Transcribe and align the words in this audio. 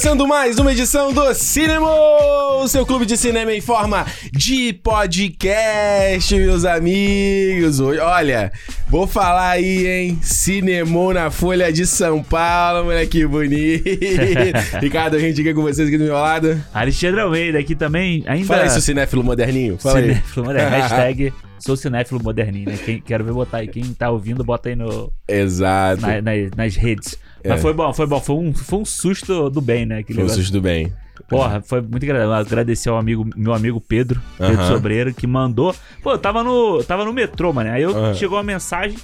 Começando 0.00 0.26
mais 0.26 0.58
uma 0.58 0.72
edição 0.72 1.12
do 1.12 1.34
Cinema, 1.34 1.86
o 1.86 2.66
seu 2.66 2.86
clube 2.86 3.04
de 3.04 3.18
cinema 3.18 3.52
em 3.52 3.60
forma 3.60 4.06
de 4.32 4.72
podcast, 4.72 6.34
meus 6.36 6.64
amigos. 6.64 7.80
Olha, 7.80 8.50
vou 8.88 9.06
falar 9.06 9.50
aí, 9.50 9.86
hein? 9.86 10.18
Cinemou 10.22 11.12
na 11.12 11.30
Folha 11.30 11.70
de 11.70 11.86
São 11.86 12.22
Paulo, 12.22 12.84
moleque 12.84 13.26
bonito. 13.26 13.84
Ricardo, 14.80 15.16
a 15.16 15.18
gente 15.18 15.42
aqui 15.42 15.52
com 15.52 15.60
vocês 15.60 15.86
aqui 15.86 15.98
do 15.98 16.04
meu 16.04 16.14
lado. 16.14 16.58
Alexandre 16.72 17.20
Almeida 17.20 17.58
aqui 17.58 17.74
também, 17.74 18.24
ainda... 18.26 18.46
Fala 18.46 18.70
seu 18.70 18.80
cinéfilo 18.80 19.22
moderninho. 19.22 19.76
Fala 19.76 20.00
cinéfilo 20.00 20.46
moderninho. 20.46 20.80
Hashtag 20.80 21.32
sou 21.60 21.76
cinéfilo 21.76 22.22
moderninho, 22.22 22.68
né? 22.70 22.76
Quem, 22.84 23.00
quero 23.00 23.22
ver 23.24 23.32
botar 23.32 23.58
aí. 23.58 23.68
Quem 23.68 23.84
tá 23.94 24.10
ouvindo, 24.10 24.42
bota 24.42 24.68
aí 24.68 24.74
no... 24.76 25.12
Exato. 25.28 26.02
Na, 26.02 26.20
na, 26.20 26.32
nas 26.56 26.74
redes. 26.76 27.18
Mas 27.44 27.58
É. 27.58 27.62
foi 27.62 27.72
bom, 27.72 27.92
foi 27.92 28.06
bom. 28.06 28.20
Foi 28.20 28.34
um, 28.36 28.52
foi 28.52 28.78
um 28.80 28.84
susto 28.84 29.48
do 29.48 29.60
bem, 29.60 29.86
né? 29.86 30.02
Foi 30.04 30.14
um 30.14 30.18
negócio. 30.18 30.38
susto 30.38 30.52
do 30.52 30.60
bem. 30.60 30.92
Porra, 31.28 31.60
foi 31.62 31.80
muito 31.80 32.02
agradável. 32.04 32.34
Agradecer 32.34 32.88
ao 32.88 32.98
amigo, 32.98 33.28
meu 33.36 33.52
amigo 33.52 33.80
Pedro, 33.80 34.20
Pedro. 34.36 34.66
Sobreiro, 34.66 35.14
que 35.14 35.26
mandou. 35.26 35.74
Pô, 36.02 36.12
eu 36.12 36.18
tava 36.18 36.42
no, 36.42 36.82
tava 36.82 37.04
no 37.04 37.12
metrô, 37.12 37.52
mano. 37.52 37.70
Aí 37.70 37.82
eu 37.82 38.14
chegou 38.14 38.36
uma 38.36 38.42
mensagem, 38.42 38.98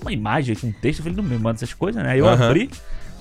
uma 0.00 0.12
imagem 0.12 0.54
com 0.54 0.68
um 0.68 0.72
texto. 0.72 1.00
Eu 1.00 1.04
falei, 1.04 1.16
não 1.16 1.24
me 1.24 1.36
manda 1.38 1.56
essas 1.56 1.72
coisas, 1.74 2.02
né? 2.02 2.10
Aí 2.10 2.18
eu 2.20 2.28
abri. 2.28 2.70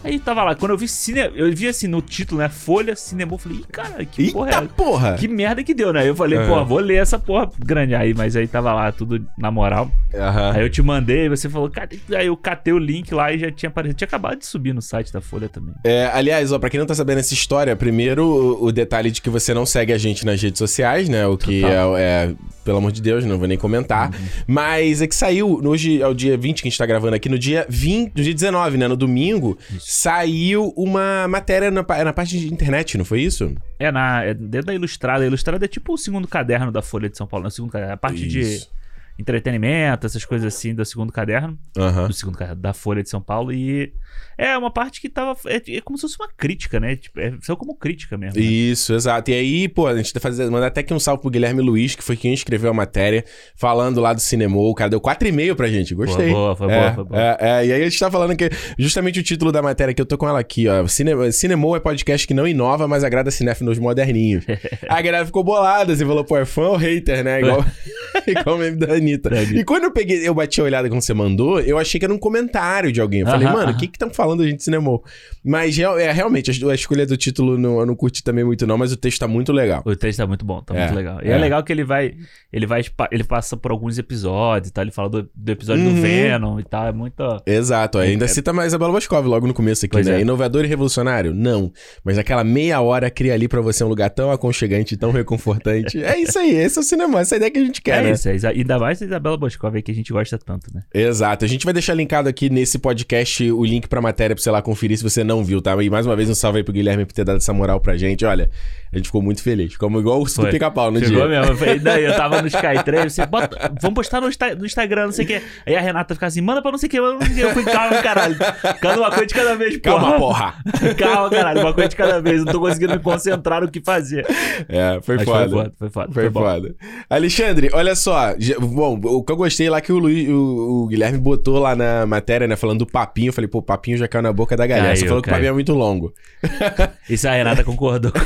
Aí 0.03 0.19
tava 0.19 0.43
lá, 0.43 0.55
quando 0.55 0.71
eu 0.71 0.77
vi 0.77 0.87
cine, 0.87 1.19
eu 1.35 1.51
vi 1.55 1.67
assim 1.67 1.87
no 1.87 2.01
título, 2.01 2.41
né? 2.41 2.49
Folha, 2.49 2.95
cinema, 2.95 3.33
eu 3.33 3.37
falei, 3.37 3.59
ih, 3.59 3.65
cara, 3.71 4.03
que 4.05 4.31
porra 4.31 4.49
é 4.49 4.53
Eita 4.55 4.67
porra! 4.75 5.13
Que 5.15 5.27
merda 5.27 5.63
que 5.63 5.73
deu, 5.73 5.93
né? 5.93 6.07
Eu 6.07 6.15
falei, 6.15 6.37
Aham. 6.39 6.47
pô, 6.47 6.65
vou 6.65 6.79
ler 6.79 6.95
essa 6.95 7.19
porra 7.19 7.49
grande 7.59 7.93
aí, 7.95 8.13
mas 8.13 8.35
aí 8.35 8.47
tava 8.47 8.73
lá 8.73 8.91
tudo 8.91 9.23
na 9.37 9.51
moral. 9.51 9.91
Aham. 10.13 10.51
Aí 10.55 10.61
eu 10.63 10.69
te 10.69 10.81
mandei, 10.81 11.29
você 11.29 11.49
falou, 11.49 11.69
"Cadê?" 11.69 11.99
aí 12.15 12.27
eu 12.27 12.35
catei 12.35 12.73
o 12.73 12.77
link 12.79 13.13
lá 13.13 13.31
e 13.31 13.39
já 13.39 13.51
tinha 13.51 13.69
aparecido. 13.69 13.97
Tinha 13.97 14.07
acabado 14.07 14.39
de 14.39 14.45
subir 14.45 14.73
no 14.73 14.81
site 14.81 15.13
da 15.13 15.21
Folha 15.21 15.47
também. 15.47 15.73
É, 15.83 16.09
aliás, 16.13 16.51
ó, 16.51 16.59
pra 16.59 16.69
quem 16.69 16.79
não 16.79 16.87
tá 16.87 16.95
sabendo 16.95 17.19
essa 17.19 17.33
história, 17.33 17.75
primeiro 17.75 18.25
o, 18.25 18.65
o 18.65 18.71
detalhe 18.71 19.11
de 19.11 19.21
que 19.21 19.29
você 19.29 19.53
não 19.53 19.65
segue 19.65 19.93
a 19.93 19.97
gente 19.97 20.25
nas 20.25 20.41
redes 20.41 20.57
sociais, 20.59 21.07
né? 21.07 21.25
O 21.27 21.37
que 21.37 21.63
é, 21.63 21.67
Total. 21.69 21.97
é, 21.97 22.33
pelo 22.63 22.77
amor 22.77 22.91
de 22.91 23.01
Deus, 23.01 23.25
não 23.25 23.37
vou 23.37 23.47
nem 23.47 23.57
comentar. 23.57 24.09
Uhum. 24.09 24.27
Mas 24.47 25.01
é 25.01 25.07
que 25.07 25.15
saiu, 25.15 25.61
hoje 25.63 26.01
é 26.01 26.07
o 26.07 26.13
dia 26.13 26.37
20 26.37 26.61
que 26.61 26.67
a 26.67 26.69
gente 26.71 26.77
tá 26.77 26.85
gravando 26.85 27.15
aqui, 27.15 27.27
no 27.29 27.37
dia 27.39 27.65
20, 27.69 28.15
no 28.15 28.23
dia 28.23 28.33
19, 28.33 28.77
né? 28.77 28.87
No 28.87 28.95
domingo, 28.95 29.57
saiu 29.79 30.73
uma 30.77 31.27
matéria 31.27 31.71
na, 31.71 31.83
na 32.03 32.13
parte 32.13 32.39
de 32.39 32.53
internet, 32.53 32.97
não 32.97 33.05
foi 33.05 33.21
isso? 33.21 33.53
É, 33.79 33.91
na, 33.91 34.23
é 34.23 34.33
dentro 34.33 34.67
da 34.67 34.73
Ilustrada. 34.73 35.23
A 35.23 35.27
Ilustrada 35.27 35.65
é 35.65 35.67
tipo 35.67 35.93
o 35.93 35.97
segundo 35.97 36.27
caderno 36.27 36.71
da 36.71 36.81
Folha 36.81 37.09
de 37.09 37.17
São 37.17 37.27
Paulo. 37.27 37.43
né? 37.43 37.47
O 37.47 37.51
segundo 37.51 37.71
caderno, 37.71 37.93
a 37.93 37.97
parte 37.97 38.27
de 38.27 38.39
Isso. 38.41 38.71
entretenimento, 39.17 40.05
essas 40.05 40.23
coisas 40.25 40.53
assim 40.53 40.73
do 40.73 40.85
segundo 40.85 41.11
caderno. 41.11 41.57
Aham. 41.77 42.07
Do 42.07 42.13
segundo 42.13 42.37
caderno 42.37 42.61
da 42.61 42.73
Folha 42.73 43.01
de 43.01 43.09
São 43.09 43.21
Paulo. 43.21 43.51
E 43.51 43.93
é 44.41 44.57
uma 44.57 44.71
parte 44.71 44.99
que 44.99 45.07
tava. 45.07 45.37
É, 45.45 45.61
é 45.77 45.81
como 45.81 45.97
se 45.97 46.01
fosse 46.01 46.15
uma 46.19 46.27
crítica, 46.35 46.79
né? 46.79 46.95
Tipo, 46.95 47.19
é 47.19 47.33
só 47.41 47.55
como 47.55 47.75
crítica 47.75 48.17
mesmo. 48.17 48.39
né? 48.39 48.45
Isso, 48.45 48.91
exato. 48.93 49.29
E 49.29 49.35
aí, 49.35 49.67
pô, 49.67 49.85
a 49.85 49.95
gente 49.95 50.11
tá 50.11 50.19
fazendo. 50.19 50.51
Mandar 50.51 50.67
até 50.67 50.81
aqui 50.81 50.91
um 50.93 50.99
salve 50.99 51.21
pro 51.21 51.29
Guilherme 51.29 51.61
Luiz, 51.61 51.93
que 51.93 52.03
foi 52.03 52.17
quem 52.17 52.33
escreveu 52.33 52.71
a 52.71 52.73
matéria, 52.73 53.23
falando 53.55 54.01
lá 54.01 54.13
do 54.13 54.19
Cinemou. 54.19 54.71
O 54.71 54.73
cara 54.73 54.89
deu 54.89 54.99
4,5 54.99 55.55
pra 55.55 55.67
gente. 55.67 55.93
Gostei. 55.93 56.25
Foi 56.25 56.33
boa, 56.33 56.55
foi 56.55 56.71
é, 56.71 56.79
boa, 56.79 56.93
foi 56.95 57.03
boa. 57.03 57.21
É, 57.21 57.37
é, 57.39 57.65
e 57.67 57.73
aí 57.73 57.81
a 57.81 57.83
gente 57.83 57.99
tá 57.99 58.09
falando 58.09 58.35
que 58.35 58.49
justamente 58.79 59.19
o 59.19 59.23
título 59.23 59.51
da 59.51 59.61
matéria 59.61 59.93
que 59.93 60.01
eu 60.01 60.07
tô 60.07 60.17
com 60.17 60.27
ela 60.27 60.39
aqui, 60.39 60.67
ó. 60.67 60.87
Cine, 60.87 61.31
Cinemou 61.31 61.75
é 61.75 61.79
podcast 61.79 62.25
que 62.25 62.33
não 62.33 62.47
inova, 62.47 62.87
mas 62.87 63.03
agrada 63.03 63.29
cinéfilos 63.29 63.77
moderninhos. 63.77 64.43
a 64.89 65.01
galera 65.03 65.23
ficou 65.23 65.43
bolada, 65.43 65.95
você 65.95 66.03
falou, 66.03 66.23
pô, 66.23 66.35
é 66.37 66.45
fã 66.45 66.69
ou 66.69 66.77
hater, 66.77 67.23
né? 67.23 67.41
Igual, 67.41 67.63
igual 68.25 68.55
o 68.55 68.59
meme 68.59 68.77
da 68.77 68.93
Anitta. 68.95 69.29
E 69.53 69.63
quando 69.63 69.83
eu 69.83 69.91
peguei, 69.91 70.27
eu 70.27 70.33
bati 70.33 70.59
a 70.61 70.63
olhada 70.63 70.89
quando 70.89 71.01
você 71.01 71.13
mandou, 71.13 71.59
eu 71.59 71.77
achei 71.77 71.99
que 71.99 72.05
era 72.05 72.13
um 72.13 72.17
comentário 72.17 72.91
de 72.91 72.99
alguém. 72.99 73.21
Eu 73.21 73.27
falei, 73.27 73.47
mano, 73.47 73.59
o 73.59 73.69
aham. 73.69 73.77
que 73.77 73.87
que 73.87 73.97
estão 73.97 74.09
falando 74.09 74.30
a 74.39 74.47
gente 74.47 74.63
Cinemou? 74.63 75.03
Mas 75.43 75.77
é, 75.77 76.11
realmente, 76.11 76.49
a, 76.51 76.71
a 76.71 76.75
escolha 76.75 77.05
do 77.05 77.17
título 77.17 77.57
não, 77.57 77.79
eu 77.79 77.85
não 77.85 77.95
curti 77.95 78.23
também 78.23 78.43
muito, 78.43 78.65
não, 78.65 78.77
mas 78.77 78.91
o 78.91 78.97
texto 78.97 79.19
tá 79.19 79.27
muito 79.27 79.51
legal. 79.51 79.81
O 79.85 79.95
texto 79.95 80.19
tá 80.19 80.27
muito 80.27 80.45
bom, 80.45 80.61
tá 80.61 80.73
É, 80.75 80.79
muito 80.85 80.95
legal. 80.95 81.19
E 81.23 81.27
é. 81.27 81.31
é. 81.31 81.37
legal 81.37 81.63
que 81.63 81.71
ele 81.73 81.83
vai. 81.83 82.13
Ele 82.53 82.65
vai. 82.65 82.81
Ele 83.11 83.23
passa 83.23 83.57
por 83.57 83.71
alguns 83.71 83.97
episódios 83.97 84.69
e 84.69 84.73
tal. 84.73 84.83
Ele 84.83 84.91
fala 84.91 85.09
do, 85.09 85.29
do 85.35 85.51
episódio 85.51 85.83
Uhum. 85.85 85.95
do 85.95 86.01
Venom 86.01 86.59
e 86.59 86.63
tal. 86.63 86.87
É 86.87 86.91
muito. 86.91 87.23
Exato, 87.45 87.97
ó, 87.97 88.01
ainda 88.01 88.25
É- 88.25 88.27
cita 88.27 88.53
mais 88.53 88.65
a 88.65 88.67
Isabela 88.67 88.91
Boscov 88.93 89.25
logo 89.27 89.47
no 89.47 89.53
começo 89.53 89.85
aqui, 89.85 89.93
Pois 89.93 90.07
né? 90.07 90.17
é. 90.17 90.21
Inovador 90.21 90.63
e 90.63 90.67
revolucionário? 90.67 91.33
Não. 91.33 91.71
Mas 92.03 92.17
aquela 92.17 92.43
meia 92.43 92.79
hora 92.81 93.09
cria 93.09 93.33
ali 93.33 93.47
pra 93.47 93.61
você 93.61 93.83
um 93.83 93.87
lugar 93.87 94.09
tão 94.09 94.31
aconchegante, 94.31 94.95
tão 94.95 95.11
reconfortante. 95.11 96.01
é 96.03 96.19
isso 96.19 96.37
aí, 96.37 96.51
esse 96.55 96.77
é 96.77 96.81
o 96.81 96.83
cinema, 96.83 97.19
essa 97.21 97.33
é 97.33 97.35
a 97.35 97.37
ideia 97.37 97.51
que 97.51 97.59
a 97.59 97.63
gente 97.65 97.81
quer, 97.81 97.99
é 97.99 98.03
né? 98.03 98.11
isso, 98.11 98.29
é, 98.29 98.37
ainda 98.49 98.77
mais 98.79 99.01
a 99.01 99.05
Isabela 99.05 99.37
Boscov 99.37 99.75
aí 99.75 99.81
que 99.81 99.91
a 99.91 99.95
gente 99.95 100.11
gosta 100.13 100.37
tanto, 100.37 100.67
né? 100.73 100.83
Exato. 100.93 101.45
A 101.45 101.47
gente 101.47 101.65
vai 101.65 101.73
deixar 101.73 101.93
linkado 101.93 102.29
aqui 102.29 102.49
nesse 102.49 102.77
podcast 102.79 103.49
o 103.51 103.63
link 103.65 103.87
pra 103.87 104.01
matéria 104.01 104.20
pra 104.29 104.41
você 104.41 104.51
lá 104.51 104.61
conferir 104.61 104.97
se 104.97 105.03
você 105.03 105.23
não 105.23 105.43
viu, 105.43 105.61
tá? 105.61 105.81
E 105.83 105.89
mais 105.89 106.05
uma 106.05 106.15
vez 106.15 106.29
um 106.29 106.35
salve 106.35 106.59
aí 106.59 106.63
pro 106.63 106.73
Guilherme 106.73 107.05
por 107.05 107.13
ter 107.13 107.23
dado 107.23 107.37
essa 107.37 107.53
moral 107.53 107.79
pra 107.79 107.97
gente. 107.97 108.23
Olha, 108.25 108.49
a 108.91 108.97
gente 108.97 109.05
ficou 109.05 109.21
muito 109.21 109.41
feliz. 109.41 109.73
Ficamos 109.73 109.99
igual 110.01 110.17
o 110.17 110.21
urso 110.21 110.37
do 110.37 110.41
Foi. 110.43 110.51
pica-pau 110.51 110.91
no 110.91 110.99
Chegou 110.99 111.27
dia. 111.27 111.27
mesmo. 111.27 111.53
Eu 111.53 111.57
falei, 111.57 111.79
daí 111.79 112.03
eu 112.03 112.15
tava 112.15 112.41
no 112.41 112.47
Skytrain, 112.49 113.09
você 113.09 113.25
bota, 113.25 113.71
vamos 113.81 113.95
postar 113.95 114.21
no, 114.21 114.27
no 114.57 114.65
Instagram, 114.65 115.05
não 115.05 115.11
sei 115.11 115.25
o 115.25 115.27
que. 115.27 115.41
Aí 115.65 115.75
a 115.75 115.81
Renata 115.81 116.13
fica 116.13 116.27
assim, 116.27 116.41
manda 116.41 116.61
pra 116.61 116.71
não 116.71 116.77
sei 116.77 116.87
o 116.87 116.89
que, 116.89 117.01
manda 117.01 117.17
pra 117.17 117.27
não 117.27 117.35
sei 117.35 117.43
o 117.43 117.47
que. 117.47 117.59
Eu 117.59 117.63
fui, 117.63 117.71
calma, 117.71 118.01
caralho. 118.01 118.37
Cada 118.81 118.97
uma 118.99 119.09
coisa 119.09 119.25
de 119.25 119.33
cada 119.33 119.55
vez, 119.55 119.77
Calma, 119.77 120.17
porra. 120.17 120.55
Calma, 120.97 121.29
caralho, 121.29 121.61
uma 121.61 121.73
coisa 121.73 121.89
de 121.89 121.95
cada 121.95 122.21
vez. 122.21 122.43
Não 122.43 122.51
tô 122.51 122.59
conseguindo 122.59 122.93
me 122.93 122.99
concentrar 122.99 123.61
no 123.61 123.69
que 123.71 123.81
fazer. 123.81 124.25
É, 124.67 124.99
foi 125.01 125.15
Mas 125.17 125.25
foda. 125.25 125.49
foi 125.49 125.49
foda, 125.49 125.73
foi 125.77 125.89
foda. 125.89 126.13
Foi, 126.13 126.29
bom. 126.29 126.41
foda. 126.41 126.75
Alexandre, 127.09 127.69
olha 127.73 127.95
só. 127.95 128.33
Bom, 128.59 128.99
o 129.03 129.23
que 129.23 129.31
eu 129.31 129.35
gostei 129.37 129.69
lá 129.69 129.79
que 129.81 129.91
o, 129.91 129.97
Luiz, 129.99 130.27
o, 130.29 130.83
o 130.83 130.87
Guilherme 130.87 131.17
botou 131.17 131.59
lá 131.59 131.75
na 131.75 132.05
matéria, 132.05 132.47
né? 132.47 132.55
Falando 132.55 132.79
do 132.79 132.85
papinho. 132.85 133.29
Eu 133.29 133.33
falei, 133.33 133.47
pô, 133.47 133.61
papinho 133.61 133.97
já 133.97 134.07
caiu 134.11 134.21
na 134.23 134.31
boca 134.33 134.55
da 134.55 134.67
galera. 134.67 134.95
Você 134.95 135.01
Caiu, 135.01 135.09
falou 135.09 135.21
que 135.23 135.29
o 135.29 135.31
caiu. 135.31 135.39
papinho 135.39 135.49
é 135.49 135.53
muito 135.53 135.73
longo. 135.73 136.13
Isso 137.09 137.27
a 137.27 137.31
Renata 137.31 137.63
concordou. 137.63 138.11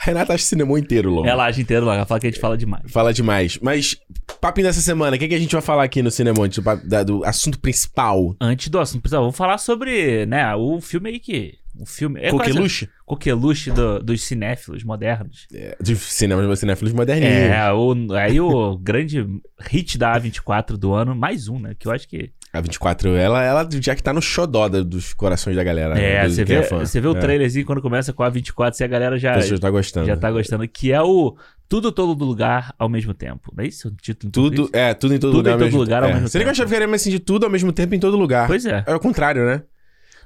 A 0.00 0.04
Renata 0.04 0.32
acha 0.32 0.42
o 0.44 0.46
cinema 0.46 0.78
inteiro 0.78 1.10
longo. 1.10 1.28
Ela 1.28 1.44
age 1.44 1.60
inteiro 1.60 1.84
lá, 1.84 1.94
ela 1.96 2.06
fala 2.06 2.18
que 2.18 2.26
a 2.26 2.30
gente 2.30 2.40
fala 2.40 2.56
demais. 2.56 2.90
Fala 2.90 3.12
demais. 3.12 3.58
Mas, 3.60 3.94
papinho 4.40 4.66
dessa 4.66 4.80
semana, 4.80 5.14
o 5.14 5.18
que, 5.18 5.28
que 5.28 5.34
a 5.34 5.38
gente 5.38 5.52
vai 5.52 5.60
falar 5.60 5.84
aqui 5.84 6.02
no 6.02 6.10
cinema? 6.10 6.48
Do, 6.48 6.62
pa- 6.62 6.76
da- 6.76 7.02
do 7.02 7.22
assunto 7.22 7.58
principal? 7.60 8.34
Antes 8.40 8.68
do 8.68 8.78
assunto 8.80 9.02
principal, 9.02 9.22
vamos 9.24 9.36
falar 9.36 9.58
sobre, 9.58 10.24
né, 10.24 10.54
o 10.54 10.80
filme 10.80 11.10
aí 11.10 11.20
que... 11.20 11.52
O 11.78 11.84
filme... 11.84 12.18
É 12.20 12.30
quase- 12.30 12.50
Coqueluche? 12.52 12.88
Coqueluche 13.04 13.70
do- 13.72 14.02
dos 14.02 14.22
cinéfilos 14.22 14.82
modernos. 14.84 15.46
É, 15.52 15.76
de 15.78 15.94
cinema 15.96 16.46
de 16.46 16.56
cinéfilos 16.56 16.94
moderninhos. 16.94 17.34
É, 17.34 17.70
o, 17.72 17.94
aí 18.14 18.40
o 18.40 18.78
grande 18.78 19.26
hit 19.60 19.98
da 19.98 20.18
A24 20.18 20.78
do 20.78 20.94
ano, 20.94 21.14
mais 21.14 21.46
um, 21.48 21.58
né? 21.58 21.74
Que 21.78 21.88
eu 21.88 21.92
acho 21.92 22.08
que. 22.08 22.30
A 22.54 22.60
24, 22.60 23.16
ela, 23.16 23.42
ela 23.42 23.68
já 23.80 23.94
que 23.96 24.02
tá 24.02 24.12
no 24.12 24.22
xodó 24.22 24.68
da- 24.68 24.80
dos 24.82 25.12
corações 25.12 25.56
da 25.56 25.64
galera. 25.64 25.98
É, 25.98 26.22
né, 26.22 26.28
do- 26.28 26.34
você 26.34 26.44
quem 26.44 26.56
vê, 26.58 26.62
fã. 26.62 26.78
você 26.78 27.00
vê 27.00 27.08
o 27.08 27.16
É. 27.16 27.20
trailerzinho 27.20 27.66
quando 27.66 27.82
começa 27.82 28.12
com 28.12 28.22
a 28.22 28.30
A24 28.30 28.80
e 28.80 28.84
a 28.84 28.86
galera 28.86 29.18
já, 29.18 29.32
A 29.32 29.34
pessoa 29.34 29.58
tá 29.60 29.68
gostando. 29.70 30.06
já 30.06 30.16
tá 30.16 30.30
gostando. 30.30 30.66
Que 30.68 30.92
é 30.92 31.02
o 31.02 31.36
Tudo 31.68 31.90
Todo 31.90 32.24
Lugar 32.24 32.72
ao 32.78 32.88
mesmo 32.88 33.12
tempo. 33.12 33.52
Não 33.56 33.64
é 33.64 33.66
isso 33.66 33.88
o 33.88 33.90
título? 33.90 34.28
em 34.28 34.30
Tudo, 34.30 34.56
português? 34.62 34.84
é, 34.84 34.94
tudo 34.94 35.14
em 35.14 35.18
todo 35.18 35.30
Tudo 35.32 35.36
lugar. 35.50 35.54
em 35.66 35.70
todo 35.70 35.78
lugar 35.80 36.02
ao 36.04 36.10
é. 36.10 36.12
mesmo 36.14 36.28
Seria 36.28 36.44
que 36.44 36.50
eu 36.50 36.52
tempo. 36.54 36.62
achava 36.64 36.78
que 36.78 36.82
era 36.84 36.94
assim 36.94 37.10
de 37.10 37.18
tudo 37.18 37.44
ao 37.44 37.50
mesmo 37.50 37.72
tempo 37.72 37.94
em 37.94 37.98
todo 37.98 38.16
lugar. 38.16 38.46
Pois 38.46 38.64
é. 38.64 38.84
É 38.86 38.94
o 38.94 39.00
contrário, 39.00 39.44
né? 39.44 39.62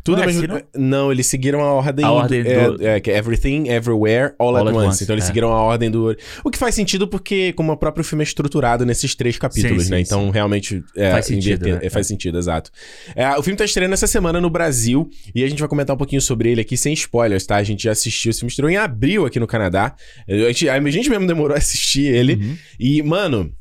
Tudo 0.04 0.16
Não 0.18 0.24
é 0.24 0.26
mesmo 0.26 0.46
não? 0.74 1.12
eles 1.12 1.26
seguiram 1.26 1.60
a 1.60 1.72
ordem, 1.72 2.04
A 2.04 2.08
do- 2.08 2.14
ordem 2.14 2.40
é, 2.40 2.70
do- 2.70 2.86
é, 2.86 3.00
que 3.00 3.10
é 3.10 3.16
Everything, 3.18 3.68
Everywhere, 3.68 4.34
All, 4.38 4.56
at, 4.56 4.66
once. 4.74 5.04
Então 5.04 5.14
eles 5.14 5.24
é. 5.24 5.26
seguiram 5.26 5.52
a 5.52 5.60
ordem 5.62 5.90
do. 5.90 6.16
O 6.44 6.50
que 6.50 6.58
faz 6.58 6.74
sentido 6.74 7.06
porque, 7.06 7.52
como 7.52 7.72
o 7.72 7.76
próprio 7.76 8.04
filme 8.04 8.22
é 8.22 8.26
estruturado 8.26 8.86
nesses 8.86 9.14
três 9.14 9.36
capítulos, 9.38 9.84
Sim, 9.84 9.90
né? 9.90 9.96
sim, 9.98 10.02
então 10.02 10.30
realmente. 10.30 10.82
É, 10.96 11.10
Faz 11.10 11.26
sentido, 11.26 11.66
né? 11.68 11.78
é, 11.82 11.90
faz 11.90 12.06
sentido, 12.06 12.38
exato. 12.38 12.70
É, 13.14 13.28
o 13.36 13.42
filme 13.42 13.56
tá 13.56 13.64
estreando 13.64 13.94
essa 13.94 14.06
semana 14.06 14.40
no 14.40 14.48
Brasil 14.50 15.08
e 15.34 15.42
a 15.44 15.48
gente 15.48 15.58
vai 15.60 15.68
comentar 15.68 15.94
um 15.94 15.98
pouquinho 15.98 16.22
sobre 16.22 16.50
ele 16.50 16.60
aqui 16.60 16.76
sem 16.76 16.92
spoilers, 16.92 17.44
tá? 17.46 17.56
A 17.56 17.62
gente 17.62 17.82
já 17.84 17.92
assistiu. 17.92 18.30
Esse 18.30 18.40
filme 18.40 18.50
estreou 18.50 18.70
em 18.70 18.76
abril 18.76 19.26
aqui 19.26 19.38
no 19.40 19.46
Canadá. 19.46 19.94
A 20.28 20.32
gente, 20.52 20.68
a 20.68 20.90
gente 20.90 21.10
mesmo 21.10 21.26
demorou 21.26 21.54
a 21.54 21.58
assistir 21.58 22.04
ele. 22.14 22.34
Uhum. 22.34 22.56
E, 22.80 23.02
mano. 23.02 23.52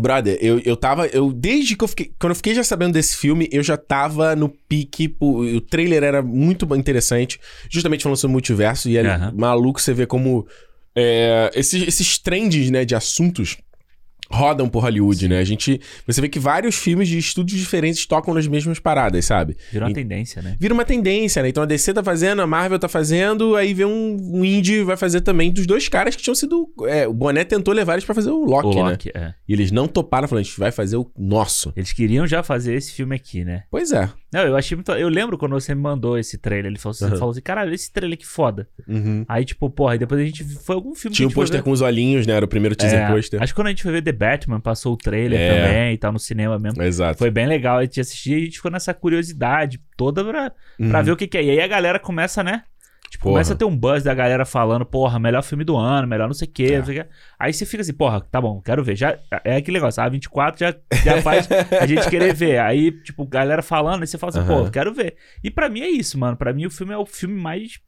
Brother, 0.00 0.38
eu, 0.40 0.60
eu 0.60 0.76
tava. 0.76 1.06
Eu, 1.06 1.32
desde 1.32 1.76
que 1.76 1.84
eu 1.84 1.88
fiquei. 1.88 2.12
Quando 2.18 2.30
eu 2.30 2.36
fiquei 2.36 2.54
já 2.54 2.64
sabendo 2.64 2.92
desse 2.92 3.16
filme, 3.16 3.48
eu 3.52 3.62
já 3.62 3.76
tava 3.76 4.34
no 4.36 4.48
pique. 4.48 5.08
pô, 5.08 5.40
O, 5.42 5.60
trailer 5.60 6.02
era 6.02 6.22
muito 6.22 6.66
interessante. 6.76 7.40
Justamente 7.70 8.02
falando 8.02 8.16
sobre 8.16 8.32
multiverso. 8.32 8.88
E 8.88 8.96
é 8.96 9.06
Aham. 9.06 9.32
maluco 9.36 9.80
você 9.80 9.92
ver 9.92 10.06
como. 10.06 10.46
é, 10.94 11.50
esses, 11.54 11.86
esses 11.86 12.18
trends, 12.18 12.70
né, 12.70 12.84
de 12.84 12.94
assuntos 12.94 13.56
rodam 14.30 14.68
por 14.68 14.82
Hollywood, 14.82 15.28
né? 15.28 15.38
A 15.38 15.44
gente. 15.44 15.80
Você 16.06 16.20
vê 16.20 16.28
que 16.28 16.38
vários 16.38 16.76
filmes 16.76 17.08
de 17.08 17.18
estúdios 17.18 17.58
diferentes 17.58 18.04
tocam 18.06 18.34
nas 18.34 18.46
mesmas 18.46 18.78
paradas, 18.78 19.24
sabe? 19.24 19.56
Virou 19.72 19.86
uma 19.86 19.92
E- 19.92 19.94
tendência, 19.94 20.42
né? 20.42 20.56
Vira 20.58 20.74
uma 20.74 20.84
tendência, 20.84 21.42
né? 21.42 21.48
Então 21.48 21.62
a 21.62 21.66
DC 21.66 21.92
tá 21.94 22.02
fazendo, 22.02 22.42
a 22.42 22.46
Marvel 22.46 22.78
tá 22.78 22.88
fazendo, 22.88 23.56
aí 23.56 23.72
vem 23.74 23.86
um, 23.86 24.16
um 24.38 24.44
indie 24.44 24.82
vai 24.82 24.96
fazer 24.96 25.20
também 25.22 25.52
dos 25.52 25.66
dois 25.66 25.88
caras 25.88 26.14
que 26.16 26.22
tinham 26.22 26.34
sido. 26.34 26.68
é, 26.86 27.06
o 27.06 27.12
Boné 27.12 27.44
tentou 27.44 27.72
levar 27.74 27.94
eles 27.94 28.04
pra 28.04 28.14
fazer 28.14 28.30
o 28.30 28.44
Loki, 28.44 28.68
o 28.78 28.84
né? 28.84 28.90
Loki, 28.90 29.10
é. 29.14 29.34
E 29.48 29.52
eles 29.52 29.70
não 29.70 29.86
toparam, 29.88 30.28
falando, 30.28 30.42
a 30.42 30.44
gente 30.44 30.58
vai 30.58 30.70
fazer 30.70 30.96
o 30.96 31.10
nosso. 31.18 31.72
Eles 31.76 31.92
queriam 31.92 32.26
já 32.26 32.42
fazer 32.42 32.74
esse 32.74 32.92
filme 32.92 33.14
aqui, 33.16 33.44
né? 33.44 33.62
Pois 33.70 33.92
é. 33.92 34.08
Não, 34.32 34.42
eu 34.42 34.56
achei 34.56 34.76
muito. 34.76 34.92
Eu 34.92 35.08
lembro 35.08 35.38
quando 35.38 35.52
você 35.52 35.74
me 35.74 35.80
mandou 35.80 36.18
esse 36.18 36.36
trailer. 36.36 36.66
Ele 36.66 36.78
falou 36.78 36.90
assim, 36.92 37.06
Aham. 37.06 37.16
falou 37.16 37.30
assim 37.32 37.40
caralho, 37.40 37.72
esse 37.72 37.90
trailer 37.90 38.18
que 38.18 38.26
foda. 38.26 38.68
Uhum. 38.86 39.24
Aí, 39.26 39.42
tipo, 39.44 39.70
porra, 39.70 39.94
e 39.94 39.98
depois 39.98 40.20
a 40.20 40.24
gente. 40.24 40.44
Foi 40.44 40.74
algum 40.74 40.94
filme 40.94 41.16
Tinha 41.16 41.26
um 41.28 41.30
pôster 41.30 41.62
com 41.62 41.70
os 41.70 41.80
olhinhos, 41.80 42.26
né? 42.26 42.34
Era 42.34 42.44
o 42.44 42.48
primeiro 42.48 42.76
teaser 42.76 43.00
É, 43.00 43.10
pôster. 43.10 43.42
Acho 43.42 43.52
que 43.54 43.56
quando 43.56 43.68
a 43.68 43.70
gente 43.70 43.82
foi 43.82 43.92
ver 43.92 44.02
The 44.02 44.12
Batman, 44.18 44.60
passou 44.60 44.92
o 44.94 44.96
trailer 44.96 45.40
É. 45.40 45.48
também 45.62 45.94
e 45.94 45.98
tal, 45.98 46.12
no 46.12 46.18
cinema 46.18 46.58
mesmo. 46.58 46.82
Exato. 46.82 47.18
Foi 47.18 47.30
bem 47.30 47.46
legal 47.46 47.78
a 47.78 47.82
gente 47.84 48.00
assistir 48.00 48.32
e 48.32 48.36
a 48.42 48.44
gente 48.44 48.56
ficou 48.56 48.70
nessa 48.70 48.92
curiosidade 48.92 49.80
toda 49.96 50.24
pra, 50.24 50.50
pra 50.50 50.98
Uhum. 50.98 51.04
ver 51.04 51.12
o 51.12 51.16
que, 51.16 51.26
que 51.26 51.38
é. 51.38 51.44
E 51.44 51.50
aí 51.50 51.60
a 51.60 51.66
galera 51.68 51.98
começa, 51.98 52.42
né? 52.42 52.64
Tipo, 53.10 53.22
Porra. 53.24 53.34
começa 53.36 53.54
a 53.54 53.56
ter 53.56 53.64
um 53.64 53.74
buzz 53.74 54.02
da 54.04 54.12
galera 54.12 54.44
falando, 54.44 54.84
porra, 54.84 55.18
melhor 55.18 55.42
filme 55.42 55.64
do 55.64 55.74
ano, 55.78 56.06
melhor 56.06 56.26
não 56.26 56.34
sei 56.34 56.46
o 56.46 56.50
quê, 56.50 56.74
É. 56.74 56.78
não 56.78 56.84
sei 56.84 56.98
o 57.00 57.02
quê. 57.04 57.10
Aí 57.38 57.54
você 57.54 57.64
fica 57.64 57.80
assim, 57.80 57.94
porra, 57.94 58.20
tá 58.20 58.38
bom, 58.38 58.60
quero 58.60 58.84
ver. 58.84 58.96
Já, 58.96 59.16
é 59.44 59.56
aquele 59.56 59.78
negócio, 59.78 60.02
a 60.02 60.08
24 60.10 60.60
já, 60.60 60.74
já 61.02 61.22
faz 61.22 61.48
a 61.80 61.86
gente 61.86 62.06
querer 62.10 62.34
ver. 62.34 62.58
Aí, 62.60 62.92
tipo, 63.02 63.24
galera 63.26 63.62
falando, 63.62 64.02
aí 64.02 64.06
você 64.06 64.18
fala 64.18 64.28
assim, 64.30 64.40
Aham. 64.40 64.64
pô, 64.66 64.70
quero 64.70 64.92
ver. 64.92 65.16
E 65.42 65.50
pra 65.50 65.70
mim 65.70 65.80
é 65.80 65.88
isso, 65.88 66.18
mano. 66.18 66.36
Pra 66.36 66.52
mim 66.52 66.66
o 66.66 66.70
filme 66.70 66.92
é 66.92 66.98
o 66.98 67.06
filme 67.06 67.34
mais. 67.40 67.80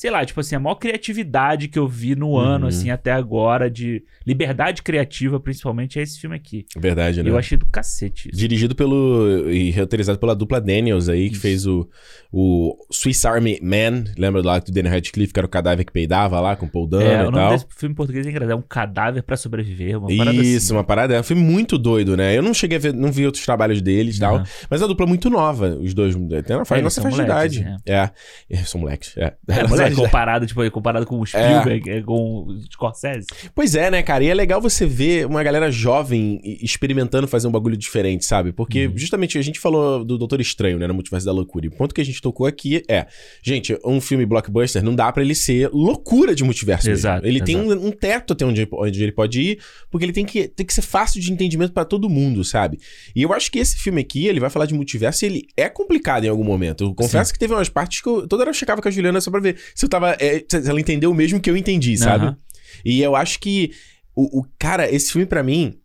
Sei 0.00 0.12
lá, 0.12 0.24
tipo 0.24 0.38
assim, 0.38 0.54
a 0.54 0.60
maior 0.60 0.76
criatividade 0.76 1.66
que 1.66 1.76
eu 1.76 1.88
vi 1.88 2.14
no 2.14 2.36
ano, 2.38 2.62
Uhum. 2.62 2.68
assim, 2.68 2.88
até 2.88 3.10
agora, 3.10 3.68
de 3.68 4.04
liberdade 4.24 4.80
criativa, 4.80 5.40
principalmente, 5.40 5.98
é 5.98 6.02
esse 6.02 6.20
filme 6.20 6.36
aqui. 6.36 6.64
Verdade, 6.76 7.20
né? 7.20 7.28
Eu 7.28 7.36
achei 7.36 7.58
do 7.58 7.66
cacete 7.66 8.28
isso. 8.28 8.38
Dirigido 8.38 8.76
pelo. 8.76 9.50
e 9.50 9.72
roteirizado 9.72 10.16
pela 10.20 10.36
dupla 10.36 10.60
Daniels 10.60 11.08
aí, 11.08 11.26
que 11.28 11.32
Isso. 11.32 11.42
fez 11.42 11.66
o, 11.66 11.88
o 12.32 12.76
Swiss 12.92 13.24
Army 13.24 13.58
Man. 13.60 14.04
Lembra 14.16 14.40
lá 14.40 14.60
do 14.60 14.70
Danny 14.70 14.88
Radcliffe, 14.88 15.32
que 15.32 15.40
era 15.40 15.46
o 15.46 15.50
cadáver 15.50 15.84
que 15.84 15.90
peidava 15.92 16.38
lá 16.40 16.54
com 16.54 16.66
o 16.66 16.68
Paul 16.70 16.86
Dano 16.86 17.02
É, 17.04 17.16
e 17.16 17.20
o 17.22 17.24
nome 17.32 17.36
tal? 17.38 17.50
desse 17.50 17.66
filme 17.76 17.92
em 17.92 17.96
português 17.96 18.24
é 18.24 18.30
engraçado. 18.30 18.52
É 18.52 18.54
um 18.56 18.62
cadáver 18.62 19.22
pra 19.24 19.36
sobreviver. 19.36 19.98
Uma 19.98 20.16
parada 20.16 20.36
Isso, 20.40 20.66
assim. 20.66 20.72
uma 20.74 20.84
parada. 20.84 21.14
É 21.16 21.20
um 21.20 21.24
filme 21.24 21.42
muito 21.42 21.76
doido, 21.76 22.16
né? 22.16 22.38
Eu 22.38 22.42
não 22.42 22.54
cheguei 22.54 22.78
a 22.78 22.80
ver, 22.80 22.94
não 22.94 23.10
vi 23.10 23.26
outros 23.26 23.44
trabalhos 23.44 23.82
deles 23.82 24.16
e 24.16 24.20
tal. 24.20 24.36
Aham. 24.36 24.44
Mas 24.70 24.80
a 24.80 24.86
dupla 24.86 25.06
é 25.06 25.08
muito 25.08 25.28
nova, 25.28 25.76
os 25.80 25.92
dois. 25.92 26.14
Tem 26.14 26.56
na 26.56 26.64
faz 26.64 26.80
É, 26.80 26.84
nossa 26.84 27.02
faixa 27.02 27.16
de 27.16 27.22
moleques, 27.28 27.56
idade. 27.56 27.80
É. 27.84 28.10
é. 28.50 28.56
São 28.58 28.80
moleques. 28.80 29.16
É. 29.16 29.34
É, 29.48 29.66
moleque, 29.66 29.87
idade. 29.92 30.06
comparado, 30.06 30.46
tipo, 30.46 30.70
comparado 30.70 31.06
com 31.06 31.18
o 31.20 31.26
Spielberg, 31.26 31.90
é. 31.90 32.02
com 32.02 32.44
o 32.46 32.60
Scorsese. 32.72 33.26
Pois 33.54 33.74
é, 33.74 33.90
né, 33.90 34.02
cara? 34.02 34.24
E 34.24 34.28
é 34.28 34.34
legal 34.34 34.60
você 34.60 34.86
ver 34.86 35.26
uma 35.26 35.42
galera 35.42 35.70
jovem 35.70 36.40
experimentando 36.62 37.26
fazer 37.28 37.48
um 37.48 37.50
bagulho 37.50 37.76
diferente, 37.76 38.24
sabe? 38.24 38.52
Porque 38.52 38.86
Uhum. 38.86 38.96
justamente 38.96 39.38
a 39.38 39.42
gente 39.42 39.58
falou 39.58 40.04
do 40.04 40.16
Doutor 40.18 40.40
Estranho, 40.40 40.78
né, 40.78 40.86
no 40.86 40.94
Multiverso 40.94 41.26
da 41.26 41.32
Loucura. 41.32 41.66
E 41.66 41.68
o 41.68 41.72
ponto 41.72 41.94
que 41.94 42.00
a 42.00 42.04
gente 42.04 42.20
tocou 42.20 42.46
aqui 42.46 42.82
é, 42.88 43.06
gente, 43.42 43.78
um 43.84 44.00
filme 44.00 44.24
blockbuster 44.26 44.82
não 44.82 44.94
dá 44.94 45.10
pra 45.12 45.22
ele 45.22 45.34
ser 45.34 45.68
loucura 45.72 46.34
de 46.34 46.44
multiverso. 46.44 46.86
mesmo. 46.88 47.00
Exato, 47.00 47.26
Ele 47.26 47.40
tem 47.40 47.56
um, 47.56 47.86
um 47.86 47.90
teto 47.90 48.32
até 48.32 48.44
onde, 48.44 48.66
onde 48.72 49.02
ele 49.02 49.12
pode 49.12 49.40
ir, 49.40 49.58
porque 49.90 50.04
ele 50.04 50.12
tem 50.12 50.24
que, 50.24 50.48
tem 50.48 50.64
que 50.66 50.72
ser 50.74 50.82
fácil 50.82 51.20
de 51.20 51.32
entendimento 51.32 51.72
pra 51.72 51.84
todo 51.84 52.08
mundo, 52.08 52.44
sabe? 52.44 52.78
E 53.14 53.22
eu 53.22 53.32
acho 53.32 53.50
que 53.50 53.58
esse 53.58 53.76
filme 53.76 54.00
aqui, 54.00 54.26
ele 54.26 54.40
vai 54.40 54.50
falar 54.50 54.66
de 54.66 54.74
multiverso 54.74 55.24
e 55.24 55.26
ele 55.26 55.46
é 55.56 55.68
complicado 55.68 56.24
em 56.24 56.28
algum 56.28 56.44
momento. 56.44 56.84
Eu 56.84 56.94
confesso 56.94 57.32
que 57.32 57.38
teve 57.38 57.52
umas 57.54 57.68
partes 57.68 58.00
que 58.00 58.08
eu 58.08 58.26
toda 58.26 58.42
hora 58.42 58.50
eu 58.50 58.54
checava 58.54 58.80
com 58.82 58.88
a 58.88 58.90
Juliana 58.90 59.20
só 59.20 59.30
pra 59.30 59.40
ver 59.40 59.56
eu 59.84 59.88
tava. 59.88 60.16
é, 60.20 60.44
ela 60.66 60.80
entendeu 60.80 61.10
o 61.10 61.14
mesmo 61.14 61.40
que 61.40 61.50
eu 61.50 61.56
entendi, 61.56 61.96
sabe? 61.96 62.26
Aham. 62.26 62.36
E 62.84 63.00
eu 63.02 63.14
acho 63.16 63.38
que 63.40 63.72
o, 64.14 64.40
o- 64.40 64.46
cara, 64.58 64.90
esse 64.92 65.12
filme 65.12 65.26
pra 65.26 65.42
mim, 65.42 65.78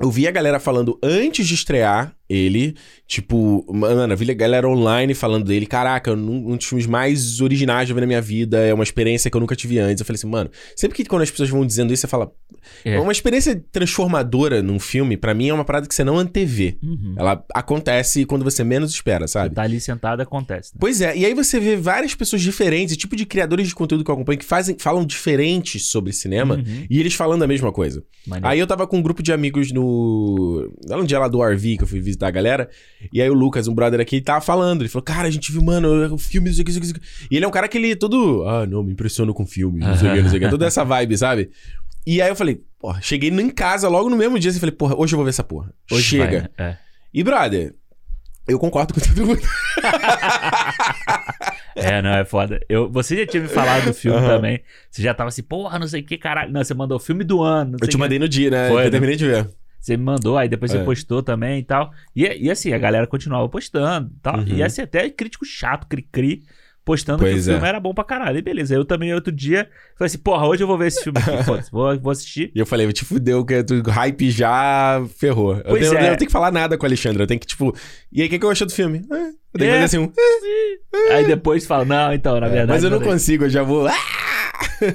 eu 0.00 0.10
vi 0.10 0.26
a 0.26 0.30
galera 0.30 0.58
falando 0.60 0.98
antes 1.02 1.46
de 1.46 1.54
estrear 1.54 2.16
ele, 2.32 2.74
tipo, 3.06 3.64
mano, 3.72 4.16
vi 4.16 4.30
a 4.30 4.34
galera 4.34 4.68
online 4.68 5.14
falando 5.14 5.44
dele, 5.44 5.66
caraca, 5.66 6.12
um, 6.12 6.52
um 6.52 6.56
dos 6.56 6.66
filmes 6.66 6.86
mais 6.86 7.40
originais 7.40 7.86
que 7.86 7.92
eu 7.92 7.94
vi 7.94 8.00
na 8.00 8.06
minha 8.06 8.20
vida, 8.22 8.58
é 8.58 8.72
uma 8.72 8.84
experiência 8.84 9.30
que 9.30 9.36
eu 9.36 9.40
nunca 9.40 9.54
tive 9.56 9.78
antes. 9.78 10.00
Eu 10.00 10.06
falei 10.06 10.16
assim, 10.16 10.26
mano, 10.28 10.50
sempre 10.76 10.96
que 10.96 11.04
quando 11.04 11.22
as 11.22 11.30
pessoas 11.30 11.50
vão 11.50 11.66
dizendo 11.66 11.92
isso, 11.92 12.00
você 12.02 12.06
fala, 12.08 12.32
É. 12.84 12.98
uma 12.98 13.12
experiência 13.12 13.62
transformadora 13.70 14.62
num 14.62 14.78
filme, 14.78 15.16
pra 15.16 15.34
mim 15.34 15.48
é 15.48 15.54
uma 15.54 15.64
parada 15.64 15.86
que 15.86 15.94
você 15.94 16.04
não 16.04 16.18
antevê. 16.18 16.76
Uhum. 16.82 17.14
Ela 17.16 17.44
acontece 17.54 18.24
quando 18.24 18.44
você 18.44 18.64
menos 18.64 18.90
espera, 18.92 19.26
sabe? 19.28 19.54
Tá 19.54 19.62
ali 19.62 19.80
sentado, 19.80 20.20
acontece. 20.22 20.72
Né? 20.74 20.78
Pois 20.80 21.00
é, 21.00 21.16
e 21.16 21.26
aí 21.26 21.34
você 21.34 21.60
vê 21.60 21.76
várias 21.76 22.14
pessoas 22.14 22.40
diferentes, 22.42 22.96
tipo 22.96 23.14
de 23.16 23.26
criadores 23.26 23.68
de 23.68 23.74
conteúdo 23.74 24.04
que 24.04 24.10
eu 24.10 24.14
acompanho, 24.14 24.38
que 24.38 24.44
fazem, 24.44 24.76
falam 24.78 25.04
diferentes 25.04 25.86
sobre 25.88 26.12
cinema, 26.12 26.54
Uhum. 26.56 26.86
e 26.88 26.98
eles 27.00 27.14
falando 27.14 27.42
a 27.42 27.46
mesma 27.46 27.70
coisa. 27.72 28.02
Maneiro. 28.26 28.46
Aí 28.48 28.58
eu 28.58 28.66
tava 28.66 28.86
com 28.86 28.98
um 28.98 29.02
grupo 29.02 29.22
de 29.22 29.32
amigos 29.32 29.70
no. 29.72 30.70
Lá 30.86 30.96
no 30.96 31.06
dia 31.06 31.18
lá 31.18 31.28
do 31.28 31.42
RV 31.42 31.76
que 31.76 31.82
eu 31.82 31.86
fui 31.88 32.00
visitar 32.00 32.21
a 32.28 32.30
galera. 32.30 32.68
E 33.12 33.20
aí 33.20 33.28
o 33.28 33.34
Lucas, 33.34 33.68
um 33.68 33.74
brother 33.74 34.00
aqui, 34.00 34.20
tava 34.20 34.40
falando. 34.40 34.82
Ele 34.82 34.88
falou, 34.88 35.04
cara, 35.04 35.28
a 35.28 35.30
gente 35.30 35.50
viu, 35.50 35.62
mano, 35.62 36.14
o 36.14 36.18
filme, 36.18 36.48
não 36.48 36.54
sei 36.54 36.62
o 36.62 36.64
que, 36.64 36.72
não 36.72 36.82
sei 36.82 36.90
o 36.92 36.94
que. 36.94 37.00
E 37.30 37.36
ele 37.36 37.44
é 37.44 37.48
um 37.48 37.52
cara 37.52 37.68
que 37.68 37.78
ele 37.78 37.96
todo. 37.96 38.44
Ah, 38.46 38.66
não, 38.66 38.82
me 38.82 38.92
impressiono 38.92 39.34
com 39.34 39.46
filme, 39.46 39.80
não 39.80 39.96
sei 39.96 40.10
o 40.10 40.14
que, 40.14 40.22
não 40.22 40.30
sei 40.30 40.38
o 40.38 40.42
que. 40.42 40.48
Toda 40.48 40.66
essa 40.66 40.84
vibe, 40.84 41.16
sabe? 41.16 41.50
E 42.06 42.20
aí 42.20 42.28
eu 42.28 42.36
falei, 42.36 42.60
porra, 42.78 43.00
cheguei 43.00 43.30
em 43.30 43.50
casa 43.50 43.88
logo 43.88 44.10
no 44.10 44.16
mesmo 44.16 44.38
dia 44.38 44.50
assim, 44.50 44.58
falei, 44.58 44.74
porra, 44.74 44.96
hoje 44.96 45.14
eu 45.14 45.16
vou 45.16 45.24
ver 45.24 45.30
essa 45.30 45.44
porra. 45.44 45.72
Hoje 45.90 46.02
Chega. 46.02 46.50
vai, 46.56 46.66
né? 46.66 46.78
E, 47.14 47.22
brother, 47.22 47.74
eu 48.48 48.58
concordo 48.58 48.92
com 48.94 49.00
todo 49.00 49.26
mundo. 49.26 49.40
É. 51.76 51.94
é, 51.96 52.02
não, 52.02 52.10
é 52.10 52.24
foda. 52.24 52.60
Eu, 52.68 52.90
você 52.90 53.16
já 53.18 53.26
tinha 53.26 53.42
me 53.42 53.48
falado 53.48 53.84
do 53.84 53.94
filme 53.94 54.18
Aham. 54.18 54.36
também. 54.36 54.60
Você 54.90 55.00
já 55.02 55.14
tava 55.14 55.28
assim, 55.28 55.42
porra, 55.42 55.78
não 55.78 55.86
sei 55.86 56.00
o 56.00 56.04
que, 56.04 56.18
caralho. 56.18 56.50
Não, 56.50 56.62
você 56.62 56.74
mandou 56.74 56.96
o 56.96 57.00
filme 57.00 57.22
do 57.22 57.42
ano. 57.42 57.76
Eu 57.80 57.86
te 57.86 57.90
o 57.90 57.90
quê. 57.90 57.96
mandei 57.98 58.18
no 58.18 58.28
dia, 58.28 58.50
né? 58.50 58.68
Foi, 58.68 58.80
eu 58.80 58.84
né? 58.86 58.90
terminei 58.90 59.16
de 59.16 59.26
ver. 59.26 59.48
Você 59.82 59.96
me 59.96 60.04
mandou, 60.04 60.38
aí 60.38 60.48
depois 60.48 60.72
É. 60.72 60.78
você 60.78 60.84
postou 60.84 61.22
também 61.24 61.58
e 61.58 61.64
tal. 61.64 61.90
E, 62.14 62.22
e 62.46 62.48
assim, 62.50 62.72
a 62.72 62.78
galera 62.78 63.06
continuava 63.06 63.48
postando 63.48 64.12
e 64.16 64.20
tal. 64.22 64.38
Uhum. 64.38 64.44
E 64.46 64.62
assim, 64.62 64.80
até 64.80 65.10
crítico 65.10 65.44
chato, 65.44 65.88
cri-cri, 65.88 66.44
postando 66.84 67.18
que 67.24 67.30
Pois 67.30 67.46
o 67.48 67.50
filme 67.50 67.66
é. 67.66 67.68
era 67.68 67.80
bom 67.80 67.92
pra 67.92 68.04
caralho. 68.04 68.38
E 68.38 68.42
beleza. 68.42 68.74
Eu 68.76 68.84
também, 68.84 69.12
outro 69.12 69.32
dia, 69.32 69.68
falei 69.98 70.06
assim, 70.06 70.18
porra, 70.18 70.46
hoje 70.46 70.62
eu 70.62 70.68
vou 70.68 70.78
ver 70.78 70.86
esse 70.86 71.02
filme 71.02 71.18
aqui. 71.18 71.30
vou, 71.72 71.98
vou 71.98 72.12
assistir. 72.12 72.52
E 72.54 72.60
eu 72.60 72.64
falei, 72.66 72.92
te 72.92 73.04
fudeu, 73.04 73.44
que 73.44 73.62
tu 73.64 73.82
hype 73.90 74.30
já 74.30 75.04
ferrou. 75.18 75.56
Eu, 75.56 75.64
Pois 75.64 75.88
tenho, 75.90 76.00
é. 76.00 76.10
eu 76.12 76.16
tenho 76.16 76.26
que 76.28 76.32
falar 76.32 76.52
nada 76.52 76.78
com 76.78 76.84
o 76.84 76.86
Alexandre. 76.88 77.20
Eu 77.20 77.26
tenho 77.26 77.40
que, 77.40 77.46
tipo. 77.48 77.74
E 78.12 78.22
aí, 78.22 78.28
o 78.28 78.30
que, 78.30 78.38
que 78.38 78.44
eu 78.44 78.50
achei 78.50 78.66
do 78.66 78.72
filme? 78.72 79.02
Ah, 79.10 79.16
eu 79.54 79.58
tenho 79.58 79.68
É. 79.70 79.74
que 79.74 79.80
fazer 79.80 79.84
assim 79.84 79.98
um. 79.98 80.12
Aí 81.12 81.26
depois 81.26 81.66
fala, 81.66 81.84
não, 81.84 82.12
então, 82.12 82.38
na 82.38 82.46
verdade. 82.46 82.68
mas 82.70 82.84
eu 82.84 82.90
não 82.90 83.00
consigo, 83.00 83.44
eu 83.44 83.50
já 83.50 83.62
vou. 83.64 83.86
Ah! 83.88 83.92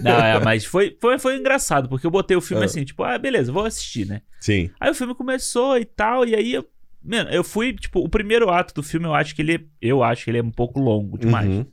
Não, 0.02 0.12
é, 0.19 0.40
mas 0.40 0.66
foi, 0.66 0.98
foi, 1.00 1.18
foi 1.19 1.38
engraçado, 1.38 1.88
porque 1.90 2.06
eu 2.06 2.12
botei 2.12 2.36
o 2.36 2.42
filme 2.42 2.64
Ah. 2.64 2.66
assim, 2.66 2.84
tipo, 2.84 3.04
ah, 3.04 3.18
beleza, 3.18 3.52
vou 3.52 3.66
assistir, 3.66 4.06
né? 4.06 4.22
Sim. 4.40 4.69
Aí 4.80 4.90
o 4.90 4.94
filme 4.96 5.16
começou 5.16 5.78
e 5.78 5.86
tal, 5.86 6.25
e 6.25 6.36
aí 6.36 6.54
eu. 6.54 6.68
Mano, 7.04 7.30
eu 7.30 7.44
fui, 7.44 7.74
tipo, 7.74 8.00
o 8.02 8.10
primeiro 8.10 8.50
ato 8.50 8.74
do 8.74 8.84
filme 8.84 9.06
eu 9.06 9.14
acho 9.14 9.34
que 9.36 9.42
ele. 9.42 9.69
Eu 9.81 10.04
acho 10.04 10.25
que 10.25 10.31
ele 10.31 10.40
é 10.40 10.44
um 10.44 10.52
pouco 10.52 10.80
longo 10.80 11.18
demais. 11.18 11.48
Uhum. 11.50 11.66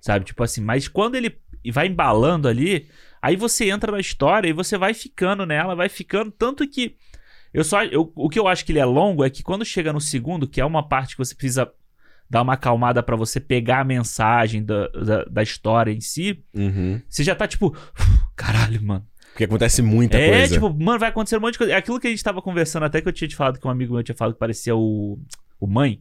Sabe? 0.00 0.24
Tipo 0.24 0.42
assim, 0.42 0.60
mas 0.60 0.88
quando 0.88 1.14
ele 1.14 1.36
vai 1.72 1.86
embalando 1.86 2.48
ali, 2.48 2.88
aí 3.22 3.36
você 3.36 3.70
entra 3.70 3.92
na 3.92 4.00
história 4.00 4.48
e 4.48 4.52
você 4.52 4.76
vai 4.78 4.94
ficando 4.94 5.44
nela, 5.46 5.76
vai 5.76 5.88
ficando. 5.88 6.30
Tanto 6.30 6.66
que. 6.68 6.96
Eu 7.52 7.62
só. 7.64 7.84
Eu, 7.84 8.12
o 8.16 8.28
que 8.28 8.38
eu 8.38 8.48
acho 8.48 8.64
que 8.64 8.72
ele 8.72 8.78
é 8.78 8.84
longo 8.84 9.24
é 9.24 9.30
que 9.30 9.42
quando 9.42 9.64
chega 9.64 9.92
no 9.92 10.00
segundo, 10.00 10.48
que 10.48 10.60
é 10.60 10.64
uma 10.64 10.88
parte 10.88 11.14
que 11.14 11.18
você 11.18 11.34
precisa 11.34 11.70
dar 12.30 12.42
uma 12.42 12.52
acalmada 12.54 13.02
pra 13.02 13.16
você 13.16 13.40
pegar 13.40 13.80
a 13.80 13.84
mensagem 13.84 14.64
da, 14.64 14.86
da, 14.88 15.24
da 15.24 15.42
história 15.42 15.90
em 15.90 16.00
si, 16.00 16.42
Uhum. 16.54 17.00
você 17.08 17.24
já 17.24 17.34
tá 17.34 17.46
tipo. 17.48 17.76
Caralho, 18.36 18.80
mano. 18.82 19.04
Porque 19.32 19.44
acontece 19.44 19.80
muita 19.82 20.18
é, 20.18 20.28
coisa. 20.30 20.54
tipo, 20.54 20.70
mano, 20.72 20.98
vai 20.98 21.08
acontecer 21.08 21.36
um 21.36 21.40
monte 21.40 21.52
de 21.52 21.58
coisa. 21.58 21.72
É 21.72 21.76
aquilo 21.76 22.00
que 22.00 22.06
a 22.06 22.10
gente 22.10 22.22
tava 22.22 22.40
conversando, 22.42 22.84
até 22.84 23.00
que 23.00 23.08
eu 23.08 23.12
tinha 23.12 23.28
te 23.28 23.36
falado 23.36 23.58
que 23.58 23.66
um 23.66 23.70
amigo 23.70 23.94
meu 23.94 24.02
tinha 24.02 24.14
falado 24.16 24.34
que 24.34 24.40
parecia 24.40 24.74
o. 24.76 25.18
O 25.62 25.66
mãe, 25.66 26.00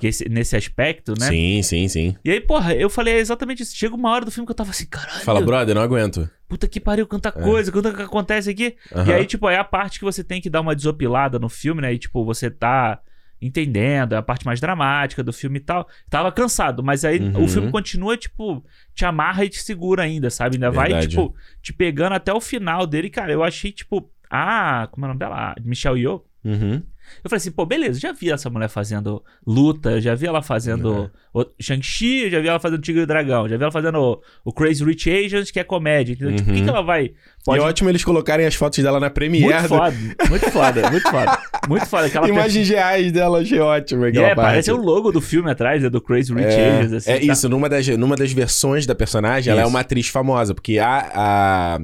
que 0.00 0.08
esse- 0.08 0.28
nesse 0.28 0.56
aspecto, 0.56 1.14
né? 1.20 1.28
Sim, 1.28 1.62
sim, 1.62 1.86
sim. 1.86 2.16
E 2.24 2.32
aí, 2.32 2.40
porra, 2.40 2.74
eu 2.74 2.90
falei 2.90 3.14
exatamente 3.14 3.62
isso. 3.62 3.76
Chega 3.76 3.94
uma 3.94 4.10
hora 4.10 4.24
do 4.24 4.30
filme 4.32 4.44
que 4.44 4.50
eu 4.50 4.56
tava 4.56 4.70
assim, 4.70 4.86
caralho. 4.86 5.20
Fala, 5.20 5.40
brother, 5.40 5.72
não 5.72 5.82
aguento. 5.82 6.28
Puta 6.48 6.66
que 6.66 6.80
pariu, 6.80 7.06
quanta 7.06 7.30
coisa, 7.30 7.70
quanta 7.70 7.92
que 7.94 8.02
acontece 8.02 8.50
aqui. 8.50 8.74
E 8.90 8.98
Aham. 8.98 9.14
aí, 9.14 9.24
tipo, 9.24 9.48
é 9.48 9.56
a 9.56 9.62
parte 9.62 10.00
que 10.00 10.04
você 10.04 10.24
tem 10.24 10.40
que 10.40 10.50
dar 10.50 10.60
uma 10.62 10.74
desopilada 10.74 11.38
no 11.38 11.48
filme, 11.48 11.80
né? 11.80 11.92
E, 11.94 11.98
tipo, 11.98 12.24
você 12.24 12.50
tá 12.50 12.98
entendendo, 13.40 14.14
é 14.14 14.16
a 14.18 14.22
parte 14.22 14.44
mais 14.44 14.60
dramática 14.60 15.22
do 15.22 15.32
filme 15.32 15.58
e 15.58 15.60
tal. 15.60 15.88
Tava 16.10 16.30
cansado, 16.32 16.82
mas 16.82 17.04
aí 17.04 17.18
Uhum. 17.20 17.44
o 17.44 17.48
filme 17.48 17.70
continua, 17.70 18.16
tipo, 18.16 18.64
te 18.94 19.04
amarra 19.04 19.44
e 19.44 19.48
te 19.48 19.62
segura 19.62 20.02
ainda, 20.02 20.28
sabe? 20.30 20.56
Ainda 20.56 20.70
vai, 20.70 20.88
Verdade. 20.88 21.08
tipo, 21.08 21.34
te 21.62 21.72
pegando 21.72 22.14
até 22.14 22.32
o 22.32 22.40
final 22.40 22.86
dele. 22.86 23.08
Cara, 23.10 23.32
eu 23.32 23.42
achei, 23.44 23.70
tipo, 23.72 24.10
ah, 24.30 24.88
como 24.90 25.04
é 25.04 25.06
o 25.06 25.08
nome 25.10 25.18
dela? 25.20 25.54
Michelle 25.62 26.00
Yeoh. 26.00 26.22
Uhum. 26.44 26.82
Eu 27.24 27.28
falei 27.30 27.38
assim, 27.38 27.50
pô, 27.50 27.64
beleza, 27.66 27.98
já 28.00 28.12
vi 28.12 28.30
essa 28.30 28.48
mulher 28.50 28.68
fazendo 28.68 29.22
luta, 29.46 29.90
eu 29.92 30.00
já 30.00 30.14
vi 30.14 30.26
ela 30.26 30.42
fazendo 30.42 31.10
o 31.34 31.44
Shang-Chi, 31.60 32.24
eu 32.24 32.30
já 32.30 32.40
vi 32.40 32.48
ela 32.48 32.58
fazendo 32.60 32.80
Tigre 32.80 33.02
e 33.02 33.06
Dragão, 33.06 33.48
já 33.48 33.56
vi 33.56 33.62
ela 33.62 33.72
fazendo 33.72 33.98
o, 34.00 34.20
o 34.44 34.52
Crazy 34.52 34.84
Rich 34.84 35.10
Asians, 35.10 35.50
que 35.50 35.60
é 35.60 35.64
comédia, 35.64 36.12
entendeu? 36.14 36.36
Tipo, 36.36 36.50
o 36.50 36.52
que, 36.52 36.58
Uhum. 36.60 36.64
que 36.64 36.70
ela 36.70 36.82
vai... 36.82 37.04
E 37.04 37.14
Pode... 37.44 37.60
é 37.60 37.62
ótimo 37.62 37.88
eles 37.90 38.04
colocarem 38.04 38.44
as 38.46 38.54
fotos 38.54 38.82
dela 38.82 38.98
na 39.00 39.08
Premiere. 39.10 39.46
Muito 39.54 39.68
foda, 39.68 39.96
muito 40.28 40.50
foda, 40.50 40.90
muito 40.90 41.10
foda. 41.10 41.38
Muito 41.68 41.86
foda. 41.86 42.06
Aquela 42.06 42.28
Imagens 42.28 42.68
reais 42.68 43.10
dela, 43.12 43.40
achei 43.40 43.58
ótimo 43.58 44.06
E 44.06 44.18
é, 44.18 44.34
parte. 44.34 44.36
parece 44.36 44.70
o 44.72 44.76
logo 44.76 45.10
do 45.12 45.20
filme 45.20 45.50
atrás, 45.50 45.82
é 45.82 45.88
do 45.90 46.00
Crazy 46.00 46.32
Rich 46.34 46.46
É, 46.46 46.70
Asians, 46.80 46.92
assim. 46.92 47.10
é 47.10 47.18
tá? 47.26 47.32
isso, 47.32 47.48
numa 47.48 47.68
das, 47.68 47.86
numa 47.88 48.16
das 48.16 48.32
versões 48.32 48.84
da 48.86 48.94
personagem, 48.94 49.50
ela 49.50 49.60
é 49.60 49.64
Isso. 49.64 49.70
uma 49.70 49.80
atriz 49.80 50.08
famosa, 50.08 50.54
porque 50.54 50.78
a, 50.78 51.10
a 51.14 51.78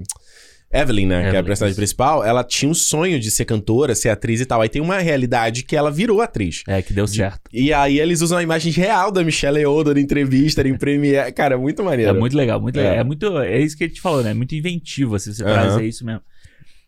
Evelyn, 0.75 1.07
né, 1.07 1.21
que 1.21 1.23
é 1.23 1.27
a 1.27 1.29
Evelyn, 1.31 1.45
personagem 1.45 1.77
principal, 1.77 2.25
ela 2.25 2.43
tinha 2.43 2.71
um 2.71 2.75
sonho 2.75 3.21
de 3.21 3.31
ser 3.31 3.45
cantora, 3.45 3.95
ser 3.95 4.09
atriz 4.09 4.41
e 4.41 4.45
tal. 4.47 4.61
Aí 4.61 4.69
tem 4.69 4.83
uma 4.83 4.99
realidade 4.99 5.63
que 5.63 5.77
ela 5.77 5.91
virou 5.91 6.21
atriz. 6.21 6.63
É, 6.67 6.83
que 6.83 6.93
deu 6.93 7.07
certo. 7.07 7.43
E 7.53 7.73
aí 7.73 8.01
eles 8.01 8.21
usam 8.21 8.39
a 8.39 8.43
imagem 8.43 8.73
real 8.73 9.13
da 9.13 9.23
Michelle 9.23 9.59
Yeoh 9.59 9.85
dando 9.85 10.01
entrevista 10.01 10.67
em 10.67 10.77
Premiere. 10.77 11.31
Cara, 11.33 11.57
muito 11.57 11.83
maneiro. 11.85 12.11
É 12.11 12.19
muito 12.19 12.37
legal, 12.37 12.61
muito 12.61 12.79
É. 12.79 12.83
legal. 12.83 12.97
É 12.99 13.05
muito. 13.05 13.39
É 13.39 13.61
isso 13.61 13.77
que 13.77 13.85
a 13.85 13.87
gente 13.89 14.01
falou, 14.01 14.23
né? 14.23 14.33
É 14.33 14.35
muito 14.35 14.55
inventivo, 14.55 15.15
assim, 15.15 15.33
você 15.33 15.45
Aham. 15.45 15.53
trazer 15.53 15.87
isso 15.87 16.05
mesmo. 16.05 16.23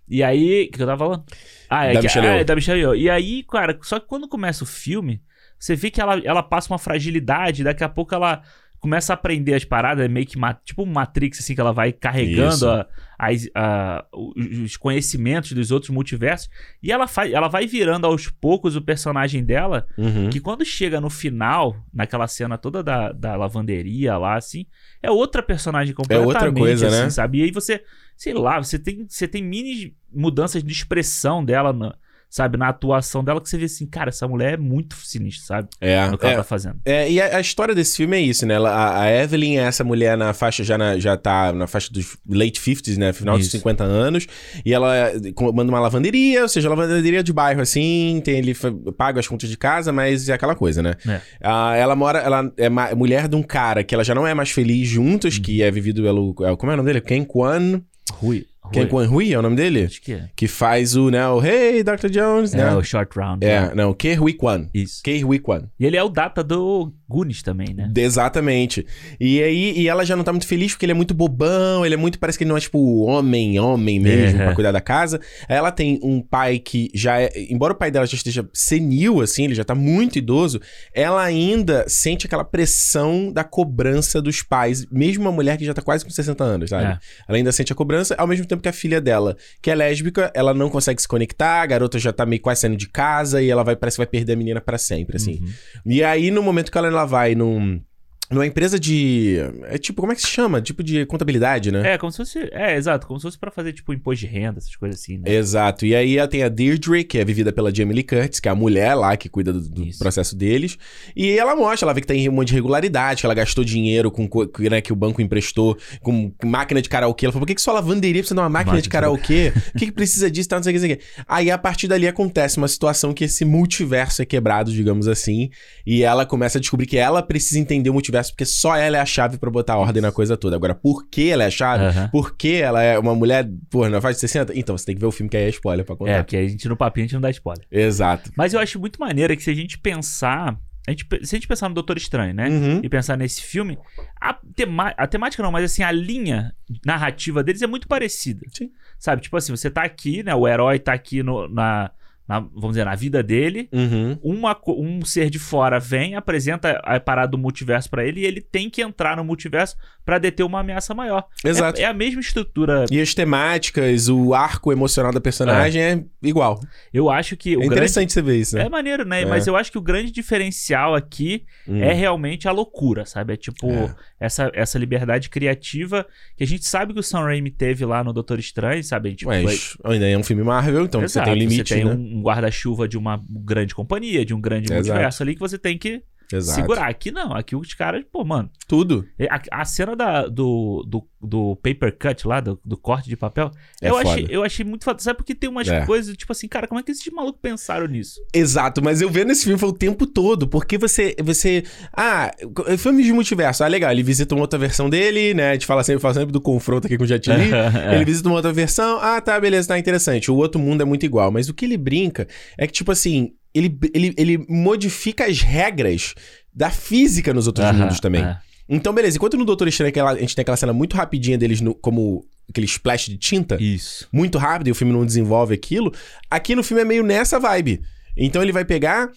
E 0.09 0.23
aí. 0.23 0.65
O 0.69 0.71
que 0.77 0.83
eu 0.83 0.87
tava 0.87 0.99
falando? 0.99 1.25
Ah, 1.69 1.85
é 1.87 1.93
Da 1.95 2.01
que, 2.01 2.07
Michelle 2.07 2.27
ah, 2.27 2.37
é 2.37 2.45
da 2.45 2.55
Michelle 2.55 2.81
Yeoh. 2.81 2.95
E 2.95 3.09
aí, 3.11 3.43
cara, 3.45 3.79
só 3.83 3.99
que 4.01 4.07
quando 4.07 4.29
começa 4.29 4.65
o 4.65 4.67
filme, 4.67 5.21
você 5.59 5.75
vê 5.75 5.91
que 5.91 6.01
ela, 6.01 6.21
ela 6.25 6.43
passa 6.43 6.73
uma 6.73 6.79
fragilidade, 6.79 7.65
daqui 7.65 7.83
a 7.83 7.89
pouco 7.89 8.15
ela 8.15 8.43
começa 8.79 9.13
a 9.13 9.15
aprender 9.15 9.55
as 9.55 9.65
paradas, 9.65 10.05
é 10.05 10.09
meio 10.09 10.27
que 10.27 10.37
tipo 10.65 10.83
um 10.83 10.87
Matrix, 10.87 11.41
assim, 11.41 11.55
que 11.55 11.61
ela 11.61 11.73
vai 11.73 11.93
carregando 11.93 12.69
a- 12.71 12.87
as- 13.19 13.49
a- 13.55 14.05
os 14.13 14.77
conhecimentos 14.77 15.53
dos 15.53 15.71
outros 15.71 15.91
multiversos. 15.91 16.49
E 16.83 16.93
ela, 16.93 17.07
faz, 17.09 17.33
ela 17.33 17.49
vai 17.49 17.67
virando 17.67 18.07
aos 18.07 18.29
poucos 18.29 18.77
o 18.77 18.83
personagem 18.83 19.45
dela, 19.45 19.87
Uhum. 19.97 20.29
que 20.31 20.39
quando 20.41 20.65
chega 20.65 21.01
no 21.01 21.11
final, 21.11 21.77
naquela 21.93 22.29
cena 22.29 22.57
toda 22.59 22.83
da, 22.83 23.13
da 23.13 23.35
lavanderia 23.37 24.17
lá, 24.19 24.37
assim, 24.37 24.67
é 25.03 25.11
outra 25.11 25.43
personagem 25.43 25.95
completamente, 25.95 26.27
outra 26.35 26.53
coisa, 26.53 26.87
assim, 26.89 26.97
né? 27.05 27.11
sabe? 27.11 27.39
E 27.39 27.43
aí 27.45 27.51
você, 27.51 27.83
sei 28.17 28.35
lá, 28.35 28.63
você 28.63 28.79
tem, 28.79 29.07
você 29.09 29.27
tem 29.27 29.43
mini 29.43 29.97
mudanças 30.13 30.63
de 30.63 30.73
expressão 30.73 31.45
dela, 31.45 31.73
na- 31.73 31.95
sabe? 32.37 32.59
Na 32.59 32.69
atuação 32.69 33.25
dela, 33.25 33.41
que 33.41 33.49
você 33.49 33.57
vê 33.57 33.65
assim, 33.65 33.87
cara, 33.87 34.11
essa 34.11 34.29
mulher 34.29 34.55
é 34.55 34.57
muito 34.59 34.95
sinistra, 34.97 35.47
sabe? 35.47 35.69
É, 35.81 36.07
No 36.11 36.19
que 36.19 36.25
ela 36.27 36.35
é, 36.35 36.37
tá 36.37 36.45
fazendo. 36.45 36.77
É, 36.85 37.11
e 37.11 37.19
a, 37.21 37.39
a 37.39 37.41
história 37.41 37.75
desse 37.75 37.97
filme 37.97 38.15
é 38.17 38.21
isso, 38.21 38.45
né? 38.45 38.55
Ela- 38.55 38.71
a, 38.71 39.03
a 39.05 39.11
Evelyn 39.23 39.57
é 39.57 39.63
essa 39.63 39.83
mulher 39.83 40.17
na 40.19 40.35
faixa, 40.35 40.63
já, 40.63 40.77
na, 40.77 40.99
já 40.99 41.17
tá 41.17 41.51
na 41.53 41.67
faixa 41.67 41.91
dos 41.91 42.17
late 42.29 42.61
50s, 42.61 42.99
né? 42.99 43.13
Final 43.15 43.39
dos 43.39 43.47
Isso. 43.47 43.57
50 43.57 43.85
anos. 43.85 44.27
E 44.65 44.75
ela 44.75 44.95
é, 44.95 45.33
comanda 45.35 45.71
uma 45.73 45.81
lavanderia, 45.81 46.43
ou 46.43 46.49
seja, 46.49 46.69
lavanderia 46.69 47.23
de 47.23 47.33
bairro, 47.33 47.61
assim, 47.63 48.21
tem, 48.23 48.37
ele 48.39 48.55
paga 48.97 49.19
as 49.21 49.27
contas 49.27 49.49
de 49.49 49.57
casa, 49.57 49.91
mas 49.93 50.29
é 50.29 50.35
aquela 50.35 50.55
coisa, 50.55 50.83
né? 50.83 50.95
É. 51.09 51.21
Ah, 51.43 51.75
ela 51.75 51.97
mora, 51.97 52.19
ela 52.19 52.53
é 52.59 52.69
ma- 52.69 52.95
mulher 52.95 53.29
de 53.29 53.37
um 53.37 53.43
cara 53.43 53.83
que 53.83 53.95
ela 53.95 54.05
já 54.05 54.15
não 54.15 54.27
é 54.27 54.35
mais 54.35 54.51
feliz 54.51 54.87
juntos, 54.87 55.39
que 55.39 55.63
é 55.63 55.71
vivido 55.71 56.03
pelo. 56.03 56.35
é, 56.43 56.55
Como 56.57 56.71
é 56.71 56.75
o 56.75 56.77
nome 56.77 56.87
dele? 56.89 57.01
Ken 57.01 57.25
Kwan. 57.25 57.81
Rui. 58.13 58.45
Ken. 58.73 58.87
Kwan 58.87 59.09
Hui 59.09 59.33
é 59.33 59.39
o 59.39 59.43
nome 59.43 59.57
dele? 59.57 59.85
Acho 59.85 60.01
que 60.03 60.13
é. 60.13 60.29
Que 60.37 60.47
faz 60.49 60.97
o, 60.97 61.11
né? 61.11 61.27
O 61.29 61.43
Hey, 61.45 61.83
Dr. 61.83 62.09
Jones, 62.11 62.53
É, 62.55 62.59
né? 62.59 62.75
o 62.75 62.83
Short 62.83 63.17
Round. 63.19 63.45
É, 63.45 63.61
né? 63.69 63.73
não, 63.75 63.93
Ke 63.95 64.19
Hui 64.19 64.33
Kwan. 64.33 64.67
Isso. 64.75 65.03
Ke 65.03 65.25
Hui 65.25 65.39
Kwan. 65.39 65.63
E 65.79 65.85
ele 65.87 65.97
é 65.97 66.03
o 66.03 66.09
data 66.09 66.43
do 66.43 66.93
Goonies 67.09 67.43
também, 67.43 67.73
né? 67.75 67.91
Exatamente. 67.97 68.85
E 69.21 69.41
aí, 69.43 69.73
e 69.79 69.89
ela 69.89 70.05
já 70.05 70.17
não 70.17 70.25
tá 70.25 70.33
muito 70.33 70.47
feliz 70.47 70.73
porque 70.73 70.85
ele 70.85 70.93
é 70.93 70.95
muito 70.95 71.15
bobão, 71.15 71.85
ele 71.87 71.95
é 71.95 71.99
muito. 71.99 72.19
Parece 72.19 72.37
que 72.39 72.45
ele 72.45 72.49
não 72.51 72.57
é, 72.57 72.61
tipo, 72.61 73.03
homem, 73.05 73.59
homem 73.61 74.01
mesmo, 74.01 74.41
É. 74.41 74.45
pra 74.47 74.55
cuidar 74.55 74.73
da 74.73 74.81
casa. 74.81 75.21
Ela 75.49 75.71
tem 75.71 76.01
um 76.03 76.21
pai 76.21 76.59
que 76.59 76.91
já 76.95 77.21
é. 77.21 77.31
Embora 77.51 77.73
o 77.73 77.77
pai 77.77 77.91
dela 77.91 78.07
já 78.07 78.17
esteja 78.17 78.49
senil, 78.53 79.21
assim, 79.21 79.45
ele 79.45 79.55
já 79.55 79.65
tá 79.65 79.75
muito 79.75 80.19
idoso, 80.19 80.61
ela 80.93 81.23
ainda 81.23 81.85
sente 81.89 82.27
aquela 82.27 82.45
pressão 82.45 83.31
da 83.33 83.45
cobrança 83.45 84.21
dos 84.21 84.43
pais, 84.43 84.87
mesmo 84.91 85.23
uma 85.25 85.33
mulher 85.33 85.57
que 85.57 85.65
já 85.65 85.73
tá 85.75 85.83
quase 85.83 86.05
com 86.05 86.11
60 86.11 86.43
anos, 86.43 86.71
sabe? 86.71 86.85
É. 86.85 86.99
Ela 87.29 87.39
ainda 87.39 87.53
sente 87.53 87.73
a 87.73 87.77
cobrança, 87.77 88.15
ao 88.19 88.27
mesmo 88.27 88.47
tempo 88.47 88.56
que 88.63 88.69
a 88.69 88.73
filha 88.73 89.01
dela, 89.01 89.37
que 89.61 89.71
é 89.71 89.75
lésbica, 89.75 90.31
ela 90.35 90.55
não 90.55 90.69
consegue 90.69 91.01
se 91.01 91.09
conectar, 91.09 91.63
a 91.63 91.67
garota 91.67 91.99
já 91.99 92.13
tá 92.13 92.25
meio 92.27 92.41
quase 92.41 92.63
saindo 92.63 92.77
de 92.77 92.89
casa 92.89 93.43
e 93.43 93.51
ela 93.51 93.63
vai, 93.63 93.77
parece 93.77 93.97
que 93.97 94.01
vai 94.01 94.07
perder 94.07 94.35
a 94.35 94.37
menina 94.37 94.61
pra 94.61 94.79
sempre, 94.79 95.17
assim. 95.17 95.41
Uhum. 95.41 95.49
E 95.87 96.03
aí, 96.03 96.31
no 96.31 96.43
momento 96.43 96.71
que 96.71 96.79
ela, 96.79 96.89
ela 96.89 97.05
vai 97.05 97.35
num, 97.35 97.81
numa 98.31 98.47
empresa 98.47 98.79
de. 98.79 99.37
É 99.65 99.79
tipo, 99.79 100.01
como 100.01 100.13
é 100.13 100.15
que 100.15 100.23
se 100.23 100.29
chama? 100.29 100.61
Tipo 100.61 100.83
de 100.83 101.07
contabilidade, 101.07 101.73
né? 101.73 101.95
É, 101.95 101.99
como 101.99 102.13
se 102.13 102.19
fosse. 102.19 102.39
É, 102.53 102.77
exato, 102.77 103.07
como 103.07 103.19
se 103.19 103.25
fosse 103.25 103.39
pra 103.39 103.51
fazer, 103.51 103.73
tipo, 103.73 103.93
imposto 103.93 104.27
de 104.27 104.27
renda, 104.27 104.59
essas 104.59 104.77
coisas 104.77 105.01
assim, 105.01 105.19
né? 105.19 105.33
Exato. 105.33 105.87
E 105.87 105.95
aí 105.95 106.19
ela 106.19 106.29
tem 106.29 106.43
a 106.43 106.49
Deirdre, 106.49 107.05
que 107.05 107.19
é 107.19 107.25
vivida 107.25 107.53
pela 107.53 107.75
Jamie 107.75 107.95
Lee 107.95 108.05
Curtis, 108.05 108.41
que 108.41 108.49
é 108.49 108.53
a 108.53 108.55
mulher 108.55 108.95
lá 108.95 109.17
que 109.17 109.29
cuida 109.29 109.53
do, 109.53 109.61
do 109.61 109.99
processo 109.99 110.37
deles. 110.37 110.79
E 111.15 111.31
ela 111.31 111.57
mostra, 111.57 111.87
ela 111.87 111.95
vê 111.95 112.01
que 112.01 112.07
tem 112.07 112.29
um 112.29 112.33
monte 112.33 112.49
de 112.49 112.55
irregularidade, 112.55 113.21
que 113.21 113.27
ela 113.27 113.35
gastou 113.35 113.65
dinheiro 113.65 114.11
com 114.11 114.29
né, 114.71 114.81
que 114.81 114.93
o 114.93 114.97
banco 114.97 115.23
emprestou 115.23 115.77
com 116.01 116.33
máquina 116.45 116.83
de 116.83 116.89
karaokê. 116.89 117.27
Ela 117.27 117.33
falou, 117.33 117.45
por 117.45 117.49
que, 117.49 117.55
que 117.55 117.63
só 117.63 117.73
lavanderia 117.73 118.21
precisa 118.21 118.35
de 118.35 118.41
uma 118.41 118.49
máquina 118.49 118.67
Máquina 118.67 118.83
de 118.83 118.89
karaokê? 118.89 119.53
O 119.75 119.79
que, 119.79 119.87
que 119.87 119.93
precisa 119.93 120.31
disso? 120.31 120.49
Tal, 120.49 120.59
não 120.59 120.65
sei 120.65 120.73
o 120.73 120.75
que, 120.75 120.81
não 120.81 120.89
sei 120.89 120.95
o 120.95 120.99
que. 120.99 121.25
Aí, 121.29 121.51
a 121.51 121.59
partir 121.59 121.89
dali, 121.89 122.07
acontece 122.07 122.59
uma 122.59 122.69
situação 122.69 123.13
que 123.13 123.25
esse 123.25 123.45
multiverso 123.45 124.23
é 124.23 124.25
quebrado, 124.25 124.73
digamos 124.73 125.09
assim. 125.09 125.51
E 125.87 126.03
ela 126.03 126.27
começa 126.27 126.59
a 126.59 126.61
descobrir 126.61 126.87
que 126.87 126.97
ela 126.97 127.23
precisa 127.23 127.59
entender 127.59 127.91
o 127.91 127.93
multiverso, 127.93 128.16
porque 128.23 128.45
só 128.45 128.77
ela 128.77 128.97
é 128.97 129.01
a 129.01 129.07
chave 129.07 129.39
pra 129.39 129.51
botar 129.51 129.77
ordem 129.77 130.03
na 130.03 130.13
coisa 130.13 130.37
toda. 130.37 130.57
Agora, 130.57 130.75
por 130.75 131.07
que 131.09 131.31
ela 131.31 131.45
é 131.45 131.47
a 131.47 131.51
chave? 131.51 131.85
Aham. 131.85 132.09
Por 132.09 132.37
que 132.37 132.55
ela 132.55 132.83
é 132.83 132.99
uma 132.99 133.15
mulher, 133.15 133.49
porra, 133.71 133.89
na 133.89 134.01
faixa 134.01 134.15
de 134.15 134.21
60? 134.21 134.53
Então, 134.59 134.77
você 134.77 134.87
tem 134.87 134.95
que 134.95 135.01
ver 135.01 135.07
o 135.07 135.13
filme 135.13 135.29
que 135.29 135.37
aí 135.37 135.45
é 135.45 135.49
spoiler 135.49 135.85
pra 135.85 135.97
contar. 135.97 136.13
É, 136.13 136.23
porque 136.23 136.37
a 136.37 136.49
gente 136.49 136.69
no 136.69 136.77
papinho 136.77 137.05
a 137.05 137.07
gente 137.07 137.15
não 137.15 137.21
dá 137.21 137.31
spoiler. 137.31 137.67
Exato. 137.71 138.31
Mas 138.37 138.55
eu 138.55 138.61
acho 138.61 138.79
muito 138.79 138.99
maneiro 138.99 139.37
que 139.37 139.43
se 139.43 139.51
a 139.51 139.55
gente 139.55 139.79
pensar. 139.79 140.59
A 140.87 140.93
gente, 140.93 141.05
se 141.23 141.35
a 141.35 141.39
gente 141.39 141.49
pensar 141.49 141.69
no 141.69 141.75
Doutor 141.75 141.97
Estranho, 141.97 142.33
né? 142.33 142.49
Uhum. 142.49 142.81
E 142.81 142.89
pensar 142.89 143.17
nesse 143.17 143.43
filme, 143.43 143.77
a, 144.21 144.35
tema, 144.55 144.95
a 144.97 145.07
temática 145.09 145.43
não, 145.43 145.51
mas 145.51 145.65
assim, 145.65 145.83
a 145.83 145.91
linha 145.91 146.55
narrativa 146.85 147.43
deles 147.43 147.61
é 147.61 147.67
muito 147.67 147.89
parecida. 147.89 148.47
Sim. 148.53 148.71
Sabe? 148.97 149.21
Tipo 149.23 149.37
assim, 149.37 149.51
você 149.51 149.69
tá 149.69 149.83
aqui, 149.83 150.23
né? 150.23 150.33
O 150.33 150.47
herói 150.47 150.79
tá 150.79 150.93
aqui 150.93 151.25
no, 151.25 151.49
na, 151.49 151.91
na- 152.29 152.41
Vamos 152.41 152.71
dizer, 152.71 152.85
na 152.85 152.95
vida 152.95 153.23
dele. 153.23 153.69
Uhum. 153.73 154.19
Uma, 154.23 154.59
um 154.69 155.05
ser 155.05 155.31
de 155.31 155.39
fora 155.39 155.79
vem, 155.79 156.15
apresenta 156.17 156.81
a 156.85 156.99
parada 156.99 157.33
do 157.33 157.39
multiverso 157.39 157.89
pra 157.91 158.05
ele 158.05 158.21
e 158.21 158.25
ele 158.25 158.41
tem 158.41 158.69
que 158.69 158.83
entrar 158.83 159.17
no 159.17 159.25
multiverso 159.25 159.77
pra 160.07 160.19
deter 160.19 160.47
uma 160.47 160.61
ameaça 160.61 160.95
maior. 160.95 161.25
Exato. 161.45 161.81
É, 161.81 161.83
é 161.83 161.87
a 161.87 161.93
mesma 161.93 162.21
estrutura. 162.21 162.85
E 162.91 163.01
as 163.01 163.13
temáticas, 163.13 164.09
o 164.09 164.33
arco 164.33 164.73
emocional 164.73 165.13
da 165.13 165.21
personagem 165.21 165.83
é, 165.83 166.05
igual. 166.23 166.61
Eu 166.95 167.11
acho 167.11 167.37
que 167.37 167.51
É 167.53 167.57
o 167.57 167.59
grande. 167.59 167.75
interessante 167.75 168.13
você 168.13 168.23
ver 168.23 168.37
isso, 168.37 168.55
né? 168.57 168.67
É 168.67 168.69
maneiro, 168.69 169.05
né? 169.05 169.23
É. 169.23 169.27
Mas 169.27 169.49
eu 169.49 169.57
acho 169.57 169.73
que 169.73 169.77
o 169.79 169.83
grande 169.83 170.13
diferencial 170.13 170.95
aqui 170.95 171.45
Hum. 171.69 171.83
é 171.83 171.93
realmente 171.93 172.47
a 172.47 172.53
loucura, 172.53 173.05
sabe? 173.05 173.33
É 173.35 173.37
tipo 173.37 173.69
É. 173.69 173.95
essa, 174.21 174.49
essa 174.55 174.79
liberdade 174.79 175.29
criativa 175.29 176.07
que 176.37 176.45
a 176.45 176.47
gente 176.47 176.65
sabe 176.65 176.95
que 176.95 177.01
o 177.01 177.03
Sam 177.03 177.23
Raimi 177.25 177.51
teve 177.51 177.85
lá 177.85 178.05
no 178.05 178.13
Doutor 178.13 178.39
Estranho, 178.39 178.85
sabe? 178.85 179.09
A 179.09 179.11
gente 179.11 179.27
Mas 179.27 179.77
ainda 179.83 180.09
é 180.09 180.17
um 180.17 180.23
filme 180.23 180.45
Marvel, 180.45 180.85
então 180.85 181.01
você 181.01 181.19
Exato, 181.19 181.25
tem 181.31 181.35
um 181.35 181.39
limite, 181.39 181.69
você 181.69 181.75
tem 181.75 181.85
né? 181.85 181.91
um, 181.93 182.19
um 182.19 182.23
guarda-chuva 182.23 182.87
de 182.87 182.97
uma 182.97 183.21
grande 183.29 183.75
companhia, 183.75 184.25
de 184.25 184.33
um 184.33 184.41
grande 184.41 184.67
Exato. 184.67 184.83
multiverso 184.87 185.23
ali 185.25 185.35
que 185.35 185.41
você 185.41 185.59
tem 185.59 185.77
que 185.77 186.01
Exato. 186.33 186.61
segurar. 186.61 186.89
Aqui 186.89 187.11
não, 187.11 187.33
aqui 187.35 187.55
os 187.57 187.73
caras, 187.75 188.05
pô, 188.11 188.25
mano, 188.25 188.51
Tudo. 188.69 189.07
a, 189.31 189.61
a 189.61 189.65
cena 189.65 189.95
da, 189.95 190.27
do, 190.27 190.85
do, 190.89 191.07
do 191.21 191.57
paper 191.57 191.97
cut 191.99 192.27
lá, 192.27 192.41
do, 192.41 192.59
do 192.65 192.77
corte 192.77 193.09
de 193.09 193.17
papel, 193.17 193.51
É 193.83 193.89
eu, 193.91 193.95
foda. 193.97 194.09
achei, 194.11 194.27
eu 194.29 194.43
achei 194.43 194.65
muito 194.65 194.85
foda. 194.85 194.99
Sabe 195.01 195.17
porque 195.19 195.35
tem 195.35 195.49
umas 195.51 195.69
É. 195.69 195.85
coisas, 195.87 196.17
tipo 196.17 196.33
assim, 196.33 196.49
cara, 196.49 196.67
como 196.67 196.81
é 196.81 196.83
que 196.83 196.91
esses 196.93 197.07
malucos 197.13 197.41
pensaram 197.41 197.87
nisso? 197.87 198.21
Exato, 198.35 198.83
mas 198.83 199.01
eu 199.01 199.11
vendo 199.11 199.31
esse 199.33 199.45
filme 199.45 199.59
foi 199.59 199.69
o 199.69 199.73
tempo 199.73 200.07
todo, 200.07 200.47
porque 200.49 200.79
você. 200.79 201.15
você 201.23 201.63
ah, 201.93 202.31
filme 202.79 203.03
de 203.03 203.13
multiverso. 203.13 203.65
Ah, 203.65 203.69
legal, 203.69 203.91
ele 203.93 204.03
visita 204.03 204.35
uma 204.35 204.43
outra 204.43 204.59
versão 204.59 204.89
dele, 204.91 205.35
né? 205.35 205.51
A 205.51 205.53
gente 205.55 205.67
fala 205.67 205.83
sempre, 205.85 206.01
fala 206.01 206.15
sempre 206.15 206.33
do 206.33 206.41
confronto 206.41 206.87
aqui 206.87 206.97
com 206.99 207.05
o 207.05 207.07
Jet 207.07 207.29
Li. 207.31 207.51
É. 207.77 207.95
Ele 207.97 208.05
visita 208.05 208.29
uma 208.29 208.37
outra 208.37 208.53
versão. 208.53 208.99
Ah, 209.01 209.21
tá, 209.21 209.39
beleza, 209.41 209.69
tá 209.69 209.79
interessante. 209.79 210.31
O 210.31 210.37
outro 210.37 210.61
mundo 210.61 210.81
é 210.83 210.85
muito 210.85 211.05
igual. 211.05 211.31
Mas 211.31 211.49
o 211.49 211.55
que 211.55 211.65
ele 211.65 211.77
brinca 211.77 212.27
é 212.57 212.67
que, 212.67 212.73
tipo 212.73 212.91
assim, 212.93 213.33
ele, 213.59 213.79
ele, 213.95 214.15
ele 214.17 214.47
modifica 214.49 215.25
as 215.27 215.41
regras 215.41 216.15
da 216.55 216.71
física 216.71 217.33
nos 217.35 217.47
outros 217.47 217.71
mundos 217.73 218.01
também. 218.01 218.23
é. 218.25 218.39
Então, 218.69 218.93
beleza, 218.93 219.17
enquanto 219.17 219.37
no 219.37 219.45
Doutor 219.45 219.69
Estranho 219.69 219.93
a 220.09 220.17
gente 220.19 220.35
tem 220.35 220.43
aquela 220.43 220.57
cena 220.57 220.73
muito 220.73 220.97
rapidinha 220.97 221.39
deles 221.39 221.61
no- 221.61 221.75
como 221.75 222.25
aquele 222.51 222.67
splash 222.67 223.07
de 223.07 223.17
tinta, 223.17 223.57
Isso. 223.63 224.09
muito 224.13 224.39
rápido 224.39 224.67
e 224.69 224.71
o 224.73 224.75
filme 224.75 224.93
não 224.93 225.07
desenvolve 225.07 225.55
aquilo, 225.55 225.93
aqui 226.29 226.55
no 226.57 226.65
filme 226.65 226.83
é 226.83 226.85
meio 226.85 227.05
nessa 227.05 227.39
vibe. 227.39 227.81
Então 228.17 228.43
ele 228.43 228.51
vai 228.53 228.65
pegar 228.65 229.09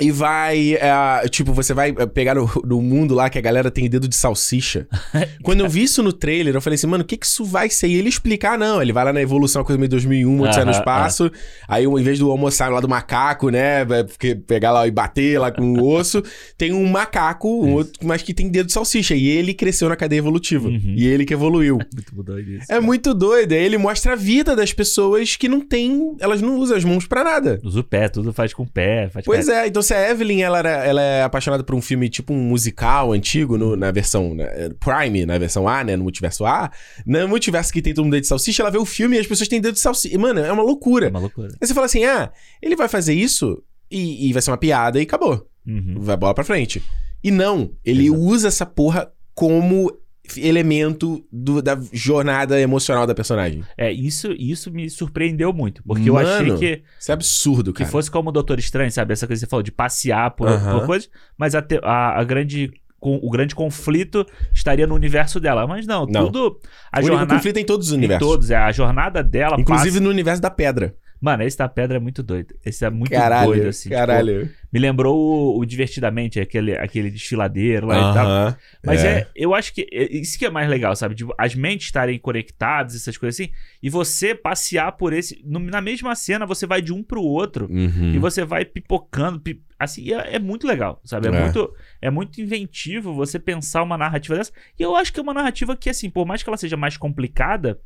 e 0.00 0.10
vai. 0.10 0.74
é, 0.74 1.28
tipo, 1.28 1.52
você 1.52 1.74
vai 1.74 1.94
é, 1.96 2.06
pegar 2.06 2.34
no, 2.34 2.50
no 2.64 2.80
mundo 2.80 3.14
lá 3.14 3.28
que 3.28 3.38
a 3.38 3.42
galera 3.42 3.70
tem 3.70 3.88
dedo 3.88 4.08
de 4.08 4.16
salsicha. 4.16 4.86
Quando 5.42 5.60
eu 5.60 5.68
vi 5.68 5.82
isso 5.82 6.02
no 6.02 6.12
trailer, 6.12 6.54
eu 6.54 6.62
falei 6.62 6.76
assim, 6.76 6.86
mano, 6.86 7.04
o 7.04 7.06
que 7.06 7.16
que 7.16 7.26
isso 7.26 7.44
vai 7.44 7.68
ser? 7.68 7.88
E 7.88 7.96
ele 7.96 8.08
explicar, 8.08 8.58
não, 8.58 8.80
ele 8.80 8.92
vai 8.92 9.04
lá 9.04 9.12
na 9.12 9.20
evolução, 9.20 9.62
coisa 9.62 9.78
meio 9.78 9.90
2001, 9.90 10.38
outro 10.38 10.54
sai 10.54 10.64
no 10.64 10.70
espaço. 10.70 11.30
Aí, 11.68 11.84
em 11.84 12.02
vez 12.02 12.18
do 12.18 12.30
Homo 12.30 12.50
sapiens 12.50 12.74
lá 12.74 12.80
do 12.80 12.88
macaco, 12.88 13.50
né, 13.50 13.84
porque 13.84 14.34
pegar 14.34 14.72
lá 14.72 14.86
e 14.86 14.90
bater 14.90 15.38
lá 15.38 15.50
com 15.50 15.62
o 15.62 15.84
osso, 15.92 16.22
tem 16.56 16.72
um 16.72 16.86
macaco, 16.86 17.48
um 17.48 17.74
outro, 17.74 17.92
mas 18.02 18.22
que 18.22 18.32
tem 18.32 18.48
dedo 18.48 18.66
de 18.66 18.72
salsicha. 18.72 19.14
E 19.14 19.28
ele 19.28 19.52
cresceu 19.52 19.88
na 19.88 19.96
cadeia 19.96 20.18
evolutiva. 20.18 20.68
Uhum. 20.68 20.94
E 20.96 21.06
ele 21.06 21.26
que 21.26 21.34
evoluiu. 21.34 21.78
Muito 21.92 22.22
doido 22.22 22.50
isso. 22.50 22.72
É 22.72 22.80
muito 22.80 23.14
doido. 23.14 23.52
Ele 23.52 23.76
mostra 23.76 24.12
a 24.12 24.16
vida 24.16 24.54
das 24.56 24.72
pessoas 24.72 25.36
que 25.36 25.48
não 25.48 25.60
tem. 25.60 26.16
Elas 26.20 26.40
não 26.40 26.56
usam 26.56 26.76
as 26.76 26.84
mãos 26.84 27.06
pra 27.06 27.24
nada. 27.24 27.60
Usa 27.62 27.80
o 27.80 27.84
pé, 27.84 28.08
tudo 28.08 28.32
faz 28.32 28.54
com 28.54 28.62
o 28.62 28.66
pé. 28.66 29.08
Faz 29.08 29.24
Pois 29.24 29.46
com... 29.46 29.52
é, 29.52 29.66
então 29.66 29.81
se 29.82 29.92
a 29.94 30.10
Evelyn 30.10 30.40
ela, 30.42 30.58
era- 30.58 30.84
ela 30.84 31.02
é 31.02 31.22
apaixonada 31.22 31.62
por 31.64 31.74
um 31.74 31.80
filme 31.82 32.08
tipo 32.08 32.32
um 32.32 32.38
musical 32.42 33.12
antigo, 33.12 33.56
no- 33.58 33.76
na 33.76 33.90
versão 33.90 34.34
né, 34.34 34.70
Prime, 34.80 35.24
na 35.26 35.36
versão 35.38 35.66
A, 35.68 35.82
né? 35.84 35.96
No 35.96 36.02
multiverso 36.04 36.44
A. 36.46 36.70
No 37.06 37.28
multiverso 37.28 37.72
que 37.72 37.82
tem 37.82 37.92
todo 37.94 38.04
mundo 38.04 38.12
dedo 38.14 38.22
de 38.22 38.28
salsicha, 38.28 38.62
ela 38.62 38.70
vê 38.70 38.78
o 38.78 38.84
filme 38.84 39.16
e 39.16 39.20
as 39.20 39.26
pessoas 39.26 39.48
têm 39.48 39.60
dedo 39.60 39.74
de 39.74 39.80
salsicha. 39.80 40.18
Mano, 40.18 40.40
é 40.40 40.52
uma 40.52 40.62
É 40.62 40.66
loucura. 40.66 41.08
uma 41.10 41.20
loucura. 41.20 41.48
Aí 41.60 41.66
você 41.66 41.74
fala 41.74 41.86
assim: 41.86 42.04
ah, 42.04 42.30
ele 42.60 42.76
vai 42.76 42.88
fazer 42.88 43.14
isso 43.14 43.62
e, 43.90 44.28
e 44.28 44.32
vai 44.32 44.40
ser 44.42 44.50
uma 44.50 44.56
piada 44.58 44.98
e 44.98 45.02
acabou. 45.02 45.46
Uhum. 45.66 45.96
Vai 45.98 46.16
bola 46.16 46.34
pra 46.34 46.44
frente. 46.44 46.82
E 47.22 47.30
não, 47.30 47.72
ele 47.84 48.06
Exato. 48.06 48.20
usa 48.20 48.48
essa 48.48 48.66
porra 48.66 49.12
como 49.34 49.92
elemento 50.36 51.24
do- 51.30 51.60
da 51.60 51.78
jornada 51.92 52.60
emocional 52.60 53.06
da 53.06 53.14
personagem. 53.14 53.62
É, 53.76 53.90
isso, 53.92 54.32
isso 54.32 54.70
me 54.70 54.88
surpreendeu 54.88 55.52
muito. 55.52 55.82
Porque 55.84 56.08
eu 56.08 56.14
Mano, 56.14 56.28
achei 56.28 56.56
que, 56.56 56.82
Isso 56.98 57.10
é 57.10 57.14
absurdo, 57.14 57.72
que 57.72 57.80
cara. 57.80 57.90
fosse 57.90 58.10
como 58.10 58.28
o 58.28 58.32
Doutor 58.32 58.58
Estranho, 58.58 58.90
sabe? 58.90 59.12
Essa 59.12 59.26
coisa 59.26 59.40
que 59.40 59.46
você 59.46 59.50
falou 59.50 59.62
de 59.62 59.72
passear 59.72 60.30
por, 60.32 60.48
Aham. 60.48 60.78
por 60.78 60.86
coisas, 60.86 61.10
mas 61.36 61.54
a, 61.54 61.62
te- 61.62 61.80
a, 61.82 62.18
a 62.20 62.24
grande. 62.24 62.70
com- 63.00 63.18
o 63.20 63.30
grande 63.30 63.52
conflito 63.54 64.24
estaria 64.54 64.86
no 64.86 64.94
universo 64.94 65.40
dela. 65.40 65.66
Mas 65.66 65.86
não, 65.86 66.06
Não. 66.06 66.26
tudo. 66.26 66.60
A 66.92 67.00
o 67.00 67.02
jornada. 67.02 67.34
conflito 67.34 67.56
é 67.56 67.60
em 67.60 67.64
todos 67.66 67.88
os 67.88 67.92
Em 67.92 67.96
universos. 67.96 68.26
todos, 68.28 68.50
é. 68.50 68.56
A 68.56 68.70
jornada 68.70 69.24
dela 69.24 69.56
Inclusive 69.58 69.90
passa. 69.90 70.00
no 70.00 70.08
universo 70.10 70.40
da 70.40 70.50
pedra. 70.50 70.94
Mano, 71.22 71.44
esse 71.44 71.56
da 71.56 71.68
pedra 71.68 71.98
é 71.98 72.00
muito 72.00 72.20
doido. 72.20 72.52
Esse 72.66 72.84
é 72.84 72.90
muito 72.90 73.12
Caralho, 73.12 73.46
doido, 73.52 73.68
assim. 73.68 73.88
tipo, 73.88 73.94
caralho. 73.94 74.50
me 74.72 74.80
lembrou 74.80 75.16
o, 75.16 75.60
o 75.60 75.64
Divertidamente, 75.64 76.40
aquele, 76.40 76.76
aquele 76.76 77.10
desfiladeiro 77.12 77.86
lá 77.86 77.96
e 77.96 78.14
tal. 78.14 78.56
Mas 78.84 79.04
é. 79.04 79.28
eu 79.36 79.54
acho 79.54 79.72
que 79.72 79.86
é- 79.92 80.12
isso 80.16 80.36
que 80.36 80.44
é 80.44 80.50
mais 80.50 80.68
legal, 80.68 80.96
sabe? 80.96 81.14
Tipo, 81.14 81.32
as 81.38 81.54
mentes 81.54 81.86
estarem 81.86 82.18
conectadas, 82.18 82.96
essas 82.96 83.16
coisas 83.16 83.40
assim, 83.40 83.52
e 83.80 83.88
você 83.88 84.34
passear 84.34 84.90
por 84.92 85.12
esse. 85.12 85.40
no- 85.46 85.60
na 85.60 85.80
mesma 85.80 86.14
cena, 86.16 86.44
você 86.44 86.66
vai 86.66 86.82
de 86.82 86.92
um 86.92 87.04
pro 87.04 87.22
outro 87.22 87.66
Uhum. 87.70 88.12
e 88.14 88.18
você 88.18 88.44
vai 88.44 88.64
pipocando. 88.64 89.38
pi- 89.40 89.62
assim, 89.78 90.12
é, 90.12 90.34
é 90.34 90.38
muito 90.40 90.66
legal, 90.66 91.00
sabe? 91.04 91.28
É, 91.28 91.30
É. 91.30 91.40
Muito, 91.42 91.74
é 92.00 92.10
muito 92.10 92.40
inventivo 92.40 93.14
você 93.14 93.38
pensar 93.38 93.82
uma 93.84 93.96
narrativa 93.96 94.36
dessa. 94.36 94.52
E 94.78 94.82
eu 94.82 94.96
acho 94.96 95.12
que 95.12 95.20
é 95.20 95.22
uma 95.22 95.34
narrativa 95.34 95.76
que, 95.76 95.88
assim, 95.88 96.10
por 96.10 96.26
mais 96.26 96.42
que 96.42 96.48
ela 96.50 96.56
seja 96.56 96.76
mais 96.76 96.96
complicada, 96.96 97.78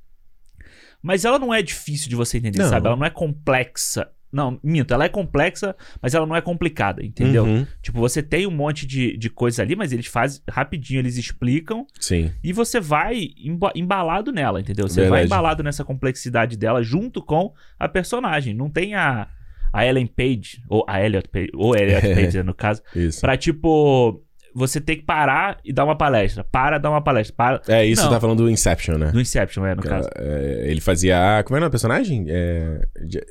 mas 1.02 1.24
ela 1.24 1.38
não 1.38 1.52
é 1.52 1.62
difícil 1.62 2.08
de 2.08 2.16
você 2.16 2.38
entender, 2.38 2.58
Não. 2.58 2.68
sabe? 2.68 2.86
Ela 2.86 2.96
não 2.96 3.06
é 3.06 3.10
complexa. 3.10 4.10
Não, 4.32 4.58
minto, 4.62 4.92
ela 4.92 5.04
é 5.04 5.08
complexa, 5.08 5.74
mas 6.02 6.12
ela 6.14 6.26
não 6.26 6.36
é 6.36 6.42
complicada, 6.42 7.02
entendeu? 7.02 7.44
Uhum, 7.44 7.66
Tipo, 7.80 8.00
você 8.00 8.22
tem 8.22 8.46
um 8.46 8.50
monte 8.50 8.84
de, 8.84 9.16
de 9.16 9.30
coisa 9.30 9.62
ali, 9.62 9.74
mas 9.76 9.92
eles 9.92 10.06
fazem 10.06 10.42
rapidinho, 10.50 10.98
eles 10.98 11.16
explicam 11.16 11.86
Sim. 11.98 12.32
e 12.44 12.52
você 12.52 12.78
vai 12.80 13.28
emba- 13.38 13.72
embalado 13.74 14.32
nela, 14.32 14.60
entendeu? 14.60 14.88
Você 14.88 15.02
vai 15.02 15.20
Verdade. 15.20 15.26
embalado 15.26 15.62
nessa 15.62 15.84
complexidade 15.84 16.56
dela 16.58 16.82
junto 16.82 17.22
com 17.22 17.54
a 17.78 17.88
personagem. 17.88 18.52
Não 18.52 18.68
tem 18.68 18.94
a, 18.94 19.28
a 19.72 19.86
Ellen 19.86 20.06
Page, 20.08 20.60
ou 20.68 20.84
a 20.88 21.00
Elliot 21.02 21.28
Page, 21.28 21.50
ou 21.54 21.74
Elliot 21.74 22.02
Page, 22.14 22.36
né, 22.36 22.42
no 22.42 22.52
caso, 22.52 22.82
Isso. 22.94 23.20
pra 23.20 23.36
tipo. 23.38 24.22
Você 24.58 24.80
ter 24.80 24.96
que 24.96 25.02
parar 25.02 25.58
e 25.62 25.70
dar 25.72 25.84
uma 25.84 25.96
palestra. 25.96 26.42
Para, 26.42 26.78
dar 26.78 26.88
uma 26.90 27.02
palestra. 27.02 27.34
Para. 27.36 27.60
É, 27.68 27.84
isso 27.84 28.02
Não. 28.04 28.10
tá 28.10 28.18
falando 28.18 28.42
do 28.44 28.50
Inception, 28.50 28.96
né? 28.96 29.10
Do 29.12 29.20
Inception, 29.20 29.66
é, 29.66 29.74
no 29.74 29.82
caso. 29.82 30.08
É, 30.16 30.64
ele 30.68 30.80
fazia. 30.80 31.42
Como 31.44 31.62
é 31.62 31.66
o 31.66 31.70
personagem? 31.70 32.24
É, 32.28 32.80
de- 33.04 33.22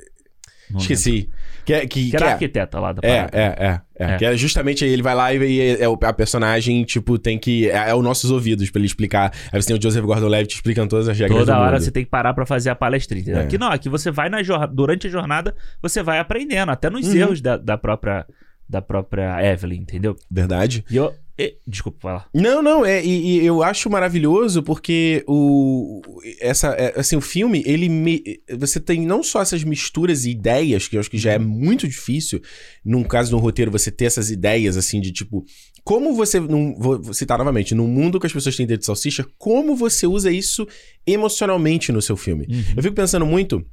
Esqueci. 0.76 1.28
Que, 1.64 1.72
é- 1.74 1.86
que. 1.86 2.10
Que 2.10 2.16
era 2.16 2.24
que 2.24 2.30
é- 2.30 2.32
arquiteta 2.34 2.80
lá 2.80 2.92
da 2.92 3.00
É, 3.02 3.16
parada. 3.24 3.38
é, 3.38 3.42
é, 3.42 3.80
é. 3.98 4.14
É. 4.14 4.16
Que 4.18 4.24
é 4.24 4.36
justamente 4.36 4.84
aí 4.84 4.90
ele 4.90 5.02
vai 5.02 5.14
lá 5.14 5.32
e, 5.32 5.60
é 5.80 5.88
o- 5.88 5.98
a 6.02 6.12
personagem, 6.12 6.82
tipo, 6.84 7.18
tem 7.18 7.38
que. 7.38 7.68
É, 7.70 7.90
é 7.90 7.94
os 7.94 8.02
nossos 8.02 8.30
ouvidos 8.30 8.68
pra 8.70 8.78
ele 8.80 8.86
explicar. 8.86 9.32
Aí 9.52 9.60
você 9.62 9.68
tem 9.68 9.76
o 9.76 9.82
Joseph 9.82 10.04
Gordon-Levitt 10.04 10.54
explicando 10.56 10.88
todas 10.88 11.08
as 11.08 11.18
regras. 11.18 11.38
Toda 11.40 11.58
hora 11.58 11.72
mundo. 11.72 11.80
você 11.82 11.90
tem 11.90 12.04
que 12.04 12.10
parar 12.10 12.34
pra 12.34 12.44
fazer 12.44 12.70
a? 12.70 13.30
É. 13.30 13.40
Aqui 13.40 13.58
não, 13.58 13.68
aqui 13.68 13.88
você 13.88 14.10
vai 14.10 14.28
na 14.28 14.42
durante 14.72 15.06
a 15.06 15.10
jornada, 15.10 15.54
você 15.82 16.02
vai 16.02 16.18
aprendendo, 16.18 16.70
até 16.70 16.90
nos 16.90 17.06
Uhum. 17.08 17.14
erros 17.16 17.40
da, 17.40 17.56
da 17.56 17.78
própria 17.78 18.26
da 18.68 18.82
própria 18.82 19.40
Evelyn, 19.44 19.80
entendeu? 19.80 20.16
Verdade. 20.30 20.84
E 20.90 20.96
eu. 20.96 21.12
e- 21.38 21.56
desculpa 21.66 21.98
falar. 22.00 22.28
Não, 22.34 22.62
não, 22.62 22.84
é, 22.84 23.04
e, 23.04 23.40
e 23.40 23.46
eu 23.46 23.62
acho 23.62 23.88
maravilhoso 23.88 24.62
porque 24.62 25.24
o 25.26 26.02
essa 26.40 26.68
é, 26.68 26.98
assim, 26.98 27.16
o 27.16 27.20
filme, 27.20 27.62
ele 27.64 27.88
me, 27.88 28.22
você 28.58 28.80
tem 28.80 29.06
não 29.06 29.22
só 29.22 29.40
essas 29.40 29.62
misturas 29.62 30.24
e 30.24 30.30
ideias, 30.30 30.88
que 30.88 30.96
eu 30.96 31.00
acho 31.00 31.10
que 31.10 31.18
já 31.18 31.32
é 31.32 31.38
muito 31.38 31.86
difícil, 31.86 32.40
num 32.84 33.04
caso 33.04 33.30
de 33.30 33.36
um 33.36 33.38
roteiro 33.38 33.70
você 33.70 33.90
ter 33.90 34.06
essas 34.06 34.30
ideias 34.30 34.76
assim 34.76 35.00
de 35.00 35.12
tipo, 35.12 35.44
como 35.84 36.14
você 36.14 36.40
num, 36.40 36.74
vou 36.76 37.14
citar 37.14 37.38
novamente, 37.38 37.74
num 37.74 37.86
mundo 37.86 38.18
que 38.18 38.26
as 38.26 38.32
pessoas 38.32 38.56
têm 38.56 38.66
dedo 38.66 38.80
de 38.80 38.86
salsicha, 38.86 39.24
como 39.38 39.76
você 39.76 40.06
usa 40.06 40.32
isso 40.32 40.66
emocionalmente 41.06 41.92
no 41.92 42.02
seu 42.02 42.16
filme. 42.16 42.46
Uhum. 42.50 42.64
Eu 42.76 42.82
fico 42.82 42.96
pensando 42.96 43.24
muito 43.24 43.64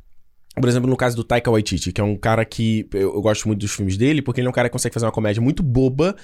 por 0.56 0.70
exemplo, 0.70 0.90
no 0.90 0.96
caso 0.98 1.16
do 1.16 1.24
Taika 1.24 1.50
Waititi, 1.52 1.92
que 1.92 2.00
é 2.00 2.04
um 2.04 2.16
cara 2.16 2.46
que 2.46 2.88
eu, 2.94 3.16
eu 3.16 3.22
gosto 3.22 3.48
muito 3.48 3.60
dos 3.62 3.72
filmes 3.72 3.98
dele, 3.98 4.22
porque 4.22 4.40
ele 4.40 4.48
é 4.48 4.50
um 4.50 4.54
cara 4.54 4.70
que 4.70 4.74
consegue 4.74 4.94
fazer 4.94 5.06
uma 5.06 5.12
comédia 5.12 5.42
muito 5.42 5.64
boba, 5.64 6.16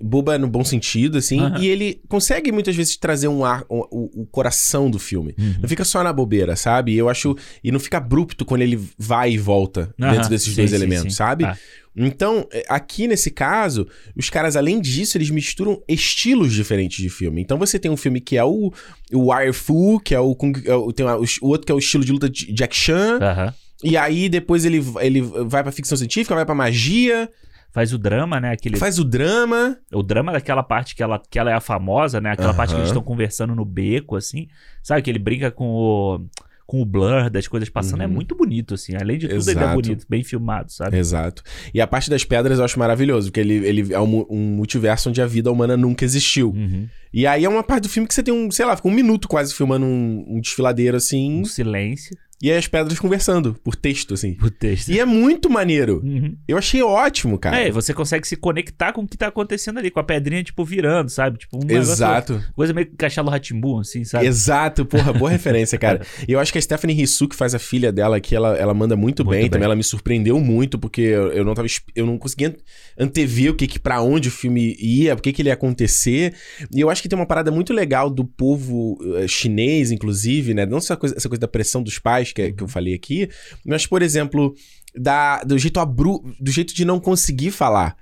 boba 0.00 0.38
no 0.38 0.46
bom 0.46 0.62
sentido, 0.64 1.18
assim, 1.18 1.40
Aham. 1.40 1.58
e 1.58 1.66
ele 1.66 2.00
consegue 2.08 2.52
muitas 2.52 2.76
vezes 2.76 2.96
trazer 2.96 3.26
um 3.28 3.44
ar, 3.44 3.64
o, 3.68 3.80
o- 3.90 4.22
o 4.22 4.26
coração 4.26 4.88
do 4.90 4.98
filme. 4.98 5.34
Uhum. 5.38 5.56
Não 5.62 5.68
fica 5.68 5.84
só 5.84 6.04
na 6.04 6.12
bobeira, 6.12 6.54
sabe? 6.54 6.94
Eu 6.94 7.08
acho. 7.08 7.34
E 7.64 7.72
não 7.72 7.80
fica 7.80 7.96
abrupto 7.98 8.44
quando 8.44 8.62
ele 8.62 8.78
vai 8.96 9.32
e 9.32 9.38
volta 9.38 9.92
Aham, 10.00 10.12
dentro 10.12 10.28
desses 10.30 10.50
sim, 10.50 10.56
dois 10.60 10.70
sim, 10.70 10.76
elementos, 10.76 11.02
sim. 11.04 11.10
sabe? 11.16 11.44
Ah. 11.46 11.56
Então, 11.96 12.46
é, 12.52 12.64
aqui 12.68 13.08
nesse 13.08 13.28
caso, 13.28 13.88
os 14.14 14.30
caras, 14.30 14.54
além 14.54 14.80
disso, 14.80 15.16
eles 15.18 15.30
misturam 15.30 15.82
estilos 15.88 16.52
diferentes 16.52 16.98
de 17.02 17.08
filme. 17.10 17.40
Então 17.42 17.58
você 17.58 17.76
tem 17.76 17.90
um 17.90 17.96
filme 17.96 18.20
que 18.20 18.36
é 18.36 18.44
o, 18.44 18.72
o 19.12 19.32
Wire 19.34 19.52
Fu, 19.52 19.98
que 19.98 20.14
é 20.14 20.20
o, 20.20 20.36
é 20.64 20.74
o- 20.76 20.92
tem 20.92 21.04
o, 21.04 21.24
o 21.42 21.48
outro 21.48 21.66
que 21.66 21.72
é 21.72 21.74
o 21.74 21.78
estilo 21.78 22.04
de 22.04 22.12
luta 22.12 22.30
de 22.30 22.52
Jack 22.52 22.76
Chan. 22.76 23.18
Aham. 23.20 23.54
E 23.82 23.96
aí 23.96 24.28
depois 24.28 24.64
ele, 24.64 24.82
ele 25.00 25.20
vai 25.20 25.62
pra 25.62 25.70
ficção 25.72 25.96
científica, 25.96 26.34
vai 26.34 26.44
pra 26.44 26.54
magia, 26.54 27.28
Faz 27.70 27.92
o 27.92 27.98
drama, 27.98 28.40
né? 28.40 28.52
Aquele, 28.52 28.76
faz 28.76 28.98
o 28.98 29.04
drama. 29.04 29.76
O 29.92 30.02
drama 30.02 30.32
daquela 30.32 30.62
parte 30.62 30.94
que 30.94 31.02
ela, 31.02 31.20
que 31.30 31.38
ela 31.38 31.50
é 31.50 31.54
a 31.54 31.60
famosa, 31.60 32.18
né? 32.20 32.32
Aquela 32.32 32.54
parte 32.54 32.70
que 32.70 32.76
eles 32.80 32.88
estão 32.88 33.02
conversando 33.02 33.54
no 33.54 33.64
beco, 33.64 34.16
assim. 34.16 34.48
Sabe? 34.82 35.02
Que 35.02 35.10
ele 35.10 35.18
brinca 35.18 35.50
com 35.50 35.66
o, 35.66 36.20
com 36.66 36.80
o 36.80 36.84
blur 36.86 37.28
das 37.28 37.46
coisas 37.46 37.68
passando. 37.68 38.02
É 38.02 38.06
Uhum. 38.06 38.12
muito 38.14 38.34
bonito, 38.34 38.72
assim. 38.72 38.96
Além 38.96 39.18
de 39.18 39.28
tudo, 39.28 39.50
ele 39.50 39.50
é 39.60 39.62
Exato. 39.62 39.74
bonito. 39.82 40.06
Bem 40.08 40.24
filmado, 40.24 40.72
sabe? 40.72 40.96
Exato. 40.96 41.42
E 41.74 41.80
a 41.80 41.86
parte 41.86 42.08
das 42.08 42.24
pedras 42.24 42.58
eu 42.58 42.64
acho 42.64 42.78
maravilhoso, 42.78 43.28
porque 43.28 43.40
ele, 43.40 43.54
ele 43.66 43.92
é 43.92 44.00
um, 44.00 44.24
um 44.30 44.40
multiverso 44.56 45.10
onde 45.10 45.20
a 45.20 45.26
vida 45.26 45.52
humana 45.52 45.76
nunca 45.76 46.06
existiu. 46.06 46.52
Uhum. 46.52 46.88
E 47.12 47.26
aí 47.26 47.44
é 47.44 47.48
uma 47.50 47.62
parte 47.62 47.82
do 47.82 47.88
filme 47.90 48.08
que 48.08 48.14
você 48.14 48.22
tem 48.22 48.32
um, 48.32 48.50
sei 48.50 48.64
lá, 48.64 48.76
fica 48.76 48.88
um 48.88 48.92
minuto 48.92 49.28
quase 49.28 49.52
filmando 49.54 49.84
um, 49.84 50.24
um 50.26 50.40
desfiladeiro 50.40 50.96
assim, 50.96 51.42
Um 51.42 51.44
silêncio 51.44 52.16
e 52.42 52.50
aí 52.50 52.56
as 52.56 52.66
pedras 52.68 52.98
conversando 52.98 53.54
por 53.64 53.74
texto, 53.74 54.14
assim. 54.14 54.34
pro 54.34 54.50
texto. 54.50 54.88
E 54.90 54.98
é 55.00 55.04
muito 55.04 55.50
maneiro. 55.50 56.00
Uhum. 56.04 56.36
Eu 56.46 56.56
achei 56.58 56.80
ótimo, 56.82 57.38
cara. 57.38 57.58
É, 57.58 57.70
você 57.70 57.92
consegue 57.92 58.26
se 58.26 58.36
conectar 58.36 58.92
com 58.92 59.02
o 59.02 59.08
que 59.08 59.16
tá 59.16 59.26
acontecendo 59.28 59.78
ali, 59.78 59.90
com 59.90 59.98
a 60.00 60.04
pedrinha, 60.04 60.42
tipo, 60.44 60.64
virando, 60.64 61.08
sabe? 61.10 61.38
Tipo, 61.38 61.56
um 61.58 61.66
negócio- 61.66 61.92
Exato. 61.92 62.42
coisa 62.54 62.72
meio 62.72 62.86
que 62.86 62.96
Castelo 62.96 63.28
Ratimbun, 63.28 63.80
assim, 63.80 64.04
sabe? 64.04 64.26
Exato, 64.26 64.84
porra, 64.86 65.12
boa 65.12 65.30
referência, 65.32 65.76
cara. 65.78 66.00
E 66.28 66.32
eu 66.32 66.38
acho 66.40 66.52
que 66.52 66.58
a 66.58 66.62
Stephanie 66.62 66.94
Rissu, 66.96 67.28
que 67.28 67.34
faz 67.36 67.54
a 67.54 67.58
filha 67.58 67.90
dela 67.90 68.16
aqui, 68.16 68.34
ela, 68.36 68.56
ela 68.56 68.74
manda 68.74 68.94
muito, 68.96 69.24
Muito 69.24 69.30
bem, 69.30 69.40
bem. 69.42 69.50
também. 69.50 69.64
Ela 69.64 69.76
me 69.76 69.84
surpreendeu 69.84 70.38
muito, 70.40 70.78
porque 70.78 71.00
eu, 71.00 71.32
eu 71.32 71.44
não 71.44 71.54
tava. 71.54 71.66
Eu 71.94 72.06
não 72.06 72.18
conseguia 72.18 72.56
antever 72.98 73.50
o 73.50 73.54
que, 73.54 73.66
que 73.66 73.78
para 73.78 74.00
onde 74.02 74.28
o 74.28 74.32
filme 74.32 74.76
ia, 74.80 75.14
o 75.14 75.16
que, 75.20 75.32
que 75.32 75.42
ele 75.42 75.48
ia 75.48 75.54
acontecer. 75.54 76.34
E 76.74 76.80
eu 76.80 76.90
acho 76.90 77.02
que 77.02 77.08
tem 77.08 77.18
uma 77.18 77.26
parada 77.26 77.50
muito 77.50 77.72
legal 77.72 78.08
do 78.10 78.24
povo 78.24 78.98
eh, 79.16 79.26
chinês, 79.28 79.90
inclusive, 79.90 80.54
né? 80.54 80.64
Não 80.66 80.80
só 80.80 80.88
essa 80.94 80.96
coisa, 80.96 81.14
essa 81.16 81.28
coisa 81.28 81.40
da 81.40 81.48
pressão 81.48 81.82
dos 81.82 81.98
pais 81.98 82.27
que, 82.34 82.52
que 82.52 82.62
eu 82.62 82.68
falei 82.68 82.94
aqui, 82.94 83.28
mas, 83.64 83.86
por 83.86 84.02
exemplo, 84.02 84.54
da, 84.94 85.42
do 85.42 85.58
jeito 85.58 85.78
abru, 85.80 86.22
do 86.40 86.50
jeito 86.50 86.74
de 86.74 86.84
não 86.84 86.98
conseguir 87.00 87.50
falar 87.50 87.96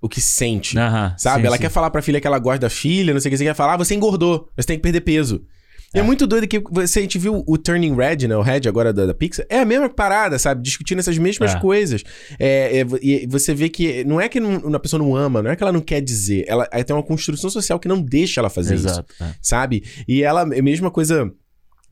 o 0.00 0.08
que 0.08 0.20
sente. 0.20 0.78
Aham, 0.78 1.14
Sabe? 1.18 1.40
sim, 1.42 1.46
ela 1.46 1.56
sim. 1.56 1.62
quer 1.62 1.68
falar 1.70 1.90
pra 1.90 2.00
filha 2.02 2.20
que 2.20 2.26
ela 2.26 2.38
gosta 2.38 2.60
da 2.60 2.70
filha, 2.70 3.12
não 3.12 3.20
sei 3.20 3.28
o 3.28 3.32
que, 3.32 3.36
você 3.38 3.44
quer 3.44 3.54
falar, 3.54 3.74
ah, 3.74 3.76
você 3.76 3.94
engordou, 3.94 4.48
você 4.56 4.66
tem 4.66 4.76
que 4.76 4.82
perder 4.82 5.02
peso. 5.02 5.44
E 5.92 5.98
É. 5.98 6.00
É. 6.00 6.02
muito 6.04 6.24
doido 6.24 6.46
que 6.46 6.60
você, 6.70 7.00
a 7.00 7.02
gente 7.02 7.18
viu 7.18 7.42
o 7.46 7.58
Turning 7.58 7.94
Red, 7.96 8.28
né? 8.28 8.36
O 8.36 8.42
Red 8.42 8.60
agora 8.68 8.92
da, 8.92 9.06
da 9.06 9.12
Pixar. 9.12 9.44
É 9.50 9.58
a 9.58 9.64
mesma 9.64 9.88
parada, 9.88 10.38
sabe? 10.38 10.62
Discutindo 10.62 11.00
essas 11.00 11.18
mesmas 11.18 11.52
É. 11.54 11.58
coisas. 11.58 12.04
É, 12.38 12.78
é, 12.78 12.86
e 13.02 13.26
você 13.26 13.52
vê 13.52 13.68
que 13.68 14.04
não 14.04 14.20
é 14.20 14.28
que 14.28 14.38
não, 14.38 14.72
a 14.72 14.78
pessoa 14.78 15.02
não 15.02 15.16
ama, 15.16 15.42
não 15.42 15.50
é 15.50 15.56
que 15.56 15.62
ela 15.64 15.72
não 15.72 15.80
quer 15.80 16.00
dizer. 16.00 16.44
Ela 16.46 16.68
aí 16.72 16.84
tem 16.84 16.94
uma 16.94 17.02
construção 17.02 17.50
social 17.50 17.78
que 17.80 17.88
não 17.88 18.00
deixa 18.00 18.40
ela 18.40 18.48
fazer 18.48 18.76
isso 18.76 18.86
Exato. 18.86 19.12
é. 19.20 19.34
sabe? 19.42 19.82
E 20.06 20.22
ela, 20.22 20.48
é 20.54 20.60
a 20.60 20.62
mesma 20.62 20.92
coisa 20.92 21.28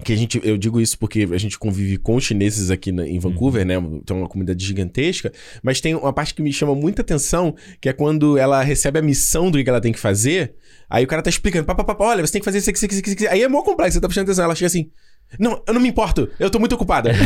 que 0.04 0.12
a 0.12 0.16
gente, 0.16 0.40
eu 0.44 0.56
digo 0.56 0.80
isso 0.80 0.96
porque 0.96 1.28
a 1.32 1.38
gente 1.38 1.58
convive 1.58 1.96
com 1.98 2.20
chineses 2.20 2.70
aqui 2.70 2.92
na- 2.92 3.06
em 3.06 3.18
Vancouver, 3.18 3.66
né? 3.66 3.74
Tem 4.06 4.16
uma 4.16 4.28
comunidade 4.28 4.64
gigantesca, 4.64 5.32
mas 5.62 5.80
tem 5.80 5.94
uma 5.94 6.12
parte 6.12 6.34
que 6.34 6.40
me 6.42 6.52
chama 6.52 6.74
muita 6.74 7.02
atenção, 7.02 7.54
que 7.80 7.88
é 7.88 7.92
quando 7.92 8.38
ela 8.38 8.62
recebe 8.62 8.98
a 8.98 9.02
missão 9.02 9.50
do 9.50 9.62
que 9.62 9.68
ela 9.68 9.80
tem 9.80 9.92
que 9.92 9.98
fazer, 9.98 10.54
aí 10.88 11.04
o 11.04 11.08
cara 11.08 11.20
tá 11.20 11.30
explicando, 11.30 11.64
pá, 11.66 11.74
pá, 11.74 11.82
pá, 11.82 11.96
olha, 11.98 12.24
você 12.24 12.32
tem 12.32 12.40
que 12.40 12.44
fazer 12.44 12.58
isso 12.58 12.70
aqui, 12.70 12.78
isso 12.78 12.84
aqui, 12.86 12.94
isso 12.94 13.12
aqui. 13.12 13.26
Aí 13.26 13.42
é 13.42 13.48
mó 13.48 13.62
complexo, 13.62 13.94
você 13.94 14.00
tá 14.00 14.06
prestando 14.06 14.26
atenção, 14.30 14.44
ela 14.44 14.54
chega 14.54 14.66
assim, 14.68 14.88
não, 15.38 15.62
eu 15.66 15.74
não 15.74 15.80
me 15.80 15.88
importo, 15.88 16.28
eu 16.38 16.50
tô 16.50 16.58
muito 16.58 16.74
ocupada. 16.74 17.10
é 17.12 17.16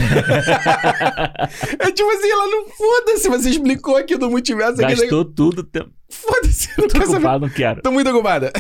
tipo 1.92 2.10
assim, 2.10 2.30
ela 2.30 2.46
não 2.48 2.68
foda-se, 2.68 3.28
você 3.28 3.50
explicou 3.50 3.96
aqui 3.96 4.16
do 4.16 4.30
multiverso, 4.30 4.84
aqui, 4.84 4.94
Gastou 4.96 5.24
tudo. 5.24 5.62
Tem... 5.62 5.86
foda-se, 6.08 6.68
eu 6.76 6.82
não 6.82 6.88
Tô 6.88 6.92
quero 6.94 7.06
saber. 7.06 7.18
ocupado, 7.18 7.46
não 7.46 7.52
quero. 7.52 7.82
Tô 7.82 7.90
muito 7.92 8.10
ocupada. 8.10 8.52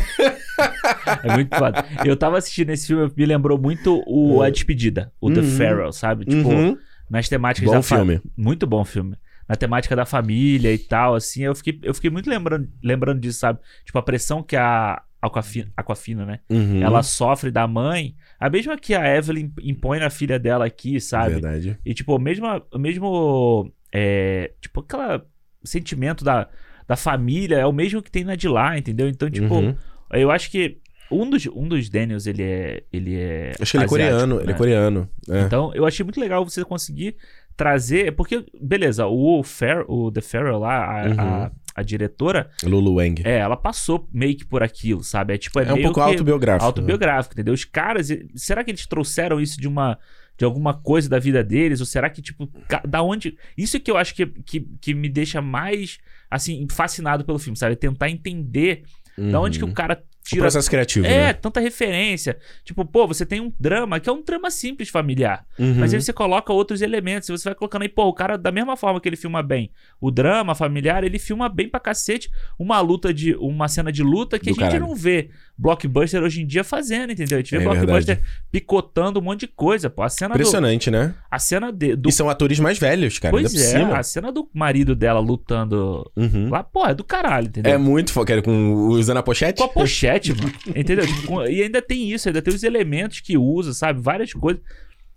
É 1.24 1.32
muito 1.34 1.56
foda. 1.56 1.84
Eu 2.04 2.16
tava 2.16 2.38
assistindo 2.38 2.70
esse 2.70 2.86
filme, 2.86 3.10
me 3.16 3.26
lembrou 3.26 3.58
muito 3.58 4.02
o 4.06 4.42
A 4.42 4.50
Despedida, 4.50 5.12
o 5.20 5.30
The 5.30 5.40
Uhum. 5.40 5.56
Farewell, 5.56 5.92
sabe? 5.92 6.24
Tipo, 6.24 6.48
Uhum. 6.48 6.76
nas 7.10 7.28
temáticas 7.28 7.68
Bom 7.68 7.76
da 7.76 7.82
fa- 7.82 7.96
filme. 7.96 8.20
Muito 8.36 8.66
bom 8.66 8.84
filme. 8.84 9.16
Na 9.48 9.56
temática 9.56 9.94
da 9.96 10.06
família 10.06 10.72
e 10.72 10.78
tal, 10.78 11.14
assim, 11.14 11.42
eu 11.42 11.54
fiquei, 11.54 11.78
eu 11.82 11.92
fiquei 11.92 12.08
muito 12.10 12.30
lembrando, 12.30 12.68
lembrando 12.82 13.20
disso, 13.20 13.40
sabe? 13.40 13.58
Tipo, 13.84 13.98
a 13.98 14.02
pressão 14.02 14.42
que 14.42 14.56
a 14.56 15.02
Aquafina, 15.20 15.68
Aquafina 15.76 16.24
né? 16.24 16.38
Uhum. 16.48 16.82
Ela 16.82 17.02
sofre 17.02 17.50
da 17.50 17.66
mãe, 17.66 18.14
a 18.46 18.50
mesma 18.50 18.76
que 18.76 18.94
a 18.94 19.16
Evelyn 19.16 19.50
impõe 19.62 19.98
na 19.98 20.10
filha 20.10 20.38
dela 20.38 20.64
aqui, 20.66 21.00
sabe? 21.00 21.34
Verdade. 21.34 21.78
E, 21.84 21.94
tipo, 21.94 22.14
o 22.14 22.18
mesmo, 22.18 22.46
mesmo 22.78 23.72
é, 23.92 24.52
tipo, 24.60 24.80
aquela 24.80 25.24
sentimento 25.64 26.24
da, 26.24 26.48
da 26.88 26.96
família 26.96 27.56
é 27.56 27.66
o 27.66 27.72
mesmo 27.72 28.02
que 28.02 28.10
tem 28.10 28.24
na 28.24 28.34
de 28.34 28.48
lá, 28.48 28.76
entendeu? 28.76 29.08
Então, 29.08 29.30
tipo, 29.30 29.54
Uhum. 29.54 29.74
eu 30.12 30.30
acho 30.30 30.50
que 30.50 30.78
um 31.10 31.28
dos, 31.28 31.46
um 31.46 31.68
dos 31.68 31.88
Daniels, 31.90 32.26
ele 32.26 32.42
é, 32.42 32.82
ele 32.92 33.14
é 33.16 33.52
Acho 33.60 33.72
que 33.72 33.76
ele 33.76 33.84
é 33.84 33.88
coreano, 33.88 34.36
ele 34.38 34.46
né? 34.46 34.52
é 34.52 34.56
coreano. 34.56 35.08
É. 35.28 35.40
Então, 35.42 35.70
eu 35.74 35.84
achei 35.86 36.02
muito 36.02 36.18
legal 36.20 36.42
você 36.42 36.64
conseguir 36.64 37.16
trazer, 37.56 38.12
porque, 38.16 38.44
beleza, 38.60 39.06
o, 39.06 39.42
Fer, 39.42 39.84
o 39.88 40.10
The 40.10 40.20
Farrell 40.22 40.58
lá, 40.58 41.02
a, 41.02 41.06
Uhum. 41.06 41.20
a, 41.20 41.50
a 41.74 41.82
diretora, 41.82 42.50
Lulu 42.62 42.96
Wang. 42.96 43.22
é, 43.24 43.38
ela 43.38 43.56
passou 43.56 44.08
meio 44.12 44.36
que 44.36 44.44
por 44.44 44.62
aquilo, 44.62 45.02
sabe? 45.02 45.34
É 45.34 45.38
tipo, 45.38 45.58
é, 45.60 45.64
É, 45.68 45.72
um 45.72 45.82
pouco 45.82 46.00
autobiográfico. 46.00 46.64
autobiográfico, 46.66 47.34
entendeu? 47.34 47.54
Os 47.54 47.64
caras, 47.64 48.08
será 48.34 48.62
que 48.64 48.70
eles 48.70 48.86
trouxeram 48.86 49.40
isso 49.40 49.60
de 49.60 49.66
uma, 49.68 49.98
de 50.36 50.44
alguma 50.44 50.74
coisa 50.74 51.08
da 51.08 51.18
vida 51.18 51.42
deles? 51.42 51.80
Ou 51.80 51.86
será 51.86 52.10
que, 52.10 52.20
tipo, 52.22 52.48
da 52.86 53.02
onde. 53.02 53.36
Isso 53.56 53.76
é 53.76 53.80
que 53.80 53.90
eu 53.90 53.96
acho 53.96 54.14
que, 54.14 54.26
que, 54.26 54.60
que 54.80 54.94
me 54.94 55.08
deixa 55.08 55.40
mais, 55.40 55.98
assim, 56.30 56.66
fascinado 56.70 57.24
pelo 57.24 57.38
filme, 57.38 57.56
sabe? 57.56 57.76
Tentar 57.76 58.10
entender 58.10 58.82
da 59.30 59.40
onde 59.40 59.58
que 59.58 59.64
o 59.64 59.72
cara 59.74 60.02
Uhum. 60.22 60.26
O 60.26 60.28
tira. 60.28 60.42
processo 60.42 60.70
criativo, 60.70 61.04
É, 61.06 61.26
né? 61.26 61.32
tanta 61.32 61.58
referência. 61.60 62.38
Tipo, 62.64 62.84
pô, 62.84 63.06
você 63.08 63.26
tem 63.26 63.40
um 63.40 63.52
drama 63.58 63.98
que 63.98 64.08
é 64.08 64.12
um 64.12 64.22
drama 64.22 64.50
simples 64.52 64.88
familiar. 64.88 65.44
Uhum. 65.58 65.74
Mas 65.78 65.92
aí 65.92 66.00
você 66.00 66.12
coloca 66.12 66.52
outros 66.52 66.80
elementos. 66.80 67.28
Você 67.28 67.48
vai 67.48 67.54
colocando 67.56 67.82
aí, 67.82 67.88
pô, 67.88 68.04
o 68.06 68.12
cara, 68.14 68.38
da 68.38 68.52
mesma 68.52 68.76
forma 68.76 69.00
que 69.00 69.08
ele 69.08 69.16
filma 69.16 69.42
bem 69.42 69.70
o 70.00 70.10
drama 70.10 70.54
familiar, 70.54 71.02
ele 71.02 71.18
filma 71.18 71.48
bem 71.48 71.68
pra 71.68 71.80
cacete 71.80 72.30
uma 72.58 72.80
luta 72.80 73.12
de. 73.12 73.34
uma 73.36 73.66
cena 73.68 73.90
de 73.90 74.02
luta 74.02 74.38
que 74.38 74.46
Do 74.46 74.50
a 74.50 74.52
gente 74.52 74.60
caralho. 74.60 74.80
não 74.86 74.94
vê 74.94 75.30
blockbuster 75.58 76.22
hoje 76.22 76.42
em 76.42 76.46
dia 76.46 76.62
fazendo, 76.64 77.12
entendeu? 77.12 77.38
A 77.38 77.40
gente 77.40 77.50
vê 77.50 77.62
É 77.62 77.64
blockbuster 77.64 78.20
picotando 78.50 79.18
um 79.18 79.22
monte 79.22 79.40
de 79.40 79.46
coisa, 79.48 79.90
pô. 79.90 80.02
A 80.02 80.08
cena 80.08 80.30
do. 80.30 80.36
Impressionante, 80.36 80.90
né? 80.90 81.14
A 81.30 81.38
cena 81.38 81.72
de, 81.72 81.96
do. 81.96 82.08
E 82.08 82.12
são 82.12 82.28
atores 82.30 82.58
mais 82.60 82.78
velhos, 82.78 83.18
cara. 83.18 83.32
pois 83.32 83.54
é, 83.54 83.58
cima. 83.78 83.98
a 83.98 84.02
cena 84.02 84.30
do 84.30 84.48
marido 84.54 84.94
dela 84.94 85.20
lutando 85.20 86.10
Uhum. 86.16 86.48
lá, 86.50 86.62
pô, 86.62 86.86
é 86.86 86.94
do 86.94 87.04
caralho, 87.04 87.48
entendeu? 87.48 87.72
É 87.72 87.78
muito 87.78 88.12
foda. 88.12 88.40
Com, 88.42 88.72
usando 88.88 89.16
a 89.18 89.22
pochete? 89.22 89.58
Com 89.58 89.64
a 89.64 89.68
pochete, 89.68 90.11
mano. 90.34 90.52
Entendeu? 90.74 91.06
Tipo, 91.06 91.44
e 91.46 91.62
ainda 91.62 91.80
tem 91.82 92.10
isso, 92.10 92.28
ainda 92.28 92.42
tem 92.42 92.54
os 92.54 92.62
elementos 92.62 93.20
que 93.20 93.36
usa, 93.38 93.72
sabe? 93.72 94.00
Várias 94.00 94.32
coisas. 94.32 94.62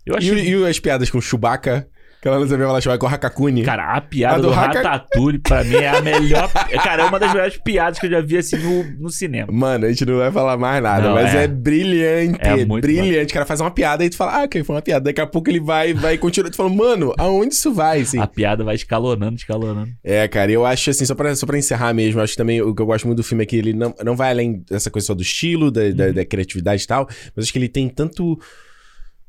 Eu 0.04 0.14
E, 0.14 0.18
achei. 0.18 0.54
e 0.54 0.66
as 0.66 0.78
piadas 0.78 1.10
com 1.10 1.20
Chewbacca? 1.20 1.88
Ela 2.28 2.40
não 2.40 2.48
sabia 2.48 2.66
falar 2.66 2.80
Chewbacca 2.80 2.98
com 3.00 3.06
o 3.06 3.08
Hakakuni. 3.14 3.62
Cara, 3.62 3.94
a 3.94 4.00
piada 4.00 4.34
A 4.36 4.38
do, 4.38 4.48
do 4.48 4.52
Haka- 4.54 4.82
Ratatouille, 4.82 5.38
pra 5.38 5.64
mim, 5.64 5.74
é 5.76 5.88
a 5.88 6.00
melhor. 6.00 6.50
Cara, 6.82 7.02
é 7.02 7.06
uma 7.06 7.18
das 7.18 7.32
melhores 7.32 7.56
piadas 7.58 7.98
que 7.98 8.06
eu 8.06 8.10
já 8.10 8.20
vi 8.20 8.38
assim 8.38 8.56
no, 8.56 8.84
no 9.00 9.10
cinema. 9.10 9.52
Mano, 9.52 9.86
a 9.86 9.88
gente 9.88 10.04
não 10.04 10.18
vai 10.18 10.30
falar 10.30 10.56
mais 10.56 10.82
nada, 10.82 11.08
Não, 11.08 11.14
mas 11.14 11.34
é, 11.34 11.44
é. 11.44 11.46
brilhante. 11.48 12.38
É 12.40 12.64
muito 12.64 12.82
brilhante. 12.82 13.30
O 13.30 13.34
cara 13.34 13.46
faz 13.46 13.60
uma 13.60 13.70
piada 13.70 14.04
e 14.04 14.10
tu 14.10 14.16
fala, 14.16 14.40
ah, 14.40 14.44
ok, 14.44 14.62
foi 14.64 14.76
uma 14.76 14.82
piada. 14.82 15.04
Daqui 15.04 15.20
a 15.20 15.26
pouco 15.26 15.48
ele 15.50 15.60
vai 15.60 15.94
vai 15.94 16.18
continuar. 16.18 16.50
Tu 16.50 16.56
fala, 16.56 16.68
mano, 16.70 17.12
aonde 17.18 17.54
isso 17.54 17.72
vai, 17.72 18.00
assim? 18.02 18.18
A 18.18 18.26
piada 18.26 18.64
vai 18.64 18.74
escalonando, 18.74 19.36
escalonando. 19.36 19.90
É, 20.02 20.26
cara, 20.28 20.50
eu 20.50 20.64
acho 20.66 20.90
assim, 20.90 21.04
só 21.04 21.14
pra, 21.14 21.34
só 21.34 21.46
pra 21.46 21.58
encerrar 21.58 21.92
mesmo, 21.94 22.20
eu 22.20 22.24
acho 22.24 22.32
que 22.32 22.38
também 22.38 22.60
o 22.62 22.74
que 22.74 22.82
eu 22.82 22.86
gosto 22.86 23.06
muito 23.06 23.18
do 23.18 23.24
filme 23.24 23.42
é 23.44 23.46
que 23.46 23.56
ele 23.56 23.72
não, 23.72 23.94
não 24.04 24.16
vai 24.16 24.30
além 24.30 24.64
dessa 24.68 24.90
coisa 24.90 25.06
só 25.06 25.14
do 25.14 25.22
estilo, 25.22 25.70
da, 25.70 25.82
Uhum. 25.82 25.94
da, 25.94 26.10
da 26.12 26.24
criatividade 26.24 26.82
e 26.82 26.86
tal, 26.86 27.06
mas 27.34 27.44
acho 27.44 27.52
que 27.52 27.58
ele 27.58 27.68
tem 27.68 27.88
tanto. 27.88 28.38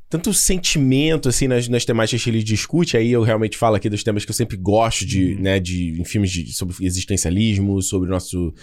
Tanto 0.10 0.34
sentimento, 0.34 1.28
assim, 1.28 1.48
nas, 1.50 1.68
nas 1.68 1.84
temáticas 1.84 2.24
que 2.24 2.30
ele 2.30 2.42
discute. 2.42 2.96
Aí 2.96 3.12
eu 3.12 3.24
realmente 3.24 3.58
falo 3.58 3.76
aqui 3.76 3.90
dos 3.90 4.04
temas 4.04 4.24
que 4.24 4.32
eu 4.32 4.36
sempre 4.36 4.56
gosto 4.56 5.06
de, 5.06 5.34
Uhum. 5.36 5.42
né, 5.42 5.60
de, 5.60 6.00
em 6.00 6.06
filmes 6.06 6.32
de, 6.32 6.54
sobre 6.54 6.76
existencialismo, 6.82 7.82
sobre 7.82 8.08
o 8.08 8.12
nosso 8.12 8.54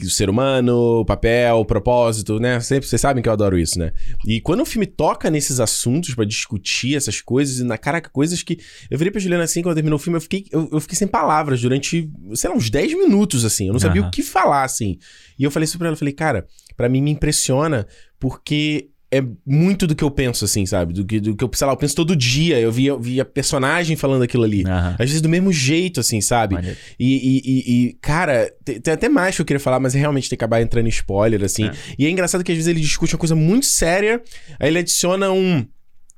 o 0.00 0.10
ser 0.10 0.28
humano, 0.30 1.04
papel, 1.04 1.64
propósito, 1.64 2.40
né? 2.40 2.58
Sempre, 2.60 2.88
vocês 2.88 3.00
sabem 3.00 3.22
que 3.22 3.28
eu 3.28 3.32
adoro 3.32 3.58
isso, 3.58 3.78
né? 3.78 3.92
E 4.26 4.40
quando 4.40 4.60
o 4.60 4.64
filme 4.66 4.86
toca 4.86 5.30
nesses 5.30 5.60
assuntos 5.60 6.14
pra 6.14 6.24
discutir 6.24 6.96
essas 6.96 7.20
coisas, 7.20 7.58
e 7.58 7.64
na 7.64 7.76
caraca, 7.78 8.08
coisas 8.10 8.42
que. 8.42 8.58
Eu 8.90 8.96
virei 8.98 9.10
pra 9.12 9.20
Juliana 9.20 9.44
assim, 9.44 9.62
quando 9.62 9.74
terminou 9.74 9.96
o 9.98 10.00
filme, 10.00 10.16
eu 10.16 10.20
fiquei, 10.20 10.46
eu, 10.50 10.68
eu 10.72 10.80
fiquei 10.80 10.96
sem 10.96 11.06
palavras 11.06 11.60
durante, 11.60 12.10
sei 12.34 12.50
lá, 12.50 12.56
uns 12.56 12.70
10 12.70 12.94
minutos, 12.94 13.44
assim. 13.44 13.66
Eu 13.66 13.72
não 13.74 13.80
sabia 13.80 14.00
Aham. 14.00 14.08
o 14.08 14.10
que 14.10 14.22
falar, 14.22 14.64
assim. 14.64 14.98
E 15.38 15.44
eu 15.44 15.50
falei 15.50 15.64
isso 15.64 15.76
pra 15.78 15.88
ela, 15.88 15.94
eu 15.94 15.98
falei, 15.98 16.14
cara, 16.14 16.46
pra 16.76 16.88
mim 16.88 17.00
me 17.02 17.10
impressiona 17.10 17.86
porque 18.18 18.88
é 19.12 19.22
muito 19.46 19.86
do 19.86 19.94
que 19.94 20.02
eu 20.02 20.10
penso, 20.10 20.44
assim, 20.46 20.64
sabe? 20.64 20.94
Do 20.94 21.04
que, 21.04 21.20
do 21.20 21.36
que 21.36 21.44
eu, 21.44 21.50
sei 21.52 21.66
lá, 21.66 21.72
eu 21.74 21.76
penso 21.76 21.94
todo 21.94 22.16
dia. 22.16 22.58
Eu 22.58 22.72
via, 22.72 22.96
via 22.96 23.24
personagem 23.24 23.94
falando 23.94 24.22
aquilo 24.22 24.42
ali. 24.42 24.64
Aham. 24.66 24.92
Às 24.98 25.06
vezes 25.06 25.20
do 25.20 25.28
mesmo 25.28 25.52
jeito, 25.52 26.00
assim, 26.00 26.20
sabe? 26.22 26.56
E, 26.98 27.42
e- 27.44 27.88
e- 27.88 27.92
cara, 28.00 28.50
tem, 28.64 28.80
tem 28.80 28.94
até 28.94 29.08
mais 29.08 29.36
que 29.36 29.42
eu 29.42 29.46
queria 29.46 29.60
falar, 29.60 29.78
mas 29.78 29.92
realmente 29.94 30.28
tem 30.30 30.38
que 30.38 30.42
acabar 30.44 30.62
entrando 30.62 30.86
em 30.86 30.88
spoiler, 30.88 31.44
assim. 31.44 31.66
É. 31.66 31.72
E 31.98 32.06
é 32.06 32.10
engraçado 32.10 32.42
que 32.42 32.50
às 32.50 32.56
vezes 32.56 32.68
ele 32.68 32.80
discute 32.80 33.14
uma 33.14 33.18
coisa 33.20 33.36
muito 33.36 33.66
séria, 33.66 34.22
aí 34.58 34.68
ele 34.68 34.78
adiciona 34.78 35.30
um, 35.30 35.64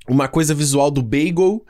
uma 0.08 0.28
coisa 0.28 0.54
visual 0.54 0.90
do 0.90 1.02
bagel 1.02 1.64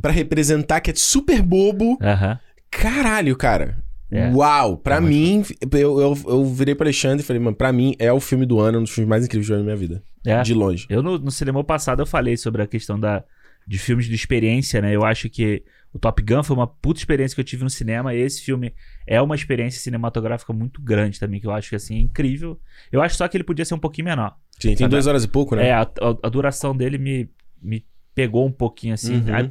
pra 0.00 0.12
representar 0.12 0.80
que 0.80 0.90
é 0.92 0.94
super 0.94 1.42
bobo. 1.42 1.98
Aham. 2.00 2.38
Caralho, 2.70 3.34
cara. 3.36 3.76
É. 4.10 4.30
Uau! 4.32 4.76
Pra 4.76 4.96
É 4.96 5.00
mim, 5.00 5.42
eu, 5.72 6.00
eu, 6.00 6.18
eu 6.26 6.44
virei 6.46 6.74
pro 6.74 6.84
Alexandre 6.84 7.22
e 7.22 7.26
falei, 7.26 7.40
mano, 7.40 7.56
pra 7.56 7.72
mim 7.72 7.94
é 7.98 8.12
o 8.12 8.18
filme 8.20 8.44
do 8.44 8.58
ano, 8.60 8.78
um 8.78 8.82
dos 8.82 8.90
filmes 8.90 9.08
mais 9.08 9.24
incríveis 9.24 9.46
que 9.46 9.52
eu 9.52 9.56
já 9.56 9.62
vi 9.62 9.66
na 9.68 9.74
minha 9.74 9.76
vida. 9.88 10.02
É. 10.26 10.42
De 10.42 10.52
longe. 10.54 10.86
Eu 10.90 11.02
no, 11.02 11.18
no 11.18 11.30
cinema 11.30 11.62
passado 11.64 12.02
eu 12.02 12.06
falei 12.06 12.36
sobre 12.36 12.60
a 12.62 12.66
questão 12.66 12.98
da, 12.98 13.22
de 13.66 13.78
filmes 13.78 14.06
de 14.06 14.14
experiência, 14.14 14.80
né? 14.82 14.94
Eu 14.94 15.04
acho 15.04 15.30
que 15.30 15.62
o 15.92 15.98
Top 15.98 16.22
Gun 16.22 16.42
foi 16.42 16.54
uma 16.56 16.66
puta 16.66 17.00
experiência 17.00 17.34
que 17.34 17.40
eu 17.40 17.44
tive 17.44 17.64
no 17.64 17.70
cinema. 17.70 18.14
E 18.14 18.18
esse 18.20 18.42
filme 18.42 18.72
é 19.06 19.20
uma 19.22 19.34
experiência 19.34 19.80
cinematográfica 19.80 20.52
muito 20.52 20.80
grande 20.82 21.18
também, 21.18 21.40
que 21.40 21.46
eu 21.46 21.52
acho 21.52 21.68
que 21.70 21.76
assim, 21.76 21.96
é 21.96 22.00
incrível. 22.00 22.58
Eu 22.92 23.00
acho 23.02 23.16
só 23.16 23.26
que 23.28 23.36
ele 23.36 23.44
podia 23.44 23.64
ser 23.64 23.74
um 23.74 23.78
pouquinho 23.78 24.04
menor. 24.06 24.36
Sim, 24.58 24.74
tem 24.74 24.88
duas 24.88 25.06
horas 25.06 25.24
e 25.24 25.28
pouco, 25.28 25.56
né? 25.56 25.68
É, 25.68 25.72
a, 25.72 25.82
a- 25.82 26.16
a 26.24 26.28
duração 26.28 26.76
dele 26.76 26.98
me, 26.98 27.30
me 27.62 27.84
pegou 28.14 28.46
um 28.46 28.52
pouquinho 28.52 28.94
assim. 28.94 29.16
Uhum. 29.16 29.34
Aí, 29.34 29.50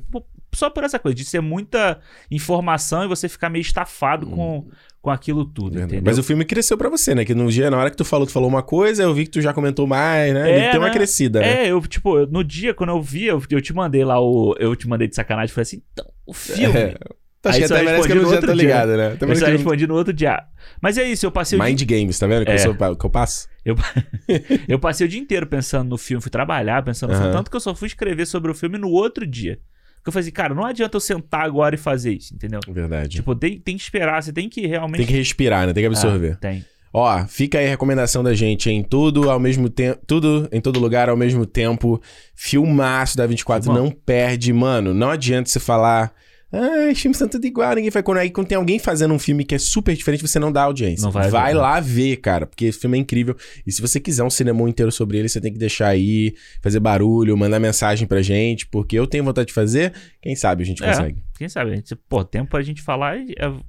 só 0.53 0.69
por 0.69 0.83
essa 0.83 0.97
coisa, 0.99 1.15
de 1.15 1.23
ser 1.25 1.41
muita 1.41 1.99
informação 2.29 3.03
e 3.03 3.07
você 3.07 3.27
ficar 3.29 3.49
meio 3.49 3.61
estafado 3.61 4.25
com, 4.27 4.67
com 5.01 5.09
aquilo 5.09 5.45
tudo, 5.45 5.71
Verdade. 5.73 5.95
entendeu? 5.95 6.03
Mas 6.11 6.17
o 6.17 6.23
filme 6.23 6.43
cresceu 6.45 6.77
pra 6.77 6.89
você, 6.89 7.13
né? 7.15 7.23
Que 7.25 7.33
no 7.35 7.49
dia, 7.51 7.69
na 7.69 7.77
hora 7.77 7.89
que 7.91 7.97
tu 7.97 8.05
falou, 8.05 8.25
tu 8.25 8.31
falou 8.33 8.49
uma 8.49 8.63
coisa, 8.63 9.03
eu 9.03 9.13
vi 9.13 9.25
que 9.25 9.31
tu 9.31 9.41
já 9.41 9.53
comentou 9.53 9.85
mais, 9.87 10.33
né? 10.33 10.49
É, 10.51 10.55
Ele 10.59 10.69
tem 10.71 10.79
uma 10.79 10.87
né? 10.87 10.93
crescida, 10.93 11.39
né? 11.39 11.65
É, 11.65 11.71
eu, 11.71 11.81
tipo, 11.81 12.17
eu- 12.19 12.27
no 12.27 12.43
dia, 12.43 12.73
quando 12.73 12.89
eu 12.89 13.01
vi, 13.01 13.25
eu, 13.25 13.41
eu 13.49 13.61
te 13.61 13.73
mandei 13.73 14.03
lá 14.03 14.19
o. 14.19 14.55
Eu 14.59 14.75
te 14.75 14.87
mandei 14.87 15.07
de 15.07 15.15
sacanagem, 15.15 15.53
falei 15.53 15.63
assim, 15.63 15.81
então, 15.93 16.05
o 16.25 16.33
filme. 16.33 16.77
É. 16.77 16.95
Acho 17.41 17.55
Aí 17.55 17.67
que 17.67 17.73
até 17.73 17.83
merece 17.85 18.07
que 18.07 18.13
eu 18.17 18.29
já 18.29 18.41
tô 18.41 18.51
ligado, 18.51 18.97
né? 18.97 19.15
Também 19.15 19.33
Eu 19.33 19.39
só 19.39 19.45
respondi 19.45 19.87
no 19.87 19.95
outro 19.95 20.11
dia. 20.11 20.43
Mas 20.81 20.97
é 20.97 21.09
isso, 21.09 21.25
eu 21.25 21.31
passei 21.31 21.57
o 21.57 21.61
dia, 21.61 21.69
Mind 21.69 21.83
Games, 21.83 22.19
tá 22.19 22.27
vendo? 22.27 22.43
Que, 22.45 22.51
É. 22.51 22.55
eu, 22.55 22.59
sou, 22.59 22.75
que 22.75 23.05
eu 23.05 23.09
passo? 23.09 23.47
eu 24.67 24.77
passei 24.77 25.07
o 25.07 25.09
dia 25.09 25.19
inteiro 25.21 25.47
pensando 25.47 25.87
no 25.89 25.97
filme, 25.97 26.21
fui 26.21 26.29
trabalhar 26.31 26.83
pensando 26.83 27.11
no 27.11 27.15
filme, 27.15 27.29
Aham. 27.29 27.37
tanto 27.37 27.49
que 27.49 27.55
eu 27.55 27.61
só 27.61 27.73
fui 27.73 27.87
escrever 27.87 28.25
sobre 28.25 28.51
o 28.51 28.53
filme 28.53 28.77
no 28.77 28.89
outro 28.89 29.25
dia. 29.25 29.57
Porque 29.99 30.09
eu 30.09 30.13
falei 30.13 30.23
assim, 30.23 30.31
cara, 30.31 30.55
não 30.55 30.65
adianta 30.65 30.95
eu 30.95 31.01
sentar 31.01 31.41
agora 31.45 31.75
e 31.75 31.77
fazer 31.77 32.13
isso, 32.13 32.33
entendeu? 32.33 32.59
Verdade. 32.67 33.17
Tipo, 33.17 33.35
tem, 33.35 33.59
tem 33.59 33.75
que 33.75 33.83
esperar, 33.83 34.23
você 34.23 34.31
tem 34.31 34.47
que 34.49 34.65
realmente. 34.65 34.97
tem 34.97 35.05
que 35.05 35.13
respirar, 35.13 35.67
né? 35.67 35.73
Tem 35.73 35.83
que 35.83 35.87
absorver. 35.87 36.33
Ah, 36.33 36.37
tem. 36.37 36.65
Ó, 36.91 37.25
fica 37.25 37.59
aí 37.59 37.67
a 37.67 37.69
recomendação 37.69 38.23
da 38.23 38.33
gente 38.33 38.69
em 38.69 38.81
tudo 38.81 39.29
ao 39.29 39.39
mesmo 39.39 39.69
tempo, 39.69 39.99
tudo 40.07 40.49
em 40.51 40.59
todo 40.59 40.79
lugar 40.79 41.09
ao 41.09 41.17
mesmo 41.17 41.45
tempo. 41.45 42.01
Filmaço 42.33 43.15
da 43.15 43.27
24, 43.27 43.65
Filmão. 43.65 43.83
não 43.83 43.91
perde, 43.91 44.51
mano. 44.51 44.93
Não 44.93 45.11
adianta 45.11 45.49
você 45.49 45.59
falar, 45.59 46.11
ah, 46.51 46.89
os 46.91 46.99
filmes 46.99 47.17
são 47.17 47.27
tudo 47.27 47.45
igual, 47.45 47.75
ninguém 47.75 47.91
faz. 47.91 48.03
Quando 48.03 48.17
aí 48.17 48.29
quando 48.29 48.47
tem 48.47 48.57
alguém 48.57 48.79
fazendo 48.79 49.13
um 49.13 49.19
filme 49.19 49.43
que 49.43 49.53
é 49.53 49.59
super 49.59 49.95
diferente, 49.95 50.21
você 50.27 50.39
não 50.39 50.51
dá 50.51 50.63
audiência. 50.63 51.03
Não 51.03 51.11
vai 51.11 51.29
ver, 51.29 51.37
né? 51.37 51.53
lá 51.53 51.79
ver, 51.79 52.17
cara, 52.17 52.45
porque 52.47 52.65
esse 52.65 52.79
filme 52.79 52.97
é 52.97 53.01
incrível. 53.01 53.35
E 53.67 53.71
se 53.71 53.81
você 53.81 53.99
quiser 53.99 54.23
um 54.23 54.29
cinema 54.29 54.67
inteiro 54.67 54.91
sobre 54.91 55.17
ele, 55.19 55.29
você 55.29 55.39
tem 55.39 55.53
que 55.53 55.59
deixar 55.59 55.87
aí, 55.89 56.33
fazer 56.61 56.79
barulho, 56.79 57.37
mandar 57.37 57.59
mensagem 57.59 58.07
pra 58.07 58.21
gente, 58.21 58.65
porque 58.67 58.97
eu 58.97 59.05
tenho 59.05 59.23
vontade 59.23 59.47
de 59.49 59.53
fazer, 59.53 59.93
quem 60.21 60.35
sabe 60.35 60.63
a 60.63 60.65
gente 60.65 60.83
É. 60.83 60.87
consegue. 60.87 61.21
Quem 61.39 61.47
sabe? 61.47 61.71
A 61.71 61.75
gente, 61.75 61.95
pô, 61.95 62.21
tempo 62.25 62.51
pra 62.51 62.61
gente 62.61 62.81
falar 62.81 63.15
é- 63.17 63.25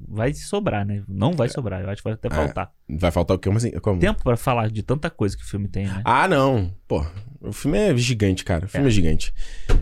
vai 0.08 0.34
sobrar, 0.34 0.84
né? 0.84 1.04
Não 1.06 1.32
vai 1.32 1.48
sobrar, 1.48 1.80
eu 1.80 1.88
acho 1.88 2.02
que 2.02 2.08
vai 2.08 2.14
até 2.14 2.26
É. 2.26 2.30
faltar. 2.32 2.72
Vai 2.88 3.10
faltar 3.12 3.36
o 3.36 3.38
quê? 3.40 3.48
Assim? 3.48 3.70
Como? 3.78 4.00
Tempo 4.00 4.24
pra 4.24 4.36
falar 4.36 4.68
de 4.68 4.82
tanta 4.82 5.08
coisa 5.08 5.36
que 5.36 5.44
o 5.44 5.46
filme 5.46 5.68
tem, 5.68 5.86
né? 5.86 6.02
Ah, 6.04 6.26
não. 6.26 6.74
Pô, 6.88 7.06
o 7.40 7.52
filme 7.52 7.78
é 7.78 7.96
gigante, 7.96 8.44
cara. 8.44 8.66
O 8.66 8.68
filme 8.68 8.88
é, 8.88 8.90
gigante. 8.90 9.32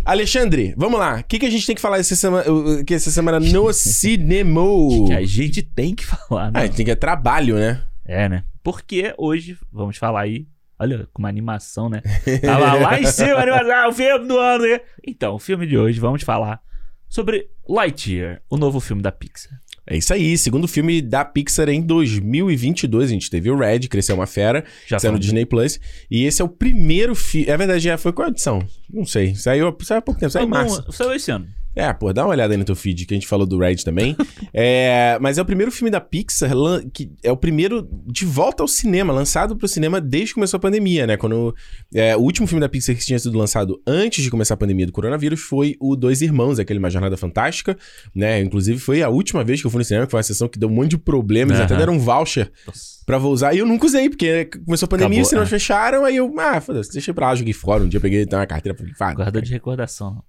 Alexandre, 0.04 0.74
vamos 0.76 1.00
lá. 1.00 1.20
O 1.20 1.24
que, 1.24 1.38
que 1.38 1.46
a 1.46 1.50
gente 1.50 1.66
tem 1.66 1.74
que 1.74 1.80
falar 1.80 1.98
essa 1.98 2.14
semana, 2.14 2.44
que 2.84 2.92
essa 2.92 3.10
semana 3.10 3.40
no 3.40 3.72
cinema? 3.72 4.60
Que 5.06 5.12
a 5.14 5.24
gente 5.26 5.62
tem 5.62 5.94
que 5.94 6.04
falar, 6.04 6.52
né? 6.52 6.64
Ah, 6.64 6.68
tem 6.68 6.84
que 6.84 6.90
é 6.92 6.94
trabalho, 6.94 7.54
né? 7.56 7.82
É, 8.04 8.28
né? 8.28 8.44
Porque 8.62 9.14
hoje, 9.16 9.56
vamos 9.72 9.96
falar 9.96 10.20
aí. 10.20 10.46
Olha, 10.78 11.08
com 11.12 11.22
uma 11.22 11.28
animação, 11.30 11.88
né? 11.88 12.02
Tava 12.44 12.74
lá 12.74 13.00
em 13.00 13.06
cima, 13.06 13.32
a 13.38 13.40
animação, 13.42 13.88
o 13.88 13.92
filme 13.94 14.28
do 14.28 14.38
ano. 14.38 14.64
né? 14.68 14.80
Então, 15.06 15.34
o 15.34 15.38
filme 15.38 15.66
de 15.66 15.76
hoje, 15.78 15.98
vamos 15.98 16.22
falar 16.22 16.60
sobre 17.08 17.48
Lightyear, 17.68 18.40
o 18.48 18.56
novo 18.56 18.80
filme 18.80 19.02
da 19.02 19.12
Pixar. 19.12 19.60
É 19.90 19.96
isso 19.96 20.12
aí. 20.12 20.36
Segundo 20.36 20.68
filme 20.68 21.00
da 21.00 21.24
Pixar 21.24 21.68
em 21.70 21.80
2022. 21.80 23.10
A 23.10 23.12
gente 23.12 23.30
teve 23.30 23.50
o 23.50 23.56
Red, 23.56 23.80
Cresceu 23.88 24.14
uma 24.14 24.26
Fera, 24.26 24.64
Já 24.86 24.98
saiu 24.98 25.12
no. 25.12 25.18
Disney 25.18 25.46
Plus. 25.46 25.80
E 26.10 26.24
esse 26.24 26.42
é 26.42 26.44
o 26.44 26.48
primeiro 26.48 27.14
filme. 27.14 27.48
É 27.48 27.56
verdade, 27.56 27.80
já 27.80 27.96
foi 27.96 28.12
qual 28.12 28.28
edição? 28.28 28.66
Não 28.92 29.06
sei. 29.06 29.34
Saiu, 29.34 29.74
saiu 29.80 29.98
há 29.98 30.02
pouco 30.02 30.20
tempo, 30.20 30.30
saiu 30.30 30.46
em 30.46 30.50
março. 30.50 30.84
Saiu 30.92 31.14
esse 31.14 31.30
ano. 31.30 31.46
É, 31.78 31.92
pô, 31.92 32.12
dá 32.12 32.24
uma 32.24 32.30
olhada 32.30 32.52
aí 32.52 32.58
no 32.58 32.64
teu 32.64 32.74
feed, 32.74 33.06
que 33.06 33.14
a 33.14 33.16
gente 33.16 33.28
falou 33.28 33.46
do 33.46 33.56
Red 33.56 33.76
também. 33.76 34.16
é, 34.52 35.16
mas 35.20 35.38
é 35.38 35.42
o 35.42 35.44
primeiro 35.44 35.70
filme 35.70 35.92
da 35.92 36.00
Pixar, 36.00 36.50
que 36.92 37.12
é 37.22 37.30
o 37.30 37.36
primeiro 37.36 37.88
de 38.04 38.24
volta 38.24 38.64
ao 38.64 38.68
cinema, 38.68 39.12
lançado 39.12 39.56
pro 39.56 39.68
cinema 39.68 40.00
desde 40.00 40.30
que 40.30 40.34
começou 40.34 40.58
a 40.58 40.60
pandemia, 40.60 41.06
né? 41.06 41.16
Quando 41.16 41.54
é, 41.94 42.16
o 42.16 42.20
último 42.20 42.48
filme 42.48 42.60
da 42.60 42.68
Pixar 42.68 42.96
que 42.96 43.06
tinha 43.06 43.16
sido 43.16 43.38
lançado 43.38 43.80
antes 43.86 44.24
de 44.24 44.28
começar 44.28 44.54
a 44.54 44.56
pandemia 44.56 44.86
do 44.86 44.92
coronavírus 44.92 45.38
foi 45.38 45.76
o 45.78 45.94
Dois 45.94 46.20
Irmãos, 46.20 46.58
aquele 46.58 46.80
Uma 46.80 46.90
Jornada 46.90 47.16
Fantástica, 47.16 47.78
né? 48.12 48.40
Inclusive 48.40 48.80
foi 48.80 49.00
a 49.00 49.08
última 49.08 49.44
vez 49.44 49.60
que 49.60 49.66
eu 49.68 49.70
fui 49.70 49.78
no 49.78 49.84
cinema, 49.84 50.04
que 50.04 50.10
foi 50.10 50.18
uma 50.18 50.24
sessão 50.24 50.48
que 50.48 50.58
deu 50.58 50.68
um 50.68 50.72
monte 50.72 50.90
de 50.90 50.98
problemas, 50.98 51.58
Aham. 51.58 51.64
até 51.64 51.76
deram 51.76 51.92
um 51.92 51.98
voucher 52.00 52.50
Nossa. 52.66 53.04
pra 53.06 53.18
vou 53.18 53.32
usar, 53.32 53.54
e 53.54 53.58
eu 53.58 53.66
nunca 53.66 53.86
usei, 53.86 54.08
porque 54.10 54.46
começou 54.66 54.86
a 54.86 54.88
pandemia, 54.88 55.18
Acabou, 55.18 55.22
os 55.22 55.28
cinemas 55.28 55.48
é. 55.48 55.50
fecharam, 55.50 56.04
aí 56.04 56.16
eu, 56.16 56.34
ah, 56.40 56.60
foda-se, 56.60 56.92
deixei 56.92 57.14
pra 57.14 57.28
lá, 57.28 57.36
joguei 57.36 57.52
fora, 57.52 57.84
um 57.84 57.88
dia 57.88 58.00
peguei 58.00 58.22
então, 58.22 58.36
uma 58.36 58.46
carteira, 58.46 58.76
falei, 58.76 59.14
Guarda 59.14 59.40
de 59.40 59.52
recordação. 59.52 60.24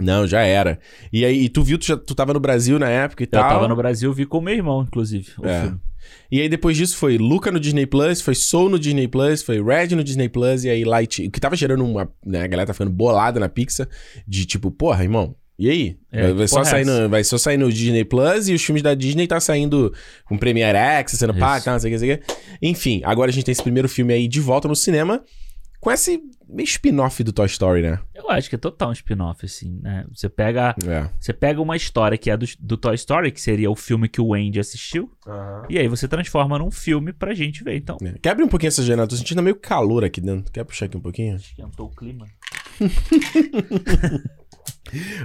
Não, 0.00 0.26
já 0.26 0.42
era. 0.42 0.78
E 1.12 1.24
aí, 1.24 1.44
e 1.44 1.48
tu 1.48 1.62
viu, 1.62 1.78
tu, 1.78 1.86
já, 1.86 1.96
tu 1.96 2.14
tava 2.14 2.32
no 2.34 2.40
Brasil 2.40 2.78
na 2.78 2.88
época 2.88 3.22
e 3.22 3.26
Eu 3.26 3.30
tal. 3.30 3.48
tava 3.48 3.68
no 3.68 3.76
Brasil, 3.76 4.12
vi 4.12 4.26
com 4.26 4.40
meu 4.40 4.54
irmão, 4.54 4.82
inclusive, 4.82 5.28
o 5.38 5.46
É. 5.46 5.62
filme. 5.62 5.78
E 6.30 6.40
aí 6.40 6.48
depois 6.48 6.76
disso 6.76 6.96
foi 6.96 7.16
Luca 7.16 7.50
no 7.50 7.58
Disney 7.60 7.86
Plus, 7.86 8.20
foi 8.20 8.34
Soul 8.34 8.68
no 8.68 8.78
Disney 8.78 9.08
Plus, 9.08 9.42
foi 9.42 9.62
Red 9.62 9.94
no 9.94 10.04
Disney 10.04 10.28
Plus 10.28 10.64
e 10.64 10.68
aí 10.68 10.84
Light. 10.84 11.26
O 11.26 11.30
que 11.30 11.40
tava 11.40 11.56
gerando 11.56 11.84
uma. 11.84 12.10
Né, 12.26 12.42
a 12.42 12.46
galera 12.46 12.66
tá 12.66 12.72
ficando 12.74 12.90
bolada 12.90 13.38
na 13.40 13.48
Pixar 13.48 13.88
de 14.26 14.44
tipo, 14.44 14.70
porra, 14.70 15.02
irmão. 15.02 15.34
E 15.58 15.70
aí? 15.70 15.96
É, 16.10 16.32
vai, 16.32 16.48
só 16.48 16.60
é 16.62 16.64
sair 16.64 16.84
no, 16.84 17.08
vai 17.08 17.22
só 17.22 17.38
sair 17.38 17.56
no 17.56 17.72
Disney 17.72 18.04
Plus 18.04 18.48
e 18.48 18.54
os 18.54 18.62
filmes 18.64 18.82
da 18.82 18.92
Disney 18.94 19.26
tá 19.28 19.38
saindo 19.38 19.94
com 20.24 20.36
Premiere 20.36 20.76
X, 20.76 21.12
sendo 21.12 21.32
pago, 21.32 21.64
tal, 21.64 21.74
não 21.74 21.80
sei 21.80 21.94
o 21.94 21.98
que, 21.98 22.06
não 22.06 22.06
sei 22.08 22.14
o 22.14 22.18
que. 22.18 22.34
Enfim, 22.60 23.00
agora 23.04 23.30
a 23.30 23.32
gente 23.32 23.44
tem 23.44 23.52
esse 23.52 23.62
primeiro 23.62 23.88
filme 23.88 24.12
aí 24.12 24.26
de 24.26 24.40
volta 24.40 24.66
no 24.66 24.74
cinema 24.74 25.22
com 25.84 25.92
esse 25.92 26.22
meio 26.48 26.64
spin-off 26.64 27.22
do 27.22 27.30
Toy 27.32 27.44
Story, 27.46 27.82
né? 27.82 27.98
Eu 28.14 28.30
acho 28.30 28.48
que 28.48 28.54
é 28.54 28.58
total 28.58 28.88
um 28.88 28.92
spin-off, 28.92 29.44
assim, 29.44 29.78
né? 29.82 30.06
Você 30.14 30.30
pega, 30.30 30.74
É. 30.86 31.10
você 31.20 31.32
pega 31.34 31.60
uma 31.60 31.76
história 31.76 32.16
que 32.16 32.30
é 32.30 32.36
do, 32.38 32.46
do 32.58 32.76
Toy 32.78 32.94
Story, 32.94 33.30
que 33.30 33.40
seria 33.40 33.70
o 33.70 33.76
filme 33.76 34.08
que 34.08 34.18
o 34.20 34.32
Andy 34.32 34.58
assistiu, 34.58 35.12
e 35.68 35.78
aí 35.78 35.86
você 35.86 36.08
transforma 36.08 36.58
num 36.58 36.70
filme 36.70 37.12
pra 37.12 37.34
gente 37.34 37.62
ver. 37.62 37.76
Então, 37.76 37.98
É. 38.02 38.14
Quer 38.22 38.30
abrir 38.30 38.44
um 38.44 38.48
pouquinho 38.48 38.68
essa 38.68 38.82
janela? 38.82 39.06
Tô 39.06 39.14
sentindo 39.14 39.42
meio 39.42 39.56
calor 39.56 40.04
aqui 40.04 40.22
dentro. 40.22 40.50
Quer 40.50 40.64
puxar 40.64 40.86
aqui 40.86 40.96
um 40.96 41.00
pouquinho? 41.02 41.36
esquentou 41.36 41.88
o 41.88 41.94
clima. 41.94 42.26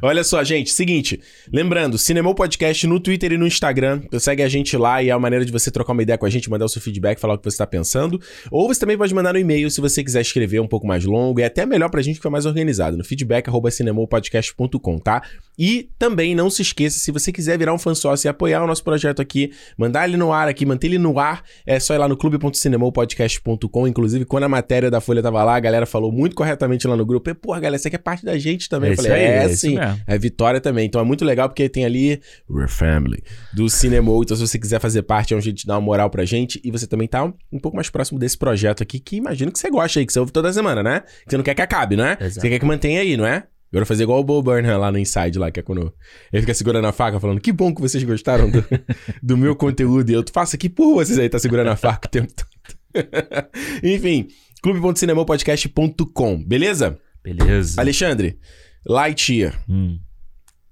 Olha 0.01 0.23
só, 0.23 0.43
gente, 0.43 0.71
seguinte, 0.71 1.19
lembrando, 1.51 1.97
Cinemou 1.97 2.33
Podcast 2.33 2.87
no 2.87 2.99
Twitter 2.99 3.33
e 3.33 3.37
no 3.37 3.45
Instagram, 3.45 4.01
segue 4.19 4.41
a 4.41 4.47
gente 4.47 4.77
lá 4.77 5.03
e 5.03 5.09
é 5.09 5.11
a 5.11 5.19
maneira 5.19 5.43
de 5.43 5.51
você 5.51 5.69
trocar 5.69 5.93
uma 5.93 6.01
ideia 6.01 6.17
com 6.17 6.25
a 6.25 6.29
gente, 6.29 6.49
mandar 6.49 6.65
o 6.65 6.69
seu 6.69 6.81
feedback, 6.81 7.19
falar 7.19 7.33
o 7.33 7.37
que 7.37 7.49
você 7.49 7.57
tá 7.57 7.67
pensando, 7.67 8.21
ou 8.49 8.67
você 8.67 8.79
também 8.79 8.97
pode 8.97 9.13
mandar 9.13 9.33
no 9.33 9.39
e-mail 9.39 9.69
se 9.69 9.81
você 9.81 10.03
quiser 10.03 10.21
escrever 10.21 10.61
um 10.61 10.67
pouco 10.67 10.87
mais 10.87 11.03
longo, 11.03 11.39
é 11.41 11.45
até 11.45 11.65
melhor 11.65 11.89
pra 11.89 12.01
gente 12.01 12.15
ficar 12.15 12.29
mais 12.29 12.45
organizado, 12.45 12.97
no 12.97 13.03
feedback@cinemoupodcast.com, 13.03 14.99
tá? 14.99 15.21
E 15.57 15.89
também 15.99 16.33
não 16.33 16.49
se 16.49 16.61
esqueça, 16.61 16.97
se 16.97 17.11
você 17.11 17.31
quiser 17.31 17.57
virar 17.57 17.73
um 17.73 17.77
fã 17.77 17.93
sócio 17.93 18.27
e 18.27 18.29
apoiar 18.29 18.63
o 18.63 18.67
nosso 18.67 18.83
projeto 18.83 19.21
aqui, 19.21 19.51
mandar 19.77 20.07
ele 20.07 20.15
no 20.15 20.31
ar 20.31 20.47
aqui, 20.47 20.65
manter 20.65 20.87
ele 20.87 20.97
no 20.97 21.19
ar, 21.19 21.43
é 21.65 21.79
só 21.79 21.93
ir 21.93 21.97
lá 21.97 22.07
no 22.07 22.15
clube.cinemoupodcast.com, 22.15 23.87
inclusive 23.87 24.23
quando 24.25 24.45
a 24.45 24.49
matéria 24.49 24.89
da 24.89 25.01
Folha 25.01 25.21
tava 25.21 25.43
lá, 25.43 25.55
a 25.55 25.59
galera 25.59 25.85
falou 25.85 26.11
muito 26.11 26.35
corretamente 26.35 26.87
lá 26.87 26.95
no 26.95 27.05
grupo, 27.05 27.29
e, 27.29 27.33
porra, 27.33 27.59
galera, 27.59 27.77
você 27.77 27.89
quer 27.89 27.97
parte 27.97 28.23
da 28.23 28.37
gente 28.37 28.69
também? 28.69 28.91
Eu 28.91 28.93
Esse 28.93 29.03
falei, 29.03 29.21
é, 29.21 29.48
esse 29.51 29.67
sim. 29.67 29.75
mesmo. 29.75 30.01
É 30.07 30.17
Vitória 30.17 30.59
também. 30.59 30.85
Então 30.85 30.99
é 31.01 31.03
muito 31.03 31.25
legal 31.25 31.49
porque 31.49 31.67
tem 31.69 31.85
ali 31.85 32.21
We're 32.49 32.69
Family 32.69 33.23
do 33.53 33.69
Cinema. 33.69 34.11
Então, 34.21 34.35
se 34.35 34.47
você 34.47 34.57
quiser 34.57 34.79
fazer 34.79 35.03
parte, 35.03 35.33
é 35.33 35.37
um 35.37 35.41
jeito 35.41 35.57
de 35.57 35.65
dar 35.65 35.75
uma 35.75 35.81
moral 35.81 36.09
pra 36.09 36.25
gente. 36.25 36.59
E 36.63 36.71
você 36.71 36.87
também 36.87 37.07
tá 37.07 37.23
um, 37.23 37.33
um 37.51 37.59
pouco 37.59 37.75
mais 37.75 37.89
próximo 37.89 38.19
desse 38.19 38.37
projeto 38.37 38.83
aqui, 38.83 38.99
que 38.99 39.15
imagino 39.17 39.51
que 39.51 39.59
você 39.59 39.69
gosta 39.69 39.99
aí, 39.99 40.05
que 40.05 40.13
você 40.13 40.19
ouve 40.19 40.31
toda 40.31 40.51
semana, 40.51 40.81
né? 40.83 41.01
Que 41.23 41.31
você 41.31 41.37
não 41.37 41.43
quer 41.43 41.55
que 41.55 41.61
acabe, 41.61 41.95
não 41.95 42.05
é? 42.05 42.17
Exato. 42.19 42.41
Você 42.41 42.49
quer 42.49 42.59
que 42.59 42.65
mantenha 42.65 43.01
aí, 43.01 43.15
não 43.15 43.25
é? 43.25 43.43
Agora 43.71 43.85
fazer 43.85 44.03
igual 44.03 44.19
o 44.19 44.23
Bo 44.23 44.41
Burnham 44.41 44.79
lá 44.79 44.91
no 44.91 44.97
Inside, 44.97 45.37
lá, 45.37 45.51
que 45.51 45.59
é 45.59 45.63
quando 45.63 45.93
ele 46.33 46.41
fica 46.41 46.55
segurando 46.55 46.87
a 46.87 46.91
faca, 46.91 47.19
falando 47.19 47.39
que 47.39 47.51
bom 47.51 47.73
que 47.73 47.79
vocês 47.79 48.03
gostaram 48.03 48.49
do, 48.49 48.65
do 49.21 49.37
meu 49.37 49.55
conteúdo. 49.55 50.09
E 50.09 50.13
eu 50.13 50.25
faço 50.33 50.55
aqui 50.55 50.67
por 50.67 50.95
vocês 50.95 51.19
aí, 51.19 51.29
tá 51.29 51.37
segurando 51.37 51.69
a 51.69 51.75
faca 51.75 52.07
o 52.07 52.09
tempo 52.09 52.33
todo. 52.33 52.49
Enfim, 53.83 54.27
clube.cinemopodcast.com, 54.63 56.43
beleza? 56.43 56.97
Beleza. 57.23 57.79
Alexandre, 57.79 58.39
Lightyear. 58.89 59.57
Hum. 59.69 59.99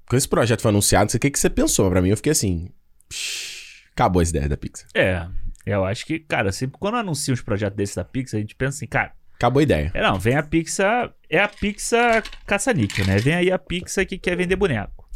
Quando 0.07 0.17
esse 0.17 0.27
projeto 0.27 0.61
foi 0.61 0.69
anunciado, 0.69 1.03
não 1.05 1.09
sei 1.09 1.17
o 1.17 1.21
que, 1.21 1.29
que 1.31 1.39
você 1.39 1.49
pensou. 1.49 1.89
Pra 1.89 2.01
mim, 2.01 2.09
eu 2.09 2.17
fiquei 2.17 2.31
assim. 2.31 2.69
"Psh, 3.09 3.85
Acabou 3.91 4.21
as 4.21 4.29
ideias 4.29 4.49
da 4.49 4.55
Pixar. 4.57 4.87
É, 4.93 5.27
eu 5.65 5.83
acho 5.83 6.05
que, 6.05 6.19
cara, 6.19 6.51
sempre 6.51 6.77
quando 6.79 6.95
anuncia 6.97 7.33
uns 7.33 7.41
projetos 7.41 7.75
desses 7.75 7.95
da 7.95 8.03
Pixar, 8.03 8.37
a 8.37 8.41
gente 8.41 8.53
pensa 8.55 8.77
assim, 8.77 8.87
cara, 8.87 9.11
Acabou 9.33 9.59
a 9.59 9.63
ideia. 9.63 9.91
é, 9.93 10.01
não, 10.01 10.19
vem 10.19 10.35
a 10.35 10.41
Pixar, 10.43 11.13
é 11.29 11.39
a 11.39 11.47
Pixar 11.47 12.23
caça-níquel, 12.45 13.05
né? 13.05 13.17
Vem 13.17 13.33
aí 13.35 13.51
a 13.51 13.57
Pixar 13.59 14.05
que 14.05 14.17
quer 14.17 14.35
vender 14.35 14.55
boneco. 14.55 15.06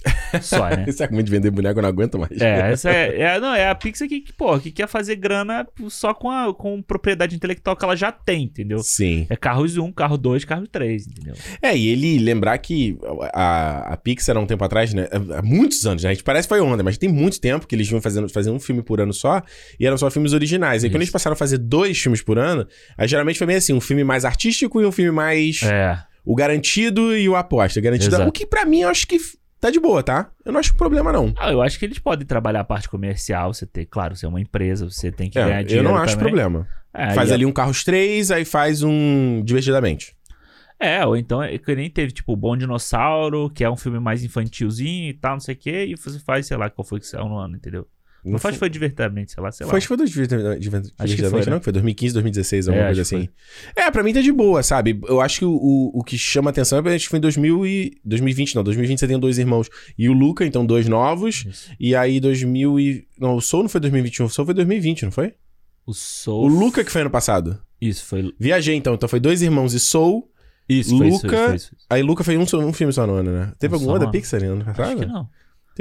Só, 0.42 0.70
né? 0.70 0.86
Esse 0.90 1.04
argumento 1.04 1.26
de 1.26 1.32
vender 1.32 1.52
boneco 1.52 1.80
eu 1.80 1.82
não 1.82 1.90
aguento 1.90 2.18
mais. 2.18 2.40
É, 2.40 2.72
essa 2.72 2.90
é, 2.90 3.20
é- 3.22 3.40
não, 3.40 3.54
é 3.54 3.70
a 3.70 3.76
Pixar 3.76 4.08
que, 4.08 4.22
que, 4.22 4.34
pô, 4.34 4.58
que 4.60 4.72
quer 4.72 4.88
fazer 4.88 5.16
grana 5.16 5.68
só 5.90 6.14
com, 6.14 6.30
a, 6.30 6.54
com 6.54 6.82
propriedade 6.82 7.36
intelectual 7.36 7.76
que 7.76 7.84
ela 7.86 7.96
já 7.96 8.12
tem, 8.12 8.44
entendeu? 8.44 8.80
Sim. 8.80 9.28
É 9.30 9.36
carros 9.36 9.78
1, 9.78 9.92
carro 9.92 10.18
2, 10.18 10.46
carro 10.46 10.68
3, 10.68 11.08
entendeu? 11.08 11.34
É, 11.62 11.76
e 11.78 11.88
ele 11.90 12.18
lembrar 12.20 12.58
que 12.58 12.98
a, 13.34 13.94
a 13.94 13.98
Pixar 13.98 14.38
há 14.38 14.40
um 14.40 14.46
tempo 14.46 14.64
atrás, 14.64 14.94
né? 14.94 15.08
Há 15.38 15.42
muitos 15.42 15.86
anos, 15.86 16.04
né? 16.04 16.10
A 16.10 16.14
gente 16.14 16.24
parece 16.24 16.48
que 16.48 16.54
foi 16.56 16.62
ontem, 16.62 16.84
mas 16.84 16.98
tem 16.98 17.10
muito 17.10 17.40
tempo 17.40 17.68
que 17.68 17.76
eles 17.76 17.88
vinham 17.88 18.02
fazendo, 18.02 18.30
fazendo 18.30 18.56
um 18.56 18.60
filme 18.60 18.82
por 18.82 19.00
ano 19.02 19.14
só 19.14 19.42
e 19.80 19.86
eram 19.86 19.98
só 19.98 20.10
filmes 20.10 20.34
originais. 20.34 20.84
E 20.84 20.90
quando 20.90 21.02
eles 21.02 21.10
passaram 21.12 21.34
a 21.34 21.38
fazer 21.38 21.58
dois 21.58 22.00
filmes 22.00 22.22
por 22.22 22.40
ano, 22.40 22.68
aí 22.98 23.08
geralmente 23.08 23.38
foi 23.38 23.48
meio 23.48 23.58
assim: 23.60 23.74
um 23.74 23.82
filme 23.82 24.04
mais 24.04 24.26
artístico 24.26 24.82
e 24.82 24.86
um 24.86 24.92
filme 24.92 25.12
mais. 25.12 25.62
É, 25.64 25.98
O 26.26 26.36
garantido 26.36 27.16
e 27.16 27.28
o 27.28 27.36
aposta. 27.36 27.80
Garantido. 27.82 28.16
Exato. 28.16 28.30
O 28.30 28.32
que 28.32 28.46
pra 28.46 28.66
mim 28.66 28.82
eu 28.82 28.90
acho 28.90 29.08
que 29.08 29.18
tá 29.62 29.70
de 29.70 29.80
boa, 29.80 30.04
tá? 30.04 30.30
Eu 30.44 30.52
não 30.52 30.60
acho 30.60 30.74
problema, 30.76 31.12
não. 31.14 31.34
Ah, 31.38 31.52
eu 31.52 31.62
acho 31.62 31.80
que 31.80 31.86
eles 31.86 32.00
podem 32.00 32.26
trabalhar 32.28 32.60
a 32.62 32.66
parte 32.66 32.90
comercial, 32.90 33.54
você 33.54 33.66
tem, 33.66 33.86
claro, 33.86 34.16
você 34.16 34.26
é 34.26 34.30
uma 34.30 34.42
empresa, 34.42 34.90
você 34.90 35.12
tem 35.12 35.30
que 35.30 35.40
É, 35.40 35.46
ganhar 35.46 35.62
eu 35.62 35.68
dinheiro 35.68 35.88
não 35.90 35.98
acho 35.98 36.16
também. 36.16 36.32
problema. 36.34 36.68
É, 36.94 37.14
faz 37.14 37.32
ali 37.32 37.46
um 37.46 37.54
Carros 37.54 37.84
3, 37.86 38.32
aí 38.32 38.44
faz 38.44 38.84
um 38.84 39.42
Divertidamente. 39.46 40.14
É, 40.78 41.06
ou 41.06 41.16
então 41.16 41.42
é 41.44 41.58
que 41.60 41.76
nem 41.76 41.90
teve, 41.92 42.12
tipo, 42.12 42.36
Bom 42.36 42.58
Dinossauro, 42.58 43.52
que 43.52 43.64
é 43.64 43.70
um 43.70 43.78
filme 43.78 44.00
mais 44.00 44.24
infantilzinho 44.24 45.10
e 45.12 45.14
tal, 45.14 45.34
não 45.34 45.40
sei 45.40 45.54
o 45.54 45.58
quê, 45.58 45.86
e 45.86 45.96
você 45.96 46.20
faz, 46.20 46.48
sei 46.48 46.58
lá, 46.58 46.70
qual 46.72 46.84
foi 46.84 47.00
que 47.00 47.06
saiu 47.06 47.30
no 47.30 47.38
ano, 47.38 47.56
entendeu? 47.56 47.88
Não, 48.24 48.38
faz, 48.38 48.56
foi 48.56 48.70
divertidamente, 48.70 49.32
sei 49.32 49.42
lá, 49.42 49.52
sei 49.52 49.66
Foi, 49.66 49.74
lá. 49.74 49.78
acho 49.78 49.84
que 49.86 49.88
foi 49.88 49.98
do 49.98 50.06
Divertidamente, 50.06 50.60
Divertidamente, 50.62 51.30
foi, 51.30 51.40
né? 51.40 51.46
não? 51.52 51.60
Que 51.60 51.64
foi 51.64 51.74
2015, 51.74 52.14
2016, 52.14 52.68
alguma 52.68 52.84
É, 52.84 52.88
coisa 52.88 53.02
acho 53.02 53.10
que 53.10 53.16
assim. 53.16 53.30
É, 53.76 53.90
pra 53.92 54.04
mim 54.04 54.14
tá 54.14 54.22
de 54.22 54.32
boa, 54.32 54.62
sabe? 54.62 55.00
Eu 55.08 55.20
acho 55.22 55.40
que 55.40 55.46
o, 55.46 55.52
o, 55.54 56.00
o 56.00 56.04
que 56.04 56.18
chama 56.18 56.50
atenção 56.52 56.80
é 56.80 56.84
que 56.84 56.90
acho 56.90 57.06
que 57.06 57.10
foi 57.10 57.18
em 57.18 57.22
2000 57.22 57.66
e... 57.66 57.98
2020, 58.06 58.56
não. 58.56 58.64
2020 58.64 59.00
você 59.00 59.08
tem 59.08 59.20
dois 59.20 59.38
irmãos 59.40 59.70
e 59.98 60.08
o 60.08 60.14
Luca, 60.14 60.46
então 60.46 60.66
dois 60.66 60.88
novos. 60.88 61.46
Isso. 61.48 61.72
E 61.80 61.96
aí 61.96 62.20
2000 62.20 62.80
e... 62.80 63.08
Não, 63.20 63.36
o 63.36 63.42
Soul 63.42 63.64
não 63.64 63.70
foi 63.70 63.82
2021, 63.82 64.26
o 64.26 64.30
Soul 64.30 64.46
foi 64.46 64.54
2020, 64.56 65.04
não 65.06 65.12
foi? 65.12 65.34
O 65.86 65.94
Soul... 65.94 66.46
O 66.46 66.48
Luca 66.48 66.84
que 66.84 66.92
foi 66.92 67.02
ano 67.02 67.10
passado. 67.10 67.60
Isso, 67.82 68.06
foi... 68.06 68.32
Viajei 68.40 68.76
então, 68.76 68.94
então 68.94 69.10
foi 69.10 69.20
dois 69.20 69.42
irmãos 69.42 69.74
e 69.74 69.80
Soul. 69.80 70.28
Isso, 70.70 70.96
foi 70.98 71.08
isso, 71.08 71.26
Luca- 71.26 71.28
foi 71.48 71.56
isso, 71.56 71.68
foi 71.70 71.76
isso. 71.78 71.86
Aí 71.90 72.02
Luca 72.04 72.24
foi 72.24 72.38
um, 72.38 72.44
um 72.44 72.74
filme 72.74 72.94
só 72.94 73.06
no 73.06 73.14
ano, 73.16 73.32
né? 73.32 73.52
Teve 73.60 73.76
Um 73.76 74.00
da 74.00 74.08
Pixar 74.08 74.44
ano 74.44 74.64
passado? 74.64 74.88
Acho 74.88 74.96
que 74.98 75.06
não. 75.06 75.28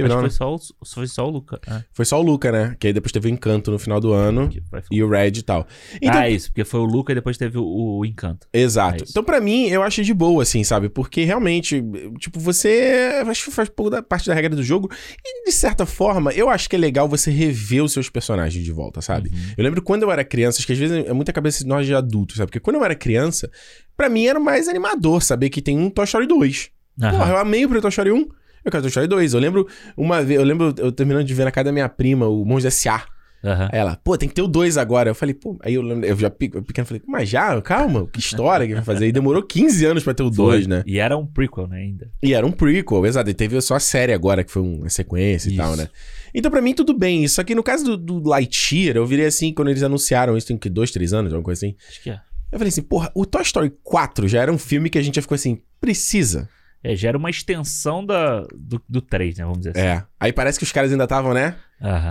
Teve 0.00 0.06
Acho 0.08 0.16
não, 0.16 0.22
que 0.22 0.22
né? 0.24 0.30
foi 0.30 0.36
só, 0.36 0.54
o, 0.54 0.86
foi 0.86 1.06
só 1.06 1.26
o 1.26 1.30
Luca. 1.30 1.60
É. 1.66 1.84
Foi 1.92 2.04
só 2.04 2.18
o 2.18 2.22
Luca, 2.22 2.50
né? 2.50 2.76
Que 2.78 2.86
aí 2.88 2.92
depois 2.92 3.12
teve 3.12 3.28
o 3.28 3.30
Encanto 3.30 3.70
no 3.70 3.78
final 3.78 4.00
do 4.00 4.12
ano. 4.12 4.50
E 4.90 5.02
o 5.02 5.08
Red 5.08 5.32
e 5.36 5.42
tal. 5.42 5.66
Então, 6.00 6.18
Ah, 6.20 6.28
isso, 6.28 6.48
porque 6.48 6.64
foi 6.64 6.80
o 6.80 6.84
Luca 6.84 7.12
e 7.12 7.14
depois 7.14 7.36
teve 7.36 7.58
o, 7.58 7.64
o 7.98 8.04
Encanto. 8.04 8.46
Exato. 8.52 9.04
É 9.04 9.06
então, 9.08 9.22
pra 9.22 9.40
mim, 9.40 9.66
eu 9.66 9.82
acho 9.82 10.02
de 10.02 10.14
boa, 10.14 10.42
assim, 10.42 10.64
sabe? 10.64 10.88
Porque 10.88 11.24
realmente, 11.24 11.82
tipo, 12.18 12.40
você. 12.40 13.22
Acho 13.26 13.46
que 13.46 13.50
faz 13.50 13.68
pouco 13.68 13.90
da 13.90 14.02
parte 14.02 14.26
da 14.26 14.34
regra 14.34 14.56
do 14.56 14.62
jogo. 14.62 14.90
E, 15.24 15.44
de 15.44 15.52
certa 15.52 15.84
forma, 15.84 16.32
eu 16.32 16.48
acho 16.48 16.68
que 16.68 16.76
é 16.76 16.78
legal 16.78 17.08
você 17.08 17.30
rever 17.30 17.84
os 17.84 17.92
seus 17.92 18.08
personagens 18.08 18.64
de 18.64 18.72
volta, 18.72 19.00
sabe? 19.00 19.30
Uhum. 19.30 19.54
Eu 19.56 19.64
lembro 19.64 19.82
quando 19.82 20.02
eu 20.02 20.10
era 20.10 20.24
criança, 20.24 20.58
acho 20.58 20.66
que 20.66 20.72
às 20.72 20.78
vezes 20.78 21.04
é 21.06 21.12
muita 21.12 21.32
cabeça 21.32 21.62
de 21.62 21.68
nós 21.68 21.86
de 21.86 21.94
adultos, 21.94 22.36
sabe? 22.36 22.46
Porque 22.48 22.60
quando 22.60 22.76
eu 22.76 22.84
era 22.84 22.94
criança, 22.94 23.50
pra 23.96 24.08
mim 24.08 24.26
era 24.26 24.40
mais 24.40 24.68
animador 24.68 25.22
saber 25.22 25.50
que 25.50 25.60
tem 25.60 25.78
um 25.78 25.90
Toy 25.90 26.04
Story 26.04 26.26
2. 26.26 26.70
Aham. 27.02 27.18
Porra, 27.18 27.30
eu 27.32 27.36
amei 27.38 27.64
o 27.64 27.80
Toy 27.80 27.90
Story 27.90 28.12
1. 28.12 28.26
Eu 28.64 28.70
quero 28.70 28.82
Toy 28.82 28.88
Story 28.88 29.06
2. 29.06 29.34
Eu 29.34 29.40
lembro 29.40 29.66
uma 29.96 30.22
vez, 30.22 30.38
eu 30.38 30.44
lembro 30.46 30.74
eu 30.78 30.92
terminando 30.92 31.24
de 31.24 31.34
ver 31.34 31.44
na 31.44 31.50
casa 31.50 31.64
da 31.66 31.72
minha 31.72 31.88
prima, 31.88 32.26
o 32.28 32.44
Monstros 32.44 32.74
S.A. 32.74 33.04
Aí 33.72 33.78
ela, 33.78 33.96
pô, 34.04 34.18
tem 34.18 34.28
que 34.28 34.34
ter 34.34 34.42
o 34.42 34.46
2 34.46 34.76
agora. 34.76 35.08
Eu 35.08 35.14
falei, 35.14 35.34
pô, 35.34 35.58
aí 35.62 35.72
eu, 35.72 35.80
lembro- 35.80 36.04
eu 36.06 36.14
já 36.14 36.28
pe- 36.28 36.50
pequeno 36.62 36.86
falei, 36.86 37.02
mas 37.06 37.26
já, 37.26 37.58
calma, 37.62 38.06
que 38.06 38.18
história 38.20 38.66
que 38.66 38.74
vai 38.74 38.82
fazer. 38.84 39.06
E 39.06 39.12
demorou 39.12 39.42
15 39.42 39.82
anos 39.86 40.04
pra 40.04 40.12
ter 40.12 40.22
o 40.22 40.28
2, 40.28 40.66
né? 40.66 40.82
E 40.86 40.98
era 40.98 41.16
um 41.16 41.24
prequel, 41.26 41.66
né, 41.66 41.78
ainda. 41.78 42.10
E 42.22 42.34
era 42.34 42.46
um 42.46 42.52
prequel, 42.52 43.06
exato. 43.06 43.30
E 43.30 43.34
teve 43.34 43.58
só 43.62 43.76
a 43.76 43.80
série 43.80 44.12
agora, 44.12 44.44
que 44.44 44.52
foi 44.52 44.60
uma 44.60 44.90
sequência 44.90 45.48
e 45.48 45.52
Isso. 45.54 45.62
tal, 45.62 45.74
né? 45.74 45.88
Então, 46.34 46.50
pra 46.50 46.60
mim, 46.60 46.74
tudo 46.74 46.92
bem. 46.92 47.26
Só 47.28 47.42
que 47.42 47.54
no 47.54 47.62
caso 47.62 47.96
do, 47.96 48.20
do 48.20 48.28
Lightyear, 48.28 48.96
eu 48.98 49.06
virei 49.06 49.24
assim, 49.24 49.54
quando 49.54 49.68
eles 49.68 49.82
anunciaram 49.82 50.36
isso, 50.36 50.46
tem 50.46 50.58
que 50.58 50.68
dois, 50.68 50.90
três 50.90 51.14
anos, 51.14 51.32
alguma 51.32 51.44
coisa 51.44 51.64
assim. 51.66 51.74
Acho 51.88 52.02
que 52.02 52.10
é. 52.10 52.20
Eu 52.52 52.58
falei 52.58 52.68
assim, 52.68 52.82
porra, 52.82 53.10
o 53.14 53.24
Toy 53.24 53.40
Story 53.42 53.72
4 53.82 54.28
já 54.28 54.42
era 54.42 54.52
um 54.52 54.58
filme 54.58 54.90
que 54.90 54.98
a 54.98 55.02
gente 55.02 55.14
já 55.16 55.22
ficou 55.22 55.34
assim, 55.36 55.62
precisa. 55.80 56.46
É, 56.82 56.96
já 56.96 57.08
era 57.10 57.18
uma 57.18 57.28
extensão 57.28 58.04
da, 58.04 58.40
do, 58.54 58.80
do 58.88 59.02
3, 59.02 59.38
né, 59.38 59.44
vamos 59.44 59.58
dizer 59.58 59.70
assim. 59.70 59.80
É. 59.86 60.02
Aí 60.18 60.32
parece 60.32 60.58
que 60.58 60.64
os 60.64 60.72
caras 60.72 60.90
ainda 60.90 61.04
estavam, 61.04 61.34
né? 61.34 61.56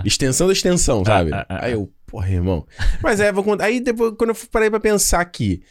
Extensão 0.04 0.46
da 0.46 0.52
extensão, 0.52 1.04
sabe? 1.04 1.32
ah, 1.32 1.46
ah, 1.48 1.64
Aí 1.64 1.72
eu, 1.72 1.92
porra, 2.06 2.28
irmão. 2.30 2.66
Mas 3.02 3.20
é, 3.20 3.32
vou 3.32 3.42
contar. 3.44 3.64
Aí 3.64 3.80
depois, 3.80 4.14
quando 4.16 4.30
eu 4.30 4.36
parei 4.50 4.70
pra 4.70 4.80
pensar 4.80 5.20
aqui, 5.20 5.62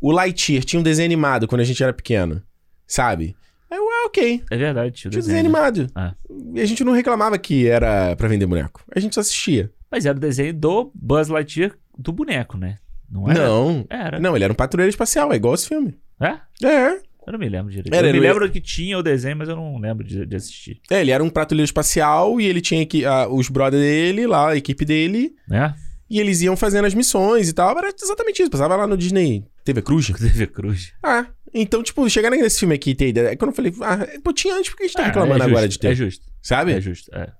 o 0.00 0.10
Lightyear 0.12 0.64
tinha 0.64 0.78
um 0.80 0.82
desenho 0.82 1.06
animado 1.06 1.46
quando 1.46 1.60
a 1.60 1.64
gente 1.64 1.82
era 1.82 1.92
pequeno, 1.92 2.42
sabe? 2.86 3.36
Aí 3.70 3.76
eu, 3.78 3.84
ah, 3.84 4.06
ok. 4.06 4.42
É 4.50 4.56
verdade, 4.56 4.92
Tinha 4.92 5.08
um 5.08 5.12
desenho. 5.14 5.22
desenho 5.22 5.34
né? 5.34 5.40
animado. 5.40 5.86
Ah. 5.94 6.14
E 6.54 6.60
a 6.60 6.64
gente 6.66 6.82
não 6.84 6.92
reclamava 6.92 7.36
que 7.38 7.68
era 7.68 8.16
pra 8.16 8.28
vender 8.28 8.46
boneco. 8.46 8.82
A 8.94 8.98
gente 8.98 9.14
só 9.14 9.20
assistia. 9.20 9.70
Mas 9.90 10.06
era 10.06 10.16
o 10.16 10.20
desenho 10.20 10.54
do 10.54 10.90
Buzz 10.94 11.28
Lightyear 11.28 11.72
do 11.96 12.12
boneco, 12.12 12.56
né? 12.56 12.76
Não 13.10 13.28
era? 13.28 13.46
Não. 13.46 13.86
Era. 13.90 14.18
Não, 14.20 14.34
ele 14.36 14.44
era 14.44 14.52
um 14.52 14.56
patrulheiro 14.56 14.90
espacial, 14.90 15.32
é 15.32 15.36
igual 15.36 15.54
esse 15.54 15.68
filme. 15.68 15.96
É? 16.20 16.66
É. 16.66 17.00
Eu 17.28 17.32
não 17.32 17.38
me 17.38 17.48
lembro 17.48 17.70
direito. 17.70 17.92
Era, 17.94 18.06
eu 18.08 18.12
me 18.12 18.18
ele- 18.18 18.26
lembro 18.28 18.50
que 18.50 18.60
tinha 18.60 18.96
o 18.98 19.02
desenho, 19.02 19.36
mas 19.36 19.48
eu 19.48 19.54
não 19.56 19.78
lembro 19.78 20.02
de, 20.06 20.24
de 20.24 20.36
assistir. 20.36 20.80
É, 20.90 21.00
ele 21.02 21.10
era 21.10 21.22
um 21.22 21.28
patrulheiro 21.28 21.66
espacial 21.66 22.40
e 22.40 22.46
ele 22.46 22.60
tinha 22.60 22.84
que, 22.86 23.02
os 23.30 23.48
brothers 23.50 23.82
dele 23.82 24.26
lá, 24.26 24.50
a 24.52 24.56
equipe 24.56 24.84
dele, 24.84 25.32
Né? 25.46 25.74
e 26.08 26.18
eles 26.20 26.40
iam 26.40 26.56
fazendo 26.56 26.86
as 26.86 26.94
missões 26.94 27.48
e 27.48 27.52
tal. 27.52 27.76
Era 27.78 27.88
exatamente 27.94 28.40
isso. 28.40 28.50
Passava 28.50 28.74
lá 28.76 28.86
no 28.86 28.96
Disney 28.96 29.44
TV 29.64 29.82
Cruz. 29.82 30.06
TV 30.16 30.46
Cruz. 30.46 30.92
Ah, 31.02 31.26
Então, 31.52 31.82
tipo, 31.82 32.08
chegar 32.08 32.30
nesse 32.30 32.60
filme 32.60 32.74
aqui 32.74 32.90
e 32.90 32.94
ter 32.94 33.08
ideia. 33.08 33.28
é 33.28 33.36
Quando 33.36 33.50
eu 33.50 33.54
falei, 33.54 33.72
ah, 33.82 34.06
pô, 34.24 34.32
tinha 34.32 34.54
antes, 34.54 34.70
porque 34.70 34.84
a 34.84 34.86
gente 34.86 34.96
tá 34.96 35.02
Ah, 35.02 35.06
reclamando 35.06 35.42
é 35.42 35.46
agora 35.46 35.66
justo, 35.66 35.70
de 35.72 35.78
ter. 35.80 35.92
É 35.92 35.94
justo. 35.94 36.26
Sabe? 36.42 36.72
É 36.72 36.80
justo. 36.80 37.14
É. 37.14 37.30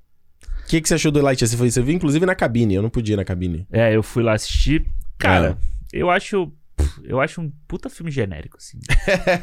O 0.64 0.68
que, 0.68 0.82
que 0.82 0.88
você 0.88 0.94
achou 0.96 1.10
do 1.10 1.22
Lightyear? 1.22 1.48
Você, 1.48 1.56
foi, 1.56 1.70
você 1.70 1.80
viu, 1.80 1.94
inclusive, 1.94 2.26
na 2.26 2.34
cabine. 2.34 2.74
Eu 2.74 2.82
não 2.82 2.90
podia 2.90 3.14
ir 3.14 3.16
na 3.16 3.24
cabine. 3.24 3.66
É, 3.72 3.96
eu 3.96 4.02
fui 4.02 4.22
lá 4.22 4.34
assistir. 4.34 4.84
Cara, 5.18 5.56
É. 5.94 5.98
eu 5.98 6.10
acho. 6.10 6.52
Eu 7.04 7.20
acho 7.20 7.40
um 7.40 7.50
puta 7.66 7.88
filme 7.88 8.10
genérico, 8.10 8.56
assim. 8.58 8.78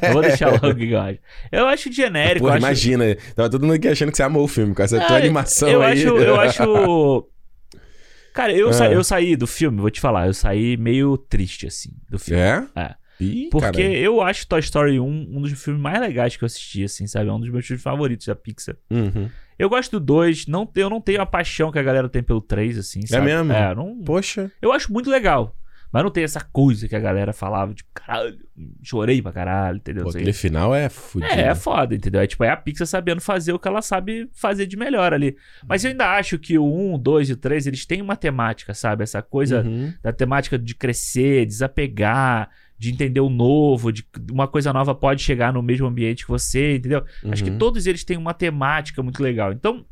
eu 0.02 0.14
vou 0.14 0.22
deixar 0.22 0.50
logo 0.52 0.70
o 0.70 0.76
que 0.76 0.90
eu 0.92 1.00
acho. 1.00 1.20
Eu 1.52 1.68
acho 1.68 1.92
genérico. 1.92 2.48
Acho... 2.48 2.58
imagina. 2.58 3.16
Tava 3.36 3.50
todo 3.50 3.62
mundo 3.64 3.74
aqui 3.76 3.88
achando 3.88 4.12
que 4.12 4.18
você 4.18 4.24
amou 4.24 4.44
o 4.44 4.48
filme 4.48 4.74
com 4.74 4.82
essa 4.84 4.98
tua 4.98 5.08
Cara, 5.08 5.20
animação 5.24 5.70
eu 5.70 5.82
aí. 5.82 5.94
Acho, 5.94 6.08
eu 6.18 6.40
acho. 6.40 7.28
Cara, 8.34 8.52
eu, 8.54 8.74
sa- 8.74 8.88
É. 8.88 8.96
eu 8.96 9.04
saí 9.04 9.36
do 9.38 9.48
filme, 9.48 9.80
vou 9.80 9.90
te 9.90 10.02
falar, 10.02 10.28
eu 10.28 10.34
saí 10.34 10.76
meio 10.76 11.18
triste, 11.18 11.68
assim, 11.68 11.92
do 12.10 12.20
filme. 12.20 12.42
É? 12.42 12.66
É. 12.76 12.96
Ih, 13.18 13.48
Porque 13.50 13.82
cara. 13.82 13.94
eu 13.98 14.22
acho 14.22 14.46
Toy 14.46 14.60
Story 14.60 15.00
1 15.00 15.06
um 15.06 15.40
dos 15.42 15.54
filmes 15.54 15.82
mais 15.82 16.02
legais 16.02 16.36
que 16.36 16.44
eu 16.44 16.46
assisti, 16.48 16.84
assim, 16.84 17.08
sabe? 17.08 17.30
É 17.30 17.32
um 17.34 17.40
dos 17.40 17.50
meus 17.50 17.66
filmes 17.66 17.82
favoritos 17.82 18.28
da 18.28 18.36
Pixar. 18.36 18.76
Uhum. 18.92 19.30
Eu 19.58 19.70
gosto 19.70 19.98
do 19.98 20.06
2, 20.06 20.48
não, 20.48 20.70
eu 20.76 20.90
não 20.90 21.00
tenho 21.00 21.22
a 21.22 21.26
paixão 21.26 21.72
que 21.72 21.80
a 21.80 21.84
galera 21.84 22.10
tem 22.10 22.22
pelo 22.22 22.42
3, 22.42 22.78
assim, 22.78 23.06
sabe? 23.08 23.24
mesmo? 23.28 23.54
É, 23.54 23.74
não, 23.74 24.02
Poxa. 24.04 24.52
eu 24.62 24.74
acho 24.74 24.92
muito 24.92 25.10
legal. 25.10 25.56
Mas 25.92 26.04
não 26.04 26.12
tem 26.12 26.24
essa 26.24 26.42
coisa 26.42 26.88
que 26.88 26.96
a 26.96 27.00
galera 27.00 27.32
falava, 27.32 27.74
tipo, 27.74 27.90
caralho, 27.94 28.38
chorei 28.84 29.22
pra 29.22 29.32
caralho, 29.32 29.78
entendeu? 29.78 30.04
Pô, 30.04 30.10
aquele 30.10 30.34
final 30.34 30.76
é 30.76 30.90
fudido. 30.90 31.32
É, 31.34 31.48
é 31.48 31.56
foda, 31.56 31.96
entendeu? 31.96 32.20
É 32.22 32.28
tipo, 32.28 32.44
é 32.44 32.50
a 32.50 32.58
Pixar 32.58 32.86
sabendo 32.88 33.22
fazer 33.22 33.54
o 33.54 33.60
que 33.60 33.68
ela 33.68 33.82
sabe 33.82 34.30
fazer 34.34 34.66
de 34.66 34.76
melhor 34.76 35.14
ali. 35.14 35.38
Mas 35.68 35.84
eu 35.86 35.92
ainda 35.92 36.12
acho 36.18 36.38
que 36.38 36.58
o 36.58 36.66
1, 36.66 36.96
o 36.96 36.98
2 36.98 37.30
e 37.30 37.34
o 37.34 37.38
3, 37.38 37.68
eles 37.68 37.86
têm 37.86 38.02
uma 38.02 38.16
temática, 38.16 38.74
sabe? 38.74 39.04
Essa 39.04 39.22
coisa 39.22 39.62
Uhum. 39.62 39.94
da 40.04 40.12
temática 40.12 40.58
de 40.60 40.76
crescer, 40.76 41.46
desapegar, 41.46 42.50
de 42.78 42.92
entender 42.92 43.22
o 43.22 43.30
novo, 43.30 43.92
de 43.92 44.06
uma 44.32 44.48
coisa 44.48 44.74
nova 44.74 44.94
pode 44.94 45.22
chegar 45.24 45.54
no 45.54 45.62
mesmo 45.62 45.88
ambiente 45.88 46.26
que 46.26 46.30
você, 46.32 46.76
entendeu? 46.76 47.06
Acho 47.32 47.44
que 47.44 47.50
Uhum. 47.52 47.58
todos 47.58 47.88
eles 47.88 48.04
têm 48.04 48.18
uma 48.18 48.34
temática 48.34 49.02
muito 49.02 49.24
legal. 49.24 49.54
Então, 49.54 49.86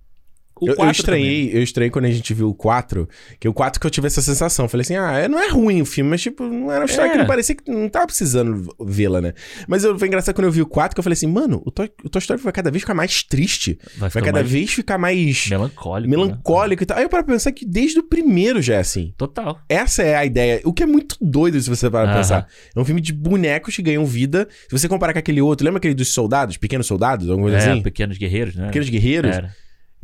o 0.63 0.67
Eu, 0.67 0.71
eu 0.71 0.75
4 0.77 0.91
estranhei, 0.91 1.49
eu 1.53 1.61
estranhei 1.63 1.89
quando 1.91 2.05
a 2.05 2.11
gente 2.11 2.33
viu 2.33 2.49
o 2.49 2.53
4, 2.53 3.07
que 3.39 3.47
o 3.47 3.53
4 3.53 3.79
que 3.79 3.87
eu 3.87 3.91
tive 3.91 4.07
essa 4.07 4.21
sensação. 4.21 4.67
Falei 4.67 4.81
assim, 4.83 4.95
ah, 4.95 5.27
não 5.29 5.39
é 5.39 5.49
ruim 5.49 5.81
o 5.81 5.85
filme, 5.85 6.09
mas 6.09 6.21
tipo, 6.21 6.43
não 6.43 6.71
era 6.71 6.81
uma 6.81 6.85
história 6.85 7.09
É. 7.09 7.11
que 7.11 7.17
não 7.17 7.25
parecia 7.25 7.55
que 7.55 7.69
não 7.71 7.87
tava 7.89 8.05
precisando 8.07 8.73
vê-la, 8.85 9.21
né? 9.21 9.33
Mas 9.67 9.83
eu, 9.83 9.97
foi 9.97 10.07
engraçado 10.07 10.35
quando 10.35 10.45
eu 10.45 10.51
vi 10.51 10.61
o 10.61 10.65
4 10.65 10.95
que 10.95 10.99
eu 10.99 11.03
falei 11.03 11.13
assim, 11.13 11.27
mano, 11.27 11.61
o 11.65 11.71
Toy, 11.71 11.89
o 12.03 12.09
Toy 12.09 12.19
Story 12.19 12.41
vai 12.41 12.53
cada 12.53 12.71
vez 12.71 12.81
ficar 12.83 12.93
mais 12.93 13.23
triste. 13.23 13.77
vai, 13.97 13.99
Vai 14.01 14.09
ficar 14.09 14.25
cada 14.25 14.39
mais 14.39 14.51
vez 14.51 14.71
ficar 14.73 14.97
mais 14.97 15.47
melancólico. 15.49 16.09
né? 16.09 16.17
melancólico 16.17 16.83
e 16.83 16.85
tal. 16.85 16.97
Aí 16.97 17.03
eu 17.03 17.09
paro 17.09 17.23
pra 17.23 17.33
pensar 17.33 17.51
que 17.51 17.65
desde 17.65 17.99
o 17.99 18.03
primeiro 18.03 18.61
já 18.61 18.75
é 18.75 18.79
assim. 18.79 19.13
Total. 19.17 19.59
Essa 19.69 20.03
é 20.03 20.15
a 20.15 20.25
ideia. 20.25 20.61
O 20.63 20.73
que 20.73 20.83
é 20.83 20.85
muito 20.85 21.15
doido 21.21 21.59
se 21.61 21.69
você 21.69 21.87
Aham. 21.87 22.13
pensar. 22.15 22.47
É 22.75 22.79
um 22.79 22.85
filme 22.85 23.01
de 23.01 23.13
bonecos 23.13 23.75
que 23.75 23.81
ganham 23.81 24.05
vida. 24.05 24.47
Se 24.69 24.77
você 24.77 24.87
comparar 24.87 25.13
com 25.13 25.19
aquele 25.19 25.41
outro, 25.41 25.65
lembra 25.65 25.77
aquele 25.77 25.93
dos 25.93 26.13
soldados, 26.13 26.57
pequenos 26.57 26.87
soldados, 26.87 27.29
alguma 27.29 27.49
coisa 27.49 27.65
É, 27.67 27.71
assim? 27.71 27.81
pequenos 27.81 28.17
guerreiros, 28.17 28.55
né? 28.55 28.67
Pequenos 28.67 28.89
guerreiros. 28.89 29.35
Era. 29.35 29.55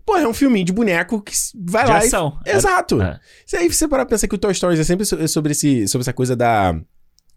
Pô, 0.09 0.17
é 0.17 0.27
um 0.27 0.33
filminho 0.33 0.65
de 0.65 0.73
boneco 0.73 1.21
que 1.21 1.31
vai 1.55 1.83
De 1.85 1.91
lá 1.91 1.97
ação. 1.99 2.39
e... 2.43 2.49
Exato. 2.49 2.99
É. 2.99 3.19
E 3.53 3.55
aí 3.57 3.71
você 3.71 3.87
parar 3.87 4.05
pra 4.05 4.15
pensar 4.15 4.27
que 4.27 4.33
o 4.33 4.39
Toy 4.39 4.51
Story 4.53 4.79
é 4.79 4.83
sempre 4.83 5.05
so- 5.05 5.27
sobre, 5.27 5.51
esse, 5.51 5.87
sobre 5.87 6.01
essa 6.01 6.13
coisa 6.13 6.35
da... 6.35 6.75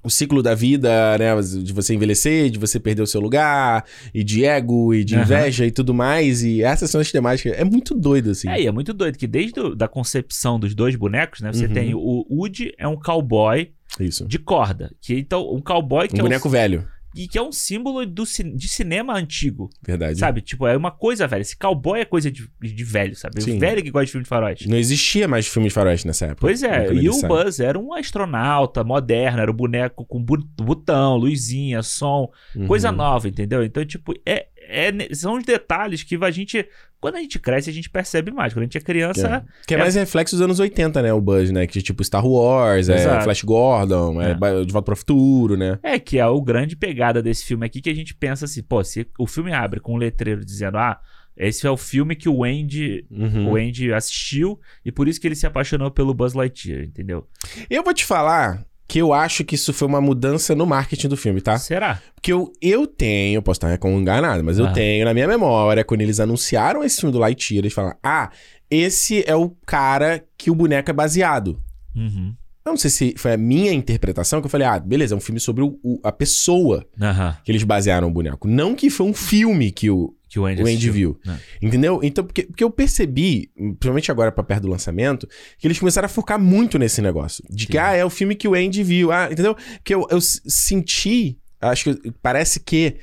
O 0.04 0.08
ciclo 0.10 0.42
da 0.42 0.52
vida, 0.54 0.90
né? 1.18 1.28
De 1.62 1.72
você 1.72 1.94
envelhecer, 1.94 2.50
de 2.50 2.58
você 2.58 2.80
perder 2.80 3.02
o 3.02 3.06
seu 3.06 3.20
lugar, 3.20 3.84
e 4.12 4.24
de 4.24 4.44
ego, 4.44 4.92
e 4.94 5.04
de 5.04 5.14
inveja 5.14 5.64
e 5.66 5.70
tudo 5.70 5.92
mais. 5.94 6.42
E 6.42 6.60
essas 6.62 6.90
são 6.90 7.00
as 7.00 7.12
temáticas. 7.12 7.52
É 7.56 7.62
muito 7.62 7.94
doido, 7.94 8.30
assim. 8.30 8.48
É, 8.48 8.62
e 8.62 8.66
é 8.66 8.72
muito 8.72 8.92
doido 8.94 9.16
que 9.18 9.26
desde 9.28 9.60
a 9.60 9.74
da 9.74 9.86
concepção 9.86 10.58
dos 10.58 10.74
dois 10.74 10.96
bonecos, 10.96 11.40
né? 11.40 11.52
Você 11.52 11.66
Uhum. 11.66 11.72
tem 11.72 11.94
o 11.94 12.26
Woody 12.28 12.72
é 12.78 12.88
um 12.88 12.96
cowboy 12.96 13.70
Isso. 14.00 14.26
de 14.26 14.38
corda, 14.40 14.90
que 15.00 15.14
então 15.16 15.48
um 15.54 15.60
cowboy 15.60 16.08
que 16.08 16.16
Um 16.16 16.18
é 16.18 16.22
boneco 16.22 16.48
velho. 16.48 16.84
E 17.14 17.28
que 17.28 17.38
é 17.38 17.42
um 17.42 17.52
símbolo 17.52 18.04
do, 18.06 18.24
de 18.24 18.68
cinema 18.68 19.14
antigo, 19.14 19.68
Verdade. 19.82 20.18
sabe? 20.18 20.40
Tipo, 20.40 20.66
é 20.66 20.76
uma 20.76 20.90
coisa 20.90 21.26
velha. 21.26 21.42
Esse 21.42 21.56
cowboy 21.56 22.00
é 22.00 22.04
coisa 22.04 22.30
de, 22.30 22.48
de 22.60 22.84
velho, 22.84 23.14
sabe? 23.16 23.42
Sim. 23.42 23.56
O 23.56 23.60
velho 23.60 23.82
que 23.82 23.90
gosta 23.90 24.06
de 24.06 24.12
filme 24.12 24.22
de 24.24 24.28
faroeste. 24.28 24.68
Não 24.68 24.76
existia 24.76 25.26
mais 25.28 25.46
filme 25.46 25.68
de 25.68 25.74
faroeste 25.74 26.06
nessa 26.06 26.26
época. 26.26 26.40
Pois 26.40 26.62
é, 26.62 26.92
e 26.92 27.08
o. 27.08 27.22
Buzz 27.22 27.60
era 27.60 27.78
um 27.78 27.92
astronauta 27.94 28.82
moderno, 28.84 29.40
era 29.40 29.50
um 29.50 29.54
boneco 29.54 30.04
com 30.04 30.22
botão, 30.22 31.16
luzinha, 31.16 31.82
som, 31.82 32.28
coisa 32.66 32.90
Uhum. 32.90 32.96
nova, 32.96 33.28
entendeu? 33.28 33.62
Então, 33.62 33.84
tipo, 33.84 34.12
é, 34.26 34.46
é, 34.72 35.14
são 35.14 35.34
os 35.38 35.44
detalhes 35.44 36.02
que 36.02 36.16
a 36.22 36.30
gente, 36.30 36.66
quando 37.00 37.16
a 37.16 37.20
gente 37.20 37.38
cresce, 37.38 37.68
a 37.70 37.72
gente 37.72 37.90
percebe 37.90 38.30
mais. 38.30 38.52
Quando 38.52 38.62
a 38.62 38.64
gente 38.64 38.78
é 38.78 38.80
criança, 38.80 39.44
Que 39.66 39.74
é, 39.74 39.76
É. 39.76 39.80
mais 39.80 39.94
reflexo 39.94 40.34
dos 40.34 40.42
anos 40.42 40.58
80, 40.58 41.02
né? 41.02 41.12
O 41.12 41.20
Buzz, 41.20 41.50
né? 41.50 41.66
Que 41.66 41.82
tipo 41.82 42.02
Star 42.02 42.26
Wars, 42.26 42.88
é. 42.88 43.20
Flash 43.22 43.42
Gordon, 43.42 44.20
é, 44.22 44.30
É. 44.32 44.64
De 44.64 44.72
Volta 44.72 44.82
para 44.86 44.94
o 44.94 44.96
Futuro, 44.96 45.56
né? 45.56 45.78
É, 45.82 45.98
que 45.98 46.18
é 46.18 46.26
o 46.26 46.40
grande 46.40 46.74
pegada 46.76 47.22
desse 47.22 47.44
filme 47.44 47.66
aqui, 47.66 47.80
que 47.80 47.90
a 47.90 47.94
gente 47.94 48.14
pensa 48.14 48.44
assim, 48.46 48.62
pô, 48.62 48.82
se 48.82 49.06
o 49.18 49.26
filme 49.26 49.52
abre 49.52 49.78
com 49.80 49.94
um 49.94 49.98
letreiro 49.98 50.44
dizendo, 50.44 50.78
ah, 50.78 50.98
esse 51.36 51.66
é 51.66 51.70
o 51.70 51.76
filme 51.78 52.14
que 52.14 52.28
o 52.28 52.44
Andy, 52.44 53.06
Uhum. 53.10 53.50
o 53.52 53.56
Andy 53.56 53.92
assistiu 53.92 54.60
e 54.84 54.92
por 54.92 55.08
isso 55.08 55.20
que 55.20 55.26
ele 55.26 55.34
se 55.34 55.46
apaixonou 55.46 55.90
pelo 55.90 56.12
Buzz 56.12 56.34
Lightyear, 56.34 56.84
entendeu? 56.84 57.26
Eu 57.70 57.82
vou 57.82 57.94
te 57.94 58.04
falar 58.04 58.64
que 58.92 58.98
eu 58.98 59.14
acho 59.14 59.42
que 59.42 59.54
isso 59.54 59.72
foi 59.72 59.88
uma 59.88 60.02
mudança 60.02 60.54
no 60.54 60.66
marketing 60.66 61.08
do 61.08 61.16
filme, 61.16 61.40
tá? 61.40 61.56
Será? 61.58 61.98
Porque 62.14 62.30
eu, 62.30 62.52
eu 62.60 62.86
tenho, 62.86 63.40
posso 63.40 63.56
estar 63.56 63.78
com 63.78 63.98
enganado, 63.98 64.44
mas 64.44 64.58
eu 64.58 64.66
Ah. 64.66 64.72
tenho 64.72 65.06
na 65.06 65.14
minha 65.14 65.26
memória, 65.26 65.82
quando 65.82 66.02
eles 66.02 66.20
anunciaram 66.20 66.84
esse 66.84 67.00
filme 67.00 67.10
do 67.10 67.18
Lightyear, 67.18 67.60
eles 67.64 67.72
falaram, 67.72 67.96
ah, 68.02 68.30
esse 68.70 69.24
é 69.26 69.34
o 69.34 69.48
cara 69.64 70.22
que 70.36 70.50
o 70.50 70.54
boneco 70.54 70.90
é 70.90 70.92
baseado. 70.92 71.58
Uhum. 71.96 72.34
Eu 72.66 72.70
não 72.72 72.76
sei 72.76 72.90
se 72.90 73.14
foi 73.16 73.32
a 73.32 73.36
minha 73.38 73.72
interpretação, 73.72 74.40
que 74.42 74.46
eu 74.46 74.50
falei, 74.50 74.66
ah, 74.66 74.78
beleza, 74.78 75.14
é 75.14 75.16
um 75.16 75.20
filme 75.20 75.40
sobre 75.40 75.64
o- 75.64 75.78
o- 75.82 75.98
a 76.04 76.12
pessoa 76.12 76.86
Aham. 77.00 77.34
que 77.42 77.50
eles 77.50 77.62
basearam 77.64 78.08
o 78.08 78.10
boneco. 78.12 78.46
Não 78.46 78.74
que 78.74 78.90
foi 78.90 79.06
um 79.06 79.14
filme 79.14 79.70
que 79.72 79.88
o, 79.90 80.14
Que 80.32 80.38
o 80.40 80.46
Andy, 80.46 80.62
o 80.62 80.66
Andy 80.66 80.88
viu. 80.90 81.20
É. 81.28 81.36
Entendeu? 81.60 82.00
Então, 82.02 82.24
porque, 82.24 82.44
porque 82.44 82.64
eu 82.64 82.70
percebi, 82.70 83.50
principalmente 83.54 84.10
agora 84.10 84.32
pra 84.32 84.42
perto 84.42 84.62
do 84.62 84.68
lançamento, 84.68 85.28
que 85.58 85.66
eles 85.66 85.78
começaram 85.78 86.06
a 86.06 86.08
focar 86.08 86.40
muito 86.40 86.78
nesse 86.78 87.02
negócio. 87.02 87.44
De 87.50 87.66
que, 87.66 87.74
Sim. 87.74 87.78
ah, 87.78 87.92
é 87.92 88.02
o 88.02 88.08
filme 88.08 88.34
que 88.34 88.48
o 88.48 88.54
Andy 88.54 88.82
viu. 88.82 89.12
Ah, 89.12 89.28
entendeu? 89.30 89.54
Que 89.84 89.94
eu, 89.94 90.06
eu 90.10 90.18
senti, 90.22 91.38
acho 91.60 91.84
que 91.94 92.10
parece 92.22 92.60
que 92.60 92.96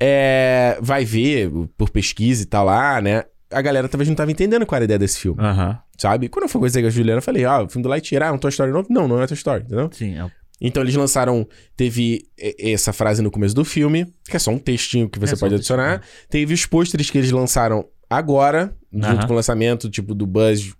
é, 0.00 0.78
vai 0.80 1.04
ver 1.04 1.50
por 1.76 1.90
pesquisa 1.90 2.42
e 2.42 2.46
tal 2.46 2.64
lá, 2.64 2.98
né? 3.02 3.24
A 3.50 3.60
galera 3.60 3.86
talvez 3.88 4.08
não 4.08 4.14
tava 4.16 4.30
entendendo 4.30 4.64
qual 4.64 4.76
era 4.76 4.84
a 4.84 4.86
ideia 4.86 4.98
desse 4.98 5.18
filme, 5.20 5.38
sabe? 5.98 6.28
Quando 6.30 6.44
eu 6.44 6.48
fui 6.48 6.60
com 6.60 6.66
a 6.86 6.90
Juliana, 6.90 7.18
eu 7.18 7.22
falei, 7.22 7.44
ah, 7.44 7.62
o 7.64 7.68
filme 7.68 7.82
do 7.82 7.88
Lightyear, 7.90 8.22
ah, 8.22 8.26
é 8.28 8.32
um 8.32 8.38
Toy 8.38 8.48
Story 8.48 8.72
novo? 8.72 8.86
Não, 8.88 9.06
não 9.06 9.20
é 9.20 9.26
Toy 9.26 9.34
Story, 9.36 9.64
entendeu? 9.64 9.90
Sim, 9.92 10.16
é 10.16 10.24
o- 10.24 10.30
Então 10.60 10.82
eles 10.82 10.94
lançaram, 10.94 11.46
teve 11.76 12.24
essa 12.58 12.92
frase 12.92 13.22
no 13.22 13.30
começo 13.30 13.54
do 13.54 13.64
filme, 13.64 14.06
que 14.28 14.36
é 14.36 14.38
só 14.38 14.50
um 14.50 14.58
textinho 14.58 15.08
que 15.08 15.18
você 15.18 15.34
É 15.34 15.36
pode 15.38 15.54
um 15.54 15.56
adicionar. 15.56 16.00
textinho. 16.00 16.26
Teve 16.28 16.54
os 16.54 16.66
pôsteres 16.66 17.08
que 17.10 17.16
eles 17.18 17.30
lançaram 17.30 17.86
agora, 18.08 18.74
junto 18.92 19.26
com 19.26 19.32
o 19.32 19.36
lançamento, 19.36 19.88
tipo, 19.88 20.14
do 20.14 20.26
Buzz 20.26 20.72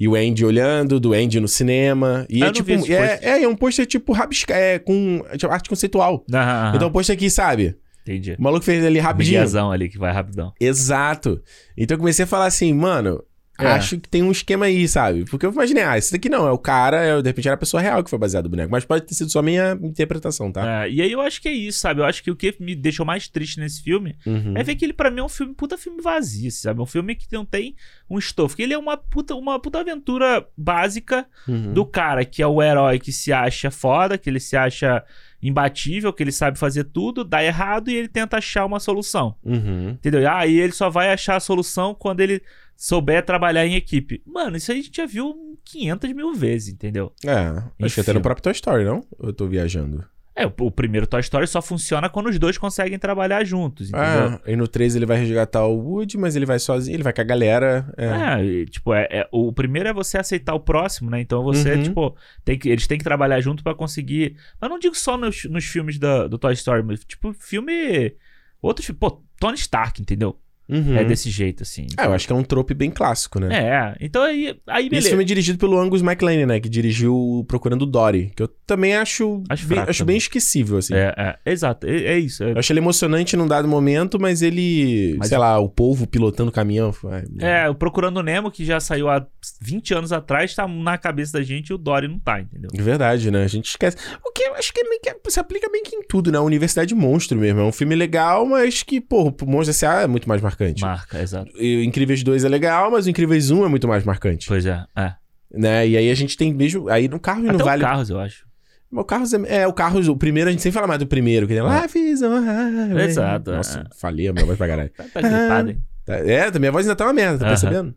e 0.00 0.08
o 0.08 0.16
Andy 0.16 0.44
olhando, 0.44 0.98
do 0.98 1.12
Andy 1.12 1.38
no 1.38 1.46
cinema. 1.46 2.26
E 2.28 2.42
Ah, 2.42 2.48
é 2.48 2.52
tipo, 2.52 2.70
esses 2.72 2.90
é, 2.90 3.18
é, 3.22 3.42
é 3.44 3.48
um 3.48 3.54
pôster 3.54 3.86
tipo 3.86 4.12
rabisca, 4.12 4.54
é 4.54 4.78
com 4.78 5.22
tipo, 5.36 5.52
arte 5.52 5.68
conceitual. 5.68 6.24
Aham. 6.32 6.72
Então 6.74 6.88
o 6.88 6.90
pôster 6.90 7.14
aqui, 7.14 7.30
sabe? 7.30 7.76
Entendi. 8.02 8.34
O 8.36 8.42
maluco 8.42 8.64
fez 8.64 8.84
ali 8.84 8.98
rapidinho. 8.98 9.38
Miguezão 9.38 9.70
ali 9.70 9.88
que 9.88 9.96
vai 9.96 10.12
rapidão. 10.12 10.52
Exato. 10.60 11.40
Então 11.76 11.94
eu 11.94 11.98
comecei 12.00 12.24
a 12.24 12.26
falar 12.26 12.46
assim, 12.46 12.72
mano, 12.72 13.22
É. 13.58 13.66
acho 13.66 13.98
que 14.00 14.08
tem 14.08 14.22
um 14.22 14.30
esquema 14.32 14.64
aí, 14.66 14.88
sabe? 14.88 15.24
Porque 15.26 15.44
eu 15.46 15.52
imaginei, 15.52 15.82
ah, 15.84 15.96
esse 15.98 16.10
daqui 16.10 16.28
não, 16.28 16.46
é 16.48 16.50
o 16.50 16.58
cara, 16.58 16.96
é, 17.04 17.22
de 17.22 17.28
repente 17.28 17.46
era 17.46 17.54
a 17.54 17.58
pessoa 17.58 17.80
real 17.80 18.02
que 18.02 18.08
foi 18.10 18.18
baseado 18.18 18.44
no 18.44 18.50
boneco. 18.50 18.70
Mas 18.72 18.84
pode 18.84 19.04
ter 19.04 19.14
sido 19.14 19.30
só 19.30 19.42
minha 19.42 19.78
interpretação, 19.82 20.50
tá? 20.50 20.84
É, 20.84 20.90
e 20.90 21.02
aí 21.02 21.12
eu 21.12 21.20
acho 21.20 21.40
que 21.40 21.48
é 21.48 21.52
isso, 21.52 21.78
sabe? 21.78 22.00
Eu 22.00 22.04
acho 22.04 22.22
que 22.24 22.30
o 22.30 22.36
que 22.36 22.56
me 22.58 22.74
deixou 22.74 23.04
mais 23.06 23.28
triste 23.28 23.60
nesse 23.60 23.82
filme 23.82 24.16
Uhum. 24.26 24.54
é 24.56 24.62
ver 24.62 24.74
que 24.74 24.84
ele, 24.84 24.92
pra 24.92 25.10
mim, 25.10 25.20
é 25.20 25.24
um 25.24 25.28
filme, 25.28 25.54
puta 25.54 25.76
filme 25.78 26.00
vazio, 26.02 26.50
sabe? 26.50 26.80
É 26.80 26.82
um 26.82 26.86
filme 26.86 27.14
que 27.14 27.26
não 27.32 27.44
tem 27.44 27.76
um 28.08 28.18
estofo. 28.18 28.56
Que 28.56 28.62
ele 28.62 28.72
é 28.74 28.78
uma 28.78 28.96
puta, 28.96 29.34
uma 29.34 29.60
puta 29.60 29.80
aventura 29.80 30.44
básica 30.56 31.26
Uhum. 31.46 31.72
do 31.74 31.84
cara 31.84 32.24
que 32.24 32.42
é 32.42 32.46
o 32.46 32.62
herói 32.62 32.98
que 32.98 33.12
se 33.12 33.32
acha 33.32 33.70
foda, 33.70 34.16
que 34.16 34.30
ele 34.30 34.40
se 34.40 34.56
acha 34.56 35.04
imbatível, 35.42 36.12
que 36.12 36.22
ele 36.22 36.32
sabe 36.32 36.58
fazer 36.58 36.84
tudo, 36.84 37.24
dá 37.24 37.42
errado 37.42 37.90
e 37.90 37.96
ele 37.96 38.08
tenta 38.08 38.38
achar 38.38 38.64
uma 38.64 38.78
solução. 38.78 39.34
Uhum. 39.42 39.90
Entendeu? 39.90 40.30
Ah, 40.30 40.46
e 40.46 40.58
ele 40.58 40.72
só 40.72 40.88
vai 40.88 41.12
achar 41.12 41.36
a 41.36 41.40
solução 41.40 41.94
quando 41.94 42.20
ele 42.20 42.40
souber 42.76 43.24
trabalhar 43.24 43.66
em 43.66 43.74
equipe. 43.74 44.22
Mano, 44.24 44.56
isso 44.56 44.70
aí 44.70 44.78
a 44.78 44.82
gente 44.82 44.96
já 44.96 45.06
viu 45.06 45.58
500 45.64 46.12
mil 46.12 46.32
vezes, 46.32 46.72
entendeu? 46.72 47.12
É, 47.24 47.84
acho 47.84 47.94
que 47.94 48.00
até 48.00 48.12
no 48.12 48.20
próprio 48.20 48.42
Toy 48.42 48.52
Story, 48.52 48.84
não? 48.84 49.04
Eu 49.20 49.32
tô 49.32 49.46
viajando? 49.46 50.04
É, 50.34 50.46
o, 50.46 50.52
o 50.60 50.70
primeiro 50.70 51.06
Toy 51.06 51.20
Story 51.20 51.46
só 51.46 51.60
funciona 51.60 52.08
quando 52.08 52.28
os 52.30 52.38
dois 52.38 52.56
conseguem 52.56 52.98
trabalhar 52.98 53.44
juntos, 53.44 53.90
entendeu? 53.90 54.08
Ah, 54.08 54.40
e 54.46 54.56
no 54.56 54.66
3 54.66 54.96
ele 54.96 55.04
vai 55.04 55.18
resgatar 55.18 55.66
o 55.66 55.76
Woody, 55.78 56.16
mas 56.16 56.34
ele 56.34 56.46
vai 56.46 56.58
sozinho, 56.58 56.96
ele 56.96 57.02
vai 57.02 57.12
com 57.12 57.20
a 57.20 57.24
galera. 57.24 57.92
É. 57.98 58.06
É, 58.40 58.44
e, 58.44 58.64
tipo, 58.66 58.94
é, 58.94 59.06
é- 59.10 59.28
o 59.30 59.52
primeiro 59.52 59.90
é 59.90 59.92
você 59.92 60.16
aceitar 60.16 60.54
o 60.54 60.60
próximo, 60.60 61.10
né? 61.10 61.20
Então 61.20 61.42
você, 61.42 61.74
Uhum. 61.74 61.82
tipo, 61.82 62.16
tem 62.44 62.58
que, 62.58 62.68
eles 62.70 62.86
têm 62.86 62.96
que 62.96 63.04
trabalhar 63.04 63.40
junto 63.40 63.62
pra 63.62 63.74
conseguir. 63.74 64.36
Mas 64.58 64.70
não 64.70 64.78
digo 64.78 64.94
só 64.96 65.18
nos, 65.18 65.44
nos 65.44 65.64
filmes 65.66 65.98
da- 65.98 66.26
do 66.26 66.38
Toy 66.38 66.54
Story, 66.54 66.82
mas, 66.82 67.04
tipo, 67.04 67.34
filme. 67.34 68.14
Outros 68.62 68.86
filmes. 68.86 69.00
Pô, 69.00 69.22
Tony 69.38 69.56
Stark, 69.58 70.00
entendeu? 70.00 70.38
Uhum. 70.72 70.96
é 70.96 71.04
desse 71.04 71.28
jeito, 71.30 71.62
assim. 71.62 71.86
Ah, 71.96 72.06
eu 72.06 72.12
acho 72.14 72.26
que 72.26 72.32
é 72.32 72.36
um 72.36 72.42
trope 72.42 72.72
bem 72.74 72.90
clássico, 72.90 73.38
né? 73.38 73.48
É, 73.52 73.96
então 74.04 74.22
aí, 74.22 74.56
aí 74.66 74.84
E 74.84 74.86
Esse 74.86 74.90
beleza. 74.90 75.08
filme 75.10 75.22
é 75.24 75.26
dirigido 75.26 75.58
pelo 75.58 75.78
Angus 75.78 76.00
MacLane, 76.02 76.46
né? 76.46 76.58
Que 76.60 76.68
dirigiu 76.68 77.44
Procurando 77.46 77.84
Dory. 77.86 78.32
Que 78.34 78.42
eu 78.42 78.48
também 78.66 78.96
acho, 78.96 79.42
Acho 79.48 79.66
bem, 79.66 79.78
acho 79.78 80.04
bem 80.04 80.16
esquecível, 80.16 80.78
assim. 80.78 80.94
É, 80.94 81.14
é, 81.44 81.50
exato, 81.52 81.86
é, 81.86 81.96
é 82.04 82.18
isso. 82.18 82.42
é- 82.42 82.52
Eu 82.52 82.58
achei 82.58 82.72
ele 82.74 82.80
emocionante 82.80 83.36
num 83.36 83.46
dado 83.46 83.68
momento, 83.68 84.18
mas 84.20 84.42
ele... 84.42 85.14
Mas- 85.18 85.28
sei 85.28 85.38
lá, 85.38 85.58
o 85.58 85.68
povo 85.68 86.06
pilotando 86.06 86.50
o 86.50 86.52
caminhão. 86.52 86.94
ai, 87.10 87.24
É, 87.40 87.68
o 87.68 87.74
Procurando 87.74 88.22
Nemo, 88.22 88.50
que 88.50 88.64
já 88.64 88.80
saiu 88.80 89.08
há 89.08 89.26
20 89.60 89.94
anos 89.94 90.12
atrás, 90.12 90.54
tá 90.54 90.66
na 90.66 90.96
cabeça 90.96 91.34
da 91.34 91.42
gente 91.42 91.68
e 91.68 91.74
o 91.74 91.78
Dory 91.78 92.08
não 92.08 92.18
tá, 92.18 92.40
entendeu? 92.40 92.70
É 92.74 92.82
verdade, 92.82 93.30
né? 93.30 93.44
A 93.44 93.48
gente 93.48 93.66
esquece. 93.66 93.96
O 94.24 94.32
que 94.32 94.42
eu 94.44 94.54
acho 94.54 94.72
que, 94.72 94.80
é 94.80 94.88
meio 94.88 95.00
que 95.00 95.30
se 95.30 95.40
aplica 95.40 95.68
bem 95.70 95.82
que 95.82 95.94
em 95.96 96.02
tudo, 96.02 96.30
né? 96.32 96.38
A 96.38 96.42
Universidade 96.42 96.94
Monstro 96.94 97.38
mesmo. 97.38 97.60
É 97.60 97.64
um 97.64 97.72
filme 97.72 97.94
legal, 97.94 98.46
mas 98.46 98.82
que, 98.82 99.00
pô, 99.00 99.28
o 99.42 99.46
Monstro 99.46 99.70
S.A. 99.70 100.02
é 100.02 100.06
muito 100.06 100.28
mais 100.28 100.40
marcante. 100.40 100.61
Marca, 100.80 101.20
exato. 101.20 101.50
E 101.58 101.78
o 101.78 101.82
Incríveis 101.84 102.22
2 102.22 102.44
é 102.44 102.48
legal, 102.48 102.90
mas 102.90 103.06
o 103.06 103.10
Incríveis 103.10 103.50
1 103.50 103.64
é 103.64 103.68
muito 103.68 103.86
mais 103.88 104.04
marcante. 104.04 104.46
Pois 104.48 104.64
é, 104.66 104.84
é. 104.96 105.12
Né? 105.54 105.88
E 105.88 105.96
aí 105.96 106.10
a 106.10 106.14
gente 106.14 106.36
tem 106.36 106.52
mesmo. 106.54 106.88
Aí 106.88 107.08
no 107.08 107.20
carro 107.20 107.40
Até 107.42 107.52
não 107.52 107.60
o 107.60 107.64
vale. 107.64 107.82
Carros, 107.82 108.08
eu 108.10 108.18
acho. 108.18 108.46
O 108.90 109.04
Carros 109.04 109.32
é, 109.32 109.62
é, 109.62 109.66
o 109.66 109.72
Carros, 109.72 110.06
o 110.08 110.16
primeiro, 110.16 110.48
a 110.48 110.52
gente 110.52 110.62
sempre 110.62 110.74
fala 110.74 110.86
mais 110.86 110.98
do 111.00 111.06
primeiro, 111.06 111.46
que 111.48 111.54
tem 111.54 111.62
Life 111.62 111.98
is 111.98 112.22
a 112.22 112.28
highway. 112.40 113.04
Exato, 113.06 113.50
é. 113.50 113.56
Nossa, 113.56 113.86
falei 113.98 114.28
a 114.28 114.32
minha 114.34 114.44
voz 114.44 114.58
pra 114.58 114.66
caralho. 114.68 114.90
Tá, 114.96 115.04
tá 115.14 115.20
gripado, 115.22 115.70
hein? 115.70 115.78
Tá- 116.04 116.16
É, 116.18 116.58
minha 116.58 116.70
voz 116.72 116.86
ainda 116.86 116.94
tá 116.96 117.04
uma 117.06 117.12
merda, 117.14 117.38
tá 117.38 117.44
Aham. 117.46 117.50
percebendo? 117.52 117.94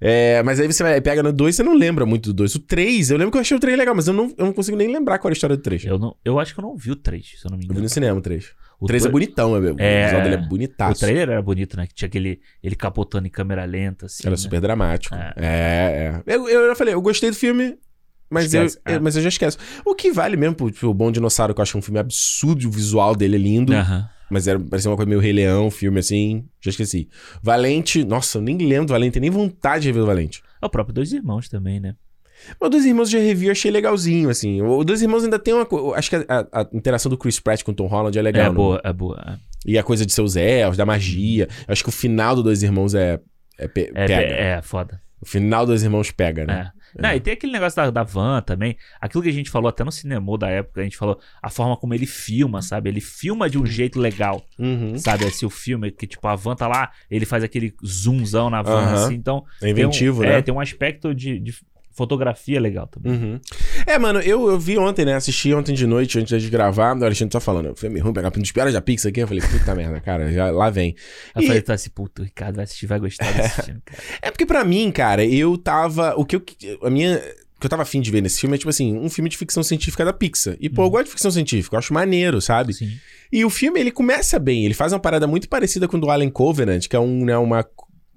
É, 0.00 0.42
mas 0.42 0.58
aí 0.58 0.66
você 0.66 0.82
vai, 0.82 1.00
pega 1.00 1.22
no 1.22 1.32
2, 1.32 1.54
você 1.54 1.62
não 1.62 1.74
lembra 1.74 2.04
muito 2.04 2.30
do 2.30 2.34
2. 2.34 2.56
O 2.56 2.58
3, 2.58 3.10
eu 3.10 3.16
lembro 3.16 3.30
que 3.30 3.36
eu 3.38 3.40
achei 3.42 3.56
o 3.56 3.60
3 3.60 3.78
legal, 3.78 3.94
mas 3.94 4.08
eu 4.08 4.12
não, 4.12 4.34
eu 4.36 4.44
não 4.46 4.52
consigo 4.52 4.76
nem 4.76 4.92
lembrar 4.92 5.18
qual 5.18 5.28
era 5.30 5.34
a 5.34 5.36
história 5.36 5.56
do 5.56 5.62
3. 5.62 5.84
Eu, 5.84 5.92
Eu, 5.92 5.98
não, 6.00 6.16
eu 6.24 6.38
acho 6.40 6.52
que 6.52 6.58
eu 6.60 6.62
não 6.62 6.76
vi 6.76 6.90
o 6.90 6.96
3, 6.96 7.24
se 7.40 7.46
eu 7.46 7.50
não 7.50 7.56
me 7.56 7.62
vi 7.62 7.66
engano. 7.70 7.82
no 7.82 7.88
cinema 7.88 8.18
o 8.18 8.20
3. 8.22 8.50
O 8.84 8.86
O 8.86 8.88
3 8.88 9.06
é 9.06 9.08
bonitão, 9.08 9.56
é, 9.56 9.60
o 9.72 9.76
É. 9.78 10.04
visual 10.04 10.22
dele 10.22 10.34
é 10.34 10.38
O 10.38 10.48
bonitaço. 10.48 11.00
trailer 11.00 11.30
era 11.30 11.42
bonito, 11.42 11.76
né? 11.76 11.86
Que 11.86 11.94
tinha 11.94 12.06
aquele. 12.06 12.40
Ele 12.62 12.76
capotando 12.76 13.26
em 13.26 13.30
câmera 13.30 13.64
lenta, 13.64 14.06
assim. 14.06 14.22
Era 14.24 14.32
né? 14.32 14.36
super 14.36 14.60
dramático. 14.60 15.14
É. 15.14 15.32
É, 15.36 16.22
é. 16.26 16.34
Eu, 16.34 16.48
eu, 16.48 16.68
já 16.68 16.74
falei, 16.74 16.94
eu 16.94 17.00
gostei 17.02 17.30
do 17.30 17.36
filme, 17.36 17.76
mas, 18.30 18.52
eu, 18.52 18.64
Esquece, 18.66 18.82
é. 18.86 18.96
eu- 18.96 19.00
mas 19.02 19.16
eu 19.16 19.22
já 19.22 19.28
esqueço. 19.28 19.58
O 19.84 19.94
que 19.94 20.12
vale 20.12 20.36
mesmo 20.36 20.54
pro, 20.54 20.72
pro 20.72 20.92
Bom 20.94 21.10
Dinossauro, 21.10 21.54
que 21.54 21.60
eu 21.60 21.62
acho 21.62 21.78
um 21.78 21.82
filme 21.82 21.98
absurdo, 21.98 22.66
o 22.66 22.70
visual 22.70 23.14
dele 23.16 23.36
é 23.36 23.38
lindo. 23.38 23.72
Mas 24.30 24.48
era, 24.48 24.58
parecia 24.58 24.90
uma 24.90 24.96
coisa 24.96 25.08
meio 25.08 25.20
Rei 25.20 25.32
Leão, 25.32 25.70
filme 25.70 26.00
assim. 26.00 26.44
Já 26.60 26.70
esqueci. 26.70 27.08
Valente, 27.42 28.04
nossa, 28.04 28.38
eu 28.38 28.42
nem 28.42 28.56
lembro 28.56 28.86
do 28.86 28.92
Valente, 28.92 29.20
nem 29.20 29.30
vontade 29.30 29.82
de 29.82 29.88
rever 29.88 30.02
o 30.02 30.06
Valente. 30.06 30.42
É 30.62 30.66
o 30.66 30.70
próprio 30.70 30.94
Dois 30.94 31.12
Irmãos 31.12 31.48
também, 31.48 31.78
né? 31.78 31.94
Mas 32.60 32.66
o 32.66 32.70
Dois 32.70 32.84
Irmãos 32.84 33.10
já 33.10 33.18
revi, 33.18 33.46
eu 33.46 33.52
achei 33.52 33.70
legalzinho, 33.70 34.28
assim. 34.30 34.60
O 34.62 34.84
Dois 34.84 35.02
Irmãos 35.02 35.24
ainda 35.24 35.38
tem 35.38 35.54
uma 35.54 35.66
coisa. 35.66 35.96
Acho 35.98 36.10
que 36.10 36.16
a, 36.16 36.46
a- 36.52 36.68
interação 36.72 37.10
do 37.10 37.16
Chris 37.18 37.38
Pratt 37.40 37.62
com 37.62 37.72
o 37.72 37.74
Tom 37.74 37.86
Holland 37.86 38.18
é 38.18 38.22
legal. 38.22 38.44
é 38.44 38.48
não? 38.48 38.54
boa, 38.54 38.80
é 38.84 38.92
boa. 38.92 39.38
E 39.66 39.78
a 39.78 39.82
coisa 39.82 40.04
de 40.04 40.12
seus 40.12 40.36
elfos, 40.36 40.76
da 40.76 40.84
magia. 40.86 41.48
Eu 41.66 41.72
acho 41.72 41.82
que 41.82 41.88
o 41.88 41.92
final 41.92 42.34
do 42.36 42.42
Dois 42.42 42.62
Irmãos 42.62 42.94
é. 42.94 43.20
É, 43.58 43.68
pe- 43.68 43.90
É, 43.94 44.06
pega. 44.06 44.14
é, 44.22 44.42
é 44.58 44.62
foda. 44.62 45.00
O 45.20 45.26
final 45.26 45.64
dos 45.64 45.82
Irmãos 45.82 46.10
pega, 46.10 46.44
né? 46.44 46.70
É. 46.96 47.00
Não, 47.00 47.12
e 47.14 47.18
tem 47.18 47.32
aquele 47.32 47.50
negócio 47.52 47.74
da, 47.76 47.90
da 47.90 48.02
van 48.02 48.42
também. 48.42 48.76
Aquilo 49.00 49.22
que 49.22 49.28
a 49.30 49.32
gente 49.32 49.48
falou 49.50 49.68
até 49.68 49.82
no 49.82 49.90
cinema 49.90 50.36
da 50.38 50.48
época, 50.50 50.80
a 50.80 50.84
gente 50.84 50.98
falou 50.98 51.18
a 51.42 51.48
forma 51.48 51.76
como 51.78 51.94
ele 51.94 52.04
filma, 52.06 52.60
sabe? 52.60 52.90
Ele 52.90 53.00
filma 53.00 53.48
de 53.48 53.58
um 53.58 53.64
jeito 53.64 53.98
legal, 53.98 54.44
Uhum. 54.58 54.98
sabe? 54.98 55.24
Assim, 55.24 55.46
o 55.46 55.50
filme, 55.50 55.90
que 55.90 56.06
tipo, 56.06 56.28
a 56.28 56.36
van 56.36 56.54
tá 56.54 56.68
lá, 56.68 56.90
ele 57.10 57.24
faz 57.24 57.42
aquele 57.42 57.74
zoomzão 57.84 58.50
na 58.50 58.60
van, 58.60 58.82
Aham. 58.82 58.94
assim. 59.06 59.14
Então, 59.14 59.44
É 59.62 59.70
inventivo, 59.70 60.20
um, 60.20 60.26
né? 60.26 60.38
É, 60.38 60.42
tem 60.42 60.52
um 60.54 60.60
aspecto 60.60 61.14
de, 61.14 61.40
de 61.40 61.54
fotografia 61.94 62.60
legal 62.60 62.86
também. 62.86 63.12
Uhum. 63.12 63.40
É, 63.86 63.98
mano, 63.98 64.20
eu, 64.20 64.48
eu 64.50 64.58
vi 64.58 64.76
ontem, 64.76 65.04
né? 65.04 65.14
Assisti 65.14 65.54
ontem 65.54 65.72
de 65.74 65.86
noite, 65.86 66.18
antes 66.18 66.42
de 66.42 66.50
gravar. 66.50 66.96
O 66.96 67.04
Alexandre 67.04 67.32
tá 67.32 67.40
falando, 67.40 67.74
foi 67.76 67.88
meio 67.88 68.04
ruim 68.04 68.12
pegar 68.12 68.28
um 68.36 68.40
dos 68.40 68.52
piores 68.52 68.72
da 68.74 68.80
Pix 68.80 69.06
aqui. 69.06 69.20
Eu 69.20 69.28
falei, 69.28 69.42
puta 69.42 69.74
merda, 69.76 70.00
cara, 70.00 70.30
já, 70.32 70.50
lá 70.50 70.68
vem. 70.70 70.94
Eu 71.34 71.42
E- 71.42 71.46
falei, 71.46 71.62
tá 71.62 71.74
assim, 71.74 71.90
puto, 71.90 72.22
o 72.22 72.24
Ricardo 72.24 72.56
vai 72.56 72.64
assistir, 72.64 72.86
vai 72.86 72.98
gostar 72.98 73.30
desse 73.32 73.62
filme, 73.62 73.80
cara. 73.84 74.02
É 74.20 74.30
porque 74.30 74.44
pra 74.46 74.64
mim, 74.64 74.90
cara, 74.90 75.24
eu 75.24 75.56
tava. 75.56 76.14
O 76.16 76.24
que 76.24 76.36
eu. 76.36 76.42
A 76.82 76.90
minha. 76.90 77.18
Que 77.60 77.66
eu 77.66 77.70
tava 77.70 77.82
afim 77.82 78.00
de 78.00 78.10
ver 78.10 78.20
nesse 78.20 78.40
filme 78.40 78.56
é, 78.56 78.58
tipo 78.58 78.68
assim, 78.68 78.94
um 78.98 79.08
filme 79.08 79.30
de 79.30 79.38
ficção 79.38 79.62
científica 79.62 80.04
da 80.04 80.12
Pixar. 80.12 80.54
E, 80.60 80.68
pô, 80.68 80.82
eu 80.84 80.90
gosto 80.90 81.04
de 81.04 81.10
ficção 81.12 81.30
científica, 81.30 81.76
eu 81.76 81.78
acho 81.78 81.94
maneiro, 81.94 82.38
sabe? 82.40 82.74
Sim. 82.74 82.90
E 83.32 83.42
o 83.44 83.48
filme, 83.48 83.80
ele 83.80 83.90
começa 83.90 84.38
bem, 84.38 84.64
ele 84.66 84.74
faz 84.74 84.92
uma 84.92 84.98
parada 84.98 85.26
muito 85.26 85.48
parecida 85.48 85.88
com 85.88 85.96
o 85.96 86.00
do 86.00 86.10
Alien 86.10 86.28
Covenant, 86.30 86.86
que 86.88 86.94
é 86.94 87.00
um, 87.00 87.24
né, 87.24 87.38
uma, 87.38 87.64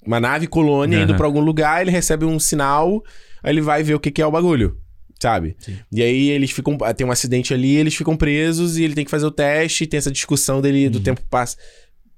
uma 0.05 0.19
nave 0.19 0.47
colônia 0.47 0.97
indo 0.97 1.11
Aham. 1.11 1.17
pra 1.17 1.25
algum 1.27 1.39
lugar, 1.39 1.81
ele 1.81 1.91
recebe 1.91 2.25
um 2.25 2.37
sinal, 2.39 3.01
aí 3.43 3.53
ele 3.53 3.61
vai 3.61 3.83
ver 3.83 3.93
o 3.95 3.99
que, 3.99 4.11
que 4.11 4.21
é 4.21 4.25
o 4.25 4.31
bagulho, 4.31 4.77
sabe? 5.19 5.55
Sim. 5.59 5.77
E 5.91 6.01
aí 6.01 6.29
eles 6.29 6.51
ficam. 6.51 6.77
Tem 6.95 7.05
um 7.07 7.11
acidente 7.11 7.53
ali, 7.53 7.75
eles 7.75 7.95
ficam 7.95 8.15
presos 8.17 8.77
e 8.77 8.83
ele 8.83 8.93
tem 8.93 9.05
que 9.05 9.11
fazer 9.11 9.25
o 9.25 9.31
teste, 9.31 9.87
tem 9.87 9.97
essa 9.97 10.11
discussão 10.11 10.61
dele 10.61 10.85
Uhum. 10.85 10.91
do 10.91 10.99
tempo 10.99 11.21
pass, 11.29 11.57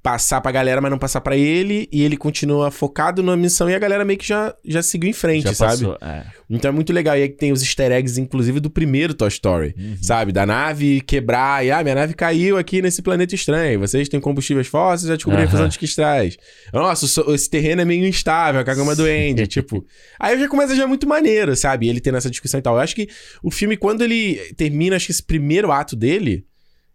passar 0.01 0.39
pra 0.39 0.51
galera, 0.51 0.79
mas 0.79 0.89
não 0.89 0.97
passar 0.97 1.19
pra 1.21 1.35
ele, 1.35 1.87
e 1.91 2.03
ele 2.03 2.15
continua 2.15 2.71
focado 2.71 3.21
na 3.21 3.35
missão 3.35 3.69
e 3.69 3.75
a 3.75 3.79
galera 3.79 4.05
meio 4.05 4.17
que 4.17 4.25
já, 4.27 4.55
já 4.63 4.81
seguiu 4.81 5.09
em 5.09 5.13
frente, 5.13 5.43
Já 5.43 5.53
sabe? 5.53 5.71
passou. 5.85 5.97
É. 6.01 6.25
Então 6.49 6.69
é 6.69 6.71
muito 6.73 6.93
legal. 6.93 7.17
E 7.17 7.23
aí 7.23 7.29
tem 7.29 7.51
os 7.51 7.61
easter 7.61 7.91
eggs, 7.91 8.19
inclusive, 8.19 8.59
do 8.59 8.69
primeiro 8.69 9.13
Toy 9.13 9.27
Story. 9.27 9.75
Uhum. 9.77 9.97
Sabe? 10.01 10.31
Da 10.31 10.45
nave 10.45 11.01
quebrar 11.01 11.65
e, 11.65 11.71
ah, 11.71 11.83
minha 11.83 11.95
nave 11.95 12.13
caiu 12.13 12.57
aqui 12.57 12.81
nesse 12.81 13.01
planeta 13.01 13.35
estranho. 13.35 13.79
Vocês 13.79 14.07
têm 14.09 14.19
combustíveis 14.19 14.67
fósseis, 14.67 15.09
já 15.09 15.15
descobriram 15.15 15.43
a 15.43 15.45
Aham. 15.45 15.51
fusão 15.51 15.67
de 15.67 15.77
cristais. 15.77 16.37
Nossa, 16.73 17.05
esse 17.33 17.49
terreno 17.49 17.81
é 17.81 17.85
meio 17.85 18.05
instável, 18.07 18.61
a 18.61 18.63
gama 18.63 18.95
do 18.95 19.03
Andy, 19.03 19.47
tipo... 19.47 19.85
Aí 20.19 20.39
já 20.39 20.47
começa 20.47 20.75
já 20.75 20.87
muito 20.87 21.07
maneiro, 21.07 21.55
sabe? 21.55 21.87
Ele 21.89 21.99
tendo 21.99 22.17
essa 22.17 22.29
discussão 22.29 22.59
e 22.59 22.63
tal. 22.63 22.75
Eu 22.75 22.81
acho 22.81 22.95
que 22.95 23.07
o 23.43 23.51
filme, 23.51 23.75
quando 23.77 24.03
ele 24.03 24.35
termina, 24.55 24.95
acho 24.95 25.05
que 25.07 25.11
esse 25.11 25.23
primeiro 25.23 25.71
ato 25.71 25.95
dele, 25.95 26.45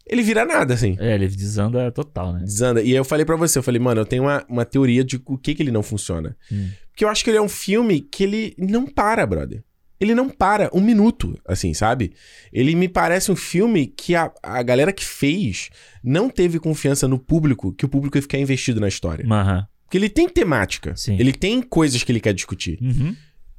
ele 0.07 0.22
vira 0.22 0.44
nada, 0.44 0.74
assim. 0.74 0.96
É, 0.98 1.14
ele 1.14 1.28
desanda 1.28 1.90
total, 1.90 2.32
né? 2.34 2.40
Desanda. 2.44 2.82
E 2.82 2.86
aí 2.86 2.96
eu 2.96 3.05
falei 3.05 3.24
pra 3.24 3.36
você, 3.36 3.59
eu 3.59 3.62
falei, 3.62 3.80
mano, 3.80 4.00
eu 4.00 4.07
tenho 4.07 4.24
uma, 4.24 4.44
uma 4.48 4.64
teoria 4.64 5.02
de 5.02 5.20
o 5.24 5.38
que 5.38 5.55
que 5.55 5.62
ele 5.62 5.70
não 5.70 5.82
funciona. 5.82 6.36
Hum. 6.52 6.70
Porque 6.90 7.05
eu 7.05 7.09
acho 7.09 7.24
que 7.24 7.30
ele 7.30 7.38
é 7.38 7.42
um 7.42 7.48
filme 7.48 8.00
que 8.00 8.22
ele 8.22 8.55
não 8.59 8.86
para, 8.86 9.26
brother. 9.26 9.64
Ele 9.98 10.14
não 10.14 10.28
para 10.28 10.68
um 10.74 10.80
minuto, 10.80 11.38
assim, 11.46 11.72
sabe? 11.72 12.12
Ele 12.52 12.74
me 12.74 12.88
parece 12.88 13.32
um 13.32 13.36
filme 13.36 13.86
que 13.86 14.14
a, 14.14 14.30
a 14.42 14.62
galera 14.62 14.92
que 14.92 15.05
fez 15.05 15.70
não 16.02 16.28
teve 16.28 16.59
confiança 16.59 17.09
no 17.09 17.18
público, 17.18 17.72
que 17.72 17.86
o 17.86 17.88
público 17.88 18.18
ia 18.18 18.22
ficar 18.22 18.38
investido 18.38 18.80
na 18.80 18.88
história. 18.88 19.24
Aham. 19.24 19.66
Porque 19.84 19.96
ele 19.96 20.09
tem 20.09 20.28
temática. 20.28 20.94
Sim. 20.96 21.16
Ele 21.18 21.32
tem 21.32 21.62
coisas 21.62 22.02
que 22.02 22.11
ele 22.11 22.20
quer 22.20 22.34
discutir. 22.34 22.78
Uhum. 22.82 23.14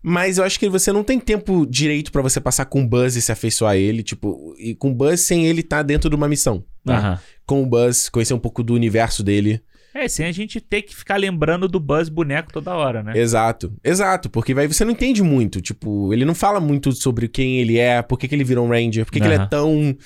Mas 0.07 0.37
eu 0.37 0.43
acho 0.43 0.59
que 0.59 0.69
você 0.69 0.91
não 0.91 1.03
tem 1.03 1.19
tempo 1.19 1.65
direito 1.65 2.11
pra 2.11 2.21
você 2.21 2.39
passar 2.39 2.65
com 2.65 2.83
o 2.83 2.87
Buzz 2.87 3.15
e 3.15 3.21
se 3.23 3.31
afeiçoar 3.31 3.71
a 3.71 3.77
ele, 3.77 4.03
tipo, 4.03 4.55
e 4.59 4.75
com 4.75 4.91
o 4.91 4.93
Buzz 4.93 5.21
sem 5.21 5.47
ele 5.47 5.61
estar 5.61 5.81
dentro 5.81 6.11
de 6.11 6.15
uma 6.15 6.27
missão. 6.27 6.63
tá? 6.85 6.97
Aham. 6.97 7.19
Com 7.43 7.63
o 7.63 7.65
Buzz, 7.65 8.07
conhecer 8.07 8.35
um 8.35 8.39
pouco 8.39 8.61
do 8.61 8.75
universo 8.75 9.23
dele. 9.23 9.63
É, 9.95 10.07
sem 10.07 10.27
a 10.27 10.31
gente 10.31 10.61
ter 10.61 10.83
que 10.83 10.95
ficar 10.95 11.15
lembrando 11.15 11.67
do 11.67 11.79
Buzz 11.79 12.07
boneco 12.07 12.53
toda 12.53 12.75
hora, 12.75 13.01
né? 13.01 13.17
Exato, 13.17 13.73
exato, 13.83 14.29
porque 14.29 14.53
vai, 14.53 14.67
você 14.67 14.85
não 14.85 14.91
entende 14.91 15.23
muito, 15.23 15.59
tipo, 15.59 16.13
ele 16.13 16.23
não 16.23 16.35
fala 16.35 16.59
muito 16.59 16.91
sobre 16.91 17.27
quem 17.27 17.59
ele 17.59 17.79
é, 17.79 18.03
por 18.03 18.19
que, 18.19 18.27
que 18.27 18.35
ele 18.35 18.43
virou 18.43 18.67
um 18.67 18.69
Ranger, 18.69 19.05
por 19.05 19.11
que, 19.11 19.19
que 19.19 19.25
ele 19.25 19.33
é 19.35 19.45
tão 19.47 19.97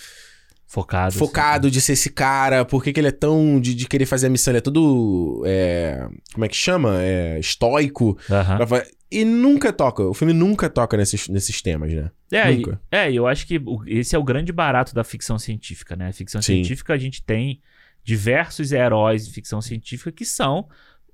Focado. 0.72 1.16
focado 1.16 1.72
de 1.72 1.82
ser 1.82 1.94
esse 1.94 2.12
cara, 2.12 2.64
por 2.64 2.84
que, 2.84 2.94
que 2.94 3.00
ele 3.00 3.08
é 3.08 3.12
tão 3.12 3.60
de, 3.60 3.74
de 3.74 3.88
querer 3.88 4.06
fazer 4.06 4.28
a 4.28 4.30
missão, 4.30 4.52
ele 4.52 4.60
é 4.60 4.62
todo, 4.62 5.42
é, 5.44 6.08
como 6.32 6.46
é 6.46 6.48
que 6.48 6.56
chama? 6.56 7.02
É, 7.02 7.40
estoico, 7.40 8.16
assim. 8.30 8.92
E 9.12 9.26
nunca 9.26 9.74
toca, 9.74 10.04
o 10.04 10.14
filme 10.14 10.32
nunca 10.32 10.70
toca 10.70 10.96
nesses, 10.96 11.28
nesses 11.28 11.60
temas, 11.64 11.92
né? 11.92 12.12
É, 12.32 12.52
e, 12.52 12.58
Nunca. 12.58 12.80
é, 12.92 13.12
e 13.12 13.16
eu 13.16 13.26
acho 13.26 13.48
que 13.48 13.60
esse 13.88 14.16
é 14.16 14.20
o 14.20 14.24
grande 14.24 14.52
barato 14.52 14.94
da 14.94 15.04
ficção 15.04 15.40
científica, 15.40 15.96
né? 15.96 16.10
A 16.10 16.14
ficção 16.14 16.40
Sim. 16.40 16.54
científica 16.54 16.94
a 16.94 16.98
gente 16.98 17.24
tem 17.24 17.60
diversos 18.04 18.72
heróis 18.72 19.26
de 19.26 19.34
ficção 19.34 19.64
científica 19.64 20.12
que 20.12 20.24
são 20.24 20.68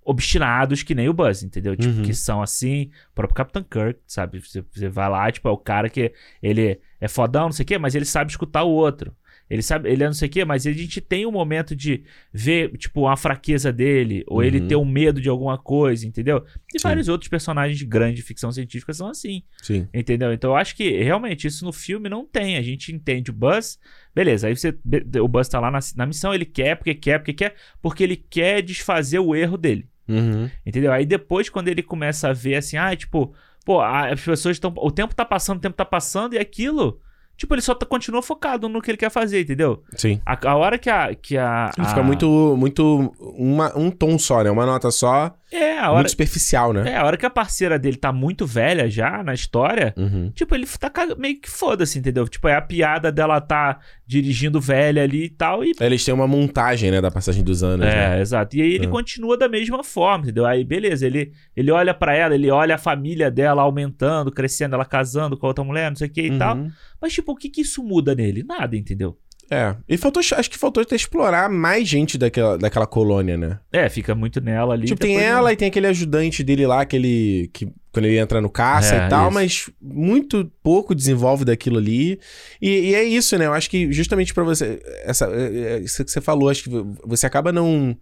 obstinados 0.03 0.83
que 0.83 0.93
nem 0.93 1.07
o 1.09 1.13
Buzz, 1.13 1.41
entendeu? 1.43 1.75
Tipo, 1.75 1.93
Uhum. 1.99 2.03
que 2.03 2.13
são 2.13 2.41
assim, 2.41 2.91
o 3.11 3.15
próprio 3.15 3.35
Capitão 3.35 3.63
Kirk, 3.63 3.99
sabe? 4.05 4.39
Você, 4.39 4.63
você 4.71 4.89
vai 4.89 5.09
lá, 5.09 5.31
tipo, 5.31 5.47
é 5.47 5.51
o 5.51 5.57
cara 5.57 5.89
que 5.89 6.11
ele 6.43 6.79
é 6.99 7.07
fodão, 7.07 7.45
não 7.45 7.51
sei 7.53 7.63
o 7.63 7.65
quê, 7.65 7.77
mas 7.77 7.95
ele 7.95 8.05
sabe 8.05 8.29
escutar 8.29 8.63
o 8.63 8.69
outro. 8.69 9.15
Ele 9.49 9.61
sabe, 9.61 9.89
ele 9.91 10.03
é 10.03 10.07
não 10.07 10.13
sei 10.13 10.27
o 10.27 10.31
quê, 10.31 10.43
mas 10.43 10.65
a 10.65 10.71
gente 10.71 10.99
tem 10.99 11.25
um 11.25 11.31
momento 11.31 11.75
de 11.75 12.03
ver, 12.33 12.75
tipo, 12.77 13.07
a 13.07 13.15
fraqueza 13.15 13.71
dele, 13.71 14.23
ou 14.27 14.43
ele 14.43 14.59
Uhum. 14.61 14.67
ter 14.67 14.75
um 14.75 14.85
medo 14.85 15.21
de 15.21 15.29
alguma 15.29 15.57
coisa, 15.57 16.07
entendeu? 16.07 16.43
E 16.73 16.79
Sim. 16.79 16.87
vários 16.87 17.07
outros 17.07 17.27
personagens 17.29 17.79
grandes 17.83 18.15
de 18.17 18.23
ficção 18.23 18.51
científica 18.51 18.91
são 18.93 19.07
assim. 19.07 19.43
Sim. 19.61 19.87
Entendeu? 19.93 20.33
Então 20.33 20.51
eu 20.51 20.55
acho 20.55 20.75
que 20.75 20.89
realmente 21.03 21.45
isso 21.45 21.63
no 21.63 21.71
filme 21.71 22.09
não 22.09 22.25
tem. 22.25 22.57
A 22.57 22.61
gente 22.61 22.91
entende 22.91 23.29
o 23.29 23.33
Buzz, 23.33 23.77
beleza. 24.15 24.47
Aí 24.47 24.55
você, 24.55 24.75
o 25.21 25.27
Buzz 25.27 25.47
tá 25.47 25.59
lá 25.59 25.69
na, 25.69 25.79
na 25.95 26.05
missão, 26.07 26.33
ele 26.33 26.45
quer, 26.45 26.75
porque 26.75 26.95
quer, 26.95 27.19
porque 27.19 27.33
quer, 27.33 27.55
porque 27.81 28.03
ele 28.03 28.15
quer 28.15 28.61
desfazer 28.63 29.19
o 29.19 29.35
erro 29.35 29.57
dele. 29.57 29.87
Uhum. 30.07 30.49
Entendeu? 30.65 30.91
Aí 30.91 31.05
depois, 31.05 31.49
quando 31.49 31.67
ele 31.67 31.83
começa 31.83 32.29
a 32.29 32.33
ver 32.33 32.55
assim, 32.55 32.77
ah, 32.77 32.95
tipo, 32.95 33.33
pô, 33.63 33.79
as 33.81 34.21
pessoas 34.21 34.55
estão. 34.55 34.73
O 34.77 34.89
tempo 34.91 35.13
tá 35.15 35.25
passando, 35.25 35.57
o 35.57 35.61
tempo 35.61 35.75
tá 35.75 35.85
passando, 35.85 36.33
e 36.33 36.39
aquilo. 36.39 36.99
Tipo, 37.37 37.53
ele 37.53 37.61
só 37.61 37.73
tá- 37.75 37.85
continua 37.85 38.21
focado 38.21 38.69
no 38.69 38.81
que 38.81 38.89
ele 38.91 38.97
quer 38.97 39.09
fazer, 39.11 39.41
entendeu? 39.41 39.83
Sim. 39.95 40.21
A, 40.25 40.49
a 40.49 40.55
hora 40.55 40.77
que 40.77 40.89
a. 40.89 41.13
Que 41.13 41.37
a 41.37 41.71
Ele 41.77 41.85
a- 41.85 41.89
fica 41.89 42.01
muito, 42.03 42.55
muito, 42.57 43.13
uma- 43.37 43.77
um 43.77 43.91
tom 43.91 44.17
só, 44.17 44.41
né? 44.43 44.49
Uma 44.49 44.65
nota 44.65 44.89
só, 44.91 45.33
É, 45.55 45.79
a 45.79 45.89
hora. 45.89 45.95
Muito 45.99 46.11
superficial, 46.11 46.73
né? 46.73 46.91
É, 46.91 46.97
a 46.97 47.03
hora 47.05 47.17
que 47.17 47.25
a 47.25 47.29
parceira 47.29 47.79
dele 47.79 47.97
tá 47.97 48.11
muito 48.11 48.45
velha 48.45 48.89
já 48.89 49.23
na 49.23 49.33
história. 49.33 49.93
Uhum. 49.97 50.31
Tipo, 50.33 50.53
ele 50.55 50.65
tá 50.79 50.91
meio 51.17 51.39
que 51.39 51.49
foda-se, 51.49 51.97
entendeu? 51.99 52.27
Tipo, 52.27 52.47
é 52.47 52.55
a 52.55 52.61
piada 52.61 53.11
dela 53.11 53.39
tá 53.41 53.79
dirigindo 54.05 54.59
velha 54.59 55.03
ali 55.03 55.25
e 55.25 55.29
tal. 55.29 55.63
E. 55.63 55.71
Eles 55.79 56.03
têm 56.03 56.13
uma 56.13 56.27
montagem, 56.27 56.91
né, 56.91 57.01
da 57.01 57.09
passagem 57.11 57.43
dos 57.43 57.63
anos. 57.63 57.85
né? 57.85 58.17
É, 58.17 58.21
exato. 58.21 58.55
E 58.57 58.61
aí 58.61 58.73
ele 58.73 58.85
É. 58.85 58.89
continua 58.89 59.37
da 59.37 59.47
mesma 59.47 59.83
forma, 59.83 60.23
entendeu? 60.25 60.45
Aí, 60.45 60.63
beleza, 60.63 61.05
ele, 61.05 61.31
ele 61.55 61.71
olha 61.71 61.93
pra 61.93 62.13
ela, 62.13 62.35
ele 62.35 62.49
olha 62.51 62.75
a 62.75 62.77
família 62.77 63.31
dela 63.31 63.61
aumentando, 63.61 64.31
crescendo, 64.31 64.75
ela 64.75 64.85
casando 64.85 65.37
com 65.37 65.47
outra 65.47 65.63
mulher, 65.63 65.89
não 65.89 65.95
sei 65.95 66.07
o 66.07 66.11
que 66.11 66.21
e 66.21 66.37
tal. 66.37 66.57
Uhum. 66.57 66.69
Mas, 67.01 67.13
tipo, 67.13 67.31
o 67.31 67.35
que 67.35 67.49
que 67.49 67.61
isso 67.61 67.83
muda 67.83 68.15
nele? 68.15 68.43
Nada, 68.43 68.75
entendeu? 68.75 69.17
É. 69.49 69.75
E 69.87 69.97
faltou, 69.97 70.21
acho 70.21 70.49
que 70.49 70.57
faltou 70.57 70.81
até 70.81 70.95
explorar 70.95 71.49
mais 71.49 71.87
gente 71.87 72.17
daquela, 72.17 72.57
daquela 72.57 72.87
colônia, 72.87 73.37
né? 73.37 73.59
É, 73.71 73.87
fica 73.89 74.15
muito 74.15 74.41
nela 74.41 74.73
ali. 74.73 74.87
tipo, 74.87 74.99
tem 74.99 75.17
ela 75.17 75.43
não. 75.43 75.51
e 75.51 75.55
tem 75.55 75.67
aquele 75.67 75.87
ajudante 75.87 76.43
dele 76.43 76.65
lá, 76.65 76.81
aquele. 76.81 77.49
Que, 77.53 77.67
quando 77.91 78.05
ele 78.05 78.17
entra 78.17 78.41
no 78.41 78.49
caça 78.49 78.95
É, 78.95 79.05
e 79.05 79.09
tal, 79.09 79.27
isso. 79.27 79.33
mas 79.33 79.69
muito 79.81 80.51
pouco 80.61 80.93
desenvolve 80.93 81.45
daquilo 81.45 81.77
ali. 81.77 82.19
E, 82.61 82.89
e 82.89 82.95
é 82.95 83.03
isso, 83.03 83.37
né? 83.37 83.45
Eu 83.45 83.53
acho 83.53 83.69
que 83.69 83.91
justamente 83.91 84.33
pra 84.33 84.43
você. 84.43 84.81
Essa, 85.03 85.27
é, 85.27 85.75
é, 85.75 85.79
isso 85.79 86.03
que 86.03 86.11
você 86.11 86.19
falou, 86.19 86.49
acho 86.49 86.63
que 86.63 86.69
você 87.05 87.25
acaba 87.25 87.51
não 87.51 87.95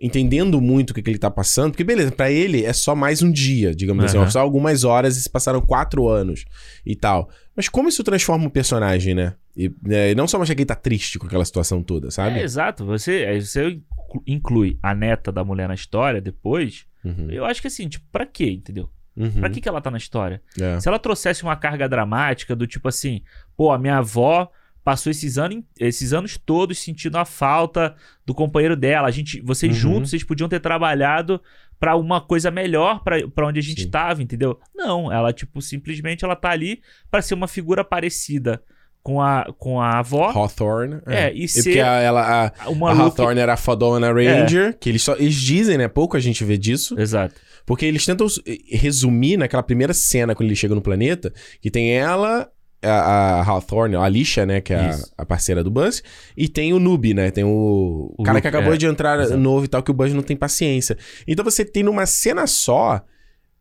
entendendo 0.00 0.60
muito 0.60 0.90
o 0.90 0.94
que, 0.94 1.02
que 1.02 1.10
ele 1.10 1.18
tá 1.18 1.30
passando, 1.30 1.70
porque 1.70 1.84
beleza, 1.84 2.10
pra 2.10 2.30
ele 2.30 2.64
é 2.64 2.72
só 2.72 2.94
mais 2.94 3.22
um 3.22 3.30
dia, 3.30 3.74
digamos 3.74 4.04
assim, 4.04 4.16
Aham. 4.18 4.26
ó, 4.26 4.30
só 4.30 4.40
algumas 4.40 4.82
horas 4.82 5.16
e 5.16 5.22
se 5.22 5.30
passaram 5.30 5.60
quatro 5.60 6.08
anos 6.08 6.44
e 6.84 6.96
tal. 6.96 7.28
Mas 7.56 7.68
como 7.68 7.88
isso 7.88 8.02
transforma 8.02 8.46
o 8.46 8.50
personagem, 8.50 9.14
né? 9.14 9.34
E, 9.56 9.72
né, 9.82 10.10
e 10.10 10.14
não 10.14 10.26
só 10.26 10.38
mostrar 10.38 10.54
que 10.56 10.62
ele 10.62 10.66
tá 10.66 10.74
triste 10.74 11.18
com 11.18 11.26
aquela 11.26 11.44
situação 11.44 11.82
toda, 11.82 12.10
sabe? 12.10 12.38
É, 12.40 12.42
exato. 12.42 12.84
Você, 12.86 13.40
você 13.40 13.68
inclu- 13.70 14.22
inclui 14.26 14.78
a 14.82 14.94
neta 14.94 15.30
da 15.30 15.44
mulher 15.44 15.68
na 15.68 15.74
história 15.74 16.20
depois. 16.20 16.86
Uhum, 17.04 17.30
Eu 17.30 17.44
acho 17.44 17.60
que 17.60 17.68
assim, 17.68 17.88
tipo, 17.88 18.04
pra 18.10 18.26
quê, 18.26 18.50
entendeu? 18.50 18.90
uhum, 19.16 19.30
Pra 19.40 19.48
que, 19.50 19.60
que 19.60 19.68
ela 19.68 19.80
tá 19.80 19.90
na 19.90 19.98
história? 19.98 20.42
é. 20.60 20.80
Se 20.80 20.88
ela 20.88 20.98
trouxesse 20.98 21.42
uma 21.44 21.54
carga 21.56 21.88
dramática 21.88 22.56
do 22.56 22.66
tipo 22.66 22.88
assim, 22.88 23.22
pô, 23.56 23.70
a 23.70 23.78
minha 23.78 23.98
avó 23.98 24.50
passou 24.82 25.10
esses 25.10 25.38
anos, 25.38 25.62
esses 25.78 26.12
anos 26.12 26.36
todos 26.36 26.78
sentindo 26.78 27.16
a 27.16 27.24
falta 27.24 27.94
do 28.26 28.34
companheiro 28.34 28.76
dela. 28.76 29.06
A 29.08 29.10
gente, 29.10 29.40
vocês 29.40 29.72
Uhum. 29.72 29.78
juntos, 29.94 30.10
vocês 30.10 30.24
podiam 30.24 30.48
ter 30.48 30.60
trabalhado 30.60 31.40
pra 31.78 31.96
uma 31.96 32.20
coisa 32.20 32.50
melhor 32.50 33.02
pra 33.04 33.16
pra 33.28 33.46
onde 33.46 33.58
a 33.60 33.62
gente 33.62 33.82
Sim. 33.82 33.90
tava, 33.90 34.22
entendeu? 34.22 34.58
Não, 34.74 35.12
ela 35.12 35.32
tipo 35.32 35.62
simplesmente 35.62 36.24
ela 36.24 36.34
tá 36.36 36.50
ali 36.50 36.80
pra 37.10 37.22
ser 37.22 37.34
uma 37.34 37.46
figura 37.48 37.84
parecida 37.84 38.62
com 39.04 39.20
a 39.20 39.52
com 39.58 39.80
a 39.80 39.98
avó. 39.98 40.30
Hawthorne. 40.30 41.00
É, 41.06 41.30
e 41.32 41.44
E 41.44 41.48
ser 41.48 41.62
porque 41.62 41.80
a, 41.80 42.00
ela, 42.00 42.46
a, 42.46 42.70
O 42.70 42.86
a. 42.86 42.92
Hawthorne 42.92 43.38
era 43.38 43.52
a 43.52 43.56
fodona 43.56 44.10
Ranger, 44.10 44.76
que 44.80 44.88
eles 44.88 45.02
só. 45.02 45.14
Eles 45.14 45.34
dizem, 45.34 45.76
né? 45.76 45.86
Pouco 45.86 46.16
a 46.16 46.20
gente 46.20 46.42
vê 46.42 46.56
disso. 46.56 46.98
Exato. 46.98 47.34
Porque 47.66 47.84
eles 47.84 48.04
tentam 48.04 48.26
resumir 48.70 49.36
naquela 49.36 49.62
primeira 49.62 49.92
cena 49.92 50.34
quando 50.34 50.48
ele 50.48 50.56
chega 50.56 50.74
no 50.74 50.80
planeta, 50.82 51.32
que 51.60 51.70
tem 51.70 51.92
ela, 51.96 52.48
a, 52.82 53.40
a 53.40 53.42
Hawthorne, 53.42 53.96
a 53.96 54.02
Alicia, 54.02 54.46
né? 54.46 54.60
Que 54.62 54.72
é 54.72 54.78
a, 54.78 54.98
a 55.18 55.26
parceira 55.26 55.62
do 55.62 55.70
Buzz, 55.70 56.02
e 56.36 56.48
tem 56.48 56.72
o 56.72 56.78
Noob, 56.78 57.12
né? 57.14 57.30
Tem 57.30 57.44
o, 57.44 58.14
O 58.18 58.22
cara 58.22 58.36
Luke, 58.36 58.42
que 58.42 58.48
acabou 58.48 58.74
é, 58.74 58.76
de 58.76 58.86
entrar 58.86 59.20
exato. 59.20 59.38
novo 59.38 59.66
e 59.66 59.68
tal, 59.68 59.82
que 59.82 59.90
o 59.90 59.94
Buzz 59.94 60.12
não 60.14 60.22
tem 60.22 60.36
paciência. 60.36 60.96
Então 61.26 61.44
você 61.44 61.64
tem 61.64 61.82
numa 61.82 62.06
cena 62.06 62.46
só. 62.46 63.02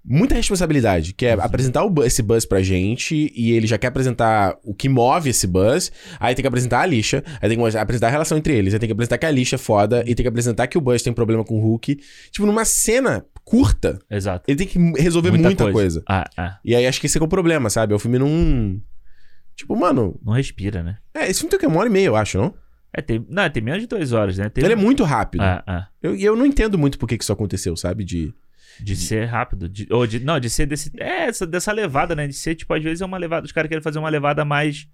Muita 0.05 0.35
responsabilidade, 0.35 1.13
que 1.13 1.25
é 1.25 1.31
apresentar 1.33 1.85
o 1.85 2.03
esse 2.03 2.21
Buzz 2.21 2.45
pra 2.45 2.61
gente, 2.61 3.31
e 3.33 3.51
ele 3.53 3.65
já 3.65 3.77
quer 3.77 3.87
apresentar 3.87 4.57
o 4.63 4.73
que 4.73 4.89
move 4.89 5.29
esse 5.29 5.47
Buzz, 5.47 5.91
aí 6.19 6.35
tem 6.35 6.43
que 6.43 6.47
apresentar 6.47 6.79
a 6.79 6.81
Alicia, 6.81 7.23
aí 7.41 7.47
tem 7.47 7.57
que 7.57 7.77
apresentar 7.77 8.07
a 8.07 8.11
relação 8.11 8.37
entre 8.37 8.53
eles, 8.53 8.73
aí 8.73 8.79
tem 8.79 8.87
que 8.87 8.93
apresentar 8.93 9.17
que 9.17 9.25
a 9.25 9.29
Alicia 9.29 9.55
é 9.55 9.59
foda, 9.59 10.01
e 10.05 10.13
tem 10.13 10.23
que 10.23 10.27
apresentar 10.27 10.67
que 10.67 10.77
o 10.77 10.81
Buzz 10.81 11.01
tem 11.01 11.13
problema 11.13 11.43
com 11.45 11.57
o 11.57 11.61
Hulk. 11.61 11.99
Tipo, 12.31 12.45
numa 12.45 12.65
cena 12.65 13.25
curta, 13.45 13.99
Exato. 14.09 14.43
ele 14.47 14.57
tem 14.57 14.67
que 14.67 15.01
resolver 15.01 15.31
muita, 15.31 15.71
coisa. 15.71 16.03
Ah, 16.07 16.29
ah. 16.37 16.57
E 16.65 16.75
aí 16.75 16.85
acho 16.85 16.99
que 16.99 17.05
esse 17.07 17.17
é 17.17 17.21
o 17.21 17.27
problema, 17.27 17.69
sabe? 17.69 17.93
O 17.93 17.99
filme 17.99 18.19
não. 18.19 18.81
Tipo, 19.55 19.75
mano. 19.75 20.19
Não 20.23 20.33
respira, 20.33 20.83
né? 20.83 20.97
É, 21.13 21.29
esse 21.29 21.39
filme 21.39 21.49
tem 21.49 21.57
o 21.57 21.59
quê? 21.59 21.67
Uma 21.67 21.79
hora 21.79 21.89
e 21.89 21.91
meia, 21.91 22.07
eu 22.07 22.15
acho, 22.15 22.37
não? 22.37 22.53
É, 22.93 23.01
tem, 23.01 23.25
não, 23.27 23.49
tem 23.49 23.63
menos 23.63 23.81
de 23.81 23.87
duas 23.87 24.11
horas, 24.11 24.37
né? 24.37 24.49
Tem 24.49 24.63
Ele 24.63 24.73
é 24.73 24.75
muito 24.75 25.03
rápido. 25.03 25.41
Ah, 25.41 25.63
ah. 25.65 25.87
Eu- 26.01 26.15
E 26.15 26.23
eu, 26.23 26.35
não 26.35 26.45
entendo 26.45 26.77
muito 26.77 26.99
por 26.99 27.07
que 27.07 27.17
que 27.17 27.23
isso 27.23 27.33
aconteceu, 27.33 27.75
sabe? 27.75 28.03
De. 28.03 28.33
De 28.79 28.95
ser 28.95 29.25
rápido. 29.25 29.67
De, 29.69 29.87
ou 29.91 30.05
de, 30.07 30.19
não, 30.19 30.39
de 30.39 30.49
ser 30.49 30.65
desse. 30.65 30.91
É, 30.97 31.27
essa, 31.27 31.45
dessa 31.45 31.71
levada, 31.71 32.15
né? 32.15 32.27
De 32.27 32.33
ser, 32.33 32.55
tipo, 32.55 32.73
às 32.73 32.83
vezes 32.83 33.01
é 33.01 33.05
uma 33.05 33.17
levada. 33.17 33.45
Os 33.45 33.51
caras 33.51 33.69
querem 33.69 33.83
fazer 33.83 33.99
uma 33.99 34.09
levada 34.09 34.43
mais 34.45 34.87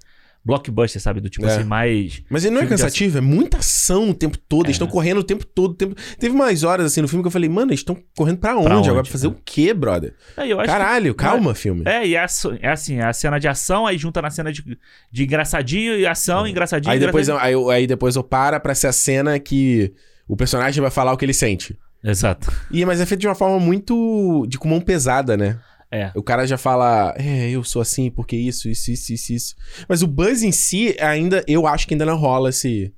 blockbuster, 0.44 1.02
sabe? 1.02 1.20
Do 1.20 1.30
tipo 1.30 1.46
É. 1.46 1.54
assim, 1.56 1.64
mais. 1.66 2.24
Mas 2.30 2.46
ele 2.46 2.56
não 2.56 2.62
é 2.62 2.66
cansativo, 2.66 3.18
é 3.18 3.22
muita 3.22 3.58
ação 3.58 4.10
o 4.12 4.14
tempo 4.14 4.38
todo. 4.38 4.66
Eles 4.68 4.76
É. 4.76 4.78
estão 4.78 4.88
correndo 4.88 5.18
o 5.20 5.24
tempo 5.24 5.46
todo. 5.46 5.72
o 5.72 5.76
Tempo... 5.76 5.96
Teve 6.18 6.34
umas 6.34 6.64
horas 6.64 6.86
assim 6.86 7.02
no 7.02 7.08
filme 7.10 7.22
que 7.22 7.28
eu 7.28 7.32
falei, 7.32 7.50
mano, 7.50 7.72
eles 7.72 7.82
estão 7.82 7.98
correndo 8.16 8.38
pra 8.38 8.56
onde? 8.58 8.72
onde? 8.74 8.90
Agora 8.90 9.04
pra 9.04 9.12
fazer 9.12 9.28
o 9.28 9.36
quê, 9.44 9.74
brother? 9.74 10.14
Aí 10.38 10.50
eu 10.50 10.60
acho 10.60 10.70
Caralho, 10.70 11.14
calma, 11.14 11.54
filme. 11.54 11.84
Que, 11.84 11.90
é, 11.90 12.08
e 12.08 12.16
é, 12.16 12.26
é 12.62 12.70
assim, 12.70 12.96
é 13.00 13.04
a 13.06 13.14
cena 13.14 13.38
de 13.38 13.48
ação, 13.50 13.86
aí 13.86 13.98
junta 13.98 14.22
na 14.22 14.30
cena 14.30 14.52
de, 14.52 14.64
de 15.12 15.24
engraçadinho 15.24 15.98
e 16.00 16.08
ação, 16.08 16.48
engraçadinho. 16.48 16.90
Uhum. 16.90 16.94
Aí 16.94 17.00
depois, 17.06 17.28
engraçadinho. 17.28 17.60
eu, 17.62 17.70
aí, 17.70 17.82
aí 17.82 17.88
depois 17.88 18.16
eu 18.16 18.24
para 18.24 18.60
pra 18.62 18.74
ser 18.74 18.88
a 18.88 18.94
cena 18.94 19.38
que 19.40 19.94
o 20.28 20.38
personagem 20.38 20.82
vai 20.82 20.90
falar 20.92 21.12
o 21.12 21.18
que 21.18 21.26
ele 21.26 21.34
sente. 21.34 21.78
Exato. 22.04 22.52
E, 22.72 22.86
mas 22.86 23.02
é 23.02 23.06
feito 23.06 23.22
de 23.22 23.28
uma 23.28 23.36
forma 23.36 23.60
muito. 23.60 24.46
de 24.48 24.58
com 24.58 24.68
mão 24.70 24.80
pesada, 24.82 25.36
né? 25.36 25.60
É. 25.92 26.12
O 26.16 26.22
cara 26.22 26.46
já 26.46 26.58
fala, 26.58 27.16
é, 27.18 27.50
eu 27.50 27.64
sou 27.64 27.82
assim 27.82 28.12
porque 28.12 28.36
isso, 28.36 28.70
isso, 28.70 28.92
isso, 28.92 29.12
isso, 29.14 29.34
isso. 29.34 29.56
Mas 29.88 30.04
o 30.04 30.08
Buzz 30.08 30.44
em 30.44 30.52
si, 30.52 30.96
ainda, 31.00 31.44
eu 31.48 31.66
acho 31.66 31.88
que 31.88 31.96
ainda 31.96 32.06
não 32.06 32.16
rola 32.16 32.50
esse, 32.52 32.94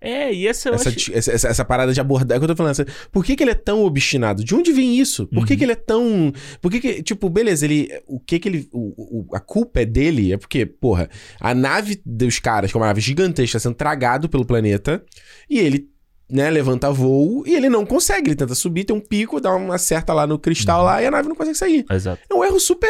É, 0.00 0.32
e 0.32 0.46
esse 0.46 0.66
eu 0.66 0.72
essa, 0.74 0.88
acho. 0.88 1.12
essa, 1.12 1.30
essa- 1.30 1.48
essa 1.48 1.62
parada 1.64 1.92
de 1.92 2.00
abordar. 2.00 2.34
É 2.34 2.38
o 2.38 2.40
que 2.40 2.44
eu 2.44 2.48
tô 2.48 2.56
falando. 2.56 2.70
essa- 2.70 2.86
Por 3.12 3.22
que, 3.22 3.36
que 3.36 3.44
ele 3.44 3.50
é 3.50 3.54
tão 3.54 3.84
obstinado? 3.84 4.42
De 4.42 4.54
onde 4.54 4.72
vem 4.72 4.98
isso? 4.98 5.26
Por 5.26 5.46
que, 5.46 5.52
Uhum. 5.52 5.58
que 5.58 5.64
ele 5.66 5.72
é 5.72 5.76
tão. 5.76 6.32
Por 6.62 6.70
que, 6.70 6.80
que. 6.80 7.02
Tipo, 7.02 7.28
beleza, 7.28 7.66
ele. 7.66 7.90
O 8.06 8.18
que 8.18 8.38
que 8.38 8.48
ele. 8.48 8.66
O, 8.72 9.26
o- 9.30 9.36
a 9.36 9.40
culpa 9.40 9.82
é 9.82 9.84
dele? 9.84 10.32
É 10.32 10.38
porque, 10.38 10.64
porra, 10.64 11.10
a 11.38 11.54
nave 11.54 12.00
dos 12.06 12.38
caras, 12.38 12.70
que 12.72 12.78
é 12.78 12.80
uma 12.80 12.86
nave 12.86 13.02
gigantesca, 13.02 13.58
está 13.58 13.68
sendo 13.68 13.74
tragado 13.74 14.26
pelo 14.26 14.46
planeta. 14.46 15.04
E 15.50 15.58
ele. 15.58 15.89
Né, 16.30 16.48
levanta 16.50 16.90
voo 16.92 17.42
e 17.46 17.54
ele 17.54 17.68
não 17.68 17.84
consegue. 17.84 18.28
Ele 18.30 18.36
tenta 18.36 18.54
subir, 18.54 18.84
tem 18.84 18.94
um 18.94 19.00
pico, 19.00 19.40
dá 19.40 19.52
uma 19.54 19.78
certa 19.78 20.12
lá 20.14 20.26
no 20.26 20.38
cristal 20.38 20.80
Uhum. 20.80 20.84
lá 20.86 21.02
e 21.02 21.06
a 21.06 21.10
nave 21.10 21.28
não 21.28 21.34
consegue 21.36 21.58
sair. 21.58 21.84
Exato. 21.90 22.22
É 22.30 22.34
um 22.34 22.44
erro 22.44 22.60
super 22.60 22.88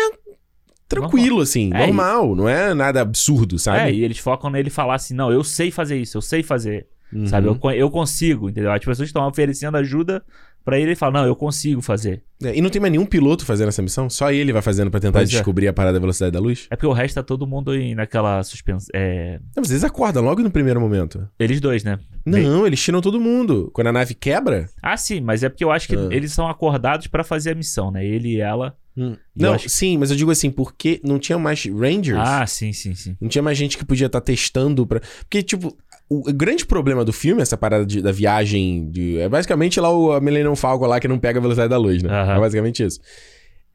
tranquilo, 0.89 1.41
assim, 1.41 1.71
É, 1.73 1.87
normal, 1.87 2.35
não 2.35 2.49
é 2.49 2.75
nada 2.75 3.01
absurdo, 3.01 3.57
É, 3.57 3.59
sabe? 3.59 3.93
e 3.93 4.05
eles 4.05 4.19
focam 4.19 4.51
nele 4.51 4.71
falar 4.71 4.95
assim: 4.97 5.15
não, 5.15 5.31
eu 5.33 5.43
sei 5.45 5.71
fazer 5.71 5.97
isso, 5.97 6.17
eu 6.19 6.23
sei 6.23 6.43
fazer. 6.43 6.87
Uhum. 7.13 7.27
Sabe? 7.27 7.49
Eu, 7.49 7.57
co- 7.57 7.73
eu 7.73 7.91
consigo, 7.91 8.49
entendeu? 8.49 8.71
As 8.71 8.79
pessoas 8.85 9.09
estão 9.09 9.27
oferecendo 9.27 9.77
ajuda 9.77 10.23
pra 10.65 10.79
ele 10.79 10.91
ele 10.91 10.97
fala: 10.97 11.21
não, 11.21 11.27
eu 11.27 11.35
consigo 11.37 11.81
fazer. 11.81 12.23
É, 12.43 12.57
E 12.57 12.61
não 12.63 12.71
tem 12.71 12.81
mais 12.81 12.91
nenhum 12.93 13.05
piloto 13.05 13.45
fazendo 13.45 13.69
essa 13.69 13.83
missão? 13.83 14.09
Só 14.09 14.33
ele 14.33 14.53
vai 14.53 14.63
fazendo 14.63 14.91
pra 14.91 14.99
tentar 14.99 15.19
Pois 15.19 15.29
é. 15.29 15.33
descobrir 15.33 15.69
a 15.69 15.73
parada 15.73 15.95
da 15.95 16.01
velocidade 16.01 16.33
da 16.33 16.41
luz? 16.41 16.67
É 16.71 16.77
porque 16.77 16.87
o 16.87 16.93
resto 16.93 17.17
tá 17.17 17.23
todo 17.23 17.47
mundo 17.47 17.75
em, 17.75 17.95
naquela 17.95 18.43
suspensão. 18.43 18.89
É... 18.95 19.39
Não, 19.55 19.61
mas 19.63 19.71
eles 19.71 19.85
acordam 19.85 20.23
logo 20.25 20.43
no 20.43 20.51
primeiro 20.51 20.81
momento. 20.81 21.29
Eles 21.39 21.61
dois, 21.61 21.85
né? 21.85 21.99
Não, 22.25 22.67
eles 22.67 22.83
tiram 22.83 23.01
todo 23.01 23.21
mundo. 23.21 23.71
Quando 23.75 23.89
a 23.89 23.93
nave 23.93 24.15
quebra. 24.15 24.69
Ah, 24.83 24.97
sim, 24.97 25.21
mas 25.21 25.43
é 25.43 25.49
porque 25.49 25.65
eu 25.65 25.71
acho 25.71 25.87
que 25.89 25.97
Ah. 25.97 26.09
eles 26.11 26.33
são 26.33 26.49
acordados 26.49 27.07
pra 27.07 27.23
fazer 27.25 27.51
a 27.51 27.55
missão, 27.55 27.91
né? 27.91 28.05
Ele 28.07 28.37
e 28.37 28.41
ela. 28.41 28.75
Eu 29.09 29.17
Não, 29.37 29.53
acho- 29.55 29.69
sim, 29.69 29.97
mas 29.99 30.11
eu 30.11 30.17
digo 30.17 30.31
assim, 30.31 30.51
porque 30.51 31.01
não 31.05 31.19
tinha 31.19 31.39
mais 31.39 31.65
Rangers. 31.67 32.19
Ah, 32.21 32.47
sim, 32.47 32.73
sim, 32.73 32.95
sim. 32.95 33.17
Não 33.21 33.29
tinha 33.29 33.43
mais 33.43 33.57
gente 33.59 33.77
que 33.79 33.85
podia 33.85 34.07
estar 34.07 34.21
testando 34.21 34.87
pra. 34.87 35.01
Porque, 35.21 35.43
tipo, 35.43 35.77
o 36.09 36.23
grande 36.33 36.67
problema 36.67 37.05
do 37.05 37.13
filme, 37.13 37.41
essa 37.43 37.57
parada 37.57 37.87
de- 37.87 38.03
da 38.03 38.13
viagem. 38.13 38.91
De... 38.91 39.19
É 39.19 39.29
basicamente 39.29 39.79
lá 39.81 39.91
o 39.91 40.21
Millennium 40.21 40.57
Falcon 40.57 40.87
lá 40.87 40.99
que 41.01 41.09
não 41.09 41.19
pega 41.19 41.39
a 41.39 41.43
velocidade 41.43 41.71
da 41.71 41.79
luz, 41.79 42.03
né? 42.03 42.11
Aham. 42.11 42.37
É 42.37 42.41
basicamente 42.41 42.83
isso. 42.85 42.99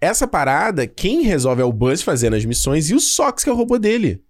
Essa 0.02 0.28
parada, 0.28 0.86
quem 0.86 1.22
resolve 1.24 1.62
é 1.62 1.66
o 1.66 1.72
Buzz 1.72 2.02
fazendo 2.02 2.36
as 2.36 2.44
missões 2.46 2.90
e 2.90 2.94
o 2.96 3.00
Sox, 3.00 3.44
que 3.44 3.50
é 3.50 3.54
o 3.54 3.56
robô 3.56 3.78
dele. 3.80 4.22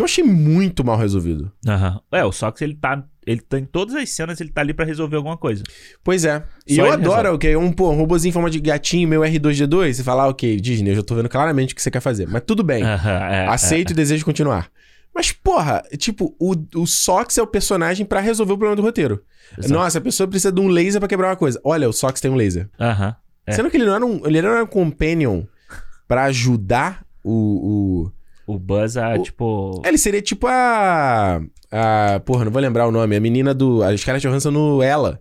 Que 0.00 0.02
eu 0.02 0.06
achei 0.06 0.24
muito 0.24 0.82
mal 0.82 0.96
resolvido. 0.96 1.52
Aham. 1.68 2.00
É, 2.10 2.24
o 2.24 2.32
Sox, 2.32 2.62
ele 2.62 2.74
tá. 2.74 3.04
Ele 3.26 3.38
tá 3.42 3.58
em 3.58 3.66
todas 3.66 3.94
as 3.94 4.08
cenas, 4.08 4.40
ele 4.40 4.48
tá 4.50 4.62
ali 4.62 4.72
pra 4.72 4.82
resolver 4.86 5.14
alguma 5.16 5.36
coisa. 5.36 5.62
Pois 6.02 6.24
é. 6.24 6.42
E 6.66 6.76
Só 6.76 6.86
eu 6.86 6.92
adoro, 6.92 7.16
resolve. 7.16 7.28
ok? 7.36 7.56
Um, 7.56 7.70
pô, 7.70 7.90
um 7.90 7.96
robôzinho 7.96 8.30
em 8.30 8.32
forma 8.32 8.48
de 8.48 8.58
gatinho, 8.58 9.06
meu 9.06 9.20
R2D2. 9.20 9.92
Você 9.92 10.02
fala, 10.02 10.22
ah, 10.22 10.28
ok, 10.28 10.58
Disney, 10.58 10.92
eu 10.92 10.96
já 10.96 11.02
tô 11.02 11.14
vendo 11.14 11.28
claramente 11.28 11.74
o 11.74 11.76
que 11.76 11.82
você 11.82 11.90
quer 11.90 12.00
fazer. 12.00 12.26
Mas 12.26 12.42
tudo 12.46 12.64
bem. 12.64 12.82
Aham, 12.82 13.10
é, 13.10 13.46
Aceito 13.46 13.90
e 13.90 13.94
desejo 13.94 14.24
continuar. 14.24 14.70
Mas, 15.14 15.32
porra, 15.32 15.82
tipo, 15.98 16.34
o, 16.40 16.54
o 16.74 16.86
Sox 16.86 17.36
é 17.36 17.42
o 17.42 17.46
personagem 17.46 18.06
pra 18.06 18.20
resolver 18.20 18.54
o 18.54 18.56
problema 18.56 18.76
do 18.76 18.82
roteiro. 18.82 19.22
é. 19.58 19.60
Exato. 19.60 19.74
Nossa, 19.74 19.98
a 19.98 20.00
pessoa 20.00 20.26
precisa 20.26 20.50
de 20.50 20.60
um 20.60 20.68
laser 20.68 20.98
pra 20.98 21.08
quebrar 21.08 21.28
uma 21.28 21.36
coisa. 21.36 21.60
Olha, 21.62 21.86
o 21.88 21.92
Sox 21.92 22.22
tem 22.22 22.30
um 22.30 22.36
laser. 22.36 22.70
Aham. 22.80 23.14
É. 23.46 23.52
Sendo 23.52 23.70
que 23.70 23.76
ele 23.76 23.84
não 23.84 23.94
era 23.94 24.06
um, 24.06 24.26
ele 24.26 24.40
não 24.40 24.48
era 24.48 24.64
um 24.64 24.66
companion 24.66 25.42
pra 26.08 26.24
ajudar 26.24 27.04
o, 27.22 27.32
o... 28.06 28.12
O 28.54 28.58
Buzz, 28.58 28.96
ah, 28.96 29.14
O- 29.18 29.22
tipo. 29.22 29.82
Ele 29.84 29.98
seria 29.98 30.22
tipo 30.22 30.46
a... 30.46 31.40
a... 31.70 32.20
Porra, 32.24 32.44
não 32.44 32.52
vou 32.52 32.60
lembrar 32.60 32.86
o 32.86 32.92
nome. 32.92 33.16
A 33.16 33.20
menina 33.20 33.52
do... 33.54 33.82
A 33.82 33.96
Scarlett 33.96 34.26
Johansson 34.26 34.50
no 34.50 34.82
Ela. 34.82 35.20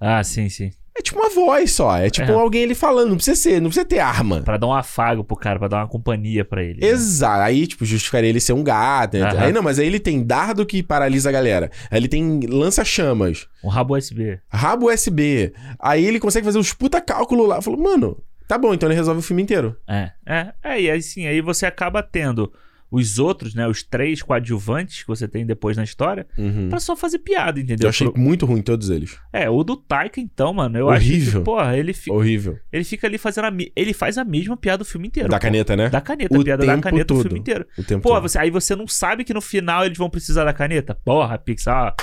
Ah, 0.00 0.22
sim, 0.24 0.48
sim. 0.48 0.70
É 0.96 1.02
tipo 1.02 1.18
uma 1.18 1.28
voz 1.28 1.72
só. 1.72 1.96
É 1.96 2.08
tipo 2.08 2.30
É. 2.30 2.34
alguém 2.34 2.62
ele 2.62 2.74
falando. 2.74 3.08
Não 3.08 3.16
precisa 3.16 3.34
ser, 3.36 3.60
não 3.60 3.68
precisa 3.68 3.84
ter 3.84 3.98
arma. 3.98 4.42
Pra 4.42 4.56
dar 4.56 4.68
um 4.68 4.72
afago 4.72 5.24
pro 5.24 5.36
cara, 5.36 5.58
pra 5.58 5.66
dar 5.66 5.78
uma 5.78 5.88
companhia 5.88 6.44
pra 6.44 6.62
ele. 6.62 6.80
né? 6.80 6.86
Exato. 6.86 7.40
Aí, 7.42 7.66
tipo, 7.66 7.84
justificaria 7.84 8.30
ele 8.30 8.38
ser 8.40 8.52
um 8.52 8.62
gato. 8.62 9.16
né? 9.18 9.28
Aí 9.38 9.52
não, 9.52 9.60
mas 9.62 9.80
aí 9.80 9.86
ele 9.88 9.98
tem 9.98 10.22
dardo 10.22 10.64
que 10.64 10.84
paralisa 10.84 11.30
a 11.30 11.32
galera. 11.32 11.68
Aí 11.90 11.98
ele 11.98 12.06
tem 12.06 12.40
lança-chamas, 12.48 13.48
Um 13.64 13.68
rabo 13.68 13.96
USB. 13.96 14.38
rabo 14.48 14.86
USB. 14.92 15.52
Aí 15.80 16.04
ele 16.06 16.20
consegue 16.20 16.44
fazer 16.46 16.58
uns 16.58 16.72
puta 16.72 17.00
cálculo 17.00 17.44
lá. 17.44 17.60
Falou, 17.60 17.80
mano, 17.80 18.16
tá 18.48 18.56
bom, 18.58 18.72
então 18.74 18.88
ele 18.88 18.96
resolve 18.96 19.20
o 19.20 19.22
filme 19.22 19.42
inteiro. 19.42 19.76
É, 19.88 20.10
é, 20.26 20.52
é, 20.62 20.80
e 20.80 20.90
aí 20.90 21.02
sim, 21.02 21.26
aí 21.26 21.40
você 21.40 21.66
acaba 21.66 22.02
tendo 22.02 22.52
os 22.90 23.18
outros, 23.18 23.56
né, 23.56 23.66
os 23.66 23.82
três 23.82 24.22
coadjuvantes 24.22 25.00
que 25.02 25.08
você 25.08 25.26
tem 25.26 25.44
depois 25.44 25.76
na 25.76 25.82
história, 25.82 26.28
Uhum. 26.38 26.68
pra 26.68 26.78
só 26.78 26.94
fazer 26.94 27.18
piada, 27.18 27.58
entendeu? 27.58 27.86
Eu 27.86 27.88
achei 27.88 28.08
Pro- 28.08 28.20
muito 28.20 28.46
ruim 28.46 28.62
todos 28.62 28.88
eles. 28.88 29.18
É, 29.32 29.50
o 29.50 29.64
do 29.64 29.76
Taika, 29.76 30.20
então, 30.20 30.52
mano, 30.52 30.78
eu 30.78 30.86
Horrível. 30.86 31.28
acho 31.28 31.38
que, 31.38 31.44
porra, 31.44 31.76
ele, 31.76 31.92
fi- 31.92 32.12
Horrível. 32.12 32.56
ele 32.72 32.84
fica 32.84 33.08
ali 33.08 33.18
fazendo 33.18 33.46
a, 33.46 33.50
mi- 33.50 33.72
ele 33.74 33.92
faz 33.92 34.16
a 34.16 34.24
mesma 34.24 34.56
piada 34.56 34.84
o 34.84 34.86
filme 34.86 35.08
inteiro. 35.08 35.28
Da 35.28 35.38
pô. 35.38 35.42
caneta, 35.42 35.74
né? 35.76 35.88
Da 35.88 36.00
caneta, 36.00 36.36
a 36.36 36.38
O 36.38 36.44
piada 36.44 36.64
da 36.64 36.72
tempo 36.72 36.82
caneta 36.84 37.14
o 37.14 37.16
todo. 37.16 37.22
filme 37.26 37.40
inteiro. 37.40 37.66
O 37.76 37.82
tempo 37.82 38.02
Pô, 38.02 38.10
todo. 38.10 38.22
você, 38.22 38.38
aí 38.38 38.50
você 38.50 38.76
não 38.76 38.86
sabe 38.86 39.24
que 39.24 39.34
no 39.34 39.40
final 39.40 39.84
eles 39.84 39.98
vão 39.98 40.08
precisar 40.08 40.44
da 40.44 40.52
caneta? 40.52 40.96
Porra, 41.04 41.36
Pixar. 41.36 41.96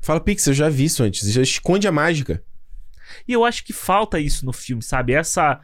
Fala, 0.00 0.20
Pix, 0.20 0.46
eu 0.46 0.54
já 0.54 0.68
vi 0.68 0.84
isso 0.84 1.02
antes. 1.02 1.28
Já 1.32 1.42
esconde 1.42 1.88
a 1.88 1.92
mágica. 1.92 2.40
E 3.26 3.32
eu 3.32 3.44
acho 3.44 3.64
que 3.64 3.72
falta 3.72 4.18
isso 4.20 4.44
no 4.46 4.52
filme, 4.52 4.82
sabe? 4.82 5.12
Essa. 5.12 5.60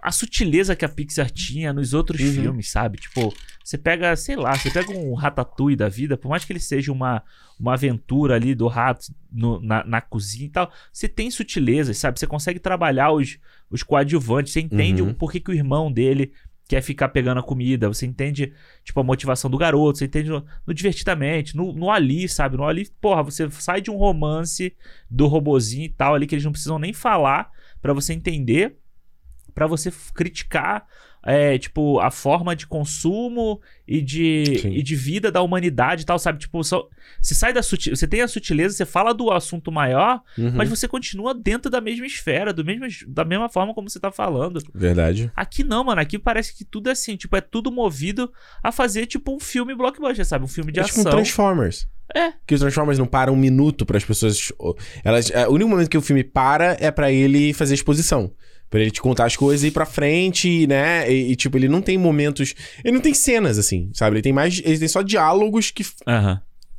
A 0.00 0.12
sutileza 0.12 0.76
que 0.76 0.84
a 0.84 0.88
Pixar 0.88 1.28
tinha 1.28 1.72
nos 1.72 1.92
outros 1.92 2.20
Uhum. 2.20 2.32
filmes, 2.32 2.70
sabe? 2.70 2.98
Tipo, 2.98 3.36
você 3.64 3.76
pega, 3.76 4.14
sei 4.14 4.36
lá, 4.36 4.56
você 4.56 4.70
pega 4.70 4.92
um 4.92 5.12
Ratatouille 5.14 5.74
da 5.74 5.88
vida, 5.88 6.16
por 6.16 6.28
mais 6.28 6.44
que 6.44 6.52
ele 6.52 6.60
seja 6.60 6.92
uma, 6.92 7.20
uma 7.58 7.72
aventura 7.74 8.36
ali 8.36 8.54
do 8.54 8.68
rato 8.68 9.06
no- 9.30 9.60
na, 9.60 9.82
na 9.84 10.00
cozinha 10.00 10.46
e 10.46 10.50
tal, 10.50 10.70
você 10.92 11.08
tem 11.08 11.28
sutilezas, 11.32 11.98
sabe? 11.98 12.16
Você 12.20 12.28
consegue 12.28 12.60
trabalhar 12.60 13.10
os, 13.10 13.38
os 13.68 13.82
coadjuvantes, 13.82 14.52
você 14.52 14.60
entende 14.60 15.02
Uhum. 15.02 15.10
o 15.10 15.14
porquê 15.14 15.40
que 15.40 15.50
o 15.50 15.54
irmão 15.54 15.90
dele 15.90 16.32
quer 16.68 16.82
ficar 16.82 17.08
pegando 17.08 17.40
a 17.40 17.42
comida, 17.42 17.88
você 17.88 18.04
entende, 18.04 18.52
tipo, 18.84 19.00
a 19.00 19.02
motivação 19.02 19.50
do 19.50 19.56
garoto, 19.56 19.98
você 19.98 20.04
entende 20.04 20.28
no, 20.28 20.44
no 20.66 20.74
Divertidamente, 20.74 21.56
no, 21.56 21.72
no 21.72 21.90
Ali, 21.90 22.28
sabe? 22.28 22.58
No 22.58 22.64
Ali, 22.64 22.86
porra, 23.00 23.22
você 23.22 23.50
sai 23.50 23.80
de 23.80 23.90
um 23.90 23.96
romance 23.96 24.76
do 25.10 25.26
robozinho 25.26 25.86
e 25.86 25.88
tal 25.88 26.14
ali 26.14 26.26
que 26.26 26.34
eles 26.34 26.44
não 26.44 26.52
precisam 26.52 26.78
nem 26.78 26.92
falar 26.92 27.50
pra 27.80 27.94
você 27.94 28.12
entender, 28.12 28.76
pra 29.54 29.66
você 29.66 29.90
criticar 30.14 30.86
é, 31.24 31.58
tipo 31.58 31.98
a 32.00 32.10
forma 32.10 32.54
de 32.56 32.66
consumo 32.66 33.60
e 33.86 34.00
de, 34.00 34.58
Sim. 34.60 34.70
e 34.72 34.82
de 34.82 34.96
vida 34.96 35.30
da 35.30 35.42
humanidade 35.42 36.02
e 36.02 36.04
tal, 36.04 36.18
sabe? 36.18 36.38
Tipo, 36.38 36.62
só, 36.62 36.88
você 37.20 37.34
sai 37.34 37.52
da 37.52 37.62
você 37.62 38.06
tem 38.06 38.22
a 38.22 38.28
sutileza, 38.28 38.76
você 38.76 38.86
fala 38.86 39.12
do 39.12 39.30
assunto 39.30 39.70
maior, 39.72 40.20
Uhum. 40.36 40.52
mas 40.54 40.68
você 40.68 40.86
continua 40.88 41.34
dentro 41.34 41.70
da 41.70 41.80
mesma 41.80 42.06
esfera, 42.06 42.52
do 42.52 42.64
mesmo, 42.64 42.86
da 43.08 43.24
mesma 43.24 43.48
forma 43.48 43.74
como 43.74 43.88
você 43.90 44.00
tá 44.00 44.10
falando. 44.12 44.60
Verdade. 44.74 45.30
Aqui 45.34 45.64
não, 45.64 45.84
mano. 45.84 46.00
Aqui 46.00 46.18
parece 46.18 46.56
que 46.56 46.64
tudo 46.64 46.88
é 46.88 46.92
assim, 46.92 47.16
tipo, 47.16 47.36
é 47.36 47.40
tudo 47.40 47.70
movido 47.70 48.32
a 48.62 48.70
fazer, 48.72 49.06
tipo, 49.06 49.34
um 49.34 49.40
filme 49.40 49.74
blockbuster, 49.74 50.24
sabe? 50.24 50.44
Um 50.44 50.48
filme 50.48 50.72
de 50.72 50.80
É 50.80 50.84
tipo 50.84 50.98
um 50.98 51.00
ação. 51.00 51.12
Transformers. 51.12 51.88
É. 52.14 52.32
Que 52.46 52.54
os 52.54 52.60
Transformers 52.60 52.98
não 52.98 53.06
param 53.06 53.34
um 53.34 53.36
minuto 53.36 53.84
para 53.84 53.98
as 53.98 54.04
pessoas. 54.04 54.50
Elas, 55.04 55.30
é, 55.30 55.46
o 55.46 55.52
único 55.52 55.68
momento 55.68 55.90
que 55.90 55.98
o 55.98 56.02
filme 56.02 56.24
para 56.24 56.76
é 56.80 56.90
pra 56.90 57.12
ele 57.12 57.52
fazer 57.52 57.74
exposição. 57.74 58.32
Pra 58.70 58.80
ele 58.80 58.90
te 58.90 59.00
contar 59.00 59.24
as 59.24 59.34
coisas 59.36 59.64
e 59.64 59.68
ir 59.68 59.70
pra 59.70 59.86
frente, 59.86 60.66
né? 60.66 61.10
E, 61.10 61.32
e, 61.32 61.36
tipo, 61.36 61.56
ele 61.56 61.68
não 61.68 61.80
tem 61.80 61.96
momentos. 61.96 62.54
Ele 62.84 62.94
não 62.94 63.00
tem 63.00 63.14
cenas, 63.14 63.58
assim, 63.58 63.90
sabe? 63.94 64.16
Ele 64.16 64.22
tem 64.22 64.32
mais. 64.32 64.60
Ele 64.64 64.78
tem 64.78 64.88
só 64.88 65.00
diálogos 65.02 65.70
que 65.70 65.82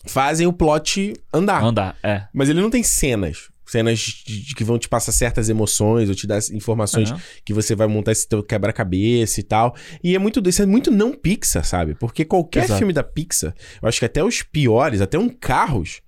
fazem 0.05 0.47
o 0.47 0.53
plot 0.53 1.13
andar. 1.33 1.63
Andar, 1.63 1.97
é. 2.03 2.23
Mas 2.33 2.49
ele 2.49 2.61
não 2.61 2.69
tem 2.69 2.83
cenas. 2.83 3.49
Cenas 3.65 3.99
de- 3.99 4.41
de 4.45 4.55
que 4.55 4.63
vão 4.63 4.79
te 4.79 4.89
passar 4.89 5.11
certas 5.11 5.47
emoções 5.47 6.09
ou 6.09 6.15
te 6.15 6.25
dar 6.25 6.39
informações 6.51 7.13
que 7.45 7.53
você 7.53 7.75
vai 7.75 7.85
montar 7.85 8.11
esse 8.11 8.27
teu 8.27 8.41
quebra-cabeça 8.41 9.39
e 9.39 9.43
tal. 9.43 9.75
E 10.03 10.15
é 10.15 10.19
muito 10.19 10.41
isso 10.49 10.63
é 10.63 10.65
muito 10.65 10.89
não 10.89 11.13
Pixar, 11.13 11.63
sabe? 11.63 11.93
Porque 11.93 12.25
qualquer 12.25 12.63
Exato. 12.63 12.79
filme 12.79 12.93
da 12.93 13.03
Pixar, 13.03 13.53
eu 13.79 13.87
acho 13.87 13.99
que 13.99 14.05
até 14.05 14.23
os 14.23 14.41
piores, 14.41 15.01
até 15.01 15.19
um 15.19 15.29
Carros, 15.29 16.01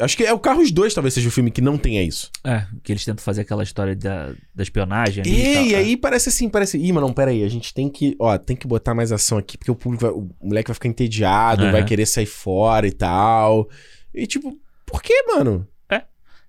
acho 0.00 0.16
que 0.16 0.24
é 0.24 0.32
o 0.32 0.38
Carros 0.38 0.70
2 0.70 0.94
talvez 0.94 1.14
seja 1.14 1.28
o 1.28 1.32
filme 1.32 1.50
que 1.50 1.60
não 1.60 1.76
tenha 1.78 2.02
isso. 2.02 2.30
É, 2.44 2.66
que 2.82 2.92
eles 2.92 3.04
tentam 3.04 3.24
fazer 3.24 3.42
aquela 3.42 3.62
história 3.62 3.94
da, 3.96 4.32
da 4.54 4.62
espionagem 4.62 5.22
ali 5.22 5.30
E, 5.30 5.40
e 5.50 5.54
tal. 5.54 5.64
e 5.64 5.74
é. 5.74 5.78
aí 5.78 5.96
parece 5.96 6.28
assim, 6.28 6.48
parece, 6.48 6.78
ih, 6.78 6.92
mas 6.92 7.02
não, 7.02 7.12
peraí, 7.12 7.42
a 7.44 7.48
gente 7.48 7.72
tem 7.74 7.88
que, 7.88 8.16
ó, 8.18 8.36
tem 8.38 8.56
que 8.56 8.66
botar 8.66 8.94
mais 8.94 9.12
ação 9.12 9.38
aqui, 9.38 9.56
porque 9.58 9.70
o 9.70 9.74
público 9.76 10.04
vai, 10.04 10.12
o 10.12 10.28
moleque 10.42 10.68
vai 10.68 10.74
ficar 10.74 10.88
entediado, 10.88 11.62
Aham. 11.64 11.72
vai 11.72 11.84
querer 11.84 12.06
sair 12.06 12.26
fora 12.26 12.86
e 12.86 12.92
tal. 12.92 13.68
E 14.14 14.26
tipo, 14.26 14.56
por 14.86 15.02
que, 15.02 15.22
mano? 15.34 15.66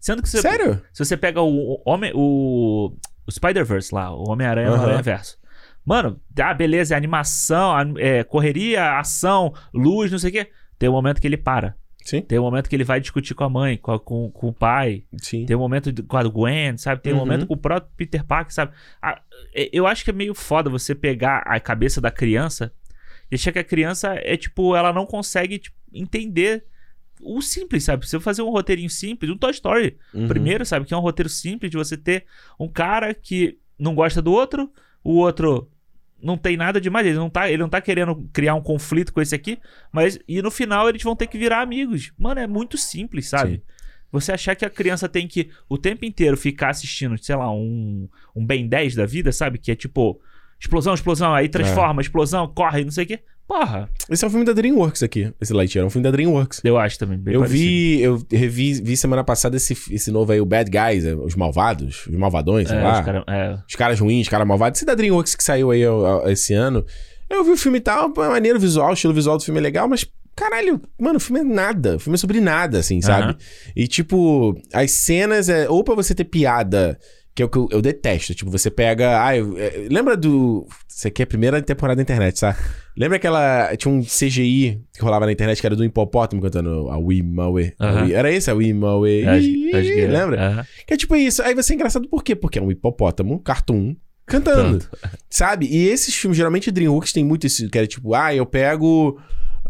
Sendo 0.02 0.22
que 0.22 0.30
você, 0.30 0.42
Sério? 0.42 0.82
se 0.94 1.04
você 1.04 1.18
pega 1.18 1.42
o, 1.42 1.82
homem, 1.86 2.14
o, 2.16 2.96
o 3.28 3.32
Spider-Verse 3.32 3.94
lá, 3.94 4.16
o 4.16 4.30
Homem-Aranha 4.30 4.70
no 4.70 4.76
Aham. 4.76 4.84
Aranha-Verso. 4.86 5.38
Mano, 5.86 6.22
ah, 6.42 6.54
beleza, 6.54 6.94
é 6.94 6.98
animação, 6.98 7.76
é, 7.98 8.24
correria, 8.24 8.98
ação, 8.98 9.54
luz, 9.74 10.10
não 10.10 10.18
sei 10.18 10.30
o 10.30 10.34
quê. 10.34 10.48
Tem 10.78 10.88
um 10.88 10.94
momento 10.94 11.20
que 11.20 11.28
ele 11.28 11.36
para. 11.36 11.76
Sim, 12.10 12.22
Tem 12.22 12.40
um 12.40 12.44
momento 12.44 12.70
que 12.70 12.76
ele 12.76 12.84
vai 12.84 13.00
discutir 13.00 13.34
com 13.36 13.44
a 13.44 13.50
mãe, 13.50 13.78
com, 13.78 13.92
a- 13.92 14.00
com, 14.00 14.30
com 14.32 14.48
o 14.48 14.54
pai. 14.54 15.04
sim. 15.22 15.46
Tem 15.46 15.56
um 15.56 15.60
momento 15.60 15.92
com 16.04 16.18
a 16.18 16.24
Gwen, 16.24 16.78
sabe? 16.78 17.02
Tem 17.02 17.14
um 17.14 17.18
Uhum. 17.18 17.22
momento 17.26 17.46
com 17.48 17.54
o 17.54 17.58
próprio 17.58 17.92
Peter 17.96 18.24
Parker, 18.26 18.54
sabe? 18.54 18.74
Ah, 19.02 19.22
eu 19.72 19.86
acho 19.88 20.04
que 20.04 20.10
é 20.10 20.14
meio 20.14 20.34
foda 20.34 20.70
você 20.70 20.96
pegar 20.96 21.40
a 21.46 21.60
cabeça 21.60 22.00
da 22.02 22.10
criança 22.12 22.74
e 23.32 23.36
achar 23.36 23.52
que 23.52 23.60
a 23.60 23.64
criança 23.64 24.14
é 24.24 24.36
tipo, 24.36 24.76
ela 24.76 24.92
não 24.92 25.06
consegue 25.06 25.60
tipo, 25.60 25.76
entender 25.94 26.64
o 27.22 27.42
simples, 27.42 27.84
sabe? 27.84 28.08
Se 28.08 28.16
eu 28.16 28.22
fazer 28.22 28.42
um 28.42 28.50
roteirinho 28.50 28.90
simples, 28.90 29.30
um 29.30 29.38
Toy 29.38 29.52
Story, 29.52 29.98
Uhum. 30.14 30.28
primeiro, 30.28 30.66
sabe? 30.66 30.86
Que 30.86 30.94
é 30.94 30.98
um 30.98 31.02
roteiro 31.02 31.30
simples 31.30 31.70
de 31.70 31.78
você 31.78 31.98
ter 31.98 32.26
um 32.60 32.68
cara 32.68 33.14
que 33.14 33.58
não 33.78 33.94
gosta 33.94 34.22
do 34.22 34.32
outro, 34.32 34.72
o 35.04 35.16
outro 35.16 35.70
não 36.22 36.38
tem 36.38 36.58
nada 36.58 36.80
demais, 36.80 37.06
ele 37.06 37.18
não 37.18 37.30
tá, 37.30 37.50
ele 37.50 37.62
não 37.62 37.70
tá 37.70 37.82
querendo 37.82 38.28
criar 38.34 38.56
um 38.56 38.62
conflito 38.62 39.14
com 39.14 39.22
esse 39.22 39.34
aqui, 39.34 39.60
mas 39.92 40.20
e 40.28 40.42
no 40.42 40.52
final 40.52 40.88
eles 40.90 41.02
vão 41.02 41.16
ter 41.16 41.28
que 41.28 41.38
virar 41.38 41.62
amigos. 41.62 42.12
Mano, 42.18 42.40
é 42.40 42.48
muito 42.48 42.78
simples, 42.78 43.30
sabe? 43.30 43.54
Sim. 43.54 43.62
Você 44.12 44.32
achar 44.32 44.56
que 44.56 44.66
a 44.66 44.70
criança 44.70 45.08
tem 45.08 45.28
que 45.28 45.50
o 45.68 45.78
tempo 45.78 46.04
inteiro 46.04 46.36
ficar 46.36 46.70
assistindo, 46.70 47.18
sei 47.24 47.36
lá, 47.36 47.52
um, 47.52 48.10
um 48.36 48.46
Ben 48.46 48.68
10 48.68 48.96
da 48.96 49.06
vida, 49.06 49.32
sabe? 49.32 49.60
Que 49.60 49.72
é 49.72 49.76
tipo, 49.76 50.20
explosão, 50.60 50.94
explosão, 50.94 51.34
aí 51.34 51.48
transforma, 51.48 52.02
explosão, 52.02 52.48
corre, 52.48 52.84
não 52.84 52.92
sei 52.92 53.04
o 53.06 53.08
quê. 53.08 53.20
Porra, 53.50 53.90
Esse 54.08 54.24
é 54.24 54.28
um 54.28 54.30
filme 54.30 54.46
da 54.46 54.54
DreamWorks 54.54 55.02
aqui, 55.02 55.34
esse 55.42 55.52
Lightyear, 55.52 55.84
é 55.84 55.88
um 55.88 55.90
filme 55.90 56.04
da 56.04 56.12
DreamWorks. 56.12 56.62
eu 56.64 56.78
acho 56.78 57.00
também. 57.00 57.20
Eu 57.26 57.40
parecido. 57.42 57.48
vi, 57.60 58.00
eu 58.02 58.24
revi, 58.32 58.74
vi 58.80 58.96
semana 58.96 59.24
passada 59.24 59.58
esse, 59.58 59.76
esse 59.92 60.12
novo 60.12 60.32
aí, 60.32 60.40
o 60.40 60.46
Bad 60.46 60.70
Guys, 60.70 61.04
é, 61.04 61.16
os 61.16 61.36
malvados, 61.36 62.06
os 62.06 62.16
malvadões, 62.16 62.68
sei 62.68 62.78
É, 62.78 62.82
lá. 62.84 63.00
os 63.00 63.06
cara, 63.06 63.24
é, 63.28 63.58
Os 63.68 63.76
caras 63.76 64.00
ruins, 64.00 64.28
os 64.28 64.30
caras 64.30 64.48
malvados. 64.48 64.78
Esse 64.78 64.86
da 64.86 64.94
DreamWorks 64.94 65.34
que 65.34 65.44
saiu 65.44 65.72
aí 65.72 65.84
ó, 65.88 66.30
esse 66.30 66.54
ano. 66.54 66.86
Eu 67.28 67.44
vi 67.44 67.50
o 67.50 67.58
filme 67.58 67.80
e 67.80 67.82
tal, 67.82 68.14
é 68.18 68.28
maneiro 68.30 68.60
visual, 68.60 68.92
o 68.92 68.94
estilo 68.94 69.16
visual 69.16 69.36
do 69.40 69.44
filme 69.44 69.60
é 69.60 69.64
legal, 69.64 69.88
mas 69.88 70.06
caralho, 70.36 70.80
mano, 71.00 71.18
o 71.18 71.20
filme 71.20 71.40
é 71.42 71.44
nada. 71.44 71.96
O 71.96 72.00
filme 72.00 72.16
é 72.16 72.20
sobre 72.20 72.40
nada, 72.40 72.78
assim, 72.78 73.02
sabe? 73.02 73.24
Aham. 73.32 73.36
E 73.76 73.88
tipo, 73.88 74.56
as 74.72 74.92
cenas 74.92 75.50
é 75.50 75.68
ou 75.68 75.84
pra 75.84 75.96
você 75.96 76.14
ter 76.14 76.24
piada, 76.26 77.00
que 77.36 77.42
é 77.42 77.46
o 77.46 77.50
que 77.50 77.58
eu, 77.58 77.68
eu 77.72 77.82
detesto. 77.82 78.34
Tipo, 78.36 78.52
você 78.52 78.70
pega. 78.70 79.24
Ah, 79.24 79.36
eu- 79.38 79.58
é, 79.58 79.88
lembra 79.90 80.16
do. 80.18 80.68
Isso 80.88 81.08
aqui 81.08 81.22
é 81.22 81.24
a 81.24 81.28
primeira 81.28 81.62
temporada 81.62 81.96
da 81.98 82.02
internet, 82.02 82.38
sabe? 82.40 82.58
Lembra 82.98 83.16
aquela. 83.18 83.74
Tinha 83.78 83.94
um 83.94 84.02
CGI 84.04 84.82
que 84.94 85.02
rolava 85.02 85.26
na 85.26 85.32
internet 85.32 85.62
que 85.62 85.66
era 85.66 85.76
do 85.76 85.86
hipopótamo 85.86 86.42
cantando 86.42 86.90
a 86.90 86.98
We 86.98 87.22
Maui. 87.24 87.74
Aham. 87.80 88.12
Era 88.12 88.32
esse, 88.32 88.52
a 88.52 88.54
We 88.56 88.74
Maui. 88.74 89.26
acho, 89.26 89.48
acho 89.78 89.88
que 89.94 90.02
é. 90.02 90.08
Lembra? 90.08 90.42
Aham. 90.48 90.66
Que 90.86 90.94
é 90.94 90.98
tipo 90.98 91.16
isso. 91.16 91.42
Aí 91.42 91.54
vai 91.54 91.64
ser 91.64 91.76
engraçado 91.76 92.10
por 92.10 92.24
quê? 92.24 92.36
Porque 92.36 92.60
é 92.60 92.62
um 92.62 92.70
hipopótamo, 92.72 93.40
cartoon, 93.40 93.96
cantando. 94.26 94.84
Sabe? 95.30 95.66
E 95.68 95.88
esses 95.88 96.14
filmes, 96.14 96.36
geralmente 96.38 96.70
DreamWorks 96.72 97.14
tem 97.14 97.24
muito 97.24 97.48
esse. 97.48 97.70
Que 97.70 97.80
é 97.80 97.88
tipo, 97.88 98.14
ah, 98.14 98.36
eu 98.36 98.46
pego. 98.46 99.18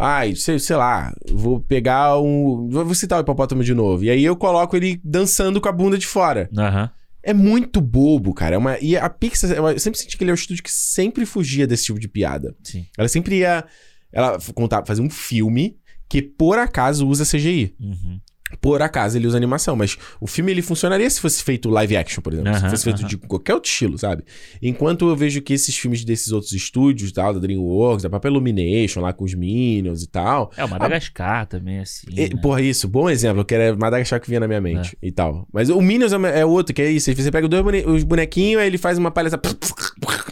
Ai, 0.01 0.33
sei, 0.33 0.57
sei 0.59 0.77
lá, 0.77 1.13
vou 1.29 1.59
pegar 1.59 2.17
um. 2.19 2.69
Vou 2.71 2.95
citar 2.95 3.19
o 3.19 3.21
hipopótamo 3.21 3.63
de 3.63 3.73
novo. 3.75 4.03
E 4.05 4.09
aí 4.09 4.23
eu 4.23 4.35
coloco 4.35 4.75
ele 4.75 4.99
dançando 5.03 5.59
com 5.61 5.67
a 5.69 5.71
bunda 5.73 5.97
de 5.97 6.07
fora. 6.07 6.49
Aham. 6.57 6.89
É 7.21 7.33
muito 7.33 7.81
bobo, 7.81 8.33
cara. 8.33 8.55
É 8.55 8.57
uma... 8.57 8.79
E 8.79 8.95
a 8.95 9.09
Pixar, 9.09 9.51
eu 9.51 9.79
sempre 9.79 9.99
senti 9.99 10.17
que 10.17 10.23
ele 10.23 10.31
é 10.31 10.33
um 10.33 10.35
estúdio 10.35 10.63
que 10.63 10.71
sempre 10.71 11.25
fugia 11.25 11.67
desse 11.67 11.85
tipo 11.85 11.99
de 11.99 12.07
piada. 12.07 12.55
Sim. 12.63 12.85
Ela 12.97 13.07
sempre 13.07 13.39
ia. 13.39 13.65
Ela 14.11 14.39
contar, 14.55 14.85
fazer 14.85 15.01
um 15.01 15.09
filme 15.09 15.77
que 16.07 16.21
por 16.21 16.57
acaso 16.57 17.07
usa 17.07 17.23
CGI. 17.23 17.75
Uhum. 17.79 18.19
Por 18.61 18.81
acaso 18.81 19.17
ele 19.17 19.27
usa 19.27 19.37
animação, 19.37 19.75
mas 19.75 19.97
o 20.19 20.27
filme 20.27 20.51
ele 20.51 20.61
funcionaria 20.61 21.09
se 21.09 21.19
fosse 21.21 21.43
feito 21.43 21.69
live 21.69 21.95
action, 21.97 22.21
por 22.21 22.33
exemplo. 22.33 22.53
se 22.53 22.59
Aham, 22.59 22.69
fosse 22.69 22.83
feito 22.83 22.99
aham. 22.99 23.07
de 23.07 23.17
qualquer 23.17 23.53
outro 23.53 23.69
estilo, 23.69 23.97
sabe? 23.97 24.23
Enquanto 24.61 25.07
eu 25.07 25.15
vejo 25.15 25.41
que 25.41 25.53
esses 25.53 25.77
filmes 25.77 26.03
desses 26.03 26.31
outros 26.31 26.51
estúdios, 26.53 27.11
tal, 27.11 27.33
da 27.33 27.39
DreamWorks, 27.39 28.03
da 28.03 28.09
própria 28.09 28.29
Illumination, 28.29 29.01
lá 29.01 29.13
com 29.13 29.23
os 29.23 29.33
Minions 29.33 30.03
e 30.03 30.07
tal. 30.07 30.51
É, 30.57 30.65
o 30.65 30.69
Madagascar 30.69 31.45
também, 31.45 31.79
assim. 31.79 32.07
E, 32.11 32.33
né? 32.33 32.41
Porra, 32.41 32.61
isso, 32.61 32.87
bom 32.87 33.09
exemplo, 33.09 33.43
que 33.45 33.53
era 33.53 33.75
Madagascar 33.75 34.19
que 34.19 34.27
vinha 34.27 34.39
na 34.39 34.47
minha 34.47 34.61
mente 34.61 34.97
e 35.01 35.11
tal. 35.11 35.47
Mas 35.51 35.69
o 35.69 35.81
Minions 35.81 36.13
é, 36.13 36.39
é 36.39 36.45
outro, 36.45 36.73
que 36.73 36.81
é 36.81 36.89
isso. 36.91 37.13
Você 37.13 37.31
pega 37.31 37.47
dois 37.47 37.59
os 37.85 38.03
bonequinhos, 38.03 38.61
aí 38.61 38.67
ele 38.67 38.77
faz 38.77 38.97
uma 38.97 39.11
palhaça. 39.11 39.39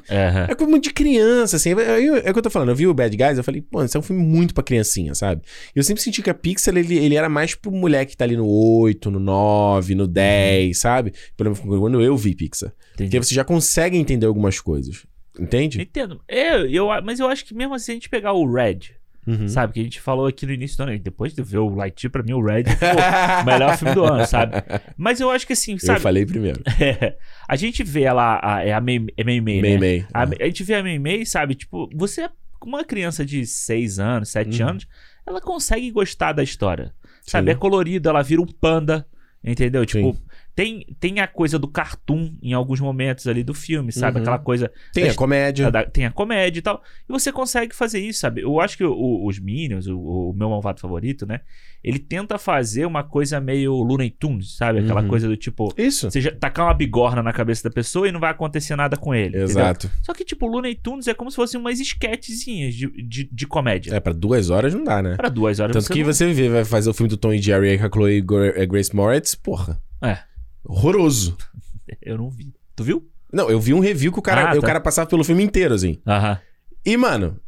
Aham. 0.09 0.47
É 0.49 0.65
muito 0.65 0.86
de 0.86 0.93
criança, 0.93 1.57
assim. 1.57 1.74
É, 1.74 1.99
é, 1.99 2.05
é 2.05 2.30
o 2.30 2.34
que 2.34 2.39
eu 2.39 2.43
tô 2.43 2.49
falando. 2.49 2.70
Eu 2.70 2.76
vi 2.76 2.88
o 2.88 2.93
Bad 2.93 3.15
Guys, 3.15 3.38
eu 3.38 3.43
falei, 3.43 3.61
pô, 3.61 3.84
isso 3.84 3.97
é 3.97 3.99
um 3.99 4.03
filme 4.03 4.24
muito 4.24 4.53
pra 4.53 4.63
criancinha, 4.63 5.13
sabe? 5.13 5.41
Eu 5.76 5.84
sempre 5.84 6.01
senti 6.01 6.22
que 6.22 6.30
a 6.30 6.34
Pixar, 6.34 6.76
ele, 6.76 6.97
ele 6.97 7.15
era 7.15 7.28
mais 7.30 7.55
pro 7.55 7.72
moleque 7.72 8.07
que 8.08 8.18
tá 8.18 8.26
ali 8.26 8.36
no 8.38 8.47
8, 8.47 9.12
no 9.12 9.20
9, 9.20 9.93
no 9.95 10.08
10, 10.08 10.78
sabe? 10.80 11.14
Pelo 11.36 11.51
menos 11.51 11.60
quando 11.80 12.01
eu 12.01 12.18
vi 12.18 12.34
Pixar. 12.36 12.74
Entendi. 12.95 13.10
Porque 13.12 13.24
você 13.24 13.36
já 13.36 13.43
consegue 13.43 13.97
entender 13.97 14.26
algumas 14.26 14.60
coisas. 14.60 15.05
Entende? 15.39 15.80
Entendo. 15.82 16.20
É, 16.28 16.62
eu, 16.68 16.88
mas 17.03 17.20
eu 17.20 17.28
acho 17.28 17.45
que 17.45 17.53
mesmo 17.53 17.76
assim, 17.76 17.91
a 17.91 17.95
gente 17.95 18.10
pegar 18.10 18.34
o 18.34 18.51
Red, 18.51 18.80
Uhum. 19.28 19.45
sabe? 19.49 19.74
Que 19.74 19.82
a 19.82 19.84
gente 19.84 19.99
falou 19.99 20.26
aqui 20.26 20.45
no 20.45 20.53
início 20.53 20.78
do 20.78 20.84
ano. 20.84 20.97
Depois 20.97 21.34
de 21.34 21.43
ver 21.43 21.58
o 21.58 21.68
Lightyear, 21.68 22.10
pra 22.10 22.24
mim, 22.24 22.32
o 22.32 22.41
Red 22.41 22.64
foi 22.64 22.88
o 22.88 23.43
melhor 23.45 23.78
filme 23.78 23.93
do 23.93 24.05
ano, 24.05 24.26
sabe? 24.26 24.53
Mas 24.95 25.20
eu 25.20 25.30
acho 25.30 25.45
que 25.45 25.51
assim, 25.51 25.74
Eu 25.74 25.80
sabe? 25.80 25.99
falei 25.99 26.26
primeiro. 26.26 26.64
a 27.47 27.55
gente 27.58 27.84
vê 27.84 28.10
lá, 28.12 28.39
a, 28.41 28.64
é 28.66 28.72
a 28.74 28.80
Mei 28.80 29.05
é 29.18 29.24
Mei 29.26 29.41
Mei, 29.41 29.62
Mei 29.62 29.74
né? 29.74 29.78
Mei. 29.80 30.05
A, 30.14 30.24
a 30.24 30.45
gente 30.45 30.64
vê 30.64 30.76
a 30.76 30.82
Mei 30.84 30.97
Mei, 30.97 31.26
sabe? 31.26 31.55
Tipo, 31.55 31.89
você, 31.93 32.22
é 32.22 32.30
uma 32.64 32.86
criança 32.86 33.26
de 33.26 33.45
6 33.45 33.99
anos, 33.99 34.30
7 34.30 34.64
Uhum. 34.64 34.70
anos, 34.70 34.88
ela 35.26 35.41
consegue 35.41 35.91
gostar 35.91 36.32
da 36.32 36.41
história. 36.41 36.93
Sabe? 37.24 37.51
Sim. 37.51 37.55
É 37.57 37.59
colorido, 37.59 38.09
ela 38.09 38.22
vira 38.22 38.41
um 38.41 38.45
panda. 38.45 39.05
Entendeu? 39.43 39.86
Tipo, 39.86 40.13
Sim. 40.13 40.22
tem, 40.55 40.97
tem 40.99 41.20
a 41.20 41.28
coisa 41.28 41.57
do 41.59 41.68
cartoon 41.68 42.36
em 42.41 42.53
alguns 42.53 42.82
momentos 42.82 43.28
ali 43.28 43.43
do 43.43 43.53
filme, 43.53 43.91
sabe? 43.93 44.18
Uhum. 44.18 44.24
Aquela 44.24 44.39
coisa. 44.39 44.70
Tem 44.91 45.07
a 45.07 45.13
comédia. 45.13 45.72
da- 45.72 45.86
tem 45.86 46.05
a 46.05 46.11
comédia 46.11 46.59
e 46.59 46.61
tal. 46.61 46.82
E 47.07 47.11
você 47.11 47.32
consegue 47.32 47.74
fazer 47.74 47.99
isso, 47.99 48.20
sabe? 48.20 48.41
Eu 48.41 48.59
acho 48.59 48.76
que 48.76 48.84
o- 48.84 49.26
os 49.26 49.39
Minions, 49.39 49.88
o, 49.88 49.97
o 49.99 50.34
meu 50.34 50.49
malvado 50.49 50.82
favorito, 50.82 51.26
né? 51.26 51.41
Ele 51.84 51.99
tenta 51.99 52.38
fazer 52.38 52.86
uma 52.86 53.03
coisa 53.03 53.39
meio 53.39 53.73
Looney 53.75 54.09
Tunes, 54.09 54.57
sabe? 54.57 54.80
Aquela 54.80 55.01
Uhum. 55.01 55.07
coisa 55.07 55.28
do 55.28 55.38
tipo. 55.38 55.73
Isso. 55.78 56.09
Você 56.11 56.19
já 56.19 56.32
tacar 56.36 56.65
uma 56.65 56.73
bigorna 56.73 57.21
na 57.23 57.32
cabeça 57.32 57.63
da 57.69 57.73
pessoa 57.73 58.07
e 58.07 58.11
não 58.11 58.19
vai 58.19 58.32
acontecer 58.32 58.75
nada 58.75 58.97
com 58.97 59.13
ele. 59.15 59.28
entendeu? 59.30 59.45
Exato. 59.45 59.89
Só 60.03 60.13
que, 60.13 60.25
tipo, 60.25 60.47
Looney 60.47 60.75
Tunes 60.75 61.07
é 61.07 61.13
como 61.13 61.30
se 61.30 61.36
fossem 61.36 61.59
umas 61.59 61.80
esquetezinhas 61.80 62.73
de, 62.75 62.88
de, 63.03 63.30
de 63.32 63.47
comédia. 63.47 63.93
É, 63.95 63.99
pra 63.99 64.11
duas 64.13 64.49
horas 64.49 64.73
não 64.73 64.84
dá, 64.84 65.01
né? 65.01 65.15
Pra 65.15 65.30
duas 65.30 65.59
horas 65.59 65.73
Tanto 65.75 65.93
que 65.93 65.99
não- 66.03 66.11
você 66.13 66.34
vê, 66.34 66.49
vai 66.49 66.65
fazer 66.65 66.89
o 66.89 66.93
filme 66.93 67.09
do 67.09 67.17
Tom 67.17 67.32
e 67.34 67.41
Jerry 67.41 67.69
aí 67.69 67.78
com 67.78 67.86
a 67.86 67.89
Chloe 67.89 68.23
eh, 68.55 68.65
Grace 68.65 68.95
Moritz, 68.95 69.36
porra. 69.36 69.80
É. 70.01 70.17
Horroroso. 70.65 71.38
Eu 72.01 72.17
não 72.17 72.30
vi. 72.30 72.53
Tu 72.75 72.84
viu? 72.84 73.07
Não, 73.32 73.49
eu 73.49 73.59
vi 73.59 73.73
um 73.73 73.80
review 73.80 74.11
que 74.11 74.19
o 74.19 74.21
cara, 74.21 74.49
Ah, 74.49 74.53
tá. 74.53 74.59
o 74.59 74.61
cara 74.61 74.80
passava 74.80 75.09
pelo 75.09 75.23
filme 75.23 75.43
inteiro, 75.43 75.73
assim. 75.73 75.99
Aham. 76.05 76.39
E, 76.86 76.95
mano, 76.97 77.39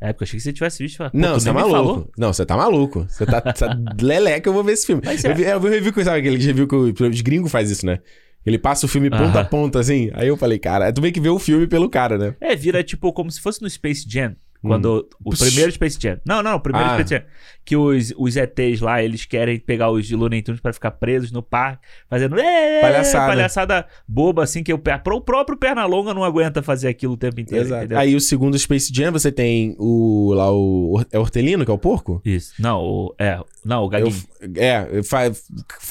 É, 0.00 0.12
porque 0.12 0.24
eu 0.24 0.26
achei 0.26 0.38
que 0.38 0.42
você 0.44 0.52
tivesse 0.52 0.82
visto. 0.82 0.96
falei, 0.98 1.10
pô, 1.12 1.18
não, 1.18 1.34
você 1.40 1.46
tá 1.46 1.52
maluco. 1.54 2.10
Não, 2.18 2.32
você 2.32 2.46
tá 2.46 2.56
maluco. 2.56 3.06
Você 3.08 3.26
tá, 3.26 3.40
tá 3.40 3.78
lelé 4.02 4.40
que 4.40 4.48
eu 4.48 4.52
vou 4.52 4.62
ver 4.64 4.72
esse 4.72 4.86
filme. 4.86 5.02
Mas 5.04 5.24
eu, 5.24 5.30
é. 5.30 5.34
vi, 5.34 5.42
eu 5.44 5.60
vi 5.60 5.68
um 5.68 5.70
review 5.70 5.92
que, 5.92 6.04
sabe, 6.04 6.18
aquele 6.18 6.36
review 6.36 6.66
que 6.68 6.74
o- 6.74 7.08
os 7.08 7.20
gringos 7.20 7.50
faz 7.50 7.70
isso, 7.70 7.86
né? 7.86 8.00
Ele 8.44 8.58
passa 8.58 8.84
o 8.84 8.88
filme 8.88 9.08
ponta 9.08 9.38
a 9.38 9.40
Aham. 9.40 9.44
ponta, 9.48 9.78
assim. 9.80 10.10
Aí 10.12 10.28
eu 10.28 10.36
falei, 10.36 10.58
cara, 10.58 10.92
tu 10.92 11.00
vem 11.00 11.10
que 11.10 11.20
ver 11.20 11.30
o 11.30 11.38
filme 11.38 11.66
pelo 11.66 11.88
cara, 11.88 12.18
né? 12.18 12.34
É, 12.40 12.54
vira 12.54 12.84
tipo 12.84 13.10
como 13.12 13.30
se 13.30 13.40
fosse 13.40 13.62
no 13.62 13.70
Space 13.70 14.04
Jam. 14.06 14.36
Quando 14.68 15.08
o 15.24 15.30
Psh. 15.30 15.40
primeiro 15.40 15.72
Space 15.72 15.98
Jam. 16.00 16.18
Não, 16.26 16.42
não, 16.42 16.56
o 16.56 16.60
primeiro 16.60 16.88
Hum. 16.88 16.92
Ah. 16.92 16.94
Space 16.96 17.10
Jam. 17.14 17.22
Que 17.64 17.76
os, 17.76 18.12
os 18.18 18.36
ETs 18.36 18.80
lá, 18.80 19.02
eles 19.02 19.24
querem 19.24 19.58
pegar 19.58 19.90
os 19.90 20.10
Looney 20.10 20.42
Tunes 20.42 20.60
pra 20.60 20.72
ficar 20.72 20.90
presos 20.90 21.32
no 21.32 21.42
parque, 21.42 21.86
fazendo 22.10 22.38
"Ê!" 22.38 22.80
Palhaçada. 22.82 23.26
palhaçada 23.26 23.86
boba, 24.06 24.42
assim, 24.42 24.62
que 24.62 24.72
o, 24.74 24.76
o 24.76 25.20
próprio 25.22 25.56
Perna-Longa 25.56 26.12
não 26.12 26.22
aguenta 26.24 26.62
fazer 26.62 26.88
aquilo 26.88 27.14
o 27.14 27.16
tempo 27.16 27.40
inteiro. 27.40 27.64
Exato. 27.64 27.80
entendeu? 27.84 27.98
Aí 27.98 28.14
o 28.14 28.20
segundo 28.20 28.58
Space 28.58 28.92
Jam, 28.94 29.12
você 29.12 29.32
tem 29.32 29.74
o 29.78 30.32
lá 30.34 30.52
o. 30.52 31.02
É 31.10 31.18
Hortelino, 31.18 31.64
que 31.64 31.70
é 31.70 31.74
o 31.74 31.78
porco? 31.78 32.20
Isso. 32.24 32.52
Não, 32.58 32.82
o, 32.82 33.14
é. 33.18 33.38
Não, 33.64 33.82
o 33.82 33.84
Eu, 33.86 33.88
Gaguinho. 33.88 34.14
é, 34.56 35.02
fa- 35.02 35.32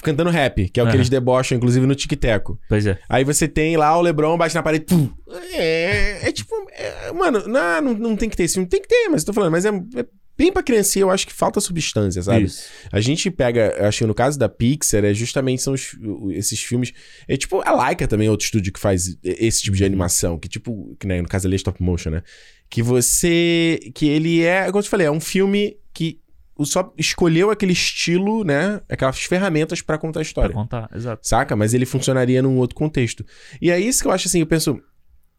cantando 0.04 0.30
rap, 0.30 0.70
que 0.70 0.80
é 0.80 0.84
o 0.84 0.86
que 0.86 0.90
Aham. 0.92 0.98
eles 0.98 1.10
debocham, 1.10 1.58
inclusive, 1.58 1.86
no 1.88 1.96
Tic 1.96 2.12
Teco. 2.20 2.60
Pois 2.70 2.86
é. 2.86 3.00
Aí 3.10 3.24
você 3.24 3.48
tem 3.48 3.76
lá 3.78 3.98
o 3.98 4.02
Lebron 4.02 4.38
bate 4.38 4.54
na 4.54 4.62
parede. 4.62 4.86
Tum. 4.86 5.10
É, 5.52 6.28
é 6.30 6.32
tipo. 6.32 6.54
é, 6.72 7.12
mano, 7.14 7.48
não, 7.48 7.82
não, 7.94 8.16
tem 8.16 8.30
que 8.30 8.36
ter 8.38 8.44
esse 8.44 8.56
filme. 8.56 8.68
Tem 8.70 8.82
que 8.82 8.88
ter, 8.88 9.10
mas 9.10 9.22
eu 9.22 9.28
tô 9.28 9.34
falando, 9.34 9.52
mas 9.52 9.66
é, 9.66 9.70
é 9.70 10.06
bem 10.38 10.52
pra 10.52 10.64
criancinha, 10.64 11.04
eu 11.04 11.12
acho 11.12 11.28
que 11.28 11.34
falta 11.34 11.60
substância, 11.62 12.22
sabe? 12.24 12.46
Isso. 12.46 12.64
A 12.92 13.00
gente 13.00 13.30
pega, 13.30 13.88
acho 13.88 14.00
que 14.00 14.06
no 14.08 14.14
caso 14.16 14.38
da 14.40 14.50
Pixar, 14.50 15.06
é 15.06 15.14
justamente 15.14 15.62
são 15.62 15.74
os- 15.74 15.96
esses 16.32 16.60
filmes. 16.62 16.92
É 17.28 17.38
tipo, 17.38 17.62
a 17.68 17.72
Laika 17.72 18.08
também 18.08 18.28
é 18.28 18.32
outro 18.32 18.46
estúdio 18.46 18.74
que 18.74 18.80
faz 18.80 19.16
esse 19.24 19.62
tipo 19.62 19.76
de 19.78 19.86
animação, 19.86 20.40
que 20.40 20.48
tipo, 20.50 20.96
que 21.00 21.06
né, 21.08 21.22
no 21.22 21.28
caso 21.28 21.48
ali 21.48 21.56
é 21.56 21.58
stop 21.58 21.82
motion, 21.84 22.10
né? 22.10 22.24
Que 22.70 22.82
você. 22.82 23.80
Que 23.94 24.08
ele 24.08 24.42
é, 24.44 24.66
como 24.66 24.80
eu 24.80 24.84
te 24.84 24.90
falei, 24.90 25.06
é 25.08 25.12
um 25.12 25.20
filme 25.20 25.78
que 25.94 26.20
só 26.66 26.94
escolheu 26.98 27.52
aquele 27.52 27.74
estilo, 27.74 28.44
né? 28.44 28.82
Aquelas 28.90 29.20
ferramentas 29.24 29.82
pra 29.82 29.98
contar 29.98 30.20
a 30.20 30.22
Pra 30.22 30.28
história. 30.28 30.54
contar, 30.56 30.90
exato. 30.96 31.28
Saca? 31.28 31.56
Mas 31.56 31.74
ele 31.74 31.86
funcionaria 31.86 32.42
num 32.42 32.58
outro 32.58 32.76
contexto. 32.76 33.26
E 33.62 33.70
é 33.70 33.80
isso 33.80 34.02
que 34.02 34.08
eu 34.08 34.12
acho 34.12 34.28
assim, 34.28 34.40
eu 34.40 34.48
penso 34.48 34.80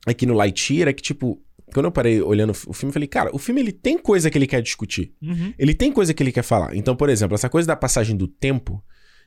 aqui 0.07 0.27
no 0.27 0.35
Lightyear, 0.35 0.89
é 0.89 0.93
que 0.93 1.03
tipo, 1.03 1.41
quando 1.73 1.87
eu 1.87 1.93
parei 1.93 2.21
olhando 2.23 2.51
o 2.51 2.73
filme, 2.73 2.91
eu 2.91 2.93
falei, 2.93 3.09
cara, 3.09 3.31
o 3.35 3.39
filme 3.39 3.61
ele 3.61 3.73
tem 3.73 3.99
coisa 3.99 4.31
que 4.31 4.39
ele 4.39 4.47
quer 4.47 4.63
discutir. 4.63 5.13
Uhum. 5.23 5.53
Ele 5.59 5.75
tem 5.75 5.91
coisa 5.93 6.13
que 6.15 6.23
ele 6.23 6.31
quer 6.33 6.43
falar. 6.43 6.75
Então, 6.77 6.95
por 6.95 7.09
exemplo, 7.09 7.35
essa 7.35 7.49
coisa 7.49 7.67
da 7.67 7.75
passagem 7.77 8.17
do 8.17 8.29
tempo, 8.29 8.83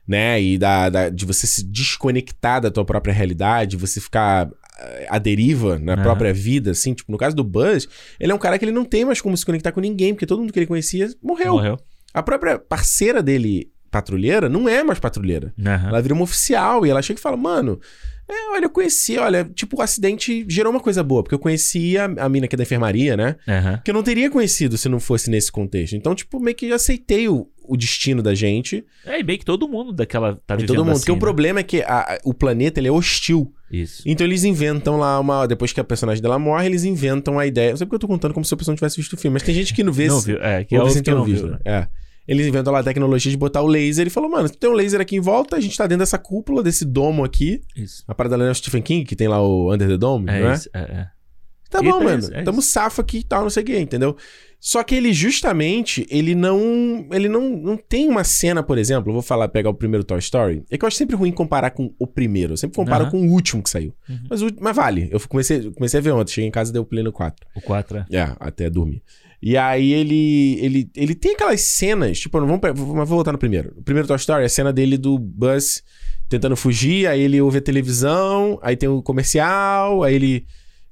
né? 0.07 0.41
E 0.41 0.57
da, 0.57 0.89
da- 0.89 1.09
de 1.09 1.25
você 1.25 1.45
se 1.45 1.63
desconectar 1.63 2.61
da 2.61 2.71
tua 2.71 2.86
própria 2.86 3.13
realidade, 3.13 3.75
você 3.75 3.99
ficar 3.99 4.49
eh, 4.80 5.07
à 5.09 5.17
deriva 5.19 5.78
na 5.80 5.93
Aham. 5.95 6.03
própria 6.03 6.34
vida, 6.34 6.71
assim. 6.71 6.93
Tipo, 6.93 7.11
no 7.11 7.17
caso 7.17 7.36
do 7.36 7.43
Buzz, 7.43 7.88
ele 8.19 8.32
é 8.32 8.36
um 8.36 8.39
cara 8.39 8.57
que 8.57 8.63
ele 8.63 8.71
não 8.71 8.86
tem 8.86 9.03
mais 9.03 9.19
como 9.19 9.36
se 9.36 9.45
conectar 9.45 9.71
com 9.73 9.82
ninguém, 9.82 10.13
porque 10.13 10.25
todo 10.25 10.39
mundo 10.39 10.53
que 10.53 10.59
ele 10.59 10.67
conhecia 10.67 11.09
morreu. 11.21 11.53
Morreu. 11.53 11.78
A 12.13 12.23
própria 12.23 12.57
parceira 12.57 13.21
dele, 13.21 13.69
patrulheira, 13.91 14.47
não 14.47 14.69
é 14.69 14.82
mais 14.84 14.99
patrulheira. 14.99 15.53
Aham. 15.59 15.89
Ela 15.89 16.01
vira 16.01 16.13
uma 16.13 16.23
oficial 16.23 16.86
e 16.86 16.89
ela 16.89 17.01
chega 17.01 17.19
e 17.19 17.21
fala, 17.21 17.36
mano, 17.36 17.78
é, 18.30 18.53
olha, 18.53 18.65
eu 18.65 18.69
conheci, 18.69 19.17
olha, 19.17 19.43
tipo, 19.55 19.78
o 19.78 19.82
acidente 19.82 20.45
gerou 20.49 20.71
uma 20.71 20.80
coisa 20.82 21.01
boa, 21.03 21.23
porque 21.23 21.36
eu 21.36 21.39
conhecia 21.39 22.05
a 22.05 22.28
mina 22.30 22.47
que 22.47 22.55
é 22.55 22.57
da 22.57 22.63
enfermaria, 22.63 23.15
né? 23.15 23.36
Aham. 23.47 23.82
Que 23.84 23.91
eu 23.91 23.95
não 23.95 24.03
teria 24.03 24.30
conhecido 24.30 24.78
se 24.78 24.89
não 24.89 24.99
fosse 24.99 25.30
nesse 25.30 25.51
contexto. 25.51 25.95
Então, 25.95 26.13
tipo, 26.13 26.39
meio 26.39 26.55
que 26.55 26.71
aceitei 26.71 27.28
o, 27.30 27.47
o 27.63 27.78
destino 27.78 28.21
da 28.21 28.34
gente 28.36 28.86
É, 29.05 29.19
e 29.19 29.23
bem 29.23 29.38
que 29.38 29.45
todo 29.45 29.67
mundo 29.67 29.91
daquela 29.93 30.36
tá 30.45 30.55
e 30.55 30.57
vivendo 30.57 30.67
todo 30.75 30.86
mundo. 30.86 30.91
assim, 30.93 30.99
porque 31.01 31.11
o 31.11 31.15
né? 31.15 31.19
problema 31.19 31.59
é 31.59 31.63
que 31.63 31.82
a- 31.82 31.99
a- 32.15 32.19
o 32.23 32.34
planeta, 32.34 32.80
ele 32.80 32.88
é 32.88 32.91
hostil. 32.91 33.53
Isso. 33.71 34.03
Então 34.05 34.25
eles 34.25 34.43
inventam 34.45 34.97
lá 34.97 35.19
uma... 35.19 35.45
Depois 35.45 35.73
que 35.73 35.80
a 35.80 35.84
personagem 35.84 36.21
dela 36.21 36.39
morre, 36.39 36.65
eles 36.67 36.84
inventam 36.86 37.38
a 37.38 37.45
ideia... 37.45 37.71
Não 37.71 37.78
sei 37.78 37.86
porque 37.86 37.95
eu 37.95 37.99
tô 37.99 38.07
contando 38.07 38.34
como 38.34 38.45
se 38.45 38.53
a 38.53 38.57
pessoa 38.57 38.71
não 38.73 38.78
tivesse 38.78 38.95
visto 38.97 39.13
o 39.13 39.17
filme, 39.17 39.34
mas 39.34 39.43
tem 39.43 39.53
gente 39.53 39.73
que 39.73 39.84
não 39.84 39.91
vê... 39.91 40.07
Não 40.07 40.21
viu. 40.21 40.38
É, 40.41 40.63
que 40.63 40.75
é 40.75 40.82
o 40.82 40.86
você 40.86 41.01
que 41.01 41.11
não 41.11 41.23
viu, 41.25 41.47
né? 41.47 41.57
É. 41.65 41.88
Eles 42.28 42.45
inventam 42.45 42.73
lá 42.73 42.80
a 42.80 42.84
tecnologia 42.84 43.32
de 43.32 43.38
botar 43.38 43.61
o 43.61 43.67
laser 43.67 44.05
e 44.07 44.09
falou, 44.09 44.30
mano, 44.30 44.49
tem 44.49 44.69
um 44.69 44.73
laser 44.73 44.99
aqui 44.99 45.15
em 45.15 45.21
volta, 45.21 45.55
a 45.55 45.59
gente 45.61 45.78
tá 45.78 45.86
dentro 45.88 45.99
dessa 45.99 46.17
cúpula, 46.17 46.61
desse 46.61 46.84
domo 46.84 47.23
aqui. 47.23 47.61
Isso. 47.75 48.03
A 48.07 48.13
parada 48.13 48.36
lá 48.36 48.45
é 48.45 48.51
o 48.51 48.55
Stephen 48.55 48.82
King, 48.82 49.05
que 49.05 49.15
tem 49.15 49.28
lá 49.28 49.41
o 49.41 49.73
Under 49.73 49.88
the 49.88 49.97
Dome, 49.97 50.30
É 50.30 50.39
não 50.41 50.49
é? 50.49 50.53
isso. 50.53 50.69
É, 50.73 50.80
é. 50.80 51.07
Tá 51.69 51.80
E 51.82 51.84
bom, 51.84 52.01
mano. 52.01 52.19
isso, 52.19 52.34
é 52.34 52.43
Tamo 52.43 52.61
safo 52.61 53.01
aqui 53.01 53.17
e 53.19 53.23
tal, 53.23 53.41
não 53.43 53.49
sei 53.49 53.61
o 53.61 53.65
que, 53.65 53.78
entendeu? 53.78 54.15
Só 54.59 54.82
que 54.84 54.95
ele 54.95 55.11
justamente, 55.13 56.07
ele 56.09 56.34
não. 56.34 57.07
Ele 57.11 57.28
não, 57.30 57.49
não 57.57 57.78
tem 57.78 58.07
uma 58.09 58.23
cena, 58.23 58.63
por 58.63 58.78
exemplo, 58.78 59.11
vou 59.13 59.21
falar, 59.21 59.47
pegar 59.49 59.69
o 59.69 59.73
primeiro 59.73 60.03
Toy 60.03 60.17
Story. 60.19 60.63
É 60.71 60.78
que 60.78 60.84
eu 60.86 60.88
acho 60.88 60.95
sempre 60.97 61.15
ruim 61.15 61.32
comparar 61.32 61.71
com 61.71 61.93
o 61.99 62.07
primeiro. 62.07 62.53
Eu 62.53 62.57
sempre 62.57 62.75
comparo 62.78 63.11
com 63.11 63.19
o 63.21 63.32
último 63.32 63.61
que 63.61 63.69
saiu. 63.69 63.93
Uhum. 64.09 64.17
Mas, 64.30 64.41
o- 64.41 64.49
mas 64.59 64.75
vale. 64.75 65.09
Eu 65.11 65.19
comecei, 65.28 65.69
comecei 65.71 65.99
a 65.99 66.03
ver 66.03 66.11
ontem, 66.11 66.32
cheguei 66.32 66.47
em 66.47 66.51
casa 66.51 66.71
e 66.71 66.73
deu 66.73 66.86
play 66.86 67.03
no 67.03 67.11
4. 67.11 67.45
O 67.55 67.61
4 67.61 67.97
é. 68.09 68.17
É, 68.17 68.36
até 68.39 68.69
dormir. 68.69 69.03
E 69.41 69.55
aí 69.55 69.93
ele, 69.93 70.57
ele, 70.59 70.89
ele 70.95 71.13
tem 71.15 71.33
aquelas 71.33 71.61
cenas, 71.61 72.19
tipo, 72.19 72.39
vamos, 72.39 72.59
vou 72.75 73.05
voltar 73.05 73.31
no 73.31 73.38
primeiro. 73.38 73.71
O 73.77 73.83
primeiro 73.83 74.07
Toy 74.07 74.17
Story 74.17 74.43
é 74.43 74.45
a 74.47 74.49
cena 74.49 74.73
dele 74.73 74.97
do 74.97 75.17
Buzz 75.19 75.83
tentando 76.27 76.55
fugir, 76.57 77.07
aí 77.07 77.21
ele 77.21 77.39
ouve 77.39 77.59
a 77.59 77.61
televisão, 77.61 78.59
aí 78.61 78.75
tem 78.75 78.89
o 78.89 79.01
comercial, 79.01 80.03
aí 80.03 80.15
ele 80.15 80.45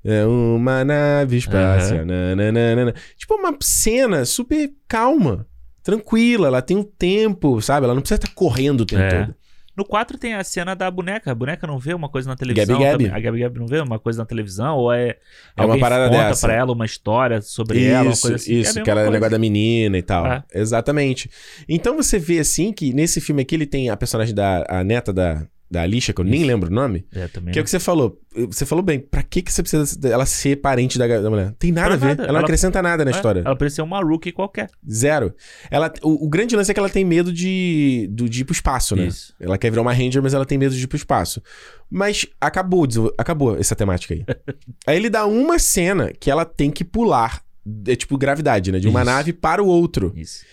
é 0.03 0.25
uma 0.25 0.85
nave 0.85 1.37
espacial, 1.37 2.05
nananana. 2.05 2.93
Tipo, 3.17 3.33
uma 3.35 3.55
cena 3.59 4.23
super 4.25 4.71
calma, 4.87 5.47
tranquila, 5.83 6.47
ela 6.47 6.61
tem 6.61 6.77
um 6.77 6.83
tempo, 6.83 7.59
sabe? 7.61 7.85
Ela 7.85 7.93
não 7.95 8.01
precisa 8.01 8.19
estar 8.21 8.33
correndo 8.33 8.81
o 8.81 8.85
tempo 8.85 9.01
É. 9.01 9.25
todo. 9.25 9.35
No 9.75 9.83
4 9.83 10.17
tem 10.17 10.33
a 10.33 10.43
cena 10.43 10.73
da 10.75 10.89
boneca. 10.89 11.31
A 11.31 11.35
boneca 11.35 11.67
não 11.67 11.77
vê 11.77 11.93
uma 11.93 12.07
coisa 12.07 12.29
na 12.29 12.35
televisão. 12.35 12.79
Gabi 12.79 13.05
Gabi. 13.05 13.15
A 13.15 13.19
Gabi 13.19 13.39
Gabi 13.41 13.59
não 13.59 13.67
vê 13.67 13.79
uma 13.81 13.99
coisa 13.99 14.19
na 14.19 14.25
televisão? 14.25 14.77
Ou 14.77 14.93
é. 14.93 15.17
É 15.57 15.65
uma 15.65 15.77
parada 15.77 16.09
conta 16.09 16.29
dessa. 16.29 16.47
pra 16.47 16.55
ela 16.55 16.71
uma 16.71 16.85
história 16.85 17.41
sobre 17.41 17.83
ela, 17.85 18.03
uma 18.03 18.11
Isso, 18.13 18.21
coisa 18.21 18.35
assim. 18.37 18.53
isso, 18.53 18.79
é 18.79 18.83
que 18.83 18.89
era 18.89 19.01
o 19.01 19.03
coisa. 19.03 19.11
negócio 19.11 19.31
da 19.31 19.39
menina 19.39 19.97
e 19.97 20.01
tal. 20.01 20.25
É. 20.25 20.43
Exatamente. 20.53 21.29
Então 21.67 21.95
você 21.97 22.17
vê 22.17 22.39
assim 22.39 22.71
que 22.71 22.93
nesse 22.93 23.19
filme 23.19 23.41
aqui 23.41 23.55
ele 23.55 23.65
tem 23.65 23.89
a 23.89 23.97
personagem 23.97 24.33
da 24.33 24.65
a 24.69 24.83
neta 24.83 25.11
da, 25.11 25.45
da 25.69 25.81
Alicia, 25.81 26.13
que 26.13 26.21
eu 26.21 26.25
nem 26.25 26.41
Isso. 26.41 26.47
lembro 26.47 26.69
o 26.69 26.73
nome. 26.73 27.05
É, 27.11 27.27
também. 27.27 27.51
Que 27.51 27.59
é 27.59 27.61
o 27.61 27.65
que 27.65 27.69
você 27.71 27.79
falou. 27.79 28.19
Você 28.49 28.65
falou 28.65 28.83
bem, 28.83 28.99
pra 28.99 29.23
que, 29.23 29.41
que 29.41 29.51
você 29.51 29.63
precisa 29.63 29.97
dela 29.99 30.25
ser 30.25 30.57
parente 30.57 30.97
da, 30.99 31.07
da 31.07 31.29
mulher? 31.29 31.53
Tem 31.57 31.71
nada 31.71 31.87
Pra 31.87 31.95
a 31.95 31.97
ver. 31.97 32.05
nada. 32.07 32.23
Ela 32.23 32.31
não 32.33 32.37
Ela- 32.39 32.45
acrescenta 32.45 32.81
nada 32.81 33.03
na 33.03 33.11
É, 33.11 33.13
história. 33.13 33.41
Ela 33.45 33.55
parecia 33.55 33.83
uma 33.83 33.99
rookie 34.01 34.31
qualquer. 34.31 34.69
Zero. 34.89 35.33
Ela, 35.71 35.91
o, 36.03 36.25
o 36.25 36.29
grande 36.29 36.55
lance 36.55 36.69
é 36.69 36.73
que 36.73 36.79
ela 36.79 36.89
tem 36.89 37.03
medo 37.03 37.33
de, 37.33 38.07
do- 38.11 38.29
de 38.29 38.41
ir 38.41 38.45
pro 38.45 38.53
espaço, 38.53 38.95
né? 38.95 39.07
Isso. 39.07 39.33
Ela 39.39 39.57
quer 39.57 39.69
virar 39.71 39.81
uma 39.81 39.93
Ranger, 39.93 40.21
mas 40.21 40.33
ela 40.33 40.45
tem 40.45 40.57
medo 40.57 40.75
de 40.75 40.83
ir 40.83 40.87
pro 40.87 40.97
espaço. 40.97 41.41
Mas 41.89 42.25
acabou, 42.39 42.87
acabou 43.17 43.57
essa 43.57 43.75
temática 43.75 44.13
aí. 44.13 44.23
aí 44.85 44.95
ele 44.97 45.09
dá 45.09 45.25
uma 45.25 45.57
cena 45.57 46.11
que 46.19 46.29
ela 46.29 46.45
tem 46.45 46.69
que 46.69 46.83
pular. 46.83 47.41
É 47.87 47.95
tipo 47.95 48.17
gravidade, 48.17 48.71
né? 48.71 48.77
De 48.79 48.87
uma 48.87 49.01
Isso. 49.01 49.11
nave 49.11 49.33
para 49.33 49.63
o 49.63 49.67
outro. 49.67 50.13
Isso. 50.15 50.45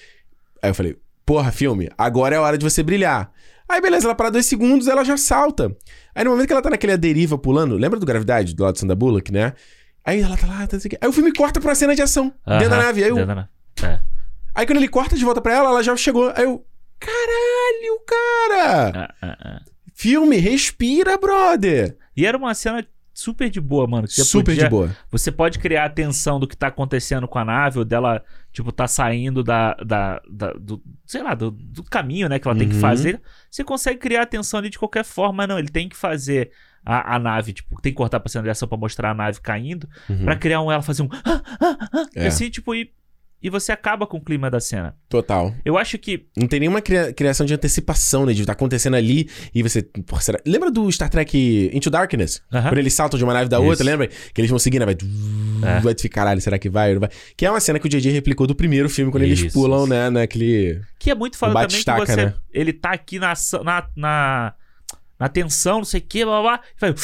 Aí 0.63 0.71
eu 0.71 0.75
falei, 0.75 0.97
porra, 1.27 1.53
filme, 1.53 1.91
agora 1.99 2.35
é 2.35 2.39
a 2.39 2.43
hora 2.43 2.57
de 2.57 2.65
você 2.65 2.83
brilhar. 2.83 3.31
Aí 3.73 3.81
beleza, 3.81 4.07
ela 4.07 4.15
para 4.15 4.29
dois 4.29 4.45
segundos, 4.45 4.87
ela 4.87 5.03
já 5.03 5.17
salta. 5.17 5.75
Aí 6.15 6.23
no 6.25 6.31
momento 6.33 6.47
que 6.47 6.53
ela 6.53 6.61
tá 6.61 6.69
naquele 6.69 6.95
deriva 6.99 7.39
pulando, 7.39 7.75
lembra 7.77 7.99
do 7.99 8.05
Gravidade, 8.05 8.55
do 8.55 8.63
lado 8.63 8.75
do 8.75 8.79
Sandra 8.79 8.95
Bullock, 8.95 9.33
né? 9.33 9.55
Aí 10.05 10.21
ela 10.21 10.37
tá 10.37 10.47
lá, 10.47 10.67
tá, 10.67 10.79
quê. 10.79 10.99
Aí 11.01 11.09
o 11.09 11.13
filme 11.13 11.33
corta 11.33 11.59
pra 11.59 11.75
cena 11.75 11.95
de 11.95 12.03
ação, 12.03 12.33
dentro 12.47 12.69
da 12.69 12.77
nave. 12.77 13.03
Aí, 13.03 13.09
eu- 13.09 13.25
nave. 13.25 13.49
É. 13.83 13.99
aí 14.55 14.67
quando 14.67 14.77
ele 14.77 14.89
corta 14.89 15.17
de 15.17 15.25
volta 15.25 15.41
pra 15.41 15.55
ela, 15.55 15.71
ela 15.71 15.83
já 15.83 15.97
chegou. 15.97 16.31
Aí 16.37 16.45
eu, 16.45 16.63
caralho, 17.01 18.01
cara! 18.07 19.15
É, 19.23 19.27
é. 19.27 19.59
Filme, 19.95 20.37
respira, 20.37 21.17
brother! 21.17 21.97
E 22.17 22.27
era 22.27 22.37
uma 22.37 22.53
cena 22.55 22.87
super 23.15 23.51
de 23.51 23.61
boa, 23.61 23.87
mano. 23.87 24.09
você 24.09 24.25
Super 24.25 24.53
podia- 24.53 24.65
de 24.65 24.71
boa. 24.71 24.97
Você 25.11 25.31
pode 25.31 25.59
criar 25.59 25.85
a 25.85 25.89
tensão 25.91 26.41
do 26.41 26.47
que 26.49 26.57
tá 26.57 26.69
acontecendo 26.69 27.29
com 27.29 27.39
a 27.39 27.45
nave, 27.45 27.79
ou 27.79 27.85
dela, 27.85 28.23
tipo, 28.53 28.71
tá 28.73 28.87
saindo 28.89 29.43
da. 29.43 29.75
da, 29.75 30.21
da- 30.31 30.53
do, 30.55 30.83
sei 31.07 31.23
lá, 31.23 31.35
do, 31.35 31.51
do 31.51 31.83
caminho, 31.85 32.29
né, 32.29 32.39
que 32.39 32.49
ela 32.49 32.57
tem 32.57 32.69
que 32.69 32.75
Uhum. 32.75 32.81
fazer. 32.81 33.21
Você 33.51 33.63
consegue 33.63 33.99
criar 33.99 34.23
a 34.23 34.27
tensão 34.27 34.59
ali 34.59 34.71
de 34.71 34.79
qualquer 34.79 35.05
forma, 35.05 35.47
não. 35.47 35.59
Ele 35.59 35.69
tem 35.69 35.89
que 35.89 35.97
fazer 35.97 36.51
a, 36.85 37.15
a 37.15 37.19
nave, 37.19 37.53
tipo, 37.53 37.81
tem 37.81 37.93
que 37.93 37.97
cortar 37.97 38.19
pra 38.21 38.29
cena 38.31 38.43
de 38.45 38.51
ação 38.51 38.67
pra 38.69 38.77
mostrar 38.79 39.11
a 39.11 39.15
nave 39.15 39.41
caindo, 39.41 39.89
Uhum. 40.09 40.25
pra 40.25 40.35
criar 40.37 40.61
um 40.63 40.71
ela 40.73 40.83
fazer 40.83 41.03
um. 41.03 41.09
Ah, 41.25 41.41
ah, 41.61 41.89
ah, 41.93 42.07
É. 42.15 42.27
assim, 42.27 42.51
tipo, 42.51 42.75
e, 42.75 42.91
e 43.43 43.51
você 43.51 43.73
acaba 43.73 44.07
com 44.07 44.19
o 44.19 44.21
clima 44.21 44.51
da 44.51 44.61
cena. 44.61 44.95
Total. 45.09 45.53
Eu 45.65 45.77
acho 45.77 45.99
que. 45.99 46.27
Não 46.37 46.47
tem 46.47 46.61
nenhuma 46.61 46.81
cria- 46.81 47.13
criação 47.13 47.45
de 47.45 47.53
antecipação, 47.53 48.25
né? 48.25 48.33
De 48.33 48.47
tá 48.47 48.53
acontecendo 48.53 48.95
ali 48.95 49.29
e 49.55 49.63
você. 49.63 49.83
Porra, 49.83 50.23
será... 50.23 50.39
Lembra 50.47 50.71
do 50.71 50.91
Star 50.93 51.09
Trek 51.11 51.71
Into 51.73 51.91
Darkness? 51.91 52.41
Aham. 52.53 52.69
Quando 52.71 52.79
eles 52.79 52.95
saltam 52.95 53.19
de 53.19 53.25
uma 53.25 53.33
nave 53.35 53.49
da 53.49 53.59
Isso. 53.59 53.67
outra, 53.67 53.85
lembra? 53.85 54.07
Que 54.07 54.41
eles 54.41 54.51
vão 54.51 54.59
seguindo, 54.59 54.85
vai. 54.85 54.95
É. 54.95 55.81
Vai 55.81 55.95
ficar, 55.99 56.23
caralho, 56.23 56.41
será 56.41 56.59
que 56.59 56.69
vai 56.71 56.93
não 56.95 57.01
vai? 57.01 57.11
Que 57.37 57.45
é 57.47 57.51
uma 57.51 57.61
cena 57.61 57.79
que 57.79 57.87
o 57.87 57.89
JJ 57.91 58.11
replicou 58.13 58.47
do 58.47 58.55
primeiro 58.55 58.89
filme, 58.89 59.11
quando 59.11 59.25
eles 59.25 59.41
Isso, 59.41 59.53
pulam, 59.55 59.81
isso. 59.81 59.89
né, 59.89 60.11
naquele. 60.11 60.81
Que 60.99 61.11
é 61.11 61.15
muito 61.15 61.37
foda 61.37 61.53
também 61.53 61.83
que 61.83 62.07
você. 62.07 62.17
né? 62.27 62.35
Ele 62.53 62.73
tá 62.73 62.91
aqui 62.93 63.19
na, 63.19 63.33
na, 63.65 63.87
na, 63.97 64.55
na 65.19 65.29
tensão, 65.29 65.79
não 65.79 65.85
sei 65.85 66.01
o 66.01 66.05
que, 66.05 66.25
blá 66.25 66.41
blá 66.41 66.57
blá. 66.57 66.61
E, 66.77 66.81
vai, 66.81 66.95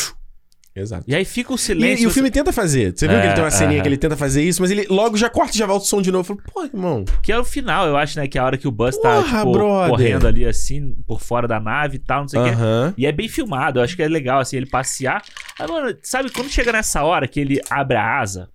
Exato. 0.81 1.05
e 1.07 1.15
aí 1.15 1.25
fica 1.25 1.53
o 1.53 1.57
E, 1.57 1.59
silêncio. 1.59 2.05
e 2.05 2.07
o 2.07 2.11
filme 2.11 2.31
tenta 2.31 2.53
fazer. 2.53 2.93
Você 2.97 3.07
viu 3.09 3.17
É, 3.17 3.21
que 3.21 3.27
ele 3.29 3.35
tem 3.35 3.45
uma 3.45 3.51
ceninha 3.51 3.75
aham. 3.77 3.83
que 3.83 3.89
ele 3.89 3.97
tenta 3.97 4.17
fazer 4.17 4.43
isso, 4.43 4.63
mas 4.63 4.71
ele 4.71 4.87
logo 4.89 5.17
já 5.17 5.29
corta 5.29 5.55
e 5.55 5.59
já 5.59 5.67
volta 5.67 5.85
o 5.85 5.89
som 5.89 6.01
de 6.03 6.11
novo. 6.13 6.25
Falo, 6.27 6.41
pô, 6.53 6.65
irmão. 6.65 7.05
Que 7.23 7.33
é 7.33 7.39
o 7.39 7.45
final, 7.45 7.87
eu 7.87 7.97
acho, 7.97 8.19
né? 8.19 8.27
Que 8.29 8.39
é 8.39 8.41
a 8.41 8.45
hora 8.45 8.57
que 8.57 8.69
o 8.69 8.71
Buzz 8.71 8.97
tá, 8.99 9.23
tipo, 9.23 9.53
correndo 9.89 10.27
ali, 10.27 10.45
assim, 10.47 10.95
por 11.07 11.21
fora 11.21 11.47
da 11.49 11.59
nave 11.61 11.97
e 11.97 11.99
tal, 11.99 12.21
não 12.23 12.29
sei 12.29 12.41
o 12.41 12.45
quê. 12.45 12.51
Aham. 12.51 12.95
E 12.97 13.07
é 13.07 13.13
bem 13.13 13.29
filmado, 13.29 13.79
eu 13.79 13.83
acho 13.85 13.97
que 13.97 14.03
é 14.03 14.09
legal, 14.09 14.41
assim, 14.41 14.57
ele 14.57 14.67
passear. 14.67 15.23
Mas, 15.59 15.71
mano, 15.71 15.97
sabe, 16.03 16.31
quando 16.31 16.49
chega 16.51 16.73
nessa 16.73 17.03
hora 17.03 17.27
que 17.27 17.41
ele 17.41 17.61
abre 17.71 17.97
a 17.97 18.21
asa, 18.21 18.49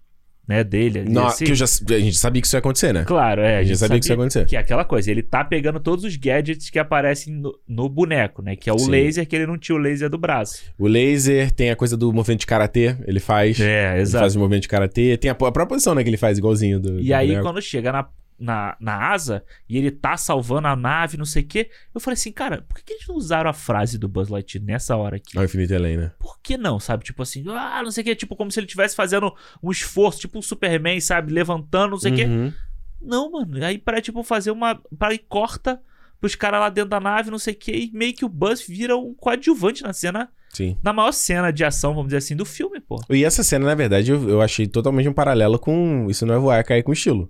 né, 0.48 0.64
dele 0.64 1.06
Não, 1.08 1.28
assim... 1.28 1.46
que 1.46 1.52
eu 1.52 1.56
já, 1.56 1.66
a 1.66 2.00
gente 2.00 2.18
sabia 2.18 2.42
que 2.42 2.48
isso 2.48 2.56
ia 2.56 2.60
acontecer, 2.60 2.94
né? 2.94 3.04
Claro, 3.06 3.42
é. 3.42 3.60
A 3.60 3.64
gente 3.64 3.78
sabia 3.78 3.98
que 3.98 4.06
isso 4.06 4.12
ia 4.12 4.16
acontecer. 4.16 4.46
Que 4.46 4.56
é 4.56 4.60
aquela 4.60 4.84
coisa, 4.84 5.10
ele 5.10 5.24
tá 5.24 5.44
pegando 5.44 5.80
todos 5.80 6.04
os 6.04 6.16
gadgets 6.18 6.70
que 6.70 6.78
aparecem 6.78 7.34
no, 7.34 7.58
no 7.68 7.88
boneco, 7.88 8.42
né? 8.42 8.56
Que 8.56 8.70
é 8.70 8.74
o 8.74 8.78
Sim. 8.78 8.92
laser, 8.92 9.28
que 9.28 9.36
ele 9.36 9.48
não 9.48 9.58
tinha 9.58 9.76
o 9.76 9.80
laser 9.80 10.10
do 10.10 10.18
braço. 10.18 10.62
O 10.78 10.88
laser 10.88 11.52
tem 11.52 11.72
a 11.72 11.76
coisa 11.76 11.96
do 11.96 12.12
movimento 12.12 12.42
de 12.42 12.48
karatê, 12.48 12.96
ele 13.08 13.20
faz. 13.20 13.60
É, 13.60 13.94
Ele 13.94 14.02
exato. 14.02 14.24
faz 14.24 14.36
o 14.36 14.40
movimento 14.40 14.64
de 14.64 14.68
karatê. 14.68 15.18
Tem 15.18 15.30
a, 15.30 15.34
a 15.34 15.36
própria 15.36 15.66
posição, 15.66 15.96
né, 15.96 16.04
que 16.04 16.10
ele 16.10 16.18
faz 16.18 16.38
igualzinho 16.38 16.80
do. 16.80 17.00
E 17.00 17.08
do 17.08 17.14
aí, 17.14 17.28
boneco. 17.28 17.44
quando 17.46 17.62
chega 17.62 17.92
na, 17.92 18.06
na, 18.40 18.76
na 18.80 19.12
asa 19.12 19.44
e 19.68 19.78
ele 19.78 19.92
tá 19.92 20.18
salvando 20.18 20.68
a 20.68 20.76
nave, 20.76 21.18
não 21.18 21.26
sei 21.26 21.44
o 21.44 21.48
quê, 21.48 21.70
eu 21.94 22.02
falei 22.02 22.16
assim, 22.16 22.32
cara, 22.32 22.62
por 22.62 22.76
que, 22.76 22.84
que 22.84 22.94
eles 22.94 23.08
não 23.08 23.16
usaram 23.16 23.50
a 23.50 23.54
frase 23.54 23.98
do 23.98 24.08
Buzz 24.08 24.30
Lightyear 24.30 24.66
nessa 24.66 24.96
hora 24.96 25.18
aqui? 25.18 25.38
Ah, 25.38 25.42
o 25.42 25.44
Infinite 25.46 25.74
Além, 25.74 25.98
né? 25.98 26.12
Por 26.20 26.40
que 26.42 26.58
não, 26.58 26.80
sabe? 26.80 27.04
Tipo 27.04 27.24
assim, 27.24 27.44
ah, 27.50 27.82
não 27.84 27.92
sei 27.92 28.02
o 28.02 28.06
quê, 28.06 28.16
tipo 28.16 28.36
como 28.36 28.52
se 28.52 28.60
ele 28.60 28.66
estivesse 28.66 28.96
fazendo 28.96 29.34
um 29.62 29.72
esforço, 29.72 30.20
tipo 30.20 30.38
um 30.38 30.42
Superman, 30.42 31.00
sabe? 31.00 31.34
Levantando, 31.34 31.92
não 31.92 31.98
sei 31.98 32.12
o 32.12 32.16
quê. 32.16 32.26
Uhum. 32.26 32.54
Não, 33.02 33.32
mano. 33.32 33.64
Aí 33.66 33.78
para 33.78 34.02
tipo 34.02 34.24
fazer 34.24 34.52
uma. 34.52 34.82
Para 34.98 35.14
e 35.14 35.20
corta 35.20 35.82
pros 36.24 36.36
caras 36.36 36.62
lá 36.62 36.70
dentro 36.70 36.90
da 36.90 37.02
nave, 37.02 37.30
não 37.30 37.38
sei 37.38 37.54
o 37.54 37.58
quê, 37.58 37.74
e 37.74 37.92
meio 37.92 38.14
que 38.14 38.24
o 38.24 38.30
Buzz 38.30 38.66
vira 38.66 38.96
um 38.96 39.14
coadjuvante 39.14 39.84
na 39.84 39.92
cena, 39.92 40.30
Sim. 40.48 40.78
na 40.82 40.94
maior 40.94 41.12
cena 41.12 41.52
de 41.52 41.66
ação, 41.66 41.94
vamos 41.94 42.08
dizer 42.08 42.20
assim, 42.20 42.34
do 42.34 42.46
filme, 42.46 42.80
pô. 42.80 42.98
E 43.10 43.26
essa 43.26 43.44
cena, 43.44 43.66
na 43.66 43.76
verdade, 43.76 44.10
eu, 44.10 44.30
eu 44.30 44.42
achei 44.42 44.66
totalmente 44.66 45.10
um 45.10 45.14
paralelo 45.14 45.60
com 45.60 46.08
Isso 46.10 46.26
Não 46.26 46.34
é 46.34 46.38
Voar, 46.38 46.60
é 46.60 46.64
Cair 46.64 46.82
com 46.82 46.94
Estilo. 46.94 47.30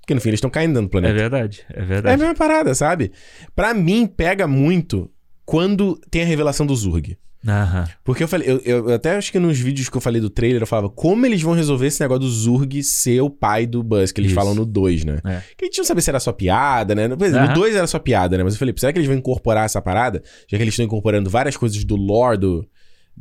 Porque 0.00 0.14
no 0.14 0.20
fim 0.20 0.30
eles 0.30 0.38
estão 0.38 0.50
caindo 0.50 0.74
dentro 0.74 0.88
do 0.88 0.88
É 0.88 0.90
planeta. 1.00 1.14
verdade, 1.14 1.64
é 1.72 1.78
É, 1.78 1.82
a 1.82 1.84
verdade. 1.84 2.18
mesma 2.20 2.34
parada, 2.34 2.74
sabe? 2.74 3.12
Pra 3.54 3.72
mim, 3.74 4.06
pega 4.06 4.46
muito 4.46 5.10
quando 5.44 5.98
tem 6.10 6.22
a 6.22 6.26
revelação 6.26 6.66
do 6.66 6.74
Zurg. 6.74 7.16
Aham. 7.46 7.88
Porque 8.04 8.22
eu 8.22 8.28
falei, 8.28 8.46
eu, 8.50 8.58
eu 8.64 8.94
até 8.94 9.16
acho 9.16 9.32
que 9.32 9.38
nos 9.38 9.58
vídeos 9.58 9.88
que 9.88 9.96
eu 9.96 10.00
falei 10.00 10.20
do 10.20 10.28
trailer, 10.28 10.60
eu 10.62 10.66
falava 10.66 10.90
como 10.90 11.24
eles 11.24 11.40
vão 11.40 11.54
resolver 11.54 11.86
esse 11.86 11.98
negócio 12.00 12.20
do 12.20 12.28
Zurg 12.30 12.82
ser 12.82 13.22
o 13.22 13.30
pai 13.30 13.66
do 13.66 13.82
Buzz, 13.82 14.12
que 14.12 14.20
eles 14.20 14.30
Isso. 14.32 14.38
falam 14.38 14.54
no 14.54 14.66
2, 14.66 15.04
né? 15.06 15.20
É. 15.24 15.40
Que 15.56 15.64
a 15.64 15.66
gente 15.66 15.78
não 15.78 15.84
sabia 15.86 16.02
se 16.02 16.10
era 16.10 16.20
só 16.20 16.32
piada, 16.32 16.94
né? 16.94 17.04
Exemplo, 17.04 17.24
Aham. 17.38 17.48
No 17.48 17.54
2 17.54 17.74
era 17.76 17.86
só 17.86 17.98
piada, 17.98 18.36
né? 18.36 18.44
Mas 18.44 18.52
eu 18.54 18.58
falei, 18.58 18.74
será 18.76 18.92
que 18.92 18.98
eles 18.98 19.08
vão 19.08 19.16
incorporar 19.16 19.64
essa 19.64 19.80
parada? 19.80 20.22
Já 20.48 20.58
que 20.58 20.62
eles 20.62 20.74
estão 20.74 20.84
incorporando 20.84 21.30
várias 21.30 21.56
coisas 21.56 21.82
do 21.82 21.96
lore 21.96 22.36
do. 22.38 22.66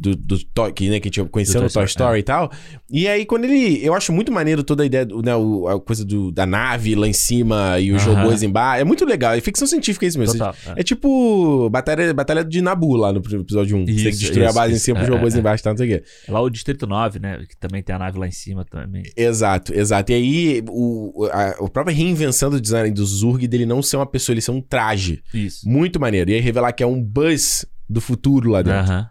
Do, 0.01 0.15
do 0.15 0.41
Toy- 0.45 0.71
que, 0.71 0.89
né, 0.89 0.97
que 1.01 1.09
a 1.09 1.11
gente 1.11 1.29
conheceu 1.29 1.55
Do 1.59 1.65
no 1.65 1.69
Toy 1.69 1.83
Story 1.83 1.89
Story, 1.89 2.19
e 2.21 2.23
tal. 2.23 2.49
E 2.89 3.05
aí, 3.05 3.25
quando 3.25 3.43
ele. 3.43 3.85
Eu 3.85 3.93
acho 3.93 4.13
muito 4.13 4.31
maneiro 4.31 4.63
toda 4.63 4.83
a 4.83 4.85
ideia, 4.85 5.05
do, 5.05 5.21
né, 5.21 5.31
a 5.33 5.77
coisa 5.77 6.05
do, 6.05 6.31
da 6.31 6.45
nave 6.45 6.95
lá 6.95 7.05
em 7.05 7.11
cima 7.11 7.77
e 7.81 7.91
os 7.91 8.01
Aham. 8.07 8.21
robôs 8.21 8.41
embaixo. 8.41 8.81
É 8.81 8.85
muito 8.85 9.03
legal. 9.03 9.33
É 9.33 9.41
ficção 9.41 9.67
científica 9.67 10.05
isso 10.05 10.17
mesmo. 10.17 10.37
Total. 10.39 10.55
É 10.77 10.83
tipo 10.83 11.69
batalha, 11.69 12.13
batalha 12.13 12.45
de 12.45 12.61
Nabu 12.61 12.95
lá 12.95 13.11
no 13.11 13.19
episódio 13.19 13.75
1. 13.75 13.79
Você 13.81 13.85
tem 13.85 13.95
que 13.95 14.09
Isso, 14.09 14.19
destruir 14.19 14.43
a 14.45 14.47
isso, 14.47 14.55
base 14.55 14.73
em 14.73 14.75
isso. 14.77 14.85
cima, 14.85 15.01
os 15.01 15.07
É, 15.07 15.11
robôs 15.11 15.33
é, 15.33 15.37
é. 15.37 15.39
embaixo 15.41 15.63
tal, 15.63 15.73
não 15.73 15.77
sei 15.77 15.93
o 15.95 15.99
quê. 15.99 16.03
Lá 16.29 16.41
o 16.41 16.49
Distrito 16.49 16.87
9, 16.87 17.19
né? 17.19 17.43
Que 17.49 17.57
também 17.57 17.83
tem 17.83 17.93
a 17.93 17.99
nave 17.99 18.17
lá 18.17 18.27
em 18.27 18.31
cima 18.31 18.63
também. 18.63 19.03
Exato, 19.17 19.73
exato. 19.73 20.11
E 20.13 20.15
aí, 20.15 20.63
o, 20.69 21.25
a, 21.31 21.49
a 21.49 21.69
própria 21.69 21.93
reinvenção 21.93 22.49
do 22.49 22.61
design 22.61 22.89
do 22.91 23.05
Zurg 23.05 23.45
dele 23.47 23.65
não 23.65 23.81
ser 23.81 23.97
uma 23.97 24.05
pessoa, 24.05 24.33
ele 24.33 24.41
ser 24.41 24.51
um 24.51 24.61
traje. 24.61 25.21
Isso. 25.33 25.67
Muito 25.67 25.99
maneiro. 25.99 26.31
E 26.31 26.35
aí 26.35 26.39
revelar 26.39 26.71
que 26.71 26.83
é 26.83 26.87
um 26.87 27.03
Buzz 27.03 27.65
do 27.89 27.99
futuro 27.99 28.51
lá 28.51 28.61
dentro. 28.61 28.79
Aham. 28.79 29.09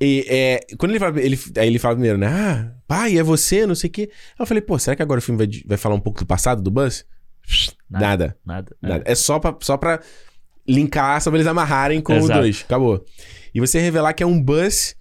E 0.00 0.24
é, 0.28 0.60
quando 0.76 0.90
ele 0.92 0.98
fala, 0.98 1.20
ele, 1.20 1.38
aí 1.56 1.68
ele 1.68 1.78
fala 1.78 1.94
primeiro, 1.94 2.18
né? 2.18 2.26
Ah, 2.26 2.72
pai, 2.86 3.16
é 3.16 3.22
você, 3.22 3.66
não 3.66 3.74
sei 3.74 3.88
o 3.88 3.92
quê. 3.92 4.10
Aí 4.10 4.42
eu 4.42 4.46
falei, 4.46 4.60
pô, 4.60 4.78
será 4.78 4.96
que 4.96 5.02
agora 5.02 5.18
o 5.18 5.22
filme 5.22 5.38
vai, 5.38 5.62
vai 5.66 5.78
falar 5.78 5.94
um 5.94 6.00
pouco 6.00 6.18
do 6.20 6.26
passado 6.26 6.60
do 6.62 6.70
Buzz? 6.70 7.04
Nada. 7.88 8.00
Nada. 8.00 8.36
Nada. 8.44 8.76
Nada. 8.82 9.04
É, 9.06 9.14
só, 9.14 9.38
pra, 9.38 9.56
só 9.60 9.76
pra 9.76 10.00
linkar, 10.66 11.20
só 11.20 11.30
pra 11.30 11.38
eles 11.38 11.46
amarrarem 11.46 12.00
com 12.00 12.14
Exato. 12.14 12.38
o 12.38 12.42
2. 12.42 12.62
Acabou. 12.64 13.04
E 13.54 13.60
você 13.60 13.78
revelar 13.80 14.12
que 14.14 14.22
é 14.22 14.26
um 14.26 14.40
Buzz 14.40 14.96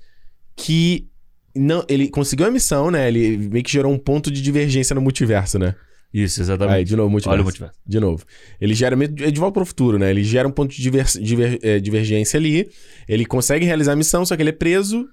que. 0.56 1.08
Não, 1.56 1.86
ele 1.88 2.10
conseguiu 2.10 2.48
a 2.48 2.52
missão, 2.52 2.90
né? 2.90 3.08
Ele 3.08 3.38
meio 3.38 3.64
que 3.64 3.72
gerou 3.72 3.92
um 3.92 3.98
ponto 3.98 4.32
de 4.32 4.42
divergência 4.42 4.96
no 4.96 5.02
multiverso, 5.02 5.60
né? 5.60 5.76
Isso, 6.14 6.42
exatamente. 6.42 6.76
Aí, 6.76 6.84
de 6.84 6.96
novo, 6.96 7.10
multiverso. 7.10 7.34
Olha 7.34 7.42
o 7.42 7.44
multiverso. 7.44 7.76
De 7.86 8.00
novo. 8.00 8.24
Ele 8.62 8.74
gera 8.76 8.96
é 9.04 9.32
de 9.32 9.40
volta 9.40 9.54
pro 9.56 9.66
futuro, 9.66 9.98
né? 9.98 10.10
Ele 10.12 10.24
gera 10.24 10.48
um 10.48 10.52
ponto 10.52 10.72
de 10.76 10.82
diver- 10.82 11.08
diver- 11.20 11.60
é, 11.64 11.80
divergência 11.80 12.38
ali. 12.38 12.70
Ele 13.08 13.26
consegue 13.26 13.66
realizar 13.66 13.94
a 13.94 13.96
missão, 13.96 14.24
só 14.26 14.36
que 14.36 14.42
ele 14.44 14.50
é 14.52 14.54
preso, 14.54 15.08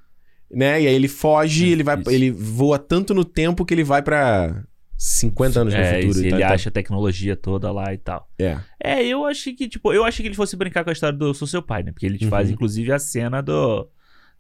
né? 0.53 0.83
E 0.83 0.87
aí 0.87 0.95
ele 0.95 1.09
foge, 1.09 1.69
ele 1.69 1.83
vai, 1.83 1.99
Isso. 1.99 2.11
ele 2.11 2.31
voa 2.31 2.79
tanto 2.79 3.15
no 3.15 3.25
tempo 3.25 3.65
que 3.65 3.73
ele 3.73 3.83
vai 3.85 4.03
pra 4.03 4.63
50 4.99 5.61
anos 5.61 5.73
no 5.73 5.81
É, 5.81 5.95
futuro. 5.95 6.11
isso, 6.11 6.19
e 6.21 6.23
ele 6.25 6.31
tal, 6.33 6.39
e 6.39 6.43
tal. 6.43 6.53
acha 6.53 6.69
a 6.69 6.73
tecnologia 6.73 7.35
toda 7.35 7.73
lá 7.73 7.95
e 7.95 7.99
tal. 7.99 8.29
É. 8.39 8.59
É, 8.83 9.03
eu 9.07 9.25
achei 9.25 9.55
que, 9.55 9.67
tipo, 9.69 9.95
eu 9.95 10.05
achei 10.05 10.23
que 10.23 10.29
ele 10.29 10.37
fosse 10.37 10.55
brincar 10.57 10.85
com 10.85 10.91
a 10.91 10.93
história 10.93 11.17
do 11.17 11.33
Sou 11.33 11.49
Seu 11.49 11.63
Pai, 11.63 11.83
né? 11.83 11.93
Porque 11.93 12.05
ele 12.05 12.19
Uhum. 12.23 12.43
inclusive, 12.51 12.93
a 12.93 12.99
cena 12.99 13.41
do. 13.41 13.89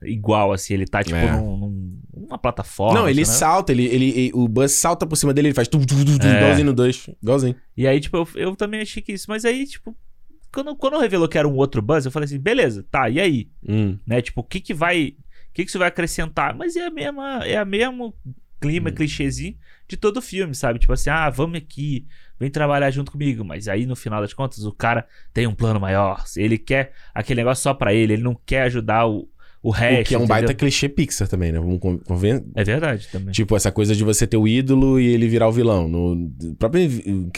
Igual, 0.03 0.53
assim, 0.53 0.75
ele 0.75 0.87
tá, 0.87 1.03
tipo, 1.05 1.17
É. 1.17 1.31
num, 1.33 1.57
num- 1.59 2.01
numa 2.17 2.39
plataforma. 2.39 3.01
Não, 3.01 3.09
ele 3.09 3.23
assim, 3.23 3.31
né? 3.33 3.37
salta, 3.39 3.73
ele, 3.73 3.85
ele, 3.87 4.09
ele- 4.11 4.31
o 4.35 4.49
Buzz 4.49 4.73
salta 4.73 5.07
por 5.07 5.17
cima 5.17 5.35
dele, 5.35 5.49
ele 5.49 5.55
faz 5.55 5.69
tudo, 5.69 5.85
tudo, 5.87 6.05
tudo, 6.05 6.27
É. 6.27 6.39
igualzinho 6.39 6.67
no 6.67 6.73
2. 6.73 7.11
Igualzinho. 7.23 7.55
E 7.77 7.87
aí, 7.87 8.01
tipo, 8.01 8.17
eu, 8.17 8.29
eu 8.35 8.57
também 8.57 8.81
achei 8.81 9.03
que 9.03 9.13
isso. 9.13 9.27
Mas 9.29 9.45
aí, 9.45 9.67
tipo, 9.67 9.95
quando, 10.53 10.75
quando 10.77 10.99
revelou 10.99 11.29
que 11.29 11.37
era 11.39 11.47
um 11.47 11.55
outro 11.57 11.83
Buzz, 11.83 12.05
eu 12.07 12.11
falei 12.11 12.25
assim, 12.25 12.39
beleza, 12.39 12.85
tá, 12.91 13.09
e 13.11 13.21
aí? 13.21 13.51
Hum. 13.69 13.99
Né? 14.07 14.23
Tipo, 14.23 14.41
o 14.41 14.45
que 14.45 14.61
que 14.61 14.73
vai. 14.75 15.15
O 15.51 15.53
que 15.53 15.65
que 15.65 15.69
isso 15.71 15.79
vai 15.79 15.89
acrescentar? 15.89 16.55
Mas 16.57 16.77
é 16.77 16.87
a 16.87 16.91
mesma. 16.91 17.45
É 17.45 17.57
a 17.57 17.65
mesmo 17.65 18.15
clima, 18.61 18.91
Hum. 18.91 18.95
clichêzinho 18.95 19.57
de 19.89 19.97
todo 19.97 20.19
o 20.19 20.23
filme, 20.23 20.55
sabe? 20.55 20.79
Tipo 20.79 20.93
assim, 20.93 21.09
ah, 21.11 21.29
vamos 21.31 21.57
aqui, 21.59 22.07
vem 22.39 22.51
trabalhar 22.51 22.91
junto 22.91 23.11
comigo. 23.11 23.43
Mas 23.45 23.67
aí, 23.69 23.87
no 23.87 23.97
final 23.97 24.21
das 24.21 24.33
contas, 24.35 24.65
o 24.65 24.73
cara 24.73 25.07
tem 25.33 25.47
um 25.47 25.55
plano 25.55 25.81
maior. 25.81 26.23
Ele 26.37 26.57
quer 26.59 26.93
aquele 27.15 27.41
negócio 27.41 27.63
só 27.63 27.73
pra 27.75 27.93
ele, 27.95 28.13
ele 28.13 28.23
não 28.23 28.35
quer 28.47 28.63
ajudar 28.63 29.07
o, 29.07 29.29
o 29.63 29.71
resto. 29.71 30.01
o 30.01 30.05
que 30.05 30.15
é 30.15 30.19
um 30.19 30.23
entendeu? 30.23 30.37
baita 30.37 30.55
clichê 30.55 30.89
Pixar 30.89 31.29
também, 31.29 31.53
né? 31.53 31.59
Vamos 31.59 31.79
con- 31.79 31.99
conven- 31.99 32.43
É 32.55 32.65
verdade 32.65 33.07
também. 33.13 33.31
Tipo, 33.33 33.55
essa 33.57 33.71
coisa 33.71 33.95
de 33.95 34.03
você 34.03 34.27
ter 34.27 34.37
o 34.39 34.49
ídolo 34.49 34.99
e 34.99 35.07
ele 35.07 35.29
virar 35.29 35.49
o 35.49 35.53
vilão. 35.53 35.87
No 35.89 36.31
próprio 36.59 36.83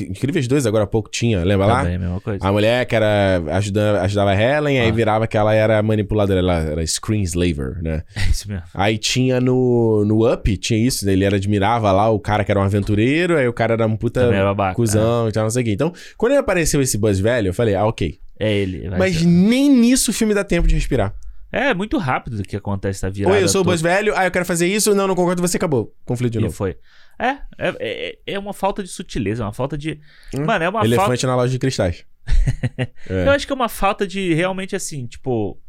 Incríveis 0.09 0.47
2, 0.47 0.67
agora 0.67 0.85
há 0.85 0.87
pouco 0.87 1.11
tinha, 1.11 1.43
lembra 1.45 1.67
lá? 1.67 1.79
Também, 1.83 1.97
a 1.97 1.99
mesma 1.99 2.21
coisa. 2.21 2.39
A 2.47 2.53
mulher 2.53 2.87
que 2.87 2.95
era 2.95 3.43
ajuda, 3.51 4.01
ajudava 4.03 4.31
a 4.31 4.35
Helen, 4.41 4.79
aí 4.81 4.89
Ah. 4.89 4.93
virava 4.93 5.27
que 5.27 5.37
ela 5.37 5.55
era 5.55 5.83
manipuladora, 5.83 6.39
ela 6.41 6.59
era 6.61 6.87
screenslaver, 6.87 7.83
né? 7.83 8.03
É 8.17 8.31
isso 8.31 8.49
mesmo. 8.49 8.63
Aí 8.75 8.99
tinha 8.99 9.41
no, 9.41 10.05
no 10.05 10.33
Up, 10.33 10.57
tinha 10.57 10.79
isso, 10.79 11.05
né? 11.05 11.13
ele 11.13 11.25
era, 11.25 11.37
admirava 11.37 11.91
lá 11.93 12.09
o 12.09 12.19
cara 12.21 12.45
que 12.45 12.51
era 12.51 12.61
um 12.61 12.65
aventureiro, 12.65 13.37
aí 13.37 13.49
o 13.49 13.53
cara 13.53 13.75
era 13.75 13.87
um 13.87 13.97
puta 13.97 14.21
é 14.23 14.43
babaca. 14.43 14.75
cuzão 14.77 15.29
e 15.29 15.33
tal, 15.33 15.43
não 15.45 15.51
sei 15.51 15.63
o 15.63 15.65
quê. 15.65 15.73
Então, 15.73 15.93
quando 16.17 16.33
apareceu 16.35 16.81
esse 16.81 16.97
Buzz 16.97 17.19
velho, 17.19 17.49
eu 17.49 17.55
falei, 17.55 17.75
ah, 17.75 17.85
ok. 17.87 18.19
É 18.39 18.53
ele. 18.53 18.89
Mas 18.99 19.17
ser. 19.19 19.27
nem 19.27 19.71
nisso 19.71 20.11
o 20.11 20.15
filme 20.15 20.35
dá 20.35 20.43
tempo 20.43 20.67
de 20.67 20.75
respirar. 20.75 21.15
É 21.53 21.75
muito 21.75 21.99
rápido 21.99 22.43
que 22.43 22.57
acontece 22.57 22.99
essa 23.01 23.11
virada. 23.11 23.37
Oi, 23.37 23.43
eu 23.43 23.49
sou 23.49 23.61
o. 23.61 23.65
Buzz 23.65 23.83
velho, 23.83 24.15
ah, 24.17 24.25
eu 24.25 24.31
quero 24.31 24.47
fazer 24.47 24.67
isso, 24.67 24.95
não, 24.95 25.07
não 25.07 25.15
concordo, 25.15 25.43
você 25.43 25.59
acabou. 25.59 25.95
Conflito 26.05 26.33
de 26.33 26.39
E 26.39 26.43
novo. 26.43 26.55
foi. 26.55 26.79
É, 27.19 27.27
é, 27.29 27.39
é, 27.79 28.19
é 28.27 28.39
uma 28.39 28.55
falta 28.55 28.83
de 28.83 28.89
sutileza, 28.89 29.43
é 29.43 29.47
uma 29.47 29.53
falta 29.53 29.77
de. 29.77 30.01
Hum. 30.35 30.45
Mano, 30.47 30.65
é 30.65 30.69
uma 30.69 30.81
falta. 30.81 30.87
Elefante 30.95 31.27
na 31.27 31.37
loja 31.37 31.53
de 31.53 31.59
cristais. 31.59 32.05
É. 33.11 33.27
Eu 33.27 33.31
acho 33.33 33.47
que 33.47 33.53
é 33.53 33.57
uma 33.57 33.69
falta 33.69 34.07
de 34.07 34.33
realmente 34.35 34.75
assim, 34.75 35.07
tipo. 35.07 35.61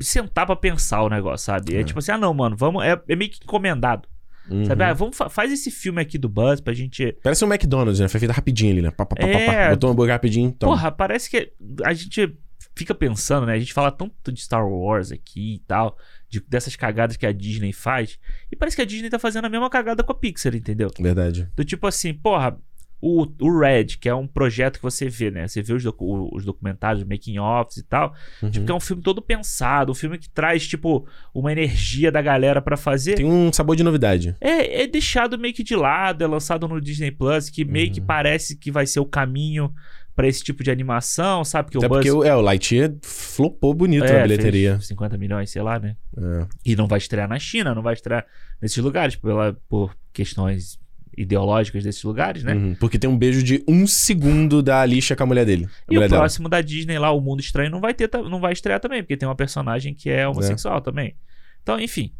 Sentar 0.00 0.44
pra 0.44 0.56
pensar 0.56 1.02
o 1.02 1.08
negócio, 1.08 1.46
sabe? 1.46 1.76
É, 1.76 1.80
É. 1.80 1.84
tipo 1.84 2.00
assim, 2.00 2.10
ah, 2.12 2.18
não, 2.18 2.34
mano, 2.34 2.56
vamos. 2.56 2.84
É, 2.84 3.00
é 3.08 3.14
meio 3.16 3.30
que 3.30 3.38
encomendado. 3.42 4.08
Uhum. 4.50 4.64
Sabe? 4.66 4.82
Ah, 4.84 4.92
vamos 4.92 5.16
fa- 5.16 5.30
faz 5.30 5.50
esse 5.52 5.70
filme 5.70 6.02
aqui 6.02 6.18
do 6.18 6.28
Buzz 6.28 6.60
pra 6.60 6.74
gente. 6.74 7.16
Parece 7.22 7.44
um 7.44 7.48
McDonald's, 7.48 8.00
né? 8.00 8.08
Foi 8.08 8.18
feito 8.20 8.32
rapidinho 8.32 8.72
ali, 8.72 8.82
né? 8.82 8.90
Pá, 8.90 9.06
pá, 9.06 9.16
pá, 9.16 9.22
pá, 9.22 9.28
É. 9.28 9.64
pá. 9.66 9.70
Botou 9.70 9.88
um 9.88 9.92
hambúrguer 9.92 10.12
rapidinho. 10.14 10.50
Toma. 10.52 10.72
Porra, 10.72 10.90
parece 10.92 11.30
que 11.30 11.52
a 11.84 11.94
gente 11.94 12.36
fica 12.76 12.94
pensando, 12.94 13.46
né? 13.46 13.54
A 13.54 13.58
gente 13.58 13.72
fala 13.72 13.90
tanto 13.90 14.32
de 14.32 14.40
Star 14.40 14.66
Wars 14.66 15.12
aqui 15.12 15.54
e 15.56 15.58
tal, 15.60 15.96
de- 16.28 16.40
dessas 16.48 16.74
cagadas 16.76 17.16
que 17.16 17.26
a 17.26 17.32
Disney 17.32 17.72
faz. 17.72 18.18
E 18.50 18.56
parece 18.56 18.76
que 18.76 18.82
a 18.82 18.86
Disney 18.86 19.10
tá 19.10 19.18
fazendo 19.18 19.44
a 19.44 19.48
mesma 19.50 19.70
cagada 19.70 20.02
com 20.02 20.12
a 20.12 20.14
Pixar, 20.14 20.54
entendeu? 20.54 20.90
Verdade. 20.98 21.48
Do 21.56 21.64
tipo 21.64 21.86
assim, 21.86 22.12
porra, 22.12 22.58
o, 23.06 23.26
o 23.38 23.58
Red, 23.60 23.84
que 24.00 24.08
é 24.08 24.14
um 24.14 24.26
projeto 24.26 24.76
que 24.78 24.82
você 24.82 25.10
vê, 25.10 25.30
né? 25.30 25.46
Você 25.46 25.60
vê 25.62 25.74
os, 25.74 25.82
docu- 25.84 26.34
os 26.34 26.42
documentários, 26.44 27.04
making-offs 27.04 27.76
e 27.76 27.82
tal. 27.82 28.14
Uhum. 28.42 28.50
Tipo, 28.50 28.64
que 28.64 28.72
é 28.72 28.74
um 28.74 28.80
filme 28.80 29.02
todo 29.02 29.20
pensado, 29.20 29.92
um 29.92 29.94
filme 29.94 30.16
que 30.16 30.28
traz, 30.30 30.66
tipo, 30.66 31.06
uma 31.34 31.52
energia 31.52 32.10
da 32.10 32.22
galera 32.22 32.62
pra 32.62 32.78
fazer. 32.78 33.14
Tem 33.16 33.26
um 33.26 33.52
sabor 33.52 33.76
de 33.76 33.82
novidade. 33.84 34.34
É, 34.40 34.84
é 34.84 34.86
deixado 34.86 35.38
meio 35.38 35.52
que 35.52 35.62
de 35.62 35.76
lado, 35.76 36.24
é 36.24 36.26
lançado 36.26 36.66
no 36.66 36.80
Disney 36.80 37.10
Plus, 37.10 37.50
que 37.50 37.62
meio 37.62 37.92
que 37.92 38.00
Uhum. 38.00 38.06
parece 38.06 38.56
que 38.56 38.70
vai 38.70 38.86
ser 38.86 39.00
o 39.00 39.06
caminho 39.06 39.70
pra 40.16 40.28
esse 40.28 40.42
tipo 40.44 40.62
de 40.62 40.70
animação, 40.70 41.44
sabe? 41.44 41.70
Que 41.70 41.76
Até 41.78 41.86
o 41.86 41.88
Buzz 41.88 41.98
porque 41.98 42.10
o, 42.12 42.22
é, 42.24 42.34
o 42.34 42.40
Lightyear 42.40 42.94
flopou 43.02 43.74
bonito 43.74 44.04
é, 44.04 44.12
na 44.12 44.22
bilheteria. 44.22 44.72
fez 44.76 44.86
50 44.88 45.18
milhões, 45.18 45.50
sei 45.50 45.62
lá, 45.62 45.78
né? 45.78 45.96
É. 46.16 46.46
E 46.64 46.76
não 46.76 46.86
vai 46.86 46.98
estrear 46.98 47.28
na 47.28 47.38
China, 47.38 47.74
não 47.74 47.82
vai 47.82 47.94
estrear 47.94 48.24
nesses 48.62 48.78
lugares, 48.78 49.16
pela, 49.16 49.56
por 49.68 49.96
questões 50.12 50.78
ideológicas 51.16 51.84
desses 51.84 52.02
lugares, 52.02 52.42
né? 52.42 52.54
Uhum. 52.54 52.74
Porque 52.74 52.98
tem 52.98 53.08
um 53.08 53.16
beijo 53.16 53.42
de 53.42 53.62
um 53.68 53.86
segundo 53.86 54.62
da 54.62 54.80
Alicia 54.80 55.14
com 55.14 55.22
a 55.22 55.26
mulher 55.26 55.46
dele. 55.46 55.64
A 55.66 55.92
E 55.92 55.94
mulher 55.94 56.06
o 56.06 56.10
dela. 56.10 56.22
próximo 56.22 56.48
da 56.48 56.60
Disney 56.60 56.98
lá, 56.98 57.10
O 57.12 57.20
Mundo 57.20 57.40
Estranho, 57.40 57.70
não 57.70 57.80
vai 57.80 57.94
ter, 57.94 58.10
não 58.28 58.40
vai 58.40 58.52
estrear 58.52 58.80
também, 58.80 59.02
porque 59.02 59.16
tem 59.16 59.28
uma 59.28 59.36
personagem 59.36 59.94
que 59.94 60.10
é 60.10 60.26
homossexual 60.26 60.80
também. 60.80 61.14
Então, 61.62 61.78
enfim. 61.78 62.12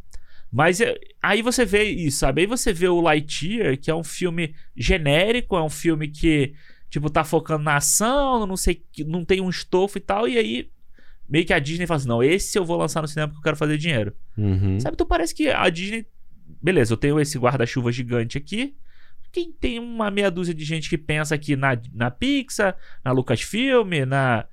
Mas 0.50 0.80
é- 0.80 0.94
aí 1.20 1.42
você 1.42 1.64
vê 1.64 1.82
isso, 1.82 2.18
sabe? 2.18 2.42
Aí 2.42 2.46
você 2.46 2.72
vê 2.72 2.86
o 2.86 3.00
Lightyear, 3.00 3.76
que 3.76 3.90
é 3.90 3.94
um 3.94 4.04
filme 4.04 4.54
genérico, 4.76 5.56
é 5.56 5.62
um 5.62 5.68
filme 5.68 6.06
que, 6.06 6.54
tipo, 6.94 7.10
tá 7.10 7.24
focando 7.24 7.64
na 7.64 7.76
ação, 7.76 8.46
não 8.46 8.56
sei, 8.56 8.76
que- 8.92 9.02
não 9.02 9.24
tem 9.24 9.40
um 9.40 9.50
estofo 9.50 9.98
e 9.98 10.00
tal, 10.00 10.28
e 10.28 10.38
aí 10.38 10.70
meio 11.28 11.44
que 11.44 11.52
a 11.52 11.58
Disney 11.58 11.86
fala 11.88 11.96
assim, 11.98 12.06
não, 12.08 12.22
esse 12.22 12.56
eu 12.56 12.64
vou 12.64 12.76
lançar 12.76 13.02
no 13.02 13.08
cinema 13.08 13.26
porque 13.28 13.40
eu 13.40 13.42
quero 13.42 13.56
fazer 13.56 13.76
dinheiro. 13.76 14.14
Uhum. 14.38 14.78
Sabe, 14.78 14.94
então 14.94 15.04
parece 15.06 15.34
que 15.34 15.48
a 15.48 15.68
Disney. 15.68 16.06
Beleza, 16.62 16.92
eu 16.92 16.96
tenho 16.96 17.18
esse 17.18 17.36
guarda-chuva 17.36 17.90
gigante 17.90 18.38
aqui. 18.38 18.76
Quem 19.32 19.50
tem 19.50 19.80
uma 19.80 20.08
meia 20.12 20.30
dúzia 20.30 20.54
de 20.54 20.64
gente 20.64 20.88
que 20.88 20.96
pensa 20.96 21.34
aqui 21.34 21.56
na, 21.56 21.76
na 21.92 22.10
Pixar, 22.12 22.76
na 23.04 23.10
Lucasfilm, 23.10 23.90
na. 24.06 24.46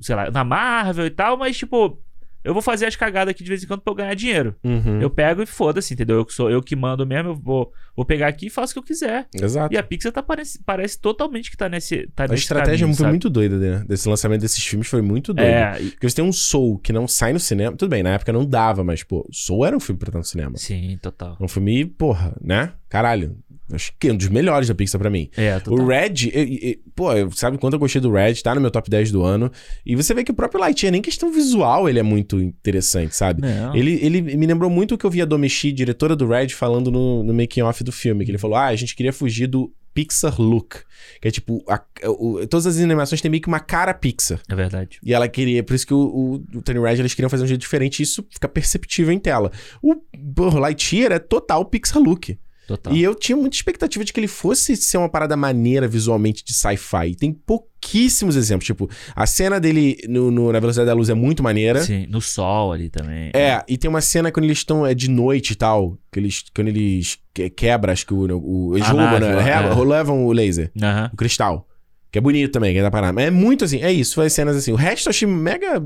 sei 0.00 0.14
lá, 0.16 0.30
na 0.30 0.42
Marvel 0.44 1.04
e 1.06 1.10
tal, 1.10 1.36
mas 1.36 1.58
tipo. 1.58 2.00
Eu 2.44 2.52
vou 2.52 2.62
fazer 2.62 2.86
as 2.86 2.96
cagadas 2.96 3.30
aqui 3.32 3.42
de 3.42 3.48
vez 3.48 3.62
em 3.62 3.66
quando 3.66 3.80
pra 3.80 3.90
eu 3.92 3.96
ganhar 3.96 4.14
dinheiro. 4.14 4.54
Uhum. 4.64 5.00
Eu 5.00 5.08
pego 5.10 5.42
e 5.42 5.46
foda-se, 5.46 5.94
entendeu? 5.94 6.16
Eu 6.16 6.24
que 6.26 6.32
sou 6.32 6.50
eu 6.50 6.60
que 6.62 6.74
mando 6.74 7.06
mesmo, 7.06 7.30
eu 7.30 7.34
vou, 7.36 7.72
vou 7.96 8.04
pegar 8.04 8.28
aqui 8.28 8.46
e 8.46 8.50
faço 8.50 8.72
o 8.72 8.74
que 8.74 8.78
eu 8.80 8.82
quiser. 8.82 9.26
Exato. 9.34 9.72
E 9.72 9.76
a 9.78 9.82
Pixar 9.82 10.12
tá 10.12 10.22
parece, 10.22 10.60
parece 10.64 10.98
totalmente 11.00 11.50
que 11.50 11.56
tá 11.56 11.68
nesse. 11.68 12.08
Tá 12.14 12.24
A 12.24 12.28
nesse 12.28 12.42
estratégia 12.42 12.80
caminho, 12.80 12.96
foi 12.96 13.04
sabe? 13.04 13.12
muito 13.12 13.30
doida, 13.30 13.56
né? 13.58 13.84
Desse 13.86 14.08
lançamento 14.08 14.40
desses 14.40 14.64
filmes 14.64 14.88
foi 14.88 15.02
muito 15.02 15.32
doida. 15.32 15.50
É, 15.50 15.72
Porque 15.90 16.08
você 16.08 16.16
tem 16.16 16.24
um 16.24 16.32
Soul 16.32 16.78
que 16.78 16.92
não 16.92 17.06
sai 17.06 17.32
no 17.32 17.40
cinema. 17.40 17.76
Tudo 17.76 17.88
bem, 17.90 18.02
na 18.02 18.10
época 18.10 18.32
não 18.32 18.44
dava, 18.44 18.82
mas, 18.82 19.02
pô, 19.02 19.26
Soul 19.30 19.64
era 19.66 19.76
um 19.76 19.80
filme 19.80 19.98
pra 19.98 20.08
estar 20.08 20.18
no 20.18 20.24
cinema. 20.24 20.56
sim, 20.56 20.98
total. 21.00 21.36
Um 21.40 21.48
filme, 21.48 21.84
porra, 21.84 22.34
né? 22.40 22.72
Caralho. 22.88 23.36
Acho 23.72 23.92
que 23.98 24.08
é 24.08 24.12
um 24.12 24.16
dos 24.16 24.28
melhores 24.28 24.68
da 24.68 24.74
Pixar 24.74 25.00
pra 25.00 25.08
mim. 25.10 25.28
É, 25.36 25.58
total. 25.60 25.84
O 25.84 25.88
Red, 25.88 26.28
e- 26.32 26.70
e- 26.70 26.80
pô, 26.94 27.12
eu- 27.12 27.30
sabe 27.32 27.58
quanto 27.58 27.74
eu 27.74 27.78
gostei 27.80 28.00
do 28.00 28.10
Red? 28.12 28.34
Tá 28.42 28.54
no 28.54 28.60
meu 28.60 28.70
top 28.70 28.88
10 28.90 29.10
do 29.10 29.22
ano. 29.22 29.50
E 29.84 29.96
você 29.96 30.12
vê 30.14 30.22
que 30.24 30.30
o 30.30 30.34
próprio 30.34 30.60
Lightyear, 30.60 30.92
nem 30.92 31.00
questão 31.02 31.32
visual, 31.32 31.88
ele 31.88 31.98
é 31.98 32.02
muito 32.02 32.40
interessante, 32.40 33.14
sabe? 33.16 33.42
Não. 33.42 33.74
Ele, 33.74 33.98
ele 34.02 34.20
me 34.20 34.46
lembrou 34.46 34.70
muito 34.70 34.94
o 34.94 34.98
que 34.98 35.04
eu 35.06 35.10
vi 35.10 35.22
a 35.22 35.24
Domeshi, 35.24 35.72
diretora 35.72 36.14
do 36.14 36.26
Red, 36.26 36.48
falando 36.50 36.90
no, 36.90 37.22
no 37.22 37.32
making-off 37.34 37.82
do 37.82 37.92
filme. 37.92 38.24
Que 38.24 38.30
ele 38.30 38.38
falou, 38.38 38.56
ah, 38.56 38.66
a 38.66 38.76
gente 38.76 38.94
queria 38.94 39.12
fugir 39.12 39.46
do 39.46 39.72
Pixar 39.94 40.40
look. 40.40 40.76
Que 41.20 41.28
é 41.28 41.30
tipo, 41.30 41.62
a- 41.68 41.82
o- 42.08 42.46
todas 42.46 42.66
as 42.66 42.78
animações 42.78 43.20
têm 43.20 43.30
meio 43.30 43.42
que 43.42 43.48
uma 43.48 43.60
cara 43.60 43.92
Pixar. 43.92 44.40
É 44.48 44.54
verdade. 44.54 44.98
E 45.04 45.12
ela 45.12 45.28
queria, 45.28 45.62
por 45.62 45.74
isso 45.74 45.86
que 45.86 45.92
o, 45.92 45.98
o, 45.98 46.34
o 46.58 46.62
Tony 46.62 46.78
Red, 46.80 46.94
eles 47.00 47.12
queriam 47.14 47.28
fazer 47.28 47.44
um 47.44 47.46
jeito 47.46 47.60
diferente 47.60 48.00
e 48.00 48.02
isso 48.04 48.24
fica 48.30 48.48
perceptível 48.48 49.12
em 49.12 49.18
tela. 49.18 49.50
O, 49.82 49.94
o 49.94 50.58
Lightyear 50.58 51.12
é 51.12 51.18
total 51.18 51.64
Pixar 51.66 52.02
look. 52.02 52.38
Total. 52.76 52.92
E 52.94 53.02
eu 53.02 53.14
tinha 53.14 53.36
muita 53.36 53.56
expectativa 53.56 54.04
de 54.04 54.12
que 54.12 54.20
ele 54.20 54.28
fosse 54.28 54.76
ser 54.76 54.96
uma 54.98 55.08
parada 55.08 55.36
maneira 55.36 55.86
visualmente 55.88 56.44
de 56.44 56.52
sci-fi. 56.54 57.08
E 57.10 57.14
Tem 57.16 57.32
pouquíssimos 57.32 58.36
exemplos. 58.36 58.66
Tipo, 58.66 58.88
a 59.14 59.26
cena 59.26 59.58
dele 59.60 59.96
no, 60.08 60.30
no- 60.30 60.52
na 60.52 60.60
velocidade 60.60 60.86
da 60.86 60.94
luz 60.94 61.08
é 61.08 61.14
muito 61.14 61.42
maneira. 61.42 61.82
Sim, 61.82 62.06
no 62.08 62.20
sol 62.20 62.72
ali 62.72 62.88
também. 62.88 63.30
É, 63.34 63.62
e 63.68 63.76
tem 63.76 63.88
uma 63.88 64.00
cena 64.00 64.30
quando 64.30 64.44
eles 64.44 64.58
estão 64.58 64.86
é, 64.86 64.94
de 64.94 65.08
noite 65.10 65.52
e 65.52 65.56
tal. 65.56 65.98
Que 66.10 66.20
eles, 66.20 66.44
quando 66.54 66.68
eles 66.68 67.18
que- 67.34 67.50
quebram, 67.50 67.92
acho 67.92 68.06
que 68.06 68.14
o. 68.14 68.18
o 68.38 68.76
eles 68.76 68.88
A 68.88 68.92
roubam, 68.92 69.20
né? 69.20 69.50
é. 69.50 69.84
Levam 69.84 70.24
o 70.26 70.32
laser, 70.32 70.70
o 71.12 71.16
cristal. 71.16 71.66
Que 72.12 72.18
é 72.18 72.20
bonito 72.20 72.52
também, 72.52 72.74
que 72.74 72.78
é 72.78 72.82
da 72.82 72.90
parada. 72.90 73.14
Mas 73.14 73.24
é 73.24 73.30
muito 73.30 73.64
assim, 73.64 73.80
é 73.82 73.90
isso, 73.90 74.16
foi 74.16 74.28
cenas 74.28 74.54
assim. 74.54 74.70
O 74.70 74.76
resto 74.76 75.06
eu 75.06 75.10
achei 75.10 75.26
mega. 75.26 75.82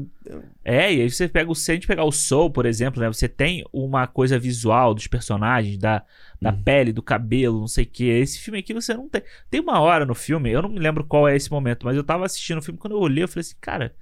É, 0.65 0.93
e 0.93 1.03
aí 1.03 1.09
você 1.09 1.29
pega 1.29 1.49
o. 1.49 1.55
Se 1.55 1.71
a 1.71 1.75
gente 1.75 1.87
pegar 1.87 2.03
o 2.03 2.11
Soul, 2.11 2.51
por 2.51 2.67
exemplo, 2.67 3.01
né? 3.01 3.07
Você 3.07 3.29
tem 3.29 3.65
uma 3.73 4.09
coisa 4.09 4.37
visual 4.37 4.93
dos 4.93 5.07
personagens, 5.07 5.79
da, 5.79 6.03
da 6.43 6.51
Uhum. 6.51 6.63
pele, 6.65 6.93
do 6.93 7.01
cabelo, 7.01 7.61
não 7.61 7.69
sei 7.69 7.85
o 7.85 7.87
que. 7.87 8.09
Esse 8.09 8.41
filme 8.41 8.59
aqui 8.59 8.75
você 8.75 8.93
não 8.93 9.09
tem. 9.09 9.23
Tem 9.49 9.61
uma 9.61 9.79
hora 9.79 10.05
no 10.05 10.17
filme, 10.17 10.51
eu 10.51 10.63
não 10.63 10.69
me 10.69 10.81
lembro 10.81 11.05
qual 11.05 11.29
é 11.29 11.37
esse 11.37 11.49
momento, 11.49 11.87
mas 11.87 11.97
eu 11.97 12.03
tava 12.03 12.27
assistindo 12.27 12.59
o 12.59 12.63
filme, 12.63 12.77
quando 12.79 12.95
eu 12.95 13.01
olhei, 13.01 13.23
eu 13.23 13.29
falei 13.29 13.43
assim, 13.43 13.55
cara, 13.61 13.95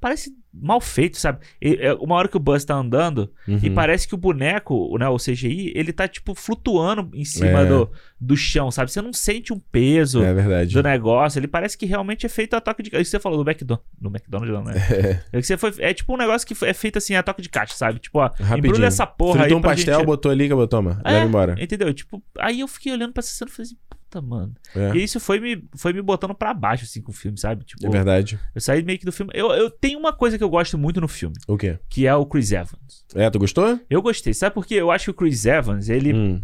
parece 0.00 0.32
mal 0.52 0.80
feito, 0.80 1.16
sabe? 1.18 1.38
E, 1.62 1.74
é 1.80 1.94
uma 1.94 2.16
hora 2.16 2.26
que 2.26 2.36
o 2.36 2.40
Buzz 2.40 2.64
tá 2.64 2.74
andando 2.74 3.30
e 3.46 3.68
Uhum. 3.68 3.74
parece 3.74 4.08
que 4.08 4.14
o 4.14 4.18
boneco, 4.18 4.96
né, 4.98 5.08
o 5.08 5.16
CGI, 5.16 5.72
ele 5.76 5.92
tá, 5.92 6.08
tipo, 6.08 6.34
flutuando 6.34 7.08
em 7.14 7.24
cima 7.24 7.60
É. 7.60 7.66
do, 7.66 7.88
do 8.20 8.36
chão, 8.36 8.70
sabe? 8.70 8.90
Você 8.90 9.00
não 9.00 9.12
sente 9.12 9.52
um 9.52 9.58
peso. 9.58 10.22
É 10.22 10.32
verdade. 10.34 10.72
do 10.74 10.82
negócio, 10.82 11.38
ele 11.38 11.46
parece 11.46 11.78
que 11.78 11.86
realmente 11.86 12.26
é 12.26 12.28
feito 12.28 12.54
a 12.54 12.60
toque 12.60 12.82
de 12.82 12.90
caixa. 12.90 13.02
Isso 13.02 13.10
que 13.10 13.16
você 13.18 13.22
falou 13.22 13.44
do 13.44 13.48
McDonald's. 13.48 13.86
No 14.00 14.10
McDonald's, 14.10 14.52
não, 14.54 14.64
né? 14.64 14.74
É. 15.32 15.40
que 15.40 15.46
você 15.46 15.56
foi, 15.56 15.72
é 15.78 15.94
tipo 15.94 16.12
um 16.14 16.16
negócio 16.16 16.46
que 16.48 16.64
é 16.64 16.74
feito 16.74 16.98
assim 16.98 17.14
a 17.14 17.22
toque 17.22 17.42
de 17.42 17.48
caixa, 17.48 17.74
sabe? 17.74 17.98
Tipo, 18.00 18.18
ó, 18.18 18.22
Rapidinho. 18.26 18.58
embrulha 18.70 18.86
essa 18.86 19.06
porra 19.06 19.40
Fritou 19.40 19.56
aí 19.56 19.58
um 19.58 19.62
pastel, 19.62 19.94
gente... 19.98 20.06
botou 20.06 20.32
ali, 20.32 20.46
acabou, 20.46 20.66
toma. 20.66 21.00
É, 21.04 21.12
Leva 21.12 21.26
embora. 21.26 21.54
Entendeu? 21.62 21.92
Tipo, 21.94 22.22
aí 22.38 22.60
eu 22.60 22.66
fiquei 22.68 22.92
olhando 22.92 23.12
pra 23.12 23.20
essa 23.20 23.30
cena 23.32 23.48
e 23.50 23.54
falei 23.54 23.66
assim, 23.66 23.76
puta, 24.10 24.20
mano. 24.20 24.54
É, 24.74 24.96
E 24.96 25.02
isso 25.04 25.20
foi 25.20 25.38
me, 25.40 25.64
foi 25.76 25.92
me 25.92 26.02
botando 26.02 26.34
pra 26.34 26.52
baixo, 26.52 26.84
assim, 26.84 27.00
com 27.00 27.12
o 27.12 27.14
filme, 27.14 27.38
sabe? 27.38 27.64
Tipo, 27.64 27.86
é 27.86 27.90
verdade. 27.90 28.38
eu 28.54 28.60
saí 28.60 28.82
meio 28.82 28.98
que 28.98 29.04
do 29.06 29.12
filme... 29.12 29.30
Eu, 29.34 29.50
eu 29.52 29.70
tenho 29.70 29.98
uma 29.98 30.12
coisa 30.12 30.36
que 30.36 30.44
eu 30.44 30.50
gosto 30.50 30.76
muito 30.76 31.00
no 31.00 31.08
filme, 31.08 31.36
O 31.46 31.56
quê? 31.56 31.78
que 31.88 32.06
é 32.06 32.14
o 32.14 32.26
Chris 32.26 32.50
Evans. 32.52 33.04
É, 33.14 33.30
tu 33.30 33.38
gostou? 33.38 33.78
Eu 33.88 34.02
gostei, 34.02 34.34
sabe 34.34 34.54
por 34.54 34.66
quê? 34.66 34.74
Eu 34.74 34.90
acho 34.90 35.04
que 35.06 35.10
o 35.10 35.14
Chris 35.14 35.46
Evans, 35.46 35.88
ele, 35.88 36.12
Hum. 36.12 36.42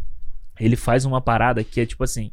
ele 0.60 0.76
faz 0.76 1.04
uma 1.04 1.20
parada 1.20 1.62
que 1.64 1.80
é 1.80 1.86
tipo 1.86 2.04
assim. 2.04 2.30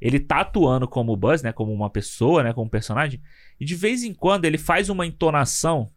Ele 0.00 0.18
tá 0.18 0.40
atuando 0.40 0.88
como 0.88 1.12
o 1.12 1.16
Buzz, 1.16 1.42
né? 1.42 1.52
Como 1.52 1.70
uma 1.74 1.90
pessoa, 1.90 2.42
né? 2.42 2.54
Como 2.54 2.66
um 2.66 2.70
personagem. 2.70 3.20
E 3.60 3.66
de 3.66 3.74
vez 3.74 4.02
em 4.02 4.14
quando 4.14 4.46
ele 4.46 4.56
faz 4.56 4.88
uma 4.88 5.04
entonação 5.06 5.90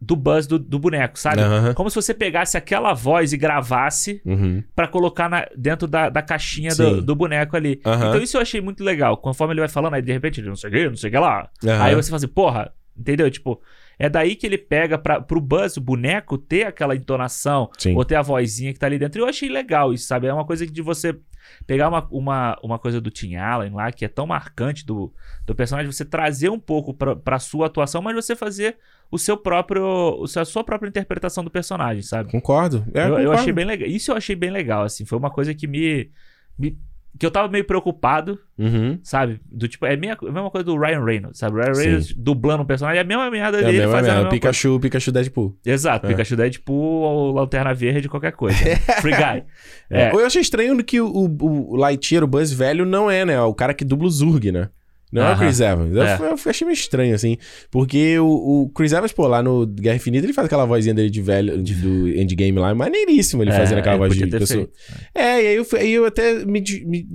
do 0.00 0.14
Buzz 0.14 0.46
do, 0.46 0.58
do 0.58 0.78
boneco, 0.78 1.18
sabe? 1.18 1.40
Aham. 1.40 1.74
Como 1.74 1.90
se 1.90 1.96
você 1.96 2.14
pegasse 2.14 2.56
aquela 2.56 2.94
voz 2.94 3.32
e 3.32 3.36
gravasse 3.36 4.22
Uhum. 4.24 4.62
pra 4.74 4.86
colocar 4.86 5.28
na- 5.28 5.46
dentro 5.56 5.88
da, 5.88 6.08
da 6.08 6.22
caixinha 6.22 6.74
do, 6.74 7.02
do 7.02 7.14
boneco 7.16 7.56
ali. 7.56 7.80
Aham. 7.84 8.08
Então 8.10 8.22
isso 8.22 8.36
eu 8.36 8.40
achei 8.40 8.60
muito 8.60 8.84
legal. 8.84 9.16
Conforme 9.16 9.54
ele 9.54 9.60
vai 9.60 9.68
falando, 9.68 9.94
aí 9.94 10.02
de 10.02 10.12
repente 10.12 10.40
ele 10.40 10.48
não 10.48 10.56
sei 10.56 10.70
o 10.70 10.72
que, 10.72 10.88
não 10.88 10.96
sei 10.96 11.08
o 11.08 11.12
que 11.12 11.18
lá. 11.18 11.48
Aí 11.80 11.94
você 11.94 12.08
fala 12.10 12.16
assim, 12.18 12.28
porra, 12.28 12.72
entendeu? 12.96 13.28
Tipo, 13.30 13.60
é 13.98 14.08
daí 14.08 14.36
que 14.36 14.46
ele 14.46 14.58
pega 14.58 14.96
pra, 14.98 15.20
pro 15.20 15.40
Buzz, 15.40 15.76
o 15.76 15.80
boneco, 15.80 16.38
ter 16.38 16.66
aquela 16.66 16.94
entonação, 16.94 17.70
Sim. 17.78 17.96
ou 17.96 18.04
ter 18.04 18.14
a 18.14 18.22
vozinha 18.22 18.72
que 18.72 18.78
tá 18.78 18.86
ali 18.86 18.98
dentro. 18.98 19.20
Eu 19.20 19.26
achei 19.26 19.48
legal 19.48 19.92
isso, 19.92 20.06
sabe? 20.06 20.26
É 20.26 20.32
uma 20.32 20.44
coisa 20.44 20.66
de 20.66 20.82
você 20.82 21.18
pegar 21.66 21.88
uma, 21.88 22.06
uma, 22.10 22.58
uma 22.62 22.78
coisa 22.78 23.00
do 23.00 23.10
Tim 23.10 23.36
Allen 23.36 23.72
lá, 23.72 23.90
que 23.90 24.04
é 24.04 24.08
tão 24.08 24.26
marcante 24.26 24.84
do, 24.84 25.12
do 25.46 25.54
personagem, 25.54 25.90
você 25.90 26.04
trazer 26.04 26.50
um 26.50 26.58
pouco 26.60 26.92
pra, 26.92 27.16
pra 27.16 27.38
sua 27.38 27.66
atuação, 27.66 28.02
mas 28.02 28.14
você 28.14 28.36
fazer 28.36 28.76
o 29.10 29.18
seu 29.18 29.36
próprio, 29.36 29.82
o 30.20 30.26
seu, 30.26 30.42
a 30.42 30.44
sua 30.44 30.62
própria 30.62 30.88
interpretação 30.88 31.42
do 31.42 31.50
personagem, 31.50 32.02
sabe? 32.02 32.30
Concordo. 32.30 32.84
É, 32.92 33.00
eu, 33.00 33.04
eu 33.04 33.10
concordo. 33.16 33.32
achei 33.32 33.52
bem 33.52 33.64
legal. 33.64 33.88
Isso 33.88 34.10
eu 34.10 34.16
achei 34.16 34.36
bem 34.36 34.50
legal, 34.50 34.82
assim. 34.84 35.04
Foi 35.06 35.18
uma 35.18 35.30
coisa 35.30 35.54
que 35.54 35.66
me. 35.66 36.10
me- 36.58 36.78
que 37.18 37.24
eu 37.26 37.30
tava 37.30 37.48
meio 37.48 37.64
preocupado, 37.64 38.38
Uhum. 38.58 38.98
sabe? 39.02 39.40
Do 39.50 39.68
tipo, 39.68 39.86
é 39.86 39.94
a 39.94 39.96
mesma, 39.96 40.16
a 40.20 40.32
mesma 40.32 40.50
coisa 40.50 40.64
do 40.64 40.76
Ryan 40.76 41.04
Reynolds, 41.04 41.38
sabe? 41.38 41.56
O 41.56 41.60
Ryan 41.62 41.74
Sim. 41.74 41.82
Reynolds 41.82 42.14
dublando 42.14 42.62
um 42.62 42.66
personagem, 42.66 42.98
é 42.98 43.02
a 43.02 43.04
mesma 43.06 43.30
merda 43.30 43.58
É 43.58 43.62
dele 43.64 43.78
mesma 43.78 43.92
fazendo 43.92 44.14
merda. 44.14 44.30
Pikachu, 44.30 44.80
Pikachu 44.80 45.12
Deadpool. 45.12 45.48
coisa. 45.50 45.60
Exato, 45.66 46.06
É. 46.06 46.08
Pikachu 46.10 46.36
Deadpool 46.36 47.02
ou 47.02 47.32
Lanterna 47.32 47.72
Verde, 47.74 48.08
qualquer 48.08 48.32
coisa. 48.32 48.58
né? 48.64 48.76
Free 49.00 49.14
Guy. 49.14 49.44
É. 49.90 50.12
Eu 50.12 50.26
achei 50.26 50.42
estranho 50.42 50.82
que 50.84 51.00
o, 51.00 51.06
o, 51.08 51.72
o 51.72 51.76
Lightyear, 51.76 52.24
o 52.24 52.26
Buzz 52.26 52.52
velho, 52.52 52.84
não 52.84 53.10
é, 53.10 53.24
né? 53.24 53.40
O 53.40 53.54
cara 53.54 53.74
que 53.74 53.84
dubla 53.84 54.06
o 54.06 54.10
Zurg, 54.10 54.50
né? 54.52 54.68
Não 55.12 55.22
é 55.22 55.32
o. 55.34 55.38
Chris 55.38 55.60
Evans. 55.60 55.94
Eu, 55.96 56.02
É. 56.02 56.18
eu 56.20 56.50
achei 56.50 56.66
meio 56.66 56.74
estranho, 56.74 57.14
assim. 57.14 57.36
Porque 57.70 58.18
o, 58.18 58.26
o 58.64 58.68
Chris 58.70 58.92
Evans, 58.92 59.12
pô, 59.12 59.26
lá 59.26 59.42
no 59.42 59.66
Guerra 59.66 59.96
Infinita, 59.96 60.26
ele 60.26 60.32
faz 60.32 60.46
aquela 60.46 60.64
vozinha 60.66 60.94
dele 60.94 61.08
de 61.10 61.22
velho, 61.22 61.62
de- 61.62 61.74
do 61.74 62.08
Endgame 62.08 62.58
lá. 62.58 62.74
Maneiríssimo 62.74 63.42
ele 63.42 63.50
É, 63.50 63.56
fazendo 63.56 63.78
aquela 63.78 63.94
é, 63.94 63.98
voz 63.98 64.14
de 64.14 64.26
pessoa. 64.26 64.68
É, 65.14 65.42
e 65.42 65.46
aí 65.46 65.54
eu, 65.56 65.66
aí 65.74 65.90
eu 65.92 66.04
até 66.04 66.44
me, 66.44 66.62
me- 66.84 67.06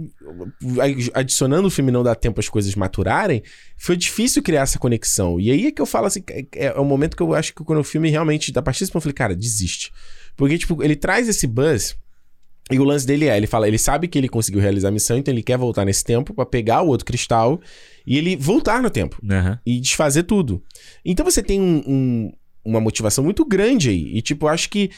Adicionando 1.14 1.68
o 1.68 1.72
filme 1.72 1.92
não 1.92 2.04
dá 2.04 2.16
tempo 2.16 2.40
as 2.40 2.50
coisas 2.50 2.74
maturarem, 2.76 3.44
foi 3.78 3.96
difícil 3.98 4.42
criar 4.42 4.62
essa 4.62 4.80
conexão. 4.80 5.40
E 5.40 5.52
aí 5.52 5.68
é 5.68 5.72
que 5.72 5.82
eu 5.82 5.86
falo 5.86 6.08
assim, 6.08 6.24
é, 6.30 6.46
é 6.68 6.74
o 6.80 6.86
momento 6.86 7.16
que 7.16 7.24
eu 7.24 7.34
acho 7.34 7.54
que 7.54 7.64
quando 7.64 7.80
o 7.80 7.84
filme 7.84 8.10
realmente, 8.10 8.52
a 8.58 8.62
partir 8.62 8.80
desse 8.82 8.92
ponto, 8.92 9.02
eu 9.02 9.04
falei, 9.04 9.14
cara, 9.16 9.36
desiste. 9.36 9.92
Porque, 10.36 10.58
tipo, 10.58 10.82
ele 10.84 10.96
traz 10.96 11.28
esse 11.30 11.46
buzz 11.46 11.96
E 12.72 12.80
o 12.80 12.84
lance 12.84 13.06
dele 13.06 13.28
é, 13.28 13.36
ele 13.36 13.46
fala, 13.48 13.68
ele 13.68 13.78
sabe 13.78 14.08
que 14.08 14.18
ele 14.18 14.30
conseguiu 14.30 14.62
realizar 14.62 14.88
a 14.88 14.92
missão, 14.92 15.18
então 15.18 15.34
ele 15.34 15.44
quer 15.44 15.58
voltar 15.58 15.84
nesse 15.84 16.04
tempo 16.04 16.34
pra 16.34 16.46
pegar 16.46 16.82
o 16.82 16.88
outro 16.88 17.06
cristal 17.06 17.60
e 18.08 18.18
ele 18.18 18.38
voltar 18.38 18.82
no 18.82 18.90
tempo 18.90 19.18
Aham. 19.30 19.60
e 19.66 19.80
desfazer 19.82 20.24
tudo. 20.24 20.64
Então 21.04 21.26
você 21.26 21.44
tem 21.44 21.60
um- 21.60 21.84
um- 21.86 22.32
uma 22.66 22.80
motivação 22.80 23.22
muito 23.24 23.44
grande 23.46 23.90
aí. 23.90 24.16
E, 24.18 24.22
tipo, 24.22 24.48
acho 24.48 24.70
que. 24.70 24.90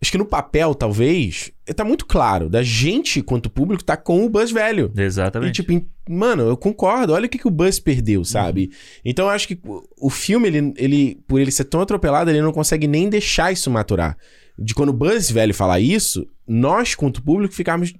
Acho 0.00 0.12
que 0.12 0.18
no 0.18 0.24
papel, 0.24 0.76
talvez, 0.76 1.50
tá 1.74 1.84
muito 1.84 2.06
claro. 2.06 2.48
Da 2.48 2.62
gente, 2.62 3.20
quanto 3.20 3.50
público, 3.50 3.82
tá 3.82 3.96
com 3.96 4.24
o 4.24 4.30
Buzz 4.30 4.52
velho. 4.52 4.92
E, 4.96 5.00
Exatamente. 5.02 5.56
tipo, 5.56 5.72
em- 5.72 5.88
mano, 6.08 6.44
eu 6.44 6.56
concordo. 6.56 7.12
Olha 7.12 7.26
o 7.26 7.28
que, 7.28 7.36
que 7.38 7.48
o 7.48 7.50
Buzz 7.50 7.80
perdeu, 7.80 8.24
sabe? 8.24 8.70
Então 9.04 9.24
eu 9.24 9.30
acho 9.32 9.48
que 9.48 9.58
o- 9.64 9.82
o 10.00 10.08
filme, 10.08 10.46
ele, 10.46 10.72
ele, 10.76 11.18
por 11.26 11.40
ele 11.40 11.50
ser 11.50 11.64
tão 11.64 11.80
atropelado, 11.80 12.30
ele 12.30 12.40
não 12.40 12.52
consegue 12.52 12.86
nem 12.86 13.08
deixar 13.08 13.50
isso 13.52 13.68
maturar. 13.72 14.16
De 14.58 14.74
quando 14.74 14.88
o 14.90 14.92
Buzz 14.92 15.30
velho 15.30 15.54
falar 15.54 15.78
isso, 15.80 16.26
nós, 16.46 16.94
quanto 16.94 17.22
público, 17.22 17.54
ficarmos. 17.54 17.92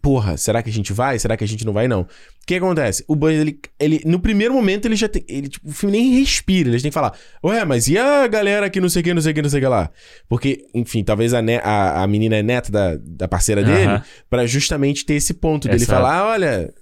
Porra, 0.00 0.36
será 0.36 0.62
que 0.62 0.70
a 0.70 0.72
gente 0.72 0.92
vai? 0.92 1.18
Será 1.18 1.36
que 1.36 1.42
a 1.42 1.48
gente 1.48 1.64
não 1.66 1.72
vai? 1.72 1.88
Não. 1.88 2.02
O 2.02 2.06
que 2.46 2.54
acontece? 2.54 3.04
O 3.08 3.16
Buzz, 3.16 3.34
ele, 3.34 3.58
ele 3.78 4.00
no 4.04 4.20
primeiro 4.20 4.54
momento, 4.54 4.86
ele 4.86 4.94
já 4.94 5.08
tem. 5.08 5.24
Ele, 5.28 5.48
tipo, 5.48 5.68
o 5.68 5.72
filme 5.72 5.98
nem 5.98 6.18
respira. 6.20 6.68
Eles 6.68 6.80
têm 6.80 6.90
que 6.90 6.94
falar: 6.94 7.12
Ué, 7.42 7.64
mas 7.64 7.88
e 7.88 7.98
a 7.98 8.26
galera 8.28 8.70
que 8.70 8.80
não 8.80 8.88
sei 8.88 9.00
o 9.00 9.04
que, 9.04 9.12
não 9.14 9.20
sei 9.20 9.32
o 9.32 9.34
que, 9.34 9.42
não 9.42 9.50
sei 9.50 9.58
o 9.58 9.62
que 9.62 9.68
lá? 9.68 9.90
Porque, 10.28 10.64
enfim, 10.72 11.02
talvez 11.02 11.34
a, 11.34 11.42
ne- 11.42 11.60
a, 11.62 12.02
a 12.02 12.06
menina 12.06 12.36
é 12.36 12.42
neta 12.42 12.70
da, 12.70 12.96
da 13.00 13.26
parceira 13.26 13.64
dele, 13.64 13.84
Aham. 13.86 14.02
Pra 14.30 14.46
justamente 14.46 15.04
ter 15.04 15.14
esse 15.14 15.34
ponto 15.34 15.66
dele 15.66 15.84
falar: 15.86 16.24
olha, 16.30 16.72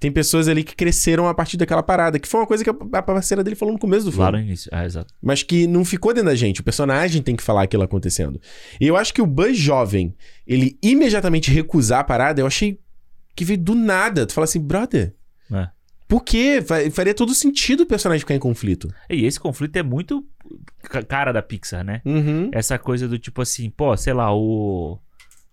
tem 0.00 0.12
pessoas 0.12 0.48
ali 0.48 0.62
que 0.62 0.74
cresceram 0.76 1.26
a 1.26 1.34
partir 1.34 1.56
daquela 1.56 1.82
parada, 1.82 2.18
que 2.18 2.28
foi 2.28 2.40
uma 2.40 2.46
coisa 2.46 2.62
que 2.62 2.70
a 2.70 3.02
parceira 3.02 3.42
dele 3.42 3.56
falou 3.56 3.72
no 3.72 3.78
começo 3.80 4.04
do 4.04 4.10
filme. 4.12 4.24
Lá 4.24 4.32
no 4.32 4.38
início. 4.40 4.70
Ah, 4.72 4.84
exato. 4.84 5.14
Mas 5.22 5.42
que 5.42 5.66
não 5.66 5.84
ficou 5.84 6.12
dentro 6.12 6.28
da 6.28 6.34
gente. 6.34 6.60
O 6.60 6.64
personagem 6.64 7.22
tem 7.22 7.34
que 7.36 7.42
falar 7.42 7.62
aquilo 7.62 7.82
acontecendo. 7.82 8.38
E 8.80 8.86
eu 8.86 8.96
acho 8.96 9.14
que 9.14 9.22
o 9.22 9.26
Buzz 9.26 9.56
jovem, 9.56 10.14
ele 10.46 10.78
imediatamente 10.82 11.50
recusar 11.50 12.00
a 12.00 12.04
parada, 12.04 12.40
eu 12.40 12.46
achei 12.46 12.78
que 13.34 13.44
veio 13.44 13.58
do 13.58 13.74
nada. 13.74 14.26
Tu 14.26 14.32
fala 14.34 14.44
assim, 14.44 14.60
brother, 14.60 15.14
É. 15.50 15.68
por 16.06 16.22
quê? 16.22 16.62
Fa- 16.64 16.90
Faria 16.92 17.14
todo 17.14 17.34
sentido 17.34 17.84
o 17.84 17.86
personagem 17.86 18.20
ficar 18.20 18.34
em 18.34 18.38
conflito. 18.38 18.92
E 19.08 19.24
esse 19.24 19.40
conflito 19.40 19.76
é 19.76 19.82
muito 19.82 20.22
ca- 20.82 21.02
cara 21.02 21.32
da 21.32 21.42
Pixar, 21.42 21.82
né? 21.82 22.02
Uhum. 22.04 22.50
Essa 22.52 22.78
coisa 22.78 23.08
do 23.08 23.18
tipo 23.18 23.40
assim, 23.40 23.70
pô, 23.70 23.96
sei 23.96 24.12
lá, 24.12 24.34
o. 24.34 24.98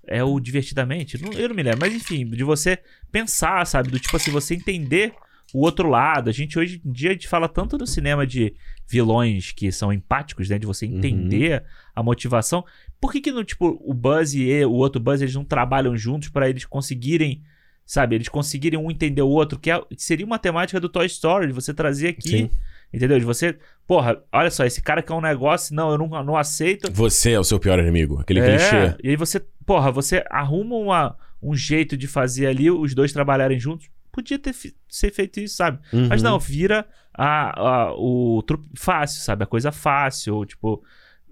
É 0.07 0.23
o 0.23 0.39
divertidamente? 0.39 1.21
Não- 1.21 1.33
Eu 1.33 1.49
não 1.49 1.55
me 1.55 1.63
lembro, 1.63 1.79
mas 1.81 1.93
enfim, 1.93 2.25
de 2.25 2.43
você 2.43 2.79
pensar, 3.11 3.65
sabe? 3.67 3.91
Do 3.91 3.99
tipo 3.99 4.15
assim, 4.17 4.31
você 4.31 4.55
entender 4.55 5.13
o 5.53 5.59
outro 5.61 5.87
lado. 5.89 6.29
A 6.29 6.33
gente 6.33 6.57
hoje 6.57 6.81
em 6.85 6.91
dia 6.91 7.09
a 7.09 7.13
gente 7.13 7.27
fala 7.27 7.47
tanto 7.47 7.77
no 7.77 7.85
cinema 7.85 8.25
de 8.25 8.53
vilões 8.89 9.51
que 9.51 9.71
são 9.71 9.91
empáticos, 9.93 10.49
né? 10.49 10.57
De 10.57 10.65
você 10.65 10.85
Uhum. 10.85 10.97
entender 10.97 11.63
a 11.95 12.01
motivação. 12.01 12.63
Por 12.99 13.11
que 13.11 13.21
que 13.21 13.31
no, 13.31 13.43
tipo, 13.43 13.79
o 13.83 13.93
Buzz 13.93 14.33
e 14.33 14.63
o 14.65 14.71
outro 14.71 15.01
Buzz, 15.01 15.21
eles 15.21 15.35
não 15.35 15.43
trabalham 15.45 15.95
juntos 15.97 16.29
pra 16.29 16.49
eles 16.49 16.65
conseguirem, 16.65 17.41
sabe? 17.85 18.15
Eles 18.15 18.29
conseguirem 18.29 18.79
um 18.79 18.89
entender 18.91 19.21
o 19.21 19.27
outro, 19.29 19.59
que, 19.59 19.69
é- 19.71 19.81
que 19.89 20.01
seria 20.03 20.25
uma 20.25 20.39
temática 20.39 20.79
do 20.79 20.87
Toy 20.89 21.05
Story, 21.05 21.47
de 21.47 21.53
você 21.53 21.73
trazer 21.73 22.09
aqui, 22.09 22.29
Sim. 22.29 22.49
entendeu? 22.93 23.19
De 23.19 23.25
você, 23.25 23.57
porra, 23.87 24.21
olha 24.31 24.49
só, 24.51 24.63
esse 24.65 24.81
cara 24.81 25.01
quer 25.01 25.13
um 25.13 25.21
negócio, 25.21 25.75
não, 25.75 25.91
eu 25.91 25.97
não, 25.97 26.07
não 26.23 26.37
aceito. 26.37 26.91
Você 26.93 27.31
é 27.31 27.39
o 27.39 27.43
seu 27.43 27.59
pior 27.59 27.77
inimigo. 27.79 28.19
Aquele 28.19 28.39
É, 28.39 28.45
clichê. 28.57 28.95
E 29.03 29.09
aí 29.09 29.15
você, 29.15 29.41
porra, 29.65 29.91
você 29.91 30.23
arruma 30.29 30.75
uma, 30.75 31.15
um 31.41 31.55
jeito 31.55 31.95
de 31.97 32.07
fazer 32.07 32.47
ali 32.47 32.69
os 32.71 32.93
dois 32.95 33.11
trabalharem 33.13 33.59
juntos. 33.59 33.87
Podia 34.11 34.37
ter 34.37 34.53
ser 34.89 35.11
feito 35.13 35.39
isso, 35.39 35.55
sabe? 35.55 35.79
Mas 36.09 36.21
Uhum. 36.21 36.31
não, 36.31 36.39
vira 36.39 36.85
a, 37.13 37.59
a- 37.87 37.93
o 37.95 38.43
truque 38.45 38.69
fácil, 38.75 39.21
sabe? 39.21 39.43
A 39.43 39.47
coisa 39.47 39.71
fácil, 39.71 40.45
tipo, 40.45 40.83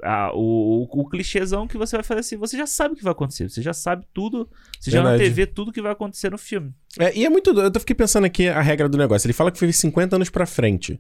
a- 0.01 0.31
o, 0.33 0.87
o, 0.89 1.01
o 1.01 1.09
clichêzão 1.09 1.67
que 1.67 1.77
você 1.77 1.97
vai 1.97 2.03
fazer 2.03 2.21
assim. 2.21 2.37
Você 2.37 2.57
já 2.57 2.65
sabe 2.65 2.93
o 2.93 2.97
que 2.97 3.03
vai 3.03 3.11
acontecer, 3.11 3.49
você 3.49 3.61
já 3.61 3.73
sabe 3.73 4.05
tudo, 4.13 4.49
você 4.79 4.89
já 4.91 5.01
Verdade. 5.01 5.23
antevê 5.23 5.45
tudo 5.45 5.73
que 5.73 5.81
vai 5.81 5.91
acontecer 5.91 6.31
no 6.31 6.37
filme. 6.37 6.73
É, 6.97 7.13
e 7.17 7.25
é 7.25 7.29
muito 7.29 7.51
doido. 7.53 7.75
Eu 7.75 7.79
fiquei 7.81 7.95
pensando 7.95 8.23
aqui 8.23 8.47
a 8.47 8.61
regra 8.61 8.87
do 8.87 8.97
negócio. 8.97 9.25
Ele 9.27 9.33
fala 9.33 9.51
que 9.51 9.59
foi 9.59 9.71
50 9.73 10.15
anos 10.15 10.29
pra 10.29 10.45
frente. 10.45 10.97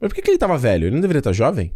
Mas 0.00 0.08
por 0.08 0.14
que, 0.14 0.22
que 0.22 0.30
ele 0.30 0.38
tava 0.38 0.56
velho? 0.56 0.84
Ele 0.86 0.94
não 0.94 1.00
deveria 1.00 1.18
estar 1.18 1.32
jovem? 1.32 1.74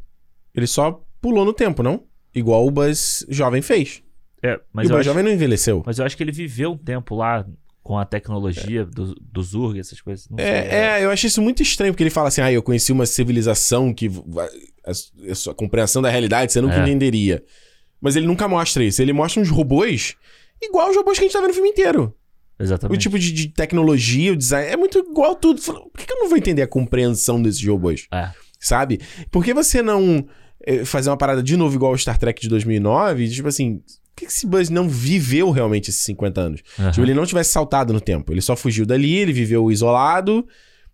Ele 0.55 0.67
só 0.69 1.05
pulou 1.21 1.45
no 1.45 1.53
tempo, 1.53 1.83
não? 1.83 2.05
Igual 2.33 2.65
o 2.65 2.71
Buzz 2.71 3.27
jovem 3.29 3.61
fez. 3.63 4.01
É, 4.43 4.59
mas 4.73 4.89
e 4.89 4.93
o 4.93 4.97
acho, 4.97 5.05
jovem 5.05 5.23
não 5.23 5.31
envelheceu. 5.31 5.83
mas 5.85 5.99
eu 5.99 6.05
acho 6.05 6.17
que 6.17 6.23
ele 6.23 6.33
viveu 6.33 6.73
um 6.73 6.77
tempo 6.79 7.15
lá 7.15 7.47
com 7.83 7.99
a 7.99 8.05
tecnologia 8.05 8.85
do, 8.85 9.15
do 9.21 9.43
Zurg, 9.43 9.79
essas 9.79 10.01
coisas. 10.01 10.27
Sei, 10.37 10.45
É, 10.45 10.99
é, 11.01 11.05
eu 11.05 11.11
achei 11.11 11.29
isso 11.29 11.43
muito 11.43 11.63
estranho, 11.63 11.93
porque 11.93 12.03
ele 12.03 12.11
fala 12.11 12.29
assim: 12.29 12.41
ah, 12.41 12.53
eu 12.53 12.63
conheci 12.63 12.93
uma 12.93 13.07
civilização 13.07 13.93
que 13.93 14.09
va- 14.09 14.49
a, 14.87 14.91
a 15.31 15.35
sua 15.35 15.55
compreensão 15.55 16.01
da 16.03 16.09
realidade 16.11 16.53
você 16.53 16.61
nunca 16.61 16.77
É. 16.77 16.83
entenderia. 16.83 17.43
Mas 18.01 18.17
ele 18.17 18.27
nunca 18.27 18.49
mostra 18.49 18.83
isso. 18.83 19.03
Ele 19.03 19.13
mostra 19.13 19.43
uns 19.43 19.51
robôs 19.51 20.15
igual 20.63 20.91
os 20.91 20.97
robôs 20.97 21.19
que 21.19 21.25
a 21.25 21.27
gente 21.27 21.33
tá 21.35 21.41
vendo 21.41 21.49
no 21.49 21.55
filme 21.55 21.69
inteiro. 21.71 22.15
O 22.59 22.63
Exatamente. 22.63 23.01
tipo 23.01 23.19
de, 23.19 23.33
de 23.33 23.49
tecnologia, 23.49 24.33
o 24.33 24.37
design, 24.37 24.69
é 24.71 24.77
muito 24.77 24.99
igual 24.99 25.35
tudo. 25.35 25.61
Por 25.63 25.91
que, 25.99 26.07
que 26.07 26.13
eu 26.13 26.19
não 26.19 26.29
vou 26.29 26.37
entender 26.39 26.63
a 26.63 26.67
compreensão 26.67 27.41
desses 27.43 27.65
robôs? 27.67 28.07
É. 28.13 28.31
Sabe? 28.59 29.01
Por 29.31 29.43
que 29.43 29.55
você 29.55 29.81
não 29.83 30.27
eh, 30.67 30.85
fazer 30.85 31.09
uma 31.11 31.17
parada 31.17 31.43
de 31.43 31.57
novo 31.57 31.75
igual 31.75 31.93
o 31.93 31.99
Star 31.99 32.19
Trek 32.19 32.41
de 32.41 32.49
2009? 32.51 33.29
Tipo 33.31 33.49
assim, 33.49 33.83
por 34.15 34.17
que 34.17 34.25
esse 34.27 34.47
Buzz 34.47 34.69
não 34.69 34.89
viveu 34.89 35.51
realmente 35.51 35.91
esses 35.91 36.03
50 36.03 36.41
anos? 36.41 36.63
Aham. 36.79 36.91
Tipo, 36.91 37.07
ele 37.07 37.15
não 37.15 37.27
tivesse 37.27 37.53
saltado 37.53 37.93
no 37.93 38.01
tempo. 38.01 38.33
Ele 38.33 38.41
só 38.41 38.55
fugiu 38.57 38.85
dali, 38.85 39.15
ele 39.15 39.33
viveu 39.33 39.71
isolado. 39.71 40.47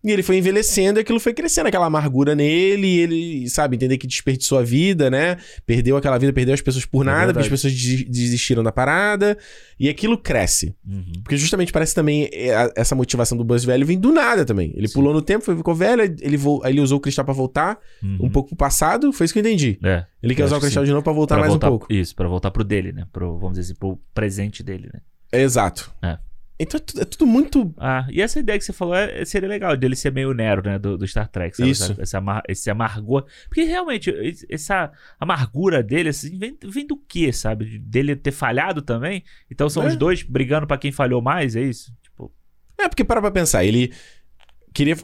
E 0.06 0.12
ele 0.12 0.22
foi 0.22 0.36
envelhecendo 0.36 1.00
e 1.00 1.02
aquilo 1.02 1.18
foi 1.18 1.34
crescendo, 1.34 1.66
aquela 1.66 1.86
amargura 1.86 2.32
nele, 2.36 2.86
e 2.86 2.98
ele, 3.00 3.50
sabe, 3.50 3.74
entender 3.74 3.98
que 3.98 4.06
desperdiçou 4.06 4.56
a 4.56 4.62
vida, 4.62 5.10
né? 5.10 5.36
Perdeu 5.66 5.96
aquela 5.96 6.16
vida, 6.16 6.32
perdeu 6.32 6.54
as 6.54 6.60
pessoas 6.60 6.84
por 6.84 7.02
É 7.02 7.06
nada, 7.10 7.32
porque 7.32 7.40
as 7.40 7.48
pessoas 7.48 7.72
des- 7.74 8.04
desistiram 8.04 8.62
da 8.62 8.70
parada. 8.70 9.36
E 9.80 9.88
aquilo 9.88 10.16
cresce. 10.16 10.76
Uhum. 10.86 11.10
Porque 11.24 11.36
justamente 11.36 11.72
parece 11.72 11.92
também 11.92 12.30
é, 12.32 12.72
essa 12.76 12.94
motivação 12.94 13.36
do 13.36 13.42
Buzz 13.42 13.64
velho 13.64 13.84
vem 13.84 13.98
do 13.98 14.12
nada 14.12 14.44
também. 14.44 14.72
Ele 14.76 14.86
Sim. 14.86 14.94
pulou 14.94 15.12
no 15.12 15.20
tempo, 15.20 15.44
ficou 15.56 15.74
velho, 15.74 16.02
ele, 16.20 16.36
vo- 16.36 16.60
aí 16.62 16.72
ele 16.72 16.80
usou 16.80 16.98
o 16.98 17.00
cristal 17.00 17.24
pra 17.24 17.34
voltar 17.34 17.76
Uhum. 18.00 18.18
um 18.22 18.30
pouco 18.30 18.50
pro 18.50 18.56
passado, 18.58 19.12
foi 19.12 19.24
isso 19.24 19.34
que 19.34 19.40
eu 19.40 19.42
entendi. 19.42 19.76
É. 19.82 20.04
Ele 20.22 20.36
quer 20.36 20.44
usar 20.44 20.58
o 20.58 20.60
cristal 20.60 20.84
de 20.84 20.92
novo 20.92 21.02
pra 21.02 21.12
voltar 21.12 21.34
Pra 21.34 21.40
mais 21.42 21.50
voltar, 21.52 21.66
um 21.66 21.70
pouco. 21.70 21.92
Isso, 21.92 22.14
pra 22.14 22.28
voltar 22.28 22.52
pro 22.52 22.62
dele, 22.62 22.92
né? 22.92 23.06
Pro, 23.12 23.36
vamos 23.38 23.58
dizer 23.58 23.72
assim, 23.72 23.74
pro 23.78 23.98
presente 24.14 24.62
dele, 24.62 24.88
né? 24.94 25.00
É, 25.32 25.42
exato. 25.42 25.92
É. 26.00 26.16
Então 26.58 26.78
é 26.78 26.82
tudo, 26.82 27.02
é 27.02 27.04
tudo 27.04 27.26
muito. 27.26 27.74
Ah, 27.76 28.06
e 28.10 28.22
essa 28.22 28.38
ideia 28.40 28.58
que 28.58 28.64
você 28.64 28.72
falou 28.72 28.94
é, 28.94 29.24
seria 29.26 29.48
legal, 29.48 29.76
dele 29.76 29.94
ser 29.94 30.10
meio 30.10 30.32
Nero, 30.32 30.62
né? 30.64 30.78
Do, 30.78 30.96
do 30.96 31.06
Star 31.06 31.28
Trek, 31.28 31.54
sabe? 31.56 31.70
Isso. 31.70 31.92
Essa, 31.92 32.02
esse, 32.02 32.16
amar, 32.16 32.42
esse 32.48 32.70
amargor. 32.70 33.26
Porque 33.48 33.62
realmente, 33.64 34.10
essa 34.48 34.90
amargura 35.20 35.82
dele, 35.82 36.08
assim, 36.08 36.38
vem, 36.38 36.56
vem 36.64 36.86
do 36.86 36.96
quê, 36.96 37.30
sabe? 37.32 37.78
Dele 37.78 38.16
ter 38.16 38.32
falhado 38.32 38.80
também? 38.80 39.22
Então 39.50 39.68
são 39.68 39.82
É. 39.82 39.88
os 39.88 39.96
dois 39.96 40.22
brigando 40.22 40.66
pra 40.66 40.78
quem 40.78 40.90
falhou 40.90 41.20
mais, 41.20 41.54
é 41.56 41.62
isso? 41.62 41.92
Tipo, 42.02 42.32
É, 42.78 42.88
porque 42.88 43.04
para 43.04 43.20
pra 43.20 43.30
pensar, 43.30 43.62
ele 43.64 43.92
queria. 44.72 44.96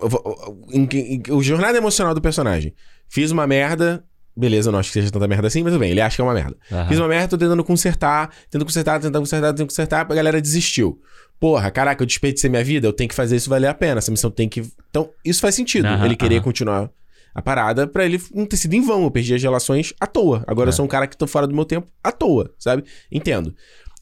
o 1.31 1.43
jornada 1.43 1.77
emocional 1.77 2.15
do 2.15 2.21
personagem. 2.23 2.75
Fiz 3.09 3.31
uma 3.31 3.47
merda. 3.47 4.03
Beleza, 4.37 4.69
eu 4.69 4.73
não 4.73 4.79
acho 4.79 4.89
que 4.91 4.95
seja 4.95 5.11
tanta 5.11 5.29
merda 5.29 5.47
assim, 5.47 5.63
mas 5.63 5.73
tudo 5.73 5.81
bem, 5.81 5.91
ele 5.91 6.01
acha 6.01 6.17
que 6.17 6.23
é 6.23 6.25
uma 6.25 6.33
merda. 6.35 6.57
aham. 6.71 6.89
Fiz 6.89 6.99
uma 6.99 7.09
merda, 7.09 7.29
tô 7.29 7.39
tentando 7.39 7.63
consertar, 7.63 8.31
tentando 8.51 8.65
consertar, 8.65 8.99
tentando 9.01 9.19
consertar, 9.21 9.53
tentando 9.53 9.67
consertar, 9.69 10.01
a 10.11 10.15
galera 10.15 10.41
desistiu. 10.41 10.99
Porra, 11.39 11.71
caraca, 11.71 12.03
eu 12.03 12.07
desperdicei 12.07 12.49
minha 12.49 12.65
vida, 12.65 12.87
eu 12.87 12.93
tenho 12.93 13.09
que 13.09 13.15
fazer 13.15 13.37
isso 13.37 13.51
valer 13.51 13.67
a 13.67 13.75
pena. 13.75 13.99
Essa 13.99 14.11
missão 14.11 14.31
tem 14.31 14.49
que. 14.49 14.63
Então, 14.91 15.11
isso 15.25 15.41
faz 15.41 15.55
sentido. 15.55 15.87
Aham, 15.87 16.05
ele 16.07 16.17
querer 16.17 16.37
aham. 16.37 16.45
continuar 16.45 16.91
a 17.35 17.43
parada 17.43 17.87
pra 17.87 18.05
ele 18.05 18.21
não 18.35 18.47
ter 18.47 18.57
sido 18.57 18.75
em 18.75 18.81
vão. 18.81 19.03
Eu 19.03 19.11
perdi 19.11 19.35
as 19.35 19.43
relações 19.43 19.93
à 20.01 20.07
toa. 20.07 20.45
Agora 20.47 20.69
eu 20.69 20.73
É. 20.73 20.77
sou 20.77 20.85
um 20.85 20.89
cara 20.89 21.07
que 21.07 21.17
tô 21.17 21.27
fora 21.27 21.47
do 21.47 21.55
meu 21.55 21.65
tempo 21.65 21.89
à 22.03 22.13
toa, 22.13 22.55
sabe? 22.59 22.85
Entendo. 23.11 23.55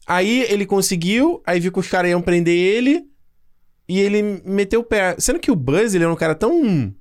Aí 0.07 0.45
ele 0.49 0.65
conseguiu, 0.65 1.41
aí 1.45 1.59
viu 1.59 1.71
que 1.71 1.79
os 1.79 1.87
caras 1.87 2.11
iam 2.11 2.21
prender 2.21 2.55
ele 2.55 3.03
e 3.89 3.99
ele 3.99 4.41
meteu 4.45 4.81
o 4.81 4.83
pé. 4.83 5.15
Sendo 5.17 5.39
que 5.39 5.49
o 5.51 5.55
Buzz, 5.55 5.95
ele 5.95 6.03
é 6.03 6.07
um 6.07 6.15
cara 6.15 6.35
tão. 6.35 6.93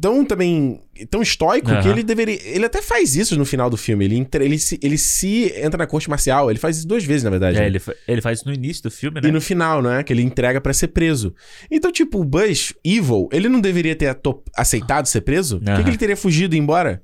Tão 0.00 0.24
também. 0.24 0.80
Tão 1.10 1.20
estoico 1.22 1.66
que 1.68 1.72
Aham. 1.74 1.90
ele 1.90 2.02
deveria. 2.02 2.38
Ele 2.44 2.64
até 2.64 2.80
faz 2.82 3.16
isso 3.16 3.36
no 3.38 3.44
final 3.44 3.68
do 3.70 3.76
filme. 3.76 4.04
Ele, 4.04 4.16
entra- 4.16 4.44
ele, 4.44 4.58
se, 4.58 4.78
ele 4.82 4.96
se 4.98 5.52
entra 5.56 5.78
na 5.78 5.86
corte 5.86 6.08
marcial. 6.08 6.50
Ele 6.50 6.58
faz 6.58 6.78
isso 6.78 6.86
duas 6.88 7.04
vezes, 7.04 7.22
na 7.24 7.30
verdade. 7.30 7.56
É, 7.56 7.60
né? 7.60 7.66
ele, 7.66 7.80
ele 8.08 8.20
faz 8.20 8.38
isso 8.38 8.48
no 8.48 8.54
início 8.54 8.82
do 8.82 8.90
filme, 8.90 9.20
né? 9.20 9.28
E 9.28 9.32
no 9.32 9.40
final, 9.40 9.80
né? 9.82 10.02
Que 10.02 10.12
ele 10.12 10.22
entrega 10.22 10.60
pra 10.60 10.72
ser 10.72 10.88
preso. 10.88 11.34
Então, 11.70 11.90
tipo, 11.92 12.20
o 12.20 12.24
Buzz, 12.24 12.72
Evil, 12.84 13.28
ele 13.32 13.48
não 13.48 13.60
deveria 13.60 13.94
ter 13.96 14.16
aceitado 14.56 15.06
ser 15.06 15.20
preso? 15.22 15.58
Por 15.60 15.74
que, 15.76 15.82
que 15.84 15.90
ele 15.90 15.96
teria 15.98 16.16
fugido 16.16 16.54
e 16.54 16.58
ido 16.58 16.62
embora? 16.62 17.02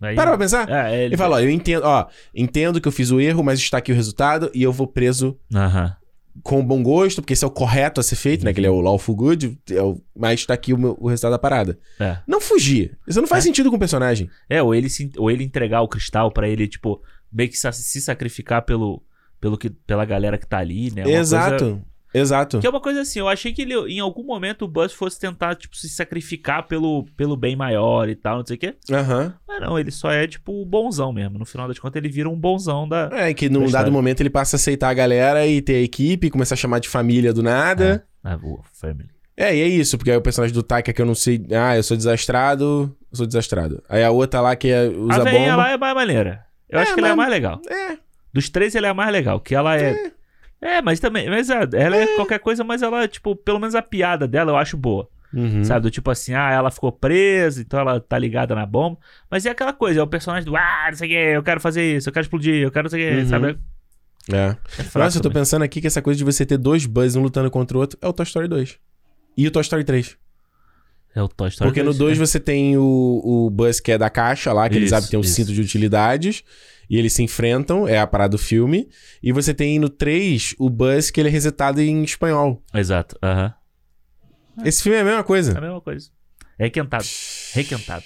Aí- 0.00 0.14
Para 0.14 0.30
pra 0.30 0.38
pensar. 0.38 0.68
É, 0.70 0.94
ele, 0.96 1.04
Ele 1.06 1.16
fala, 1.16 1.36
ó, 1.36 1.40
eu 1.40 1.48
entendo, 1.48 1.82
ó, 1.84 2.06
entendo 2.34 2.80
que 2.80 2.86
eu 2.86 2.92
fiz 2.92 3.10
o 3.10 3.18
erro, 3.20 3.42
mas 3.42 3.58
está 3.58 3.78
aqui 3.78 3.90
o 3.90 3.94
resultado 3.94 4.50
e 4.54 4.62
eu 4.62 4.70
vou 4.72 4.86
preso 4.86 5.38
Aham. 5.54 5.96
Com 6.42 6.64
bom 6.64 6.82
gosto, 6.82 7.22
porque 7.22 7.32
esse 7.32 7.44
é 7.44 7.46
o 7.46 7.50
correto 7.50 8.00
a 8.00 8.02
ser 8.04 8.16
feito, 8.16 8.44
né? 8.44 8.52
Que 8.52 8.60
ele 8.60 8.66
é 8.66 8.70
o 8.70 8.80
lawful 8.80 9.14
good, 9.14 9.58
é 9.70 9.80
o- 9.82 10.00
mas 10.16 10.44
tá 10.44 10.54
aqui 10.54 10.72
o, 10.74 10.78
meu- 10.78 10.96
o 11.00 11.08
resultado 11.08 11.30
da 11.32 11.38
parada. 11.38 11.78
É. 12.00 12.18
Não 12.26 12.40
fugir. 12.40 12.98
Isso 13.06 13.20
não 13.20 13.28
faz 13.28 13.44
É. 13.44 13.46
sentido 13.46 13.70
com 13.70 13.76
o 13.76 13.78
personagem. 13.78 14.28
É, 14.48 14.62
ou 14.62 14.74
ele, 14.74 14.88
se- 14.90 15.12
ou 15.16 15.30
ele 15.30 15.44
entregar 15.44 15.80
o 15.82 15.88
cristal 15.88 16.30
pra 16.32 16.48
ele, 16.48 16.66
tipo, 16.66 17.00
meio 17.32 17.48
que 17.48 17.56
se 17.56 18.00
sacrificar 18.00 18.62
pelo, 18.62 19.02
pelo 19.40 19.56
que, 19.56 19.70
pela 19.70 20.04
galera 20.04 20.36
que 20.36 20.46
tá 20.46 20.58
ali, 20.58 20.90
né? 20.90 21.02
Uma 21.04 21.10
Exato. 21.12 21.64
coisa- 21.64 21.82
Exato. 22.14 22.60
Que 22.60 22.66
é 22.66 22.70
uma 22.70 22.80
coisa 22.80 23.00
assim, 23.00 23.18
eu 23.18 23.28
achei 23.28 23.52
que 23.52 23.62
ele, 23.62 23.74
em 23.92 23.98
algum 23.98 24.22
momento 24.22 24.64
o 24.64 24.68
Buzz 24.68 24.92
fosse 24.92 25.18
tentar, 25.18 25.56
tipo, 25.56 25.76
se 25.76 25.88
sacrificar 25.88 26.66
pelo, 26.68 27.04
pelo 27.16 27.36
bem 27.36 27.56
maior 27.56 28.08
e 28.08 28.14
tal, 28.14 28.38
não 28.38 28.46
sei 28.46 28.56
o 28.56 28.58
quê. 28.60 28.74
Aham. 28.90 29.34
Mas 29.48 29.60
não, 29.60 29.78
ele 29.78 29.90
só 29.90 30.10
é, 30.12 30.26
tipo, 30.26 30.52
o 30.62 30.64
bonzão 30.64 31.12
mesmo. 31.12 31.38
No 31.38 31.44
final 31.44 31.66
das 31.66 31.78
contas, 31.78 31.96
ele 31.96 32.08
vira 32.08 32.28
um 32.30 32.38
bonzão 32.38 32.88
da. 32.88 33.10
É, 33.12 33.34
que 33.34 33.48
num 33.48 33.66
Da 33.66 33.80
dado 33.80 33.90
momento 33.92 34.20
ele 34.20 34.30
passa 34.30 34.54
a 34.54 34.58
aceitar 34.58 34.90
a 34.90 34.94
galera 34.94 35.44
e 35.46 35.60
ter 35.60 35.74
a 35.74 35.80
equipe, 35.82 36.30
começar 36.30 36.54
a 36.54 36.58
chamar 36.58 36.78
de 36.78 36.88
família 36.88 37.32
do 37.32 37.42
nada. 37.42 38.06
Ah, 38.22 38.36
boa, 38.36 38.60
family. 38.72 39.08
É, 39.36 39.54
e 39.56 39.60
é 39.62 39.66
isso, 39.66 39.98
porque 39.98 40.12
aí 40.12 40.16
o 40.16 40.22
personagem 40.22 40.54
do 40.54 40.62
Taika 40.62 40.92
que 40.92 41.02
eu 41.02 41.06
não 41.06 41.14
sei. 41.16 41.44
Ah, 41.50 41.76
eu 41.76 41.82
sou 41.82 41.96
desastrado, 41.96 42.96
eu 43.10 43.16
sou 43.16 43.26
desastrado. 43.26 43.82
Aí 43.88 44.04
a 44.04 44.10
outra 44.12 44.40
lá 44.40 44.54
que 44.54 44.68
é, 44.68 44.86
usa 44.88 45.22
a 45.22 45.24
bomba. 45.24 45.56
lá 45.56 45.70
é 45.72 45.76
mais 45.76 45.94
maneira. 45.94 46.44
Eu 46.68 46.78
É, 46.78 46.82
acho 46.82 46.94
que 46.94 47.00
ela 47.00 47.08
é 47.08 47.12
a 47.12 47.16
mas- 47.16 47.26
mais 47.26 47.30
legal. 47.32 47.60
É, 47.68 47.98
Dos 48.32 48.48
três, 48.48 48.74
ela 48.74 48.86
é 48.86 48.90
a 48.90 48.94
mais 48.94 49.12
legal. 49.12 49.38
Que 49.40 49.54
ela 49.54 49.76
é. 49.76 49.90
É, 49.90 50.12
mas 50.82 51.00
também. 51.00 51.28
Mas 51.28 51.50
é, 51.50 51.68
ela 51.74 51.96
é. 51.96 52.06
qualquer 52.16 52.38
coisa, 52.38 52.64
mas 52.64 52.82
ela, 52.82 53.06
tipo, 53.06 53.36
pelo 53.36 53.58
menos 53.58 53.74
a 53.74 53.82
piada 53.82 54.26
dela 54.26 54.52
eu 54.52 54.56
acho 54.56 54.76
boa. 54.76 55.08
Uhum. 55.32 55.64
Sabe? 55.64 55.82
Do 55.82 55.90
tipo 55.90 56.10
assim, 56.10 56.32
ah, 56.32 56.50
ela 56.52 56.70
ficou 56.70 56.92
presa, 56.92 57.60
então 57.60 57.80
ela 57.80 58.00
tá 58.00 58.16
ligada 58.18 58.54
na 58.54 58.64
bomba. 58.64 58.98
Mas 59.30 59.44
é 59.44 59.50
aquela 59.50 59.72
coisa, 59.72 60.00
é 60.00 60.02
o 60.02 60.06
personagem 60.06 60.44
do, 60.44 60.56
ah, 60.56 60.86
não 60.88 60.96
sei 60.96 61.08
o 61.08 61.10
que, 61.10 61.16
eu 61.16 61.42
quero 61.42 61.60
fazer 61.60 61.96
isso, 61.96 62.08
eu 62.08 62.12
quero 62.12 62.24
explodir, 62.24 62.54
eu 62.62 62.70
quero 62.70 62.84
não 62.84 62.90
sei 62.90 63.04
o 63.04 63.08
que, 63.16 63.20
Uhum. 63.22 63.28
sabe? 63.28 63.58
É. 64.32 64.56
É 64.78 64.82
fraco 64.84 64.98
Nossa, 65.00 65.18
eu 65.18 65.22
tô 65.22 65.30
pensando 65.30 65.62
aqui 65.62 65.80
que 65.80 65.86
essa 65.86 66.00
coisa 66.00 66.16
de 66.16 66.24
você 66.24 66.46
ter 66.46 66.56
dois 66.56 66.86
Buzz 66.86 67.14
um 67.16 67.22
lutando 67.22 67.50
contra 67.50 67.76
o 67.76 67.80
outro 67.80 67.98
é 68.00 68.08
o 68.08 68.12
Toy 68.12 68.24
Story 68.24 68.48
2. 68.48 68.78
E 69.36 69.46
o 69.46 69.50
Toy 69.50 69.60
Story 69.62 69.84
3. 69.84 70.16
É 71.14 71.22
o 71.22 71.28
Toy 71.28 71.48
Story 71.48 71.68
Porque 71.70 71.82
no 71.82 71.90
2, 71.94 71.98
2 71.98 72.18
né? 72.18 72.26
você 72.26 72.40
tem 72.40 72.76
o, 72.76 73.20
o 73.24 73.50
Buzz 73.50 73.78
que 73.80 73.92
é 73.92 73.98
da 73.98 74.10
caixa 74.10 74.52
lá, 74.52 74.68
que 74.68 74.74
eles 74.74 74.86
Isso, 74.86 74.94
sabem 74.94 75.04
que 75.04 75.10
tem 75.12 75.18
um 75.18 75.22
isso. 75.22 75.34
cinto 75.34 75.52
de 75.52 75.60
utilidades. 75.60 76.42
E 76.90 76.98
eles 76.98 77.12
se 77.14 77.22
enfrentam, 77.22 77.88
é 77.88 77.98
a 77.98 78.06
parada 78.06 78.32
do 78.32 78.38
filme. 78.38 78.88
E 79.22 79.32
você 79.32 79.54
tem 79.54 79.78
no 79.78 79.88
3 79.88 80.54
o 80.58 80.68
Buzz 80.68 81.10
que 81.10 81.20
ele 81.20 81.28
é 81.28 81.32
resetado 81.32 81.80
em 81.80 82.02
espanhol. 82.02 82.62
Exato, 82.74 83.16
aham. 83.22 83.54
Esse 84.64 84.82
filme 84.82 84.98
é 84.98 85.00
a 85.00 85.04
mesma 85.04 85.18
É 85.18 85.20
a 85.20 85.24
coisa. 85.24 85.60
mesma 85.60 85.80
coisa. 85.80 86.10
É 86.58 86.64
requentado. 86.64 87.04
Requentado. 87.54 88.04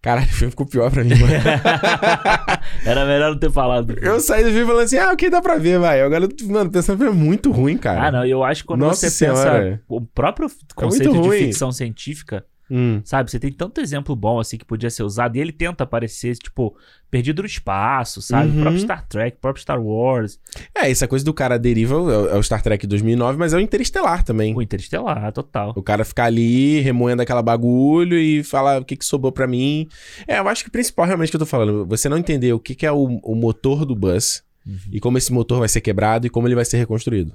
Caralho, 0.00 0.26
o 0.26 0.32
filme 0.32 0.50
ficou 0.50 0.66
pior 0.66 0.90
pra 0.90 1.04
mim, 1.04 1.14
mano. 1.14 1.32
Era 2.84 3.04
melhor 3.04 3.30
não 3.32 3.38
ter 3.38 3.50
falado. 3.50 3.96
Eu 4.00 4.20
saí 4.20 4.42
do 4.44 4.50
filme 4.50 4.66
falando 4.66 4.84
assim, 4.84 4.98
ah, 4.98 5.12
ok, 5.12 5.30
dá 5.30 5.40
pra 5.40 5.56
ver, 5.58 5.78
vai. 5.78 6.00
Agora, 6.02 6.28
mano, 6.44 6.70
pensando 6.70 6.98
que 6.98 7.04
é 7.04 7.10
muito 7.10 7.50
ruim, 7.50 7.76
cara. 7.76 8.06
Ah, 8.06 8.12
não, 8.12 8.24
eu 8.24 8.42
acho 8.44 8.62
que 8.62 8.68
quando 8.68 8.80
Nossa 8.80 9.08
você 9.08 9.10
Senhora. 9.10 9.60
pensa 9.62 9.80
o 9.88 10.00
próprio 10.00 10.50
conceito 10.74 11.12
de 11.12 11.18
ruim. 11.18 11.38
ficção 11.38 11.70
científica, 11.72 12.44
Hum. 12.74 13.02
sabe? 13.04 13.30
Você 13.30 13.38
tem 13.38 13.52
tanto 13.52 13.80
exemplo 13.82 14.16
bom 14.16 14.40
assim 14.40 14.56
que 14.56 14.64
podia 14.64 14.88
ser 14.88 15.02
usado 15.02 15.36
e 15.36 15.40
ele 15.40 15.52
tenta 15.52 15.84
aparecer, 15.84 16.34
tipo, 16.38 16.74
perdido 17.10 17.42
no 17.42 17.46
espaço, 17.46 18.22
sabe? 18.22 18.48
Uhum. 18.50 18.58
O 18.58 18.60
próprio 18.62 18.80
Star 18.82 19.06
Trek, 19.06 19.36
o 19.36 19.40
próprio 19.40 19.60
Star 19.60 19.78
Wars, 19.82 20.40
É, 20.74 20.90
essa 20.90 21.06
coisa 21.06 21.22
do 21.24 21.34
cara 21.34 21.58
deriva 21.58 21.94
é 21.94 21.98
o- 21.98 22.38
é 22.38 22.42
Star 22.42 22.62
Trek 22.62 22.86
2009, 22.86 23.38
mas 23.38 23.52
é 23.52 23.56
o 23.58 23.60
Interestelar 23.60 24.24
também. 24.24 24.54
o 24.56 24.62
Interestelar, 24.62 25.30
total. 25.32 25.74
O 25.76 25.82
cara 25.82 26.04
ficar 26.04 26.24
ali 26.24 26.80
remoendo 26.80 27.20
aquela 27.20 27.42
bagulho 27.42 28.18
e 28.18 28.42
falar 28.42 28.80
o 28.80 28.84
que, 28.84 28.96
que 28.96 29.04
sobrou 29.04 29.30
pra 29.30 29.46
mim. 29.46 29.86
É, 30.26 30.38
eu 30.38 30.48
acho 30.48 30.62
que 30.64 30.68
o 30.68 30.72
principal 30.72 31.04
realmente 31.06 31.30
que 31.30 31.36
eu 31.36 31.40
tô 31.40 31.46
falando, 31.46 31.84
você 31.86 32.08
não 32.08 32.16
entender 32.16 32.52
o 32.54 32.58
que, 32.58 32.74
que 32.74 32.86
é 32.86 32.92
o, 32.92 33.04
o 33.22 33.34
motor 33.34 33.84
do 33.84 33.94
bus 33.94 34.42
Uhum. 34.64 34.76
e 34.92 35.00
como 35.00 35.18
esse 35.18 35.32
motor 35.32 35.58
vai 35.58 35.68
ser 35.68 35.80
quebrado 35.80 36.24
e 36.26 36.30
como 36.30 36.46
ele 36.46 36.54
vai 36.54 36.64
ser 36.64 36.76
reconstruído. 36.78 37.32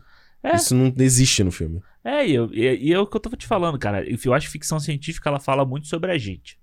É. 0.52 0.56
Isso 0.56 0.76
não 0.76 0.94
existe 1.00 1.44
no 1.44 1.52
filme. 1.52 1.82
É, 2.04 2.26
e, 2.28 2.34
eu, 2.36 2.50
e, 2.54 2.88
e 2.90 2.94
é 2.94 3.00
o 3.00 3.06
que 3.06 3.18
eu 3.18 3.22
tô 3.22 3.30
te 3.36 3.46
falando, 3.46 3.78
cara. 3.78 4.06
Eu 4.08 4.34
acho 4.34 4.48
que 4.48 4.52
ficção 4.54 4.80
científica 4.80 5.30
ela 5.30 5.40
fala 5.40 5.66
muito 5.66 5.88
sobre 5.88 6.12
a 6.12 6.18
gente. 6.18 6.58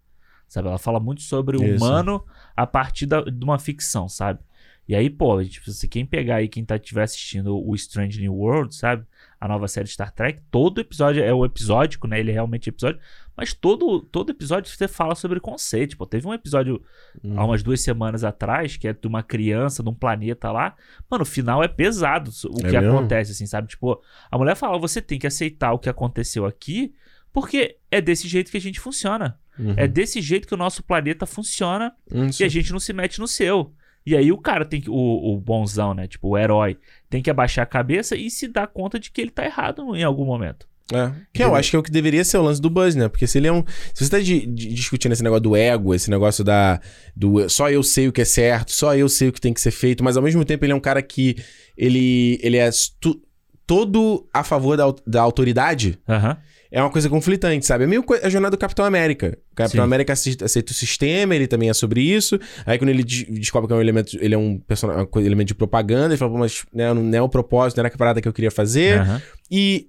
Sabe? 0.49 0.69
Ela 0.69 0.79
fala 0.79 1.01
muito 1.01 1.23
sobre 1.23 1.57
o 1.57 1.65
Isso. 1.65 1.85
humano 1.85 2.25
a 2.57 2.67
partir 2.67 3.07
da- 3.07 3.23
de 3.23 3.45
uma 3.45 3.59
ficção, 3.59 4.09
sabe? 4.09 4.41
E 4.87 4.95
aí, 4.95 5.09
pô, 5.09 5.43
tipo, 5.45 5.71
se 5.71 5.89
quem 5.89 6.05
pegar 6.05 6.37
aí, 6.37 6.49
quem 6.49 6.65
tá 6.65 6.77
estiver 6.77 7.03
assistindo 7.03 7.57
o 7.57 7.75
Strange 7.75 8.21
New 8.21 8.35
World, 8.35 8.75
sabe? 8.75 9.05
A 9.45 9.49
nova 9.49 9.69
série 9.69 9.87
Star 9.87 10.11
Trek, 10.11 10.41
todo 10.51 10.81
episódio 10.81 11.23
é 11.23 11.31
o 11.35 11.45
episódico, 11.45 12.07
né? 12.09 12.19
Ele 12.19 12.31
é 12.31 12.33
realmente 12.33 12.71
episódio. 12.71 12.99
Mas 13.37 13.53
todo, 13.53 14.01
todo 14.01 14.31
episódio 14.31 14.71
você 14.73 14.89
fala 14.89 15.15
sobre 15.15 15.39
conceito. 15.39 15.91
Tipo, 15.91 16.07
teve 16.07 16.27
um 16.27 16.33
episódio 16.33 16.83
Hum. 17.23 17.35
há 17.39 17.45
umas 17.45 17.63
duas 17.63 17.83
semanas 17.83 18.25
atrás, 18.25 18.79
que 18.79 18.89
é 18.89 18.95
de 18.95 19.07
uma 19.07 19.23
criança, 19.23 19.83
de 19.83 19.89
um 19.91 19.95
planeta 19.95 20.51
lá. 20.51 20.75
Mano, 21.11 21.25
o 21.25 21.27
final 21.27 21.63
é 21.63 21.69
pesado 21.69 22.31
o 22.47 22.61
É 22.67 22.71
que 22.71 22.79
mesmo? 22.81 22.97
acontece, 22.97 23.33
assim, 23.33 23.45
sabe? 23.45 23.69
Tipo, 23.69 24.01
a 24.31 24.39
mulher 24.39 24.57
fala, 24.57 24.79
você 24.79 25.03
tem 25.03 25.19
que 25.19 25.27
aceitar 25.27 25.73
o 25.75 25.79
que 25.79 25.91
aconteceu 25.91 26.47
aqui, 26.47 26.95
porque 27.31 27.77
é 27.91 28.01
desse 28.01 28.27
jeito 28.27 28.51
que 28.51 28.57
a 28.57 28.61
gente 28.61 28.81
funciona. 28.81 29.39
Uhum. 29.59 29.75
É 29.77 29.87
desse 29.87 30.23
jeito 30.23 30.49
que 30.49 30.55
o 30.55 30.57
nosso 30.57 30.83
planeta 30.83 31.27
funciona 31.27 31.93
Hum, 32.11 32.29
e 32.41 32.45
a 32.45 32.49
gente 32.49 32.73
não 32.73 32.81
se 32.81 32.95
mete 32.95 33.21
no 33.21 33.29
seu. 33.29 33.75
E 34.07 34.17
aí 34.17 34.31
o 34.31 34.39
cara 34.39 34.65
tem 34.65 34.81
que. 34.81 34.91
O, 34.91 34.95
o 34.95 35.41
bonzão, 35.41 35.95
né? 35.95 36.07
Tipo, 36.07 36.29
o 36.29 36.39
herói, 36.39 36.77
tem 37.09 37.23
que 37.23 37.31
abaixar 37.31 37.63
a 37.63 37.67
cabeça 37.67 38.15
e 38.17 38.31
se 38.31 38.47
dar 38.49 38.67
conta 38.67 38.99
de 38.99 39.11
que 39.11 39.21
ele 39.21 39.31
tá 39.31 39.45
errado 39.45 39.95
em 39.97 40.03
algum 40.03 40.25
momento. 40.25 40.67
É. 40.93 41.11
Que 41.33 41.43
eu 41.43 41.55
acho 41.55 41.71
que 41.71 41.77
é 41.77 41.79
o 41.79 41.83
que 41.83 41.91
deveria 41.91 42.23
ser 42.23 42.37
o 42.37 42.43
lance 42.43 42.61
do 42.61 42.69
Buzz, 42.69 42.95
né? 42.95 43.09
Porque 43.09 43.27
se 43.27 43.39
ele 43.39 43.47
é 43.47 43.53
um. 43.53 43.65
Se 43.95 44.05
você 44.05 44.11
tá 44.11 44.19
di- 44.21 44.45
di- 44.47 44.75
discutindo 44.75 45.13
esse 45.13 45.23
negócio 45.23 45.43
do 45.43 45.57
ego, 45.57 45.95
esse 45.95 46.11
negócio 46.11 46.45
da. 46.45 46.79
Do 47.17 47.49
só 47.49 47.71
eu 47.71 47.83
sei 47.83 48.07
o 48.09 48.13
que 48.13 48.21
é 48.21 48.25
certo, 48.27 48.71
só 48.73 48.95
eu 48.95 49.09
sei 49.09 49.29
o 49.29 49.33
que 49.33 49.41
tem 49.41 49.55
que 49.55 49.61
ser 49.63 49.71
feito, 49.71 50.05
mas 50.05 50.17
ao 50.19 50.23
mesmo 50.23 50.45
tempo 50.45 50.63
ele 50.65 50.73
é 50.73 50.77
um 50.77 50.81
cara 50.81 51.01
que. 51.01 51.37
Ele, 51.75 52.39
ele 52.43 52.59
é 52.59 52.69
tu- 53.01 53.21
todo 53.67 54.29
a 54.33 54.45
favor 54.45 54.77
da, 54.77 54.95
da 55.07 55.23
autoridade. 55.23 55.99
Aham. 56.07 56.37
É 56.77 56.81
uma 56.83 56.91
coisa 56.91 57.09
conflitante, 57.09 57.65
sabe? 57.65 57.85
É 57.85 57.87
meio 57.87 58.03
co- 58.03 58.19
a 58.21 58.29
jornada 58.29 58.57
do 58.57 58.59
Capitão 58.61 58.85
América. 58.85 59.39
O 59.53 59.55
Capitão 59.55 59.83
Sim. 59.83 59.85
América 59.85 60.13
aceita 60.13 60.45
o 60.73 60.75
sistema, 60.75 61.35
ele 61.37 61.47
também 61.47 61.71
é 61.71 61.73
sobre 61.73 62.01
isso. 62.03 62.37
Aí 62.67 62.77
quando 62.79 62.89
ele 62.91 63.05
de- 63.05 63.27
descobre 63.27 63.69
que 63.69 63.73
é 63.73 63.77
um 63.77 63.81
elemento, 63.81 64.19
ele 64.21 64.35
é 64.35 64.39
um, 64.39 64.61
um 65.15 65.21
elemento 65.21 65.47
de 65.49 65.55
propaganda, 65.55 66.09
ele 66.09 66.17
fala, 66.17 66.33
pô, 66.33 66.39
mas 66.39 66.65
né, 66.75 66.93
não 66.93 67.17
é 67.17 67.23
o 67.23 67.29
propósito, 67.29 67.77
não 67.79 67.83
era 67.87 67.95
a 67.95 67.97
parada 67.97 68.21
que 68.21 68.27
eu 68.27 68.33
queria 68.33 68.51
fazer. 68.51 68.99
aham. 68.99 69.23
E, 69.51 69.89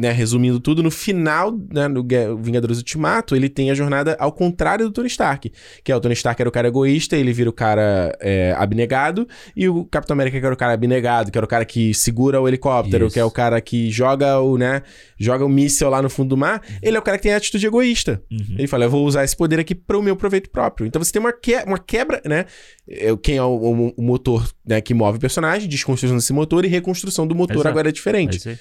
né, 0.00 0.12
resumindo 0.12 0.60
tudo, 0.60 0.82
no 0.82 0.90
final, 0.90 1.52
né, 1.72 1.88
no 1.88 2.02
Gue- 2.02 2.36
Vingadores 2.40 2.78
Ultimato, 2.78 3.34
ele 3.34 3.48
tem 3.48 3.70
a 3.70 3.74
jornada 3.74 4.16
ao 4.18 4.30
contrário 4.32 4.86
do 4.86 4.92
Tony 4.92 5.08
Stark. 5.08 5.52
Que 5.82 5.90
é 5.92 5.96
o 5.96 6.00
Tony 6.00 6.14
Stark 6.14 6.40
era 6.40 6.48
o 6.48 6.52
cara 6.52 6.68
egoísta, 6.68 7.16
ele 7.16 7.32
vira 7.32 7.50
o 7.50 7.52
cara 7.52 8.16
é, 8.20 8.54
abnegado, 8.56 9.26
e 9.56 9.68
o 9.68 9.84
Capitão 9.84 10.14
América 10.14 10.38
que 10.38 10.44
era 10.46 10.54
o 10.54 10.58
cara 10.58 10.72
abnegado, 10.72 11.30
que 11.32 11.38
era 11.38 11.44
o 11.44 11.48
cara 11.48 11.64
que 11.64 11.92
segura 11.94 12.40
o 12.40 12.46
helicóptero, 12.48 13.06
Isso. 13.06 13.14
que 13.14 13.20
é 13.20 13.24
o 13.24 13.30
cara 13.30 13.60
que 13.60 13.90
joga 13.90 14.38
o, 14.40 14.56
né, 14.56 14.82
joga 15.18 15.44
o 15.44 15.48
míssel 15.48 15.90
lá 15.90 16.00
no 16.02 16.08
fundo 16.10 16.30
do 16.30 16.36
mar. 16.36 16.62
Ele 16.82 16.96
é 16.96 17.00
o 17.00 17.02
cara 17.02 17.16
que 17.18 17.22
tem 17.24 17.32
a 17.34 17.36
atitude 17.36 17.66
egoísta. 17.66 18.22
Uhum. 18.30 18.56
Ele 18.58 18.66
fala, 18.66 18.84
eu 18.84 18.90
vou 18.90 19.04
usar 19.06 19.24
esse 19.24 19.36
poder 19.36 19.58
aqui 19.58 19.74
para 19.74 19.98
o 19.98 20.02
meu 20.02 20.16
proveito 20.16 20.50
próprio. 20.50 20.86
Então 20.86 21.02
você 21.02 21.10
tem 21.12 21.20
uma, 21.20 21.32
que 21.32 21.56
uma 21.66 21.78
quebra, 21.78 22.20
né? 22.24 22.44
É, 22.88 23.14
Quem 23.22 23.36
é 23.36 23.42
o, 23.42 23.46
o- 23.48 23.94
o 23.96 24.02
motor 24.02 24.48
né, 24.64 24.80
que 24.80 24.94
move 24.94 25.18
o 25.18 25.20
personagem, 25.20 25.68
desconstrução 25.68 26.16
desse 26.16 26.32
motor 26.32 26.64
e 26.64 26.68
reconstrução 26.68 27.26
do 27.26 27.34
motor 27.34 27.56
Exato. 27.56 27.68
agora 27.68 27.88
é 27.88 27.90
É 27.90 27.92
diferente. 27.92 28.48
aí. 28.48 28.58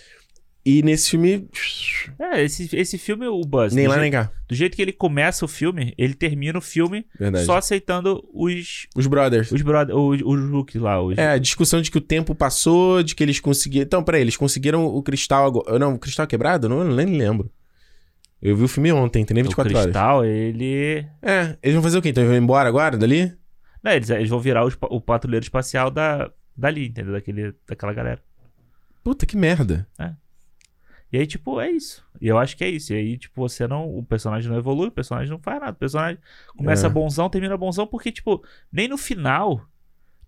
E 0.66 0.82
nesse 0.82 1.12
filme, 1.12 1.48
É, 2.20 2.42
esse, 2.42 2.76
esse 2.76 2.98
filme, 2.98 3.28
o 3.28 3.42
Buzz, 3.42 3.72
nem 3.76 3.86
lá 3.88 3.94
jeito, 3.94 4.02
nem 4.02 4.12
cá. 4.12 4.32
do 4.48 4.56
jeito 4.56 4.76
que 4.76 4.82
ele 4.82 4.92
começa 4.92 5.46
o 5.46 5.48
filme, 5.48 5.94
ele 5.96 6.16
termina 6.16 6.58
o 6.58 6.62
filme 6.62 7.06
Verdade. 7.20 7.46
só 7.46 7.58
aceitando 7.58 8.28
os. 8.34 8.88
Os 8.96 9.06
brothers. 9.06 9.52
Os 9.52 9.62
brother, 9.62 9.96
os, 9.96 10.22
os 10.24 10.50
Hulk 10.50 10.80
lá, 10.80 11.00
os. 11.00 11.20
É, 11.20 11.30
a 11.34 11.38
discussão 11.38 11.84
de 11.84 11.92
que 11.92 12.00
o 12.00 12.02
tempo 12.02 12.34
passou, 12.34 13.04
de 13.04 13.14
que 13.14 13.22
eles 13.24 13.40
conseguiram. 13.40 13.86
Então, 13.86 14.04
peraí, 14.04 14.22
eles 14.22 14.36
conseguiram 14.36 14.86
o 14.88 15.04
cristal 15.04 15.46
agora. 15.46 15.78
Não, 15.78 15.94
o 15.94 16.00
cristal 16.00 16.26
quebrado? 16.26 16.68
Não, 16.68 16.80
eu 16.82 16.96
nem 16.96 17.16
lembro. 17.16 17.52
Eu 18.42 18.56
vi 18.58 18.64
o 18.64 18.68
filme 18.68 18.92
ontem, 18.92 19.24
tem 19.24 19.36
nem 19.36 19.44
o 19.44 19.48
24 19.48 19.72
horas. 19.72 19.86
Cristal, 19.86 20.26
ele. 20.26 21.06
É, 21.22 21.56
eles 21.62 21.76
vão 21.76 21.84
fazer 21.84 22.00
o 22.00 22.02
quê? 22.02 22.10
Então 22.10 22.24
eles 22.24 22.34
vão 22.34 22.44
embora 22.44 22.68
agora 22.68 22.98
dali? 22.98 23.32
Não, 23.84 23.92
eles, 23.92 24.10
eles 24.10 24.30
vão 24.30 24.40
virar 24.40 24.66
os 24.66 24.76
o 24.90 25.00
patrulheiro 25.00 25.44
espacial 25.44 25.92
da, 25.92 26.32
dali, 26.58 26.88
entendeu? 26.88 27.14
Daquele, 27.14 27.54
daquela 27.68 27.94
galera. 27.94 28.20
Puta 29.04 29.28
que 29.28 29.38
merda. 29.38 29.88
E 31.16 31.20
aí, 31.20 31.26
tipo, 31.26 31.62
é 31.62 31.72
isso. 31.72 32.04
E 32.20 32.28
eu 32.28 32.38
acho 32.38 32.58
que 32.58 32.64
é 32.66 32.70
isso. 32.70 32.92
E 32.92 32.98
aí, 32.98 33.18
tipo, 33.18 33.40
você 33.42 33.66
não. 33.66 33.88
O 33.98 34.04
personagem 34.04 34.50
não 34.52 34.58
evolui, 34.58 34.90
o 34.90 34.92
personagem 34.92 35.30
não 35.32 35.40
faz 35.40 35.62
nada. 35.62 35.72
O 35.72 35.76
personagem 35.76 36.18
começa 36.58 36.88
É. 36.88 36.90
bonzão, 36.90 37.30
termina 37.30 37.56
bonzão, 37.56 37.88
porque, 37.88 38.12
tipo, 38.12 38.44
nem 38.70 38.90
no 38.90 38.98
final. 38.98 39.66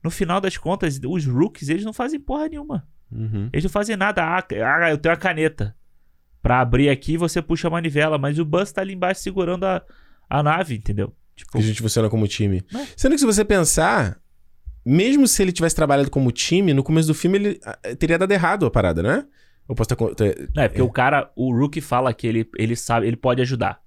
No 0.02 0.10
final 0.10 0.40
das 0.40 0.56
contas, 0.56 0.98
os 1.06 1.26
rookies, 1.26 1.68
eles 1.68 1.84
não 1.84 1.92
fazem 1.92 2.22
porra 2.22 2.48
nenhuma. 2.48 2.88
Uhum. 3.12 3.50
Eles 3.52 3.66
não 3.66 3.70
fazem 3.70 3.98
nada. 3.98 4.24
Ah, 4.24 4.42
ah, 4.50 4.90
eu 4.90 4.98
tenho 4.98 5.14
a 5.14 5.18
caneta. 5.18 5.76
Pra 6.42 6.62
abrir 6.62 6.88
aqui, 6.88 7.18
você 7.18 7.42
puxa 7.42 7.68
a 7.68 7.72
manivela. 7.72 8.18
Mas 8.18 8.40
o 8.40 8.46
Buzz 8.46 8.72
tá 8.72 8.80
ali 8.80 8.94
embaixo 8.94 9.20
segurando 9.22 9.66
a, 9.66 9.84
a 10.30 10.42
nave, 10.42 10.76
entendeu? 10.76 11.14
Tipo, 11.36 11.52
Que 11.52 11.58
a 11.58 11.62
gente 11.62 11.82
funciona 11.82 12.10
como 12.10 12.26
time. 12.30 12.64
É. 12.74 12.86
Sendo 12.96 13.12
que 13.12 13.20
se 13.20 13.26
você 13.26 13.44
pensar, 13.44 14.18
mesmo 14.86 15.28
se 15.28 15.42
ele 15.42 15.52
tivesse 15.52 15.76
trabalhado 15.76 16.10
como 16.10 16.32
time, 16.32 16.74
no 16.74 16.84
começo 16.84 17.10
do 17.10 17.14
filme 17.14 17.38
ele 17.38 17.60
ah, 17.66 17.78
teria 18.00 18.18
dado 18.18 18.32
errado 18.32 18.66
a 18.66 18.72
parada, 18.72 19.04
né? 19.04 19.26
Eu 19.68 19.76
posso 19.76 19.91
estar. 19.94 19.98
não, 20.56 20.64
é 20.64 20.68
porque 20.68 20.81
o 20.81 20.89
cara, 20.89 21.31
o 21.35 21.52
Rookie 21.53 21.81
fala 21.81 22.14
que 22.14 22.26
ele, 22.27 22.48
ele 22.57 22.76
sabe, 22.76 23.07
ele 23.07 23.18
pode 23.18 23.41
ajudar. 23.41 23.80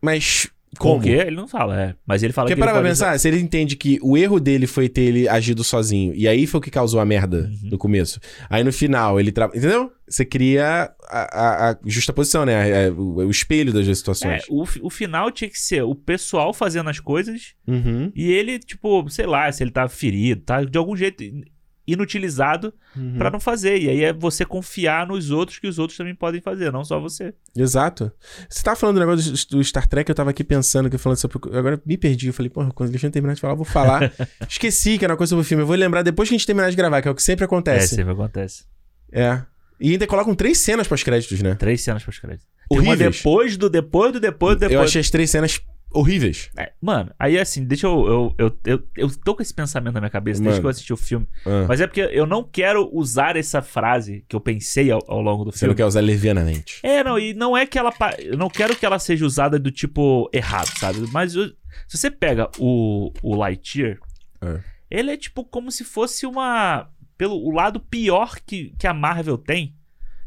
Mas 0.00 0.48
Como? 0.78 0.94
Porque 0.96 1.10
ele 1.10 1.36
não 1.36 1.46
fala, 1.46 1.78
é. 1.80 1.94
Mas 2.06 2.22
ele 2.22 2.32
fala 2.32 2.46
Porque 2.48 2.58
que 2.60 2.64
ele 2.64 2.72
para 2.72 2.82
pensar, 2.88 3.18
se 3.18 3.28
ele 3.28 3.38
entende 3.38 3.76
que 3.76 3.98
o 4.02 4.16
erro 4.16 4.40
dele 4.40 4.66
foi 4.66 4.88
ter 4.88 5.02
ele 5.02 5.28
agido 5.28 5.62
sozinho, 5.62 6.14
e 6.14 6.26
aí 6.26 6.46
foi 6.46 6.58
o 6.58 6.62
que 6.62 6.70
causou 6.70 6.98
a 6.98 7.04
merda 7.04 7.50
Uhum. 7.62 7.70
no 7.70 7.78
começo. 7.78 8.18
Aí 8.48 8.64
no 8.64 8.72
final 8.72 9.20
ele 9.20 9.30
trabalha. 9.30 9.58
Entendeu? 9.58 9.92
Você 10.08 10.24
cria 10.24 10.90
a, 11.08 11.68
a, 11.68 11.70
a 11.72 11.78
justa 11.84 12.12
posição, 12.12 12.44
né? 12.46 12.86
É, 12.86 12.90
o, 12.90 13.16
o 13.16 13.30
espelho 13.30 13.72
das 13.72 13.84
duas 13.84 13.96
É, 13.96 13.98
situações. 13.98 14.42
o, 14.48 14.64
o 14.86 14.90
final 14.90 15.30
tinha 15.30 15.50
que 15.50 15.58
ser 15.58 15.82
o 15.82 15.94
pessoal 15.94 16.54
fazendo 16.54 16.88
as 16.88 16.98
coisas 17.00 17.54
Uhum. 17.66 18.10
e 18.14 18.30
ele, 18.32 18.58
tipo, 18.58 19.08
sei 19.10 19.26
lá, 19.26 19.50
se 19.52 19.62
ele 19.62 19.70
tá 19.70 19.86
ferido, 19.88 20.40
tá? 20.42 20.64
De 20.64 20.78
algum 20.78 20.96
jeito. 20.96 21.22
Inutilizado 21.86 22.72
Uhum. 22.96 23.16
pra 23.18 23.30
não 23.30 23.40
fazer. 23.40 23.78
E 23.80 23.88
aí 23.88 24.04
é 24.04 24.12
você 24.12 24.44
confiar 24.44 25.06
nos 25.06 25.30
outros 25.30 25.58
que 25.58 25.66
os 25.66 25.78
outros 25.78 25.96
também 25.96 26.14
podem 26.14 26.40
fazer, 26.40 26.70
não 26.70 26.84
só 26.84 27.00
você. 27.00 27.32
Exato. 27.56 28.12
Você 28.48 28.62
tava 28.62 28.76
falando 28.76 28.96
do 28.96 29.00
negócio 29.06 29.32
do, 29.50 29.64
Star 29.64 29.86
Trek, 29.88 30.08
eu 30.10 30.14
tava 30.14 30.30
aqui 30.30 30.44
pensando, 30.44 30.88
que 30.90 30.94
eu 30.96 31.00
falando 31.00 31.18
sobre. 31.18 31.38
Agora 31.56 31.80
me 31.84 31.96
perdi. 31.96 32.26
Eu 32.28 32.32
falei, 32.34 32.50
porra, 32.50 32.70
quando 32.72 32.88
o 32.88 32.92
Alexandre 32.92 33.12
terminar 33.12 33.34
de 33.34 33.40
falar, 33.40 33.54
eu 33.54 33.56
vou 33.58 33.64
falar. 33.66 34.12
Esqueci 34.48 34.98
que 34.98 35.04
era 35.04 35.12
uma 35.14 35.16
coisa 35.18 35.30
sobre 35.30 35.42
o 35.42 35.44
filme. 35.46 35.62
Eu 35.62 35.66
vou 35.66 35.76
lembrar 35.76 36.02
depois 36.02 36.28
que 36.28 36.34
a 36.34 36.38
gente 36.38 36.46
terminar 36.46 36.70
de 36.70 36.76
gravar, 36.76 37.00
que 37.02 37.08
é 37.08 37.10
o 37.10 37.14
que 37.14 37.22
sempre 37.22 37.44
É, 37.44 37.46
acontece. 37.46 37.94
sempre 37.96 38.12
acontece. 38.12 38.64
É. 39.10 39.42
E 39.80 39.90
ainda 39.92 40.06
colocam 40.06 40.34
três 40.34 40.58
cenas 40.58 40.86
pós-créditos, 40.86 41.42
né? 41.42 41.54
Três 41.56 41.80
cenas 41.80 42.04
pós-crédito. 42.04 42.44
Tem 42.68 42.78
uma 42.78 42.90
Horríveis. 42.90 43.16
depois 43.16 43.56
do 43.56 43.68
depois 43.68 44.12
do 44.12 44.20
depois 44.20 44.56
do 44.56 44.60
depois. 44.60 44.78
Eu 44.78 44.82
achei 44.84 45.00
as 45.00 45.10
três 45.10 45.28
cenas 45.30 45.60
horríveis. 45.94 46.50
É, 46.56 46.72
mano, 46.80 47.12
aí 47.18 47.38
assim, 47.38 47.64
deixa 47.64 47.86
eu 47.86 48.06
eu, 48.06 48.34
eu, 48.38 48.58
eu. 48.64 48.82
eu 48.96 49.16
tô 49.24 49.34
com 49.34 49.42
esse 49.42 49.52
pensamento 49.54 49.94
na 49.94 50.00
minha 50.00 50.10
cabeça 50.10 50.40
desde 50.40 50.50
Mano. 50.54 50.60
que 50.62 50.66
eu 50.66 50.70
assisti 50.70 50.92
o 50.92 50.96
filme. 50.96 51.26
Ah. 51.46 51.66
Mas 51.68 51.80
é 51.80 51.86
porque 51.86 52.00
eu 52.00 52.26
não 52.26 52.42
quero 52.42 52.88
usar 52.92 53.36
essa 53.36 53.60
frase 53.62 54.24
que 54.28 54.34
eu 54.36 54.40
pensei 54.40 54.90
ao, 54.90 55.00
ao 55.06 55.20
longo 55.20 55.44
do 55.44 55.52
Você 55.52 55.60
filme. 55.60 55.70
não 55.72 55.76
quer 55.76 55.86
usar 55.86 56.00
levianamente. 56.00 56.80
É, 56.82 57.02
não, 57.04 57.18
e 57.18 57.34
não 57.34 57.56
é 57.56 57.66
que 57.66 57.78
ela. 57.78 57.92
Eu 58.18 58.36
não 58.36 58.48
quero 58.48 58.74
que 58.76 58.84
ela 58.86 58.98
seja 58.98 59.24
usada 59.26 59.58
do 59.58 59.70
tipo 59.70 60.28
errado, 60.32 60.68
sabe? 60.78 60.98
Mas 61.12 61.34
eu- 61.34 61.48
se 61.88 61.96
você 61.98 62.10
pega 62.10 62.50
o, 62.58 63.12
o 63.22 63.34
Lightyear, 63.34 63.98
É. 64.40 64.60
ele 64.90 65.10
é 65.10 65.16
tipo 65.16 65.44
como 65.44 65.70
se 65.70 65.84
fosse 65.84 66.26
uma. 66.26 66.88
Pelo 67.16 67.36
o 67.36 67.50
lado 67.52 67.78
pior 67.78 68.36
que, 68.44 68.74
que 68.78 68.86
a 68.86 68.92
Marvel 68.94 69.38
tem 69.38 69.74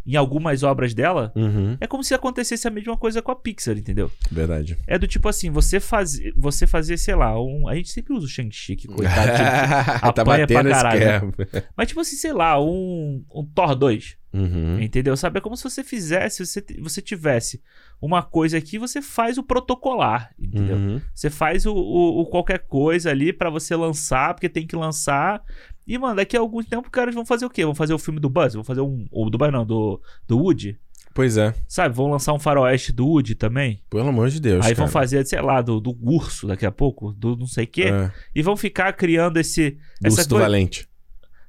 em 0.05 0.15
algumas 0.15 0.61
obras 0.63 0.93
dela. 0.93 1.31
Uhum. 1.35 1.77
É 1.81 1.87
como 1.87 2.03
se 2.03 2.13
acontecesse 2.13 2.67
a 2.67 2.71
mesma 2.71 2.95
coisa 2.95 3.21
com 3.21 3.31
a 3.31 3.35
Pixar, 3.35 3.77
entendeu? 3.77 4.11
Verdade. 4.31 4.77
É 4.85 4.99
do 4.99 5.07
tipo 5.07 5.27
assim, 5.27 5.49
você 5.49 5.79
fazer, 5.79 6.31
você 6.37 6.67
fazer, 6.67 6.97
sei 6.97 7.15
lá, 7.15 7.39
um. 7.41 7.67
A 7.67 7.75
gente 7.75 7.89
sempre 7.89 8.13
usa 8.13 8.25
o 8.25 8.29
Shang-Chi, 8.29 8.75
que 8.75 8.87
coitado. 8.87 9.31
tá 10.13 10.21
apanha 10.21 10.45
pra 10.47 10.63
batendo 10.63 10.69
esse 10.69 10.81
caralho, 10.83 11.31
quebra. 11.33 11.69
Mas 11.75 11.87
tipo 11.87 11.99
assim, 12.01 12.15
sei 12.15 12.33
lá, 12.33 12.61
um, 12.61 13.23
um 13.33 13.43
Thor 13.45 13.75
2. 13.75 14.17
Uhum. 14.33 14.81
Entendeu? 14.81 15.15
Sabe? 15.15 15.37
É 15.37 15.41
como 15.41 15.55
se 15.55 15.63
você 15.63 15.81
fizesse, 15.81 16.45
você, 16.45 16.61
você 16.81 17.01
tivesse 17.01 17.61
uma 18.01 18.21
coisa 18.21 18.57
aqui, 18.57 18.77
você 18.77 19.01
faz 19.01 19.37
o 19.37 19.43
protocolar, 19.43 20.29
entendeu? 20.37 20.75
Uhum. 20.75 21.01
Você 21.13 21.29
faz 21.29 21.65
o, 21.65 21.73
o- 21.73 22.19
o 22.21 22.25
qualquer 22.25 22.59
coisa 22.59 23.09
ali 23.11 23.31
pra 23.31 23.49
você 23.49 23.73
lançar, 23.77 24.33
porque 24.33 24.49
tem 24.49 24.67
que 24.67 24.75
lançar. 24.75 25.41
E, 25.87 25.97
mano, 25.97 26.15
daqui 26.15 26.35
a 26.35 26.39
algum 26.39 26.63
tempo 26.63 26.87
os 26.87 26.91
caras 26.91 27.13
vão 27.13 27.25
fazer 27.25 27.45
o 27.45 27.49
quê? 27.49 27.63
Vão 27.63 27.75
fazer 27.75 27.93
o 27.93 27.99
filme 27.99 28.19
do 28.19 28.29
Buzz? 28.29 28.53
Vão 28.53 28.63
fazer 28.63 28.81
um. 28.81 29.07
Ou 29.11 29.29
do 29.29 29.37
Buzz 29.37 29.51
não, 29.51 29.65
do, 29.65 30.01
do 30.27 30.37
Woody? 30.37 30.79
Pois 31.13 31.37
é. 31.37 31.53
Sabe? 31.67 31.95
Vão 31.95 32.11
lançar 32.11 32.33
um 32.33 32.39
faroeste 32.39 32.91
do 32.91 33.07
Woody 33.07 33.35
também. 33.35 33.81
Pelo 33.89 34.09
amor 34.09 34.29
de 34.29 34.41
Deus. 34.41 34.65
Aí 34.65 34.73
vão 34.73 34.85
cara. 34.87 34.91
fazer, 34.91 35.25
sei 35.25 35.41
lá, 35.41 35.61
do, 35.61 35.79
do 35.79 35.95
urso 36.01 36.45
daqui 36.45 36.65
a 36.65 36.71
pouco, 36.71 37.13
do 37.13 37.37
não 37.37 37.47
sei 37.47 37.63
o 37.63 37.67
quê. 37.67 37.83
É. 37.83 38.11
E 38.35 38.41
vão 38.41 38.57
ficar 38.57 38.91
criando 38.93 39.37
esse. 39.37 39.71
Do 40.01 40.07
essa 40.07 40.17
urso 40.17 40.29
do 40.29 40.35
coisa- 40.35 40.45
Valente. 40.45 40.89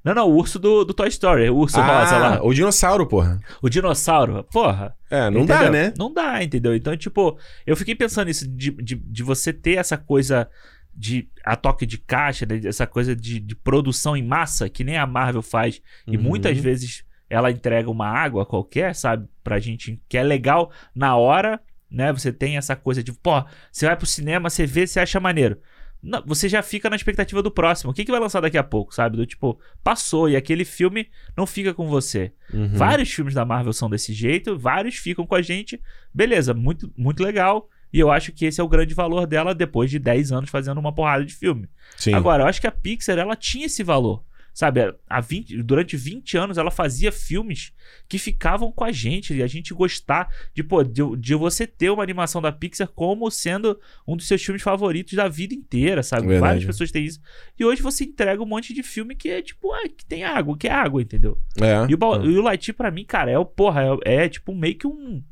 Não, 0.05 0.15
não, 0.15 0.31
o 0.31 0.37
urso 0.37 0.61
do, 0.61 0.85
do 0.85 0.95
Toy 0.95 1.09
Story, 1.09 1.51
o 1.51 1.57
urso 1.57 1.81
ah, 1.81 1.99
rosa 2.01 2.17
lá. 2.17 2.41
o 2.45 2.55
dinossauro, 2.55 3.09
porra. 3.09 3.41
O 3.61 3.69
dinossauro. 3.69 4.45
Porra. 4.53 4.95
É, 5.11 5.29
não 5.29 5.41
Entendeu? 5.41 5.47
dá, 5.65 5.71
né? 5.71 5.95
Não 5.99 6.15
dá, 6.15 6.45
entendeu? 6.45 6.77
Então, 6.77 6.97
tipo, 6.97 7.37
eu 7.67 7.77
fiquei 7.77 7.93
pensando 7.93 8.29
nisso, 8.29 8.47
de, 8.47 8.71
de, 8.71 8.95
de 8.95 9.23
você 9.25 9.53
ter 9.53 9.79
essa 9.79 9.97
coisa 9.97 10.49
de 10.97 11.29
a 11.45 11.55
toque 11.55 11.85
de 11.85 11.99
caixa, 11.99 12.47
né? 12.47 12.61
essa 12.65 12.87
coisa 12.87 13.15
de, 13.15 13.39
de 13.39 13.55
produção 13.55 14.17
em 14.17 14.23
massa, 14.23 14.69
que 14.69 14.83
nem 14.83 14.97
a 14.97 15.07
Marvel 15.07 15.43
faz, 15.43 15.81
e 16.07 16.17
Uhum. 16.17 16.23
muitas 16.23 16.57
vezes 16.59 17.05
ela 17.29 17.51
entrega 17.51 17.91
uma 17.91 18.09
água 18.09 18.47
qualquer, 18.47 18.95
sabe? 18.95 19.29
Pra 19.45 19.59
gente, 19.59 20.01
que 20.09 20.17
é 20.17 20.23
legal 20.23 20.71
na 20.95 21.17
hora, 21.17 21.61
né? 21.91 22.13
Você 22.13 22.33
tem 22.33 22.57
essa 22.57 22.75
coisa 22.75 23.03
de, 23.03 23.13
pô, 23.13 23.45
você 23.71 23.87
vai 23.87 23.97
pro 23.97 24.07
cinema, 24.07 24.49
você 24.49 24.65
vê, 24.65 24.87
você 24.87 25.01
acha 25.01 25.21
maneiro. 25.21 25.61
Não, 26.03 26.23
você 26.25 26.49
já 26.49 26.63
fica 26.63 26.89
na 26.89 26.95
expectativa 26.95 27.43
do 27.43 27.51
próximo. 27.51 27.91
O 27.91 27.95
que, 27.95 28.05
que 28.05 28.11
vai 28.13 28.21
lançar 28.21 28.41
daqui 28.41 28.57
a 28.57 28.63
pouco, 28.63 28.95
sabe? 28.95 29.17
Do 29.17 29.27
tipo, 29.27 29.59
passou 29.83 30.29
e 30.29 30.37
aquele 30.37 30.65
filme 30.65 31.09
não 31.37 31.47
fica 31.47 31.75
com 31.75 31.89
você. 31.89 32.33
Uhum. 32.53 32.69
Vários 32.75 33.11
filmes 33.13 33.35
da 33.35 33.45
Marvel 33.45 33.73
são 33.73 33.91
desse 33.91 34.13
jeito, 34.13 34.57
vários 34.57 34.97
ficam 34.97 35.27
com 35.27 35.35
a 35.35 35.43
gente. 35.43 35.81
Beleza, 36.15 36.55
muito, 36.55 36.93
muito 36.97 37.23
legal. 37.25 37.69
E 37.97 38.01
eu 38.01 38.11
acho 38.11 38.31
que 38.33 38.45
esse 38.45 38.61
é 38.61 38.65
o 38.65 38.69
grande 38.69 38.93
valor 38.95 39.27
dela 39.27 39.55
depois 39.55 39.91
de 39.91 39.99
10 39.99 40.31
anos 40.33 40.51
fazendo 40.51 40.79
uma 40.79 40.93
porrada 40.95 41.25
de 41.25 41.35
filme. 41.35 41.69
Sim. 41.97 42.13
Agora, 42.13 42.43
eu 42.43 42.47
acho 42.47 42.61
que 42.61 42.67
a 42.67 42.71
Pixar, 42.73 43.19
ela 43.19 43.35
tinha 43.35 43.67
esse 43.67 43.83
valor. 43.83 44.23
Sabe, 44.53 44.81
há 45.07 45.21
20, 45.21 45.63
durante 45.63 45.99
20 45.99 46.39
anos 46.39 46.57
ela 46.57 46.71
fazia 46.71 47.13
filmes 47.13 47.75
que 48.09 48.19
ficavam 48.19 48.73
com 48.73 48.85
a 48.85 48.91
gente 48.91 49.35
e 49.35 49.43
a 49.43 49.47
gente 49.47 49.75
gostar 49.75 50.31
de, 50.55 50.63
pô, 50.65 50.83
de, 50.83 51.03
de 51.19 51.35
você 51.35 51.67
ter 51.67 51.91
uma 51.91 52.03
animação 52.03 52.41
da 52.41 52.51
Pixar 52.51 52.89
como 52.89 53.31
sendo 53.31 53.79
um 54.09 54.17
dos 54.17 54.27
seus 54.27 54.43
filmes 54.43 54.63
favoritos 54.63 55.13
da 55.13 55.29
vida 55.29 55.53
inteira, 55.55 56.03
sabe? 56.03 56.23
Verdade. 56.23 56.41
Várias 56.41 56.65
pessoas 56.65 56.91
têm 56.91 57.05
isso. 57.05 57.21
E 57.59 57.67
hoje 57.67 57.83
você 57.83 58.05
entrega 58.05 58.43
um 58.43 58.47
monte 58.47 58.73
de 58.73 58.83
filme 58.83 59.15
que 59.15 59.29
é 59.29 59.43
tipo, 59.43 59.71
ah, 59.75 59.89
que 59.95 60.07
tem 60.07 60.25
água, 60.25 60.57
que 60.57 60.67
é 60.69 60.73
água, 60.73 61.03
entendeu? 61.03 61.39
É. 61.61 61.87
E 61.91 61.95
o, 61.95 61.99
Ba- 61.99 62.23
e 62.25 62.39
o 62.39 62.41
Lightyear, 62.43 62.77
pra 62.77 62.91
mim, 62.91 63.05
cara, 63.05 63.31
é 63.31 63.39
o 63.39 63.45
porra, 63.45 63.83
é, 64.07 64.25
é 64.25 64.29
tipo 64.29 64.55
meio 64.55 64.75
que 64.77 64.87
um. 64.87 65.23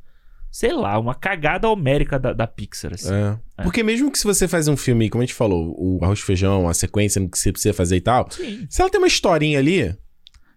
Sei 0.54 0.72
lá, 0.72 0.96
uma 1.00 1.16
cagada 1.16 1.68
homérica 1.68 2.16
da, 2.16 2.32
da 2.32 2.46
Pixar, 2.46 2.92
assim. 2.94 3.12
É. 3.12 3.36
Porque 3.64 3.82
mesmo 3.82 4.08
que 4.08 4.16
se 4.16 4.24
você 4.24 4.46
faz 4.46 4.68
um 4.68 4.76
filme, 4.76 5.10
como 5.10 5.20
a 5.20 5.26
gente 5.26 5.34
falou, 5.34 5.74
o 5.76 5.98
arroz 6.00 6.20
e 6.20 6.22
feijão, 6.22 6.68
a 6.68 6.72
sequência 6.72 7.20
que 7.28 7.36
você 7.36 7.50
precisa 7.50 7.74
fazer 7.74 7.96
e 7.96 8.00
tal, 8.00 8.28
Sim, 8.30 8.64
se 8.70 8.80
ela 8.80 8.88
tem 8.88 9.00
uma 9.00 9.08
historinha 9.08 9.58
ali, 9.58 9.92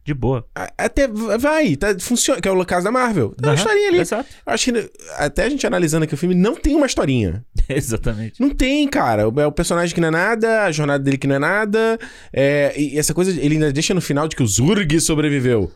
de 0.06 0.14
boa. 0.14 0.48
até 0.78 1.08
vai, 1.08 1.76
tá, 1.76 1.98
funciona, 2.00 2.40
que 2.40 2.48
é 2.48 2.52
o 2.52 2.64
caso 2.64 2.84
da 2.84 2.92
Marvel. 2.92 3.30
Tem 3.30 3.50
uma 3.50 3.54
Aham, 3.54 3.56
historinha 3.56 3.88
ali. 3.90 3.98
Exato. 3.98 4.30
Acho 4.46 4.72
que 4.72 4.92
até 5.18 5.46
a 5.46 5.50
gente 5.50 5.66
analisando 5.66 6.04
aqui 6.04 6.14
o 6.14 6.18
filme, 6.18 6.36
não 6.36 6.56
tem 6.56 6.76
uma 6.76 6.86
historinha. 6.86 7.44
Exatamente. 7.68 8.40
Não 8.40 8.52
tem, 8.52 8.88
cara. 8.88 9.24
É 9.24 9.46
o 9.48 9.52
personagem 9.52 9.96
que 9.96 10.00
não 10.00 10.10
é 10.10 10.12
nada, 10.12 10.66
a 10.66 10.72
jornada 10.72 11.04
dele 11.04 11.18
que 11.18 11.26
não 11.26 11.38
é 11.38 11.40
nada. 11.40 11.98
É, 12.32 12.72
e 12.80 13.00
essa 13.00 13.16
coisa, 13.16 13.32
ele 13.32 13.56
ainda 13.56 13.74
deixa 13.74 13.96
no 13.96 14.02
final 14.02 14.28
de 14.28 14.36
que 14.36 14.44
o 14.44 14.48
Zurg 14.48 15.02
sobreviveu. 15.02 15.72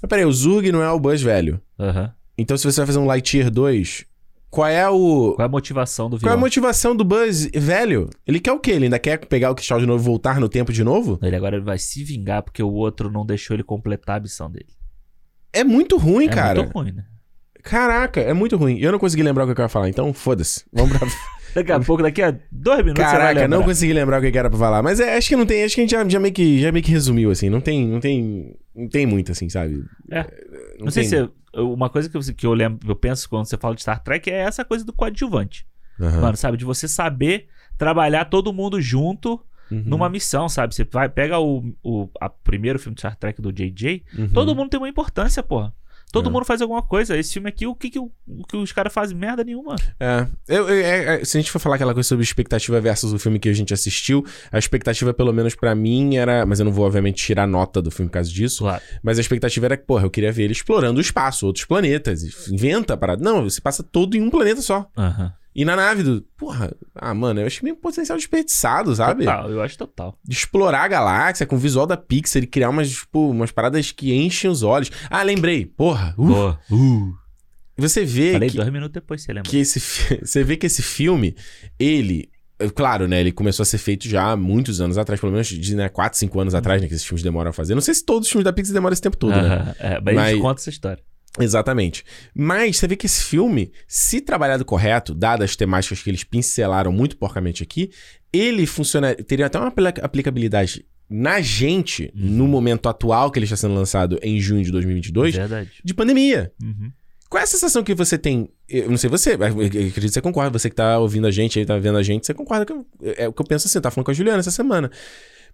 Mas 0.00 0.08
peraí, 0.08 0.24
o 0.24 0.32
Zurg 0.32 0.72
não 0.72 0.82
é 0.82 0.90
o 0.90 0.98
Buzz 0.98 1.20
velho. 1.20 1.60
Aham. 1.78 2.10
Então 2.38 2.56
se 2.56 2.64
você 2.64 2.80
vai 2.80 2.86
fazer 2.86 2.98
um 2.98 3.06
Lightyear 3.06 3.50
2, 3.50 4.04
qual 4.50 4.68
é 4.68 4.88
o... 4.88 5.32
Qual 5.34 5.44
é 5.44 5.46
a 5.46 5.48
motivação 5.48 6.08
do 6.08 6.18
Qual 6.18 6.28
é 6.28 6.32
a 6.32 6.36
vilão? 6.36 6.40
motivação 6.40 6.94
do 6.94 7.04
Buzz 7.04 7.46
velho? 7.54 8.08
Ele 8.26 8.40
quer 8.40 8.52
o 8.52 8.58
quê? 8.58 8.72
Ele 8.72 8.84
ainda 8.84 8.98
quer 8.98 9.18
pegar 9.26 9.50
o 9.50 9.54
cristal 9.54 9.80
de 9.80 9.86
novo 9.86 10.02
e 10.02 10.06
voltar 10.06 10.40
no 10.40 10.48
tempo 10.48 10.72
de 10.72 10.84
novo? 10.84 11.18
Ele 11.22 11.36
agora 11.36 11.60
vai 11.60 11.78
se 11.78 12.02
vingar 12.04 12.42
porque 12.42 12.62
o 12.62 12.72
outro 12.72 13.10
não 13.10 13.24
deixou 13.24 13.54
ele 13.56 13.62
completar 13.62 14.18
a 14.18 14.20
missão 14.20 14.50
dele. 14.50 14.68
É 15.52 15.64
muito 15.64 15.96
ruim, 15.96 16.26
é 16.26 16.28
cara. 16.28 16.62
muito 16.62 16.74
ruim, 16.74 16.92
né? 16.92 17.04
Caraca, 17.62 18.20
é 18.20 18.32
muito 18.32 18.56
ruim. 18.56 18.78
Eu 18.78 18.92
não 18.92 18.98
consegui 18.98 19.22
lembrar 19.22 19.44
o 19.44 19.52
que 19.52 19.60
eu 19.60 19.64
ia 19.64 19.68
falar, 19.68 19.88
então 19.88 20.12
foda-se. 20.12 20.64
Vamos 20.72 20.96
pra... 20.96 21.08
Daqui 21.56 21.72
a 21.72 21.80
pouco, 21.80 22.02
daqui 22.02 22.20
a 22.20 22.36
dois 22.52 22.80
minutos 22.80 23.02
Caraca, 23.02 23.48
não 23.48 23.62
consegui 23.62 23.94
lembrar 23.94 24.18
o 24.18 24.30
que 24.30 24.36
era 24.36 24.50
pra 24.50 24.58
falar. 24.58 24.82
Mas 24.82 25.00
é, 25.00 25.16
acho 25.16 25.26
que 25.26 25.36
não 25.36 25.46
tem. 25.46 25.64
Acho 25.64 25.74
que 25.74 25.80
a 25.80 25.84
gente 25.84 25.90
já, 25.92 26.06
já 26.06 26.20
meio, 26.20 26.34
que, 26.34 26.60
já 26.60 26.70
meio 26.70 26.84
que 26.84 26.90
resumiu, 26.90 27.30
assim. 27.30 27.48
Não 27.48 27.62
tem. 27.62 27.86
Não 27.88 27.98
tem. 27.98 28.54
Não 28.74 28.86
tem 28.86 29.06
muito, 29.06 29.32
assim, 29.32 29.48
sabe? 29.48 29.82
É. 30.10 30.26
Não, 30.78 30.90
sei 30.90 31.08
tem- 31.08 31.24
se... 31.24 31.30
Uma 31.62 31.88
coisa 31.90 32.08
que 32.08 32.16
eu, 32.16 32.20
que 32.34 32.46
eu 32.46 32.52
lembro, 32.54 32.88
eu 32.90 32.96
penso 32.96 33.28
quando 33.28 33.46
você 33.46 33.56
fala 33.56 33.74
de 33.74 33.82
Star 33.82 34.02
Trek 34.02 34.30
é 34.30 34.34
essa 34.40 34.64
coisa 34.64 34.84
do 34.84 34.92
coadjuvante. 34.92 35.66
Aham. 36.00 36.20
Mano, 36.20 36.36
sabe? 36.36 36.56
De 36.56 36.64
você 36.64 36.86
saber 36.86 37.48
trabalhar 37.78 38.26
todo 38.26 38.52
mundo 38.52 38.80
junto 38.80 39.40
Uhum. 39.68 39.82
numa 39.84 40.08
missão, 40.08 40.48
sabe? 40.48 40.72
Você 40.74 40.84
vai, 40.84 41.08
pega 41.08 41.40
o, 41.40 41.74
o 41.82 42.08
a 42.20 42.28
primeiro 42.28 42.78
filme 42.78 42.94
de 42.94 43.00
Star 43.00 43.16
Trek 43.16 43.42
do 43.42 43.52
JJ, 43.52 44.04
Uhum. 44.16 44.28
todo 44.28 44.54
mundo 44.54 44.70
tem 44.70 44.78
uma 44.78 44.88
importância, 44.88 45.42
porra. 45.42 45.74
Todo 46.12 46.28
É. 46.28 46.32
mundo 46.32 46.44
faz 46.44 46.62
alguma 46.62 46.82
coisa. 46.82 47.16
Esse 47.16 47.34
filme 47.34 47.48
aqui, 47.48 47.66
o 47.66 47.74
que, 47.74 47.90
que, 47.90 47.98
o, 47.98 48.10
o 48.26 48.46
que 48.46 48.56
os 48.56 48.72
caras 48.72 48.92
fazem? 48.92 49.16
Merda 49.16 49.42
nenhuma. 49.44 49.74
É. 50.00 50.26
Eu- 50.48 50.68
eu- 50.68 50.74
é, 50.84 51.20
é, 51.20 51.24
se 51.24 51.36
a 51.36 51.40
gente 51.40 51.50
for 51.50 51.58
falar 51.58 51.74
aquela 51.74 51.92
coisa 51.92 52.08
sobre 52.08 52.22
expectativa 52.24 52.80
versus 52.80 53.12
o 53.12 53.18
filme 53.18 53.38
que 53.38 53.48
a 53.48 53.52
gente 53.52 53.74
assistiu, 53.74 54.24
a 54.50 54.58
expectativa, 54.58 55.12
pelo 55.12 55.32
menos 55.32 55.54
pra 55.54 55.74
mim, 55.74 56.16
era. 56.16 56.46
Mas 56.46 56.58
eu 56.58 56.64
não 56.64 56.72
vou, 56.72 56.86
obviamente, 56.86 57.22
tirar 57.24 57.46
nota 57.46 57.82
do 57.82 57.90
filme 57.90 58.08
por 58.08 58.14
causa 58.14 58.30
disso. 58.30 58.60
Claro. 58.64 58.82
Mas 59.02 59.18
a 59.18 59.20
expectativa 59.20 59.66
era 59.66 59.76
que, 59.76 59.84
porra, 59.84 60.04
eu 60.04 60.10
queria 60.10 60.32
ver 60.32 60.44
ele 60.44 60.52
explorando 60.52 60.98
o 60.98 61.00
espaço, 61.02 61.44
outros 61.46 61.64
planetas. 61.64 62.22
Inventa 62.48 62.94
a 62.94 62.96
parada. 62.96 63.22
Não, 63.22 63.42
você 63.44 63.60
passa 63.60 63.82
todo 63.82 64.16
em 64.16 64.22
um 64.22 64.30
planeta 64.30 64.62
só. 64.62 64.88
Aham. 64.96 65.32
E 65.56 65.64
na 65.64 65.74
nave 65.74 66.02
do. 66.02 66.20
Porra, 66.36 66.70
ah, 66.94 67.14
mano, 67.14 67.40
eu 67.40 67.46
achei 67.46 67.62
meio 67.62 67.76
potencial 67.76 68.18
desperdiçado, 68.18 68.94
sabe? 68.94 69.24
Total, 69.24 69.50
eu 69.50 69.62
acho 69.62 69.78
total. 69.78 70.18
de 70.22 70.36
explorar 70.36 70.82
a 70.82 70.88
galáxia 70.88 71.46
com 71.46 71.56
o 71.56 71.58
visual 71.58 71.86
da 71.86 71.96
Pixar 71.96 72.42
e 72.42 72.46
criar 72.46 72.68
umas, 72.68 72.90
tipo, 72.90 73.30
umas 73.30 73.50
paradas 73.50 73.90
que 73.90 74.12
enchem 74.12 74.50
os 74.50 74.62
olhos. 74.62 74.90
Ah, 75.08 75.22
lembrei. 75.22 75.64
Porra. 75.64 76.14
Uh, 76.18 76.26
Pô, 76.26 76.50
uh. 76.76 77.14
você 77.74 78.04
vê 78.04 78.32
Falei 78.34 78.50
que, 78.50 78.56
dois 78.56 78.68
minutos 78.68 78.92
depois, 78.92 79.22
você 79.22 79.32
lembra? 79.32 79.50
que 79.50 79.56
esse 79.56 79.80
você 80.22 80.44
vê 80.44 80.58
que 80.58 80.66
esse 80.66 80.82
filme, 80.82 81.34
ele 81.78 82.28
Claro, 82.74 83.06
né? 83.08 83.20
Ele 83.20 83.32
começou 83.32 83.62
a 83.62 83.66
ser 83.66 83.78
feito 83.78 84.08
já 84.08 84.32
há 84.32 84.36
muitos 84.36 84.80
anos 84.80 84.96
atrás, 84.96 85.20
pelo 85.20 85.32
menos 85.32 85.46
de 85.46 85.74
né, 85.74 85.88
4, 85.88 86.18
5 86.18 86.40
anos 86.40 86.54
atrás, 86.54 86.80
né? 86.80 86.88
Que 86.88 86.94
esses 86.94 87.06
filmes 87.06 87.22
demoram 87.22 87.50
a 87.50 87.52
fazer. 87.52 87.74
Não 87.74 87.82
sei 87.82 87.94
se 87.94 88.04
todos 88.04 88.26
os 88.26 88.32
filmes 88.32 88.44
da 88.44 88.52
Pixar 88.52 88.74
demoram 88.74 88.92
esse 88.92 89.02
tempo 89.02 89.16
todo, 89.16 89.32
né? 89.32 89.74
É, 89.78 90.00
mas, 90.00 90.14
Mas- 90.14 90.30
eles 90.30 90.42
contam 90.42 90.60
essa 90.60 90.70
história. 90.70 91.02
Exatamente. 91.38 92.04
Mas 92.34 92.76
você 92.78 92.86
vê 92.88 92.96
que 92.96 93.06
esse 93.06 93.22
filme, 93.24 93.70
se 93.86 94.20
trabalhado 94.20 94.64
correto, 94.64 95.14
dadas 95.14 95.50
as 95.50 95.56
temáticas 95.56 96.02
que 96.02 96.10
eles 96.10 96.24
pincelaram 96.24 96.92
muito 96.92 97.16
porcamente 97.16 97.62
aqui, 97.62 97.90
ele 98.32 98.66
funciona, 98.66 99.14
teria 99.14 99.46
até 99.46 99.58
uma 99.58 99.68
apli- 99.68 100.00
aplicabilidade 100.02 100.84
na 101.08 101.40
gente, 101.40 102.10
no 102.14 102.48
momento 102.48 102.88
atual 102.88 103.30
que 103.30 103.38
ele 103.38 103.44
está 103.44 103.56
sendo 103.56 103.74
lançado 103.74 104.18
em 104.22 104.40
junho 104.40 104.64
de 104.64 104.72
2022, 104.72 105.34
Verdade. 105.36 105.70
de 105.84 105.94
pandemia. 105.94 106.52
Uhum. 106.62 106.90
Qual 107.28 107.40
é 107.40 107.44
a 107.44 107.46
sensação 107.46 107.82
que 107.84 107.94
você 107.94 108.16
tem? 108.16 108.48
Eu 108.68 108.88
não 108.90 108.96
sei 108.96 109.08
você, 109.10 109.34
eu 109.34 109.42
acredito 109.44 109.92
que 109.94 110.08
você 110.10 110.20
concorda. 110.20 110.56
Você 110.58 110.70
que 110.70 110.76
tá 110.76 110.98
ouvindo 110.98 111.26
a 111.26 111.30
gente 111.30 111.58
aí, 111.58 111.66
tá 111.66 111.76
vendo 111.78 111.98
a 111.98 112.02
gente, 112.02 112.24
você 112.26 112.32
concorda 112.34 112.64
que 112.64 112.72
eu- 112.72 112.86
é 113.16 113.28
o 113.28 113.32
que 113.32 113.40
eu 113.42 113.46
penso 113.46 113.66
assim, 113.66 113.78
eu 113.78 113.82
tava 113.82 113.94
falando 113.94 114.04
com 114.06 114.10
a 114.10 114.14
Juliana 114.14 114.38
essa 114.38 114.50
semana. 114.50 114.90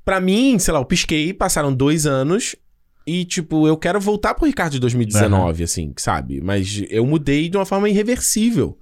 Pra 0.04 0.20
mim, 0.20 0.58
sei 0.58 0.72
lá, 0.74 0.80
eu 0.80 0.84
pisquei, 0.84 1.32
passaram 1.32 1.72
dois 1.72 2.06
anos. 2.06 2.56
E, 3.06 3.24
tipo, 3.24 3.66
eu 3.66 3.76
quero 3.76 4.00
voltar 4.00 4.34
pro 4.34 4.46
Ricardo 4.46 4.72
de 4.72 4.80
2019, 4.80 5.64
assim, 5.64 5.92
sabe? 5.96 6.40
Mas 6.40 6.82
eu 6.88 7.04
mudei 7.04 7.48
de 7.48 7.56
uma 7.56 7.66
forma 7.66 7.88
irreversível. 7.88 8.78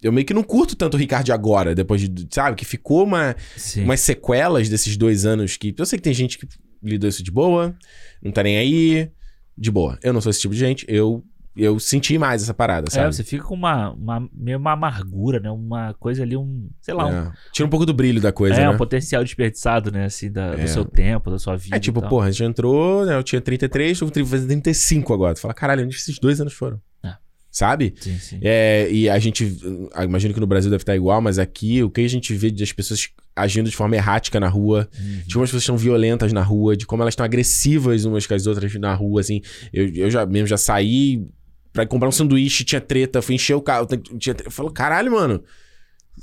Eu 0.00 0.12
meio 0.12 0.24
que 0.24 0.34
não 0.34 0.44
curto 0.44 0.76
tanto 0.76 0.94
o 0.94 1.00
Ricardo 1.00 1.32
agora, 1.32 1.74
depois 1.74 2.00
de, 2.08 2.28
sabe? 2.30 2.56
Que 2.56 2.64
ficou 2.64 3.04
uma, 3.04 3.34
Sim. 3.56 3.82
umas 3.82 4.00
sequelas 4.00 4.68
desses 4.68 4.96
dois 4.96 5.26
anos 5.26 5.56
que. 5.56 5.74
Eu 5.76 5.86
sei 5.86 5.98
que 5.98 6.04
tem 6.04 6.14
gente 6.14 6.38
que 6.38 6.46
lidou 6.82 7.08
isso 7.08 7.22
de 7.22 7.30
boa, 7.32 7.76
não 8.22 8.30
tá 8.30 8.42
nem 8.42 8.58
aí. 8.58 9.10
De 9.56 9.72
boa. 9.72 9.98
Eu 10.04 10.12
não 10.12 10.20
sou 10.20 10.30
esse 10.30 10.40
tipo 10.40 10.54
de 10.54 10.60
gente. 10.60 10.86
Eu, 10.88 11.24
eu 11.58 11.78
senti 11.80 12.16
mais 12.16 12.42
essa 12.42 12.54
parada, 12.54 12.86
É, 12.88 12.90
sabe? 12.90 13.14
você 13.14 13.24
fica 13.24 13.42
com 13.44 13.54
uma, 13.54 13.90
uma 13.90 14.28
meio 14.32 14.58
uma 14.58 14.72
amargura, 14.72 15.40
né? 15.40 15.50
Uma 15.50 15.92
coisa 15.94 16.22
ali, 16.22 16.36
um, 16.36 16.68
sei 16.80 16.94
lá, 16.94 17.06
um, 17.06 17.10
É. 17.28 17.32
Tira 17.52 17.66
um 17.66 17.70
pouco 17.70 17.84
do 17.84 17.92
brilho 17.92 18.20
da 18.20 18.30
coisa, 18.32 18.54
é, 18.56 18.60
né? 18.60 18.70
um 18.70 18.76
potencial 18.76 19.22
desperdiçado, 19.24 19.90
né? 19.90 20.04
Assim, 20.04 20.30
da, 20.30 20.54
É. 20.54 20.56
do 20.62 20.68
seu 20.68 20.84
tempo, 20.84 21.30
da 21.30 21.38
sua 21.38 21.56
vida. 21.56 21.76
É 21.76 21.80
tipo, 21.80 22.00
porra, 22.08 22.28
a 22.28 22.30
gente 22.30 22.44
entrou, 22.44 23.04
né? 23.04 23.16
Eu 23.16 23.22
tinha 23.22 23.40
33, 23.40 23.98
tô 23.98 24.06
fazendo 24.24 24.46
35 24.48 25.12
agora. 25.12 25.34
Tu 25.34 25.40
fala, 25.40 25.52
caralho, 25.54 25.84
onde 25.84 25.96
esses 25.96 26.18
dois 26.18 26.40
anos 26.40 26.52
foram? 26.52 26.80
É. 27.04 27.14
Sabe? 27.50 27.94
Sim, 28.00 28.18
sim. 28.18 28.38
É, 28.42 28.88
e 28.90 29.08
a 29.10 29.18
gente, 29.18 29.56
eu 29.62 29.90
imagino 30.04 30.32
que 30.32 30.40
no 30.40 30.46
Brasil 30.46 30.70
deve 30.70 30.82
estar 30.82 30.94
igual, 30.94 31.20
mas 31.20 31.38
aqui 31.38 31.82
o 31.82 31.90
que 31.90 32.02
a 32.02 32.08
gente 32.08 32.32
vê 32.34 32.50
das 32.50 32.72
pessoas 32.72 33.08
agindo 33.34 33.70
de 33.70 33.76
forma 33.76 33.94
errática 33.96 34.38
na 34.40 34.48
rua, 34.48 34.88
Uhum. 34.98 35.22
de 35.26 35.32
como 35.34 35.44
as 35.44 35.50
pessoas 35.50 35.62
estão 35.62 35.76
violentas 35.76 36.32
na 36.32 36.42
rua, 36.42 36.76
de 36.76 36.84
como 36.86 37.02
elas 37.02 37.12
estão 37.12 37.24
agressivas 37.24 38.04
umas 38.04 38.26
com 38.26 38.34
as 38.34 38.46
outras 38.46 38.74
na 38.74 38.92
rua, 38.94 39.20
assim. 39.20 39.40
Eu, 39.72 39.88
eu 39.94 40.10
já 40.10 40.26
mesmo 40.26 40.46
já 40.48 40.56
saí 40.56 41.24
pra 41.72 41.86
comprar 41.86 42.08
um 42.08 42.12
sanduíche, 42.12 42.64
tinha 42.64 42.80
treta, 42.80 43.20
fui 43.22 43.34
encher 43.34 43.54
o 43.54 43.60
carro, 43.62 43.86
tinha 44.18 44.34
treta. 44.34 44.48
Eu 44.48 44.50
falo, 44.52 44.70
caralho, 44.70 45.12
mano, 45.12 45.42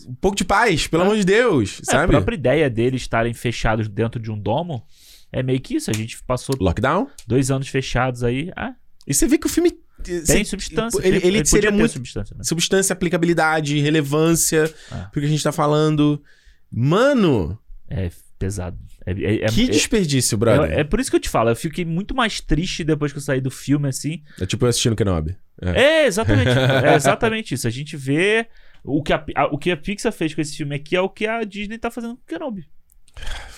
um 0.07 0.15
pouco 0.15 0.35
de 0.37 0.43
paz, 0.45 0.87
pelo 0.87 1.03
É. 1.03 1.05
amor 1.05 1.17
de 1.17 1.23
Deus, 1.25 1.79
É, 1.79 1.81
a 1.81 1.85
sabe? 1.99 2.11
própria 2.11 2.35
ideia 2.35 2.69
deles 2.69 3.01
estarem 3.03 3.33
fechados 3.33 3.87
dentro 3.87 4.19
de 4.19 4.31
um 4.31 4.37
domo 4.39 4.85
é 5.31 5.41
meio 5.43 5.59
que 5.59 5.75
isso. 5.75 5.89
A 5.89 5.93
gente 5.93 6.21
passou 6.23 6.55
Lockdown. 6.59 7.07
dois 7.27 7.51
anos 7.51 7.67
fechados 7.67 8.23
aí. 8.23 8.51
Ah, 8.55 8.73
E 9.07 9.13
você 9.13 9.27
vê 9.27 9.37
que 9.37 9.45
o 9.45 9.49
filme 9.49 9.71
tem 10.25 10.43
substância. 10.43 10.99
Ele, 11.05 11.17
ele 11.17 11.25
podia 11.39 11.45
seria 11.45 11.71
muito 11.71 11.91
substância, 11.91 12.35
né? 12.35 12.43
substância, 12.43 12.93
aplicabilidade, 12.93 13.79
relevância, 13.79 14.73
É. 14.91 14.95
pro 15.11 15.21
que 15.21 15.27
a 15.27 15.29
gente 15.29 15.43
tá 15.43 15.51
falando. 15.51 16.21
Mano, 16.71 17.57
É 17.89 18.09
pesado. 18.39 18.77
É, 19.05 19.11
é- 19.11 19.35
é- 19.43 19.47
que 19.47 19.63
é- 19.63 19.67
desperdício, 19.67 20.37
brother. 20.37 20.71
é- 20.71 20.79
é 20.81 20.83
por 20.83 20.99
isso 20.99 21.09
que 21.11 21.15
eu 21.15 21.19
te 21.21 21.29
falo. 21.29 21.49
Eu 21.49 21.55
fiquei 21.55 21.85
muito 21.85 22.15
mais 22.15 22.41
triste 22.41 22.83
depois 22.83 23.11
que 23.11 23.17
eu 23.19 23.21
saí 23.21 23.39
do 23.39 23.51
filme, 23.51 23.87
assim. 23.87 24.23
É 24.41 24.45
tipo 24.45 24.65
eu 24.65 24.69
assistindo 24.69 24.95
Kenobi. 24.95 25.37
É. 25.61 25.81
É, 25.81 26.05
exatamente. 26.07 26.49
é 26.91 26.95
exatamente 26.95 27.53
isso. 27.53 27.67
A 27.67 27.71
gente 27.71 27.95
vê 27.95 28.47
o 28.83 29.01
que 29.03 29.13
a, 29.13 29.23
a- 29.35 29.45
o 29.47 29.57
que 29.57 29.71
a 29.71 29.77
Pixar 29.77 30.11
fez 30.11 30.33
com 30.33 30.41
esse 30.41 30.55
filme 30.57 30.75
aqui 30.75 30.95
é 30.95 31.01
o 31.01 31.09
que 31.09 31.27
a 31.27 31.43
Disney 31.43 31.77
tá 31.77 31.89
fazendo 31.91 32.15
com 32.15 32.21
o 32.23 32.25
Kenobi. 32.25 32.67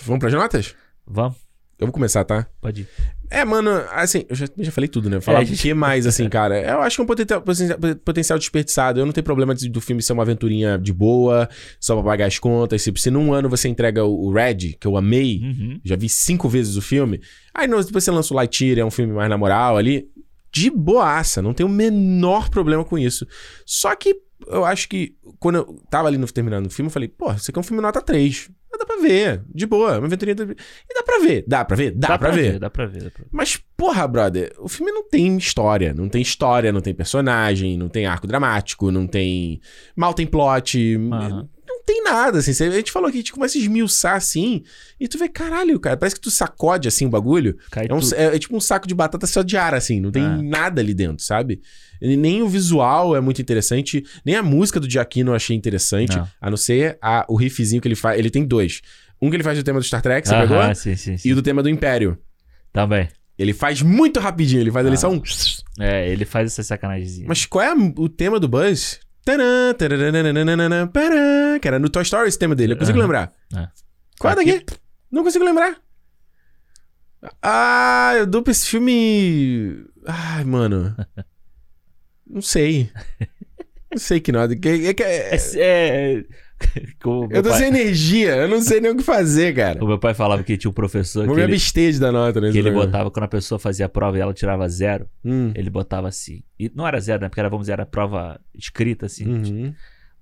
Vamos 0.02 0.20
pras 0.20 0.32
notas? 0.34 0.74
Vamos, 1.06 1.36
Eu 1.78 1.86
vou 1.86 1.92
começar, 1.92 2.24
tá? 2.24 2.46
pode 2.60 2.80
ir. 2.82 2.88
É, 3.30 3.44
mano, 3.44 3.70
assim, 3.92 4.24
eu 4.28 4.34
já, 4.34 4.46
já 4.58 4.72
falei 4.72 4.88
tudo, 4.88 5.08
né? 5.10 5.20
Falar 5.20 5.40
É, 5.40 5.42
o 5.42 5.44
gente- 5.44 5.60
que 5.62 5.74
mais, 5.74 6.06
assim, 6.06 6.26
cara? 6.30 6.60
Eu 6.60 6.80
acho 6.80 6.96
que 6.96 7.00
é 7.02 7.04
um 7.04 7.06
potencial, 7.06 7.42
potencial- 8.04 8.38
desperdiçado. 8.38 8.98
Eu 9.00 9.06
não 9.06 9.12
tenho 9.12 9.22
problema 9.24 9.54
de- 9.54 9.68
do 9.68 9.80
filme 9.80 10.02
ser 10.02 10.12
uma 10.14 10.22
aventurinha 10.22 10.76
de 10.78 10.92
boa, 10.92 11.48
só 11.78 11.94
pra 11.94 12.02
pagar 12.04 12.26
as 12.26 12.38
contas. 12.38 12.82
Se, 12.82 12.92
se 12.96 13.10
num 13.10 13.32
ano 13.32 13.48
você 13.48 13.68
entrega 13.68 14.04
o, 14.04 14.26
o 14.28 14.32
Red, 14.32 14.76
que 14.80 14.86
eu 14.86 14.96
amei, 14.96 15.40
Uhum. 15.42 15.80
já 15.84 15.94
vi 15.94 16.08
cinco 16.08 16.48
vezes 16.48 16.76
o 16.76 16.82
filme, 16.82 17.20
aí 17.54 17.68
não, 17.68 17.80
depois 17.80 18.02
você 18.02 18.10
lança 18.10 18.32
o 18.32 18.36
Lightyear, 18.36 18.78
é 18.78 18.84
um 18.84 18.90
filme 18.90 19.12
mais 19.12 19.28
na 19.30 19.36
moral 19.38 19.76
ali, 19.76 20.08
de 20.50 20.70
boaça, 20.70 21.42
não 21.42 21.52
tem 21.52 21.64
o 21.64 21.68
menor 21.68 22.48
problema 22.48 22.82
com 22.84 22.98
isso. 22.98 23.26
Só 23.66 23.94
que 23.94 24.16
eu 24.46 24.64
acho 24.64 24.88
que 24.88 25.16
quando 25.38 25.56
eu 25.56 25.82
tava 25.90 26.08
ali 26.08 26.16
no, 26.18 26.26
terminando 26.30 26.66
o 26.66 26.70
filme, 26.70 26.88
eu 26.88 26.92
falei, 26.92 27.08
pô, 27.08 27.32
isso 27.32 27.50
aqui 27.50 27.58
é 27.58 27.60
um 27.60 27.64
filme 27.64 27.82
nota 27.82 28.00
3. 28.00 28.50
Mas 28.70 28.78
dá 28.78 28.84
pra 28.84 28.96
ver, 28.96 29.42
de 29.54 29.64
boa, 29.66 29.96
uma 29.98 30.06
aventurinha. 30.06 30.34
da- 30.34 30.44
E 30.44 30.94
dá 30.94 31.02
pra 31.02 31.18
ver, 31.20 31.44
dá 31.48 31.64
pra 31.64 31.74
ver, 31.76 31.90
dá, 31.92 32.18
pra, 32.18 32.30
ver. 32.30 32.58
Dá 32.58 32.68
pra 32.70 32.86
ver, 32.86 33.02
dá 33.04 33.10
pra 33.10 33.22
ver. 33.22 33.28
Mas, 33.32 33.56
porra, 33.76 34.06
brother, 34.06 34.54
o 34.58 34.68
filme 34.68 34.92
não 34.92 35.08
tem 35.08 35.36
história. 35.38 35.94
Não 35.94 36.08
tem 36.08 36.20
história, 36.20 36.70
não 36.70 36.80
tem 36.82 36.92
personagem, 36.94 37.78
não 37.78 37.88
tem 37.88 38.04
arco 38.06 38.26
dramático, 38.26 38.90
não 38.90 39.06
tem. 39.06 39.60
Mal 39.96 40.12
tem 40.12 40.26
plot. 40.26 40.96
Aham. 41.12 41.48
Não 41.88 41.94
tem 41.94 42.02
nada, 42.04 42.38
assim. 42.38 42.50
A 42.50 42.70
gente 42.70 42.92
falou 42.92 43.10
que 43.10 43.16
a 43.16 43.20
gente 43.20 43.32
começa 43.32 43.56
a 43.56 43.60
esmiuçar 43.60 44.14
assim. 44.16 44.62
E 45.00 45.08
tu 45.08 45.18
vê, 45.18 45.28
caralho, 45.28 45.80
cara, 45.80 45.96
parece 45.96 46.16
que 46.16 46.20
tu 46.20 46.30
sacode 46.30 46.86
assim 46.86 47.06
o 47.06 47.08
bagulho. 47.08 47.56
Cai 47.70 47.86
É, 47.88 47.94
um- 47.94 48.00
é- 48.14 48.36
é 48.36 48.38
tipo 48.38 48.54
um 48.56 48.60
saco 48.60 48.86
de 48.86 48.94
batata 48.94 49.26
só 49.26 49.42
de 49.42 49.56
ar, 49.56 49.74
assim. 49.74 49.98
Não 50.00 50.10
tem 50.10 50.22
Ah. 50.22 50.40
nada 50.42 50.80
ali 50.82 50.92
dentro, 50.92 51.24
sabe? 51.24 51.62
Nem 52.00 52.42
o 52.42 52.48
visual 52.48 53.16
é 53.16 53.20
muito 53.20 53.40
interessante, 53.40 54.04
nem 54.24 54.36
a 54.36 54.42
música 54.42 54.78
do 54.78 54.88
Giacchino 54.88 55.30
eu 55.30 55.34
achei 55.34 55.56
interessante. 55.56 56.16
Não. 56.16 56.28
A 56.40 56.50
não 56.50 56.56
ser 56.56 56.98
a- 57.00 57.24
o 57.28 57.36
riffzinho 57.36 57.80
que 57.80 57.88
ele 57.88 57.96
faz. 57.96 58.18
Ele 58.18 58.30
tem 58.30 58.44
dois. 58.44 58.80
Um 59.20 59.30
que 59.30 59.36
ele 59.36 59.42
faz 59.42 59.56
do 59.58 59.64
tema 59.64 59.80
do 59.80 59.84
Star 59.84 60.02
Trek, 60.02 60.28
você 60.28 60.34
Aham, 60.34 60.46
pegou? 60.46 60.74
sim, 60.74 60.94
sim, 60.94 61.16
sim. 61.16 61.28
E 61.28 61.32
o 61.32 61.36
do 61.36 61.42
tema 61.42 61.62
do 61.62 61.68
Império. 61.68 62.18
Também. 62.72 63.08
Ele 63.38 63.52
faz 63.52 63.82
muito 63.82 64.20
rapidinho, 64.20 64.60
ele 64.60 64.70
faz 64.70 64.84
ali 64.86 64.94
Ah. 64.94 64.98
só 64.98 65.10
um. 65.10 65.22
É, 65.80 66.08
ele 66.10 66.24
faz 66.24 66.48
essa 66.52 66.62
sacanagemzinha. 66.62 67.26
Mas 67.28 67.46
qual 67.46 67.64
é 67.64 67.72
o 67.96 68.08
tema 68.08 68.38
do 68.38 68.46
Buzz? 68.48 69.00
Que 71.60 71.68
era 71.68 71.78
no 71.78 71.88
Toy 71.88 72.02
Story 72.02 72.28
esse 72.28 72.38
tema 72.38 72.54
dele, 72.54 72.72
eu 72.72 72.76
consigo 72.78 72.98
Aham. 72.98 73.02
lembrar. 73.06 73.32
É. 73.54 73.68
Qual 74.18 74.32
é 74.32 74.40
Aqui- 74.40 74.52
daqui? 74.60 74.66
Não 75.10 75.22
consigo 75.24 75.44
lembrar. 75.44 75.76
Ah, 77.42 78.12
eu 78.16 78.26
dou 78.26 78.42
pra 78.42 78.52
esse 78.52 78.66
filme. 78.68 79.84
Ai, 80.06 80.44
mano. 80.44 80.94
Não 82.26 82.42
sei. 82.42 82.90
Não 83.90 83.98
sei 83.98 84.20
que 84.20 84.30
nada. 84.30 84.54
É 84.54 84.58
é- 84.58 84.94
É, 85.00 85.36
é, 86.16 86.24
eu 87.30 87.42
tô 87.42 87.50
pai- 87.50 87.58
sem 87.58 87.68
energia, 87.68 88.36
eu 88.36 88.48
não 88.48 88.60
sei 88.60 88.80
nem 88.80 88.90
o 88.90 88.96
que 88.96 89.02
fazer, 89.02 89.54
cara. 89.54 89.78
O 89.84 89.86
meu 89.86 89.98
pai 89.98 90.12
falava 90.14 90.42
que 90.42 90.56
tinha 90.56 90.70
um 90.70 90.74
professor 90.74 91.24
Vou 91.26 91.34
que 91.36 91.40
me 91.46 91.54
ele, 91.54 91.98
dar 91.98 92.10
nota 92.12 92.40
nesse 92.40 92.52
que 92.52 92.58
ele 92.58 92.70
botava, 92.70 93.10
quando 93.10 93.24
a 93.24 93.28
pessoa 93.28 93.58
fazia 93.58 93.86
a 93.86 93.88
prova 93.88 94.18
e 94.18 94.20
ela 94.20 94.34
tirava 94.34 94.68
zero, 94.68 95.08
Hum. 95.24 95.52
ele 95.54 95.70
botava 95.70 96.08
assim. 96.08 96.42
E 96.58 96.70
não 96.74 96.86
era 96.86 96.98
zero, 97.00 97.22
né? 97.22 97.28
Porque 97.28 97.40
era, 97.40 97.48
vamos 97.48 97.64
dizer, 97.64 97.72
era 97.74 97.86
prova 97.86 98.40
escrita, 98.54 99.06
assim. 99.06 99.26
Uhum. 99.26 99.74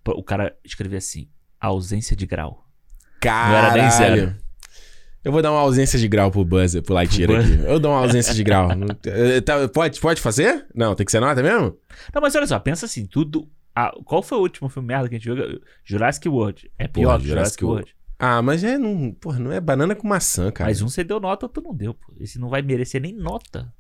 O 0.09 0.23
cara 0.23 0.55
escrevia 0.65 0.99
assim, 0.99 1.29
ausência 1.61 2.15
de 2.15 2.27
grau. 2.27 2.65
Caralho. 3.21 3.67
era 3.79 3.83
nem 3.83 3.91
zero. 3.91 4.37
Eu 5.25 5.33
vou 5.33 5.43
dar 5.43 5.51
uma 5.51 5.59
ausência 5.59 5.99
de 5.99 6.07
grau 6.07 6.31
pro 6.31 6.45
Buzzer, 6.45 6.83
pro 6.83 6.95
Lightyear 6.95 7.29
Pro 7.29 7.41
aqui. 7.41 7.59
Eu 7.67 7.81
dou 7.81 7.91
uma 7.91 7.99
ausência 8.01 8.33
de 8.33 8.45
grau. 8.45 8.69
Não- 8.77 8.87
tá, 9.45 9.69
pode, 9.69 9.99
pode 10.01 10.21
fazer? 10.21 10.67
Não, 10.73 10.95
tem 10.95 11.05
que 11.05 11.11
ser 11.11 11.19
nota 11.19 11.43
mesmo? 11.43 11.77
Não, 12.15 12.23
mas 12.23 12.33
olha 12.37 12.47
só, 12.47 12.61
pensa 12.61 12.87
assim, 12.87 13.07
tudo... 13.07 13.49
ah, 13.77 13.93
qual 14.07 14.23
foi 14.23 14.39
o 14.39 14.41
último 14.41 14.69
filme 14.71 14.89
merda 14.89 15.07
que 15.09 15.17
a 15.17 15.19
gente 15.19 15.31
viu? 15.33 15.61
Jurassic 15.85 16.27
World. 16.29 16.71
É 16.79 16.89
pior 16.89 17.11
Porra, 17.13 17.19
que 17.21 17.29
Jurassic 17.29 17.61
Jurassic 17.61 17.65
World. 17.65 17.97
Ah, 18.19 18.41
mas 18.41 18.65
é. 18.65 18.79
Não, 18.79 19.13
porra, 19.13 19.39
não 19.39 19.53
é 19.53 19.61
banana 19.61 19.95
com 19.95 20.09
maçã, 20.09 20.51
cara. 20.51 20.71
Mas 20.71 20.81
um 20.81 20.89
você 20.89 21.05
deu 21.05 21.21
nota, 21.21 21.45
outro 21.45 21.63
não 21.63 21.75
deu, 21.75 21.93
pô. 21.93 22.15
Esse 22.19 22.39
não 22.39 22.49
vai 22.49 22.63
merecer 22.63 23.01
nem 23.03 23.13
nota. 23.13 23.71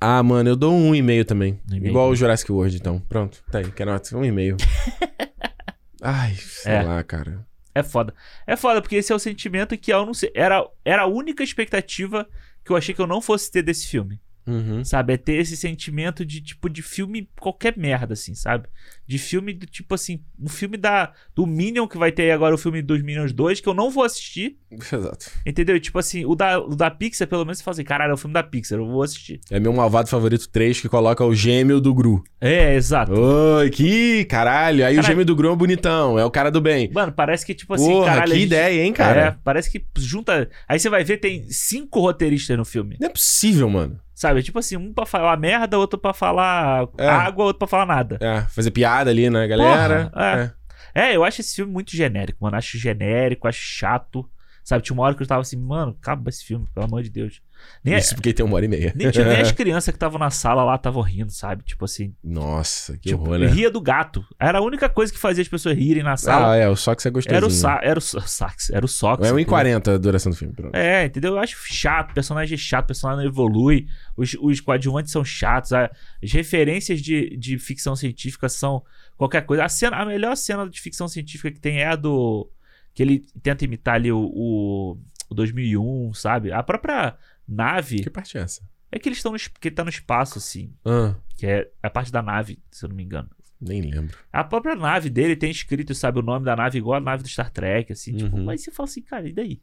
Ah, 0.00 0.22
mano, 0.22 0.48
eu 0.48 0.56
dou 0.56 0.72
um 0.72 0.94
e 0.94 1.02
meio 1.02 1.24
também. 1.24 1.60
Um. 1.70 1.74
Igual 1.76 2.08
o 2.10 2.14
Jurassic 2.16 2.50
World, 2.52 2.76
então. 2.76 3.00
Pronto, 3.00 3.42
tá 3.50 3.58
aí, 3.58 3.70
que 3.72 3.84
nota? 3.84 4.16
Um 4.16 4.24
e 4.24 4.30
meio. 4.30 4.56
Ai, 6.00 6.34
sei 6.36 6.72
É. 6.72 6.82
lá, 6.82 7.02
cara. 7.02 7.44
É 7.74 7.82
foda. 7.82 8.14
É 8.46 8.56
foda, 8.56 8.80
porque 8.80 8.96
esse 8.96 9.12
é 9.12 9.14
o 9.14 9.18
sentimento 9.18 9.76
que 9.76 9.92
eu 9.92 10.06
não 10.06 10.14
sei. 10.14 10.30
Era, 10.34 10.66
era 10.84 11.02
a 11.02 11.06
única 11.06 11.42
expectativa 11.42 12.26
que 12.64 12.72
eu 12.72 12.76
achei 12.76 12.94
que 12.94 13.00
eu 13.00 13.06
não 13.06 13.20
fosse 13.20 13.50
ter 13.50 13.62
desse 13.62 13.86
filme. 13.86 14.20
Uhum. 14.46 14.84
Sabe? 14.84 15.12
É 15.12 15.16
ter 15.16 15.34
esse 15.34 15.56
sentimento 15.56 16.24
de, 16.24 16.40
tipo, 16.40 16.68
de 16.68 16.82
filme 16.82 17.28
qualquer 17.38 17.76
merda, 17.76 18.14
assim, 18.14 18.34
sabe? 18.34 18.68
De 19.06 19.18
filme 19.18 19.52
do 19.52 19.66
tipo 19.66 19.94
assim, 19.94 20.22
um 20.38 20.48
filme 20.48 20.76
da, 20.76 21.12
do 21.34 21.46
Minion, 21.46 21.86
que 21.86 21.98
vai 21.98 22.10
ter 22.10 22.22
aí 22.22 22.30
agora 22.32 22.54
o 22.54 22.58
filme 22.58 22.82
dos 22.82 23.02
Minions 23.02 23.32
2, 23.32 23.60
que 23.60 23.68
eu 23.68 23.74
não 23.74 23.90
vou 23.90 24.02
assistir, 24.02 24.56
Exato. 24.70 25.30
entendeu? 25.46 25.76
E, 25.76 25.80
tipo 25.80 25.98
assim, 25.98 26.24
o 26.24 26.34
da, 26.34 26.58
o 26.60 26.74
da 26.74 26.90
Pixar, 26.90 27.28
pelo 27.28 27.44
menos, 27.44 27.58
você 27.58 27.64
fala 27.64 27.72
assim, 27.74 27.84
caralho, 27.84 28.10
é 28.10 28.14
o 28.14 28.16
filme 28.16 28.34
da 28.34 28.42
Pixar, 28.42 28.78
eu 28.78 28.86
vou 28.86 29.02
assistir. 29.02 29.40
É 29.50 29.60
meu 29.60 29.72
malvado 29.72 30.08
favorito 30.08 30.48
3 30.48 30.80
que 30.80 30.88
coloca 30.88 31.24
o 31.24 31.34
gêmeo 31.34 31.80
do 31.80 31.94
Gru. 31.94 32.22
É, 32.40 32.74
exato. 32.74 33.12
Oi, 33.12 33.70
que 33.70 34.24
caralho. 34.24 34.84
Aí 34.86 34.94
o 34.94 34.96
Caralho. 34.96 35.06
gêmeo 35.06 35.24
do 35.24 35.36
Gru 35.36 35.52
é 35.52 35.56
bonitão, 35.56 36.18
é 36.18 36.24
o 36.24 36.30
cara 36.30 36.50
do 36.50 36.60
bem. 36.60 36.90
Mano, 36.92 37.12
parece 37.12 37.44
que, 37.44 37.54
tipo 37.54 37.74
assim, 37.74 37.86
Porra, 37.90 38.06
caralho. 38.06 38.32
que 38.32 38.38
gente- 38.38 38.46
ideia, 38.46 38.82
hein, 38.82 38.90
É, 38.90 38.94
cara? 38.94 39.40
parece 39.44 39.70
que 39.70 39.84
junta. 39.98 40.48
Aí 40.68 40.78
você 40.78 40.88
vai 40.88 41.04
ver, 41.04 41.18
tem 41.18 41.44
cinco 41.50 42.00
roteiristas 42.00 42.56
no 42.56 42.64
filme. 42.64 42.96
Não 43.00 43.08
é 43.08 43.12
possível, 43.12 43.68
mano. 43.68 44.00
Sabe? 44.20 44.42
Tipo 44.42 44.58
assim, 44.58 44.76
um 44.76 44.92
pra 44.92 45.06
falar 45.06 45.34
merda, 45.38 45.78
outro 45.78 45.98
pra 45.98 46.12
falar 46.12 46.86
É. 46.98 47.08
água, 47.08 47.46
outro 47.46 47.58
pra 47.60 47.66
falar 47.66 47.86
nada. 47.86 48.18
É, 48.20 48.42
fazer 48.42 48.70
piada 48.70 49.08
ali 49.08 49.30
na 49.30 49.46
galera. 49.46 50.10
Porra, 50.10 50.54
É, 50.94 51.16
eu 51.16 51.24
acho 51.24 51.40
esse 51.40 51.54
filme 51.56 51.72
muito 51.72 51.96
genérico, 51.96 52.36
mano. 52.44 52.54
Acho 52.54 52.76
genérico, 52.76 53.48
acho 53.48 53.62
chato. 53.62 54.28
Sabe, 54.62 54.82
tinha 54.82 54.92
uma 54.92 55.04
hora 55.04 55.14
que 55.14 55.22
eu 55.22 55.26
tava 55.26 55.40
assim, 55.40 55.56
mano, 55.56 55.96
acaba 55.98 56.28
esse 56.28 56.44
filme, 56.44 56.66
pelo 56.74 56.84
amor 56.84 57.02
de 57.02 57.08
Deus. 57.08 57.40
Nem, 57.82 57.96
Isso 57.96 58.14
porque 58.14 58.32
tem 58.32 58.44
uma 58.44 58.56
hora 58.56 58.64
e 58.64 58.68
meia. 58.68 58.92
nem, 58.94 59.10
tinha- 59.10 59.24
nem 59.24 59.40
as 59.40 59.52
crianças 59.52 59.86
que 59.92 59.96
estavam 59.96 60.18
na 60.18 60.30
sala 60.30 60.62
lá 60.64 60.74
estavam 60.76 61.00
rindo, 61.02 61.32
sabe? 61.32 61.62
Tipo 61.64 61.84
assim, 61.86 62.14
Nossa, 62.22 62.94
que 62.98 63.08
tipo, 63.10 63.22
horror, 63.22 63.38
né? 63.38 63.46
ria 63.48 63.70
do 63.70 63.80
gato. 63.80 64.24
Era 64.38 64.58
a 64.58 64.62
única 64.62 64.88
coisa 64.88 65.12
que 65.12 65.18
fazia 65.18 65.42
as 65.42 65.48
pessoas 65.48 65.76
rirem 65.76 66.02
na 66.02 66.16
sala. 66.16 66.52
Ah, 66.52 66.56
é, 66.56 66.68
o 66.68 66.76
Sox 66.76 67.04
é 67.06 67.10
gostosinho. 67.10 67.36
era 67.36 67.46
o 67.46 67.50
sa 67.50 67.80
era 67.82 67.98
o 67.98 68.02
sa- 68.02 68.20
sax, 68.20 68.70
era 68.70 68.84
o 68.84 68.88
Sox. 68.88 69.24
É 69.24 69.30
entendeu? 69.30 69.46
1,40 69.46 69.94
a 69.94 69.98
duração 69.98 70.30
do 70.30 70.36
filme. 70.36 70.54
Pronto. 70.54 70.74
É, 70.74 71.06
entendeu? 71.06 71.32
Eu 71.34 71.38
acho 71.38 71.56
chato, 71.72 72.12
personagem 72.12 72.58
chato, 72.58 72.86
personagem 72.86 73.24
não 73.24 73.30
evolui, 73.30 73.86
os, 74.16 74.36
os 74.40 74.60
coadjuvantes 74.60 75.10
são 75.12 75.24
chatos, 75.24 75.72
as 75.72 75.90
referências 76.32 77.00
de, 77.00 77.36
de 77.36 77.58
ficção 77.58 77.96
científica 77.96 78.48
são 78.48 78.82
qualquer 79.16 79.42
coisa. 79.46 79.64
A, 79.64 79.68
cena, 79.68 79.96
a 79.96 80.04
melhor 80.04 80.36
cena 80.36 80.68
de 80.68 80.80
ficção 80.80 81.08
científica 81.08 81.50
que 81.50 81.60
tem 81.60 81.78
é 81.80 81.86
a 81.86 81.96
do. 81.96 82.50
Que 82.92 83.02
ele 83.04 83.24
tenta 83.42 83.64
imitar 83.64 83.94
ali 83.94 84.12
o. 84.12 84.30
o 84.34 84.98
o 85.28 85.34
2001, 85.34 86.12
sabe? 86.12 86.50
A 86.50 86.60
própria 86.60 87.14
nave. 87.50 88.00
Que 88.02 88.10
parte 88.10 88.38
é 88.38 88.40
essa? 88.42 88.62
É 88.92 88.98
que 88.98 89.08
eles 89.08 89.18
estão 89.18 89.32
no, 89.32 89.38
que 89.38 89.70
tá 89.70 89.84
no 89.84 89.90
espaço, 89.90 90.38
assim. 90.38 90.72
Ah, 90.84 91.14
Que 91.36 91.46
é 91.46 91.70
a 91.82 91.88
parte 91.90 92.10
da 92.10 92.22
nave, 92.22 92.58
se 92.70 92.84
eu 92.84 92.88
não 92.88 92.96
me 92.96 93.04
engano. 93.04 93.28
nem 93.60 93.82
lembro. 93.82 94.16
A 94.32 94.42
própria 94.42 94.74
nave 94.74 95.10
dele 95.10 95.36
tem 95.36 95.50
escrito, 95.50 95.94
sabe, 95.94 96.18
o 96.18 96.22
nome 96.22 96.44
da 96.46 96.56
nave 96.56 96.78
igual 96.78 96.96
a 96.96 97.00
nave 97.00 97.22
do 97.22 97.28
Star 97.28 97.50
Trek, 97.50 97.92
assim. 97.92 98.16
Tipo, 98.16 98.36
Uhum. 98.36 98.44
mas 98.44 98.62
você 98.62 98.70
fala 98.70 98.88
assim, 98.88 99.02
cara, 99.02 99.28
e 99.28 99.32
daí? 99.34 99.60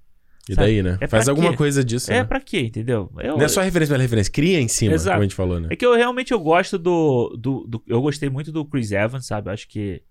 E 0.49 0.53
Sabe? 0.55 0.67
daí, 0.67 0.81
né? 0.83 0.97
É 1.01 1.07
Faz 1.07 1.27
alguma 1.27 1.49
quê? 1.51 1.57
coisa 1.57 1.83
disso, 1.83 2.09
É 2.11 2.19
né? 2.19 2.23
pra 2.23 2.39
quê, 2.39 2.61
entendeu? 2.61 3.11
Eu, 3.19 3.35
Não 3.37 3.43
é 3.43 3.47
só 3.49 3.59
referência 3.61 3.91
pela 3.93 4.01
referência, 4.03 4.31
cria 4.31 4.61
em 4.61 4.67
cima, 4.69 4.93
Exato. 4.93 5.15
como 5.15 5.21
a 5.23 5.25
gente 5.25 5.35
falou, 5.35 5.59
né? 5.59 5.67
É 5.71 5.75
que 5.75 5.85
eu 5.85 5.93
realmente 5.95 6.31
eu 6.31 6.39
gosto 6.39 6.77
do, 6.77 7.35
do, 7.37 7.65
do- 7.67 7.83
Eu 7.85 8.01
gostei 8.01 8.29
muito 8.29 8.49
do 8.51 8.63
Chris 8.63 8.91
Evans, 8.93 9.25
sabe? 9.25 9.49
Eu 9.49 9.53
acho 9.53 9.67
que 9.67 10.01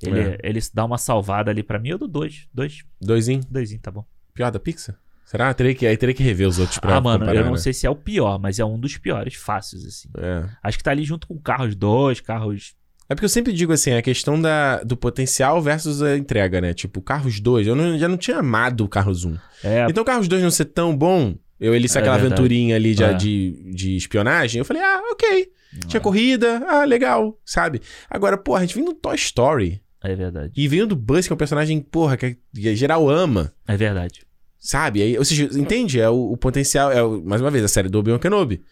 ele, 0.00 0.20
É. 0.20 0.38
ele 0.44 0.60
dá 0.72 0.84
uma 0.84 0.96
salvada 0.98 1.50
ali 1.50 1.62
pra 1.64 1.78
mim. 1.80 1.88
Eu 1.88 1.98
dou 1.98 2.06
dois. 2.08 2.46
Dois, 2.54 2.84
Doisinho, 3.00 3.40
doisinho, 3.50 3.80
tá 3.80 3.90
bom. 3.90 4.06
pior 4.32 4.50
da 4.52 4.60
Pixar? 4.60 4.96
Será? 5.30 5.54
Teria 5.54 5.74
que, 5.74 5.86
aí 5.86 5.96
teria 5.96 6.14
que 6.14 6.22
rever 6.24 6.48
os 6.48 6.58
outros 6.58 6.78
pra 6.78 6.96
ah, 6.96 7.00
mano, 7.00 7.20
comparar, 7.20 7.38
eu 7.38 7.44
não 7.44 7.52
né? 7.52 7.58
sei 7.58 7.72
se 7.72 7.86
é 7.86 7.90
o 7.90 7.94
pior, 7.94 8.38
mas 8.40 8.58
é 8.58 8.64
um 8.64 8.78
dos 8.78 8.96
piores, 8.98 9.34
fáceis, 9.34 9.84
assim. 9.84 10.08
É. 10.18 10.44
Acho 10.62 10.76
que 10.78 10.82
tá 10.82 10.90
ali 10.90 11.04
junto 11.04 11.26
com 11.28 11.38
Carros 11.38 11.76
2, 11.76 12.20
Carros. 12.20 12.74
É 13.08 13.14
porque 13.14 13.24
eu 13.26 13.28
sempre 13.30 13.52
digo 13.52 13.72
assim, 13.72 13.92
a 13.92 14.02
questão 14.02 14.40
da, 14.40 14.82
do 14.82 14.96
potencial 14.96 15.60
versus 15.62 16.02
a 16.02 16.16
entrega, 16.16 16.60
né? 16.60 16.74
Tipo, 16.74 17.00
Carros 17.00 17.38
2, 17.38 17.66
eu 17.66 17.76
não- 17.76 17.96
já 17.98 18.08
não 18.08 18.16
tinha 18.16 18.38
amado 18.38 18.84
o 18.84 18.88
Carros 18.88 19.24
1. 19.24 19.36
É, 19.62 19.86
Então, 19.88 20.02
Carros 20.04 20.26
2 20.26 20.42
não 20.42 20.50
ser 20.50 20.64
tão 20.66 20.96
bom, 20.96 21.36
eu 21.60 21.74
ele 21.74 21.86
É 21.86 21.90
aquela 21.90 22.16
verdade. 22.16 22.26
aventurinha 22.34 22.74
ali 22.76 22.94
de, 22.94 23.04
É. 23.04 23.12
de, 23.14 23.72
de 23.72 23.96
espionagem, 23.96 24.58
eu 24.58 24.64
falei, 24.64 24.82
ah, 24.82 25.00
ok. 25.12 25.48
Tinha 25.86 26.00
corrida, 26.00 26.64
ah, 26.66 26.84
legal, 26.84 27.38
sabe? 27.44 27.80
Agora, 28.10 28.36
pô, 28.36 28.56
a 28.56 28.60
gente 28.62 28.74
vem 28.74 28.84
no 28.84 28.94
Toy 28.94 29.14
Story 29.14 29.80
é 30.02 30.14
verdade. 30.16 30.52
e 30.56 30.66
vem 30.66 30.84
do 30.84 30.96
Buzz, 30.96 31.26
que 31.28 31.32
é 31.32 31.34
um 31.34 31.38
personagem, 31.38 31.80
porra, 31.80 32.16
que 32.16 32.36
que 32.52 32.74
geral 32.74 33.08
ama, 33.08 33.52
É 33.68 33.76
verdade. 33.76 34.22
Sabe? 34.60 35.02
Aí, 35.02 35.18
ou 35.18 35.24
seja, 35.24 35.44
entende? 35.58 35.98
É 35.98 36.08
o, 36.08 36.32
o 36.32 36.36
potencial, 36.36 36.92
é 36.92 37.02
o- 37.02 37.20
mais 37.24 37.40
uma 37.40 37.50
vez, 37.50 37.64
a 37.64 37.68
série 37.68 37.88
do 37.88 37.98
Obi-Wan 37.98 38.18
Kenobi. 38.18 38.62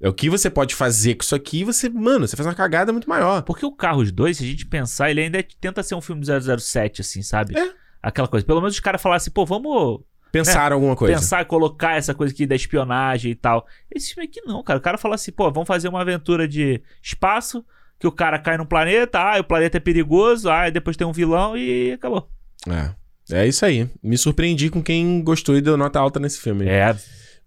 É 0.00 0.08
o 0.08 0.12
que 0.14 0.30
você 0.30 0.48
pode 0.48 0.76
fazer 0.76 1.16
com 1.16 1.24
isso 1.24 1.34
aqui, 1.34 1.64
você, 1.64 1.88
mano, 1.88 2.28
você 2.28 2.36
faz 2.36 2.46
uma 2.46 2.54
cagada 2.54 2.92
muito 2.92 3.08
maior. 3.08 3.42
Porque 3.42 3.66
o 3.66 3.72
Carros 3.74 4.12
2, 4.12 4.36
se 4.36 4.44
a 4.44 4.46
gente 4.46 4.64
pensar, 4.66 5.10
ele 5.10 5.22
ainda 5.22 5.38
é- 5.40 5.46
tenta 5.60 5.82
ser 5.82 5.96
um 5.96 6.00
filme 6.00 6.20
do 6.20 6.26
007, 6.60 7.00
assim, 7.00 7.20
sabe? 7.22 7.58
É. 7.58 7.72
Aquela 8.00 8.28
coisa. 8.28 8.46
Pelo 8.46 8.60
menos 8.60 8.74
os 8.74 8.80
caras 8.80 9.02
falaram 9.02 9.16
assim, 9.16 9.30
pô, 9.32 9.44
vamos 9.44 10.00
Pensaram 10.30 10.76
alguma 10.76 10.94
coisa. 10.94 11.14
pensar 11.14 11.42
e 11.42 11.44
colocar 11.46 11.96
essa 11.96 12.14
coisa 12.14 12.32
aqui 12.32 12.46
da 12.46 12.54
espionagem 12.54 13.32
e 13.32 13.34
tal. 13.34 13.66
Esse 13.92 14.14
filme 14.14 14.28
aqui 14.28 14.40
não, 14.46 14.62
cara. 14.62 14.78
O 14.78 14.82
cara 14.82 14.98
fala 14.98 15.14
assim, 15.16 15.32
pô, 15.32 15.50
vamos 15.50 15.66
fazer 15.66 15.88
uma 15.88 16.00
aventura 16.02 16.46
de 16.46 16.80
espaço, 17.02 17.64
que 17.98 18.06
o 18.06 18.12
cara 18.12 18.38
cai 18.38 18.56
num 18.56 18.66
planeta, 18.66 19.18
ah, 19.18 19.40
o 19.40 19.44
planeta 19.44 19.78
é 19.78 19.80
perigoso, 19.80 20.48
ah, 20.48 20.70
depois 20.70 20.96
tem 20.96 21.06
um 21.06 21.12
vilão 21.12 21.56
e 21.56 21.90
acabou. 21.92 22.30
É. 22.68 22.90
É 23.30 23.46
isso 23.46 23.64
aí. 23.64 23.88
Me 24.02 24.16
surpreendi 24.16 24.70
com 24.70 24.82
quem 24.82 25.22
gostou 25.22 25.56
e 25.56 25.60
deu 25.60 25.76
nota 25.76 25.98
alta 25.98 26.18
nesse 26.18 26.40
filme. 26.40 26.66
É, 26.66 26.96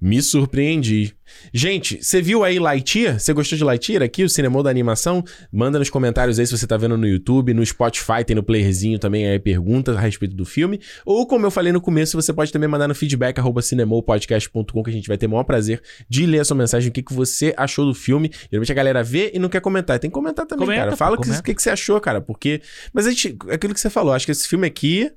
Me 0.03 0.19
surpreendi. 0.19 1.13
Gente, 1.53 2.03
você 2.03 2.23
viu 2.23 2.43
aí 2.43 2.57
Lightyear? 2.57 3.19
Você 3.19 3.31
gostou 3.33 3.55
de 3.55 3.63
Lightyear 3.63 4.01
aqui, 4.01 4.23
o 4.23 4.29
cinema 4.29 4.63
da 4.63 4.69
animação? 4.71 5.23
Manda 5.51 5.77
nos 5.77 5.91
comentários 5.91 6.39
aí 6.39 6.47
se 6.47 6.57
você 6.57 6.65
tá 6.65 6.75
vendo 6.75 6.97
no 6.97 7.07
YouTube, 7.07 7.53
no 7.53 7.63
Spotify, 7.63 8.23
tem 8.25 8.35
no 8.35 8.41
playerzinho 8.41 8.97
também 8.97 9.27
aí 9.27 9.37
perguntas 9.37 9.95
a 9.95 9.99
respeito 9.99 10.35
do 10.35 10.43
filme. 10.43 10.81
Ou, 11.05 11.27
como 11.27 11.45
eu 11.45 11.51
falei 11.51 11.71
no 11.71 11.79
começo, 11.79 12.19
você 12.19 12.33
pode 12.33 12.51
também 12.51 12.67
mandar 12.67 12.87
no 12.87 12.95
feedback, 12.95 13.37
arroba 13.37 13.61
cinemopodcast.com, 13.61 14.83
que 14.83 14.89
a 14.89 14.93
gente 14.93 15.07
vai 15.07 15.19
ter 15.19 15.27
o 15.27 15.29
maior 15.29 15.43
prazer 15.43 15.79
de 16.09 16.25
ler 16.25 16.39
a 16.39 16.45
sua 16.45 16.57
mensagem, 16.57 16.89
o 16.89 16.91
que, 16.91 17.03
que 17.03 17.13
você 17.13 17.53
achou 17.55 17.85
do 17.85 17.93
filme. 17.93 18.31
Geralmente 18.49 18.71
a 18.71 18.75
galera 18.75 19.03
vê 19.03 19.31
e 19.35 19.37
não 19.37 19.49
quer 19.49 19.61
comentar. 19.61 19.99
Tem 19.99 20.09
que 20.09 20.15
comentar 20.15 20.47
também, 20.47 20.65
Comenta, 20.65 20.83
cara. 20.85 20.97
Fala 20.97 21.15
o 21.15 21.21
que, 21.21 21.43
que, 21.43 21.53
que 21.53 21.61
você 21.61 21.69
achou, 21.69 22.01
cara, 22.01 22.19
porque... 22.19 22.59
Mas 22.91 23.05
a 23.05 23.11
gente, 23.11 23.37
aquilo 23.51 23.71
que 23.71 23.79
você 23.79 23.89
falou, 23.89 24.13
acho 24.13 24.25
que 24.25 24.31
esse 24.31 24.47
filme 24.47 24.65
aqui... 24.65 25.11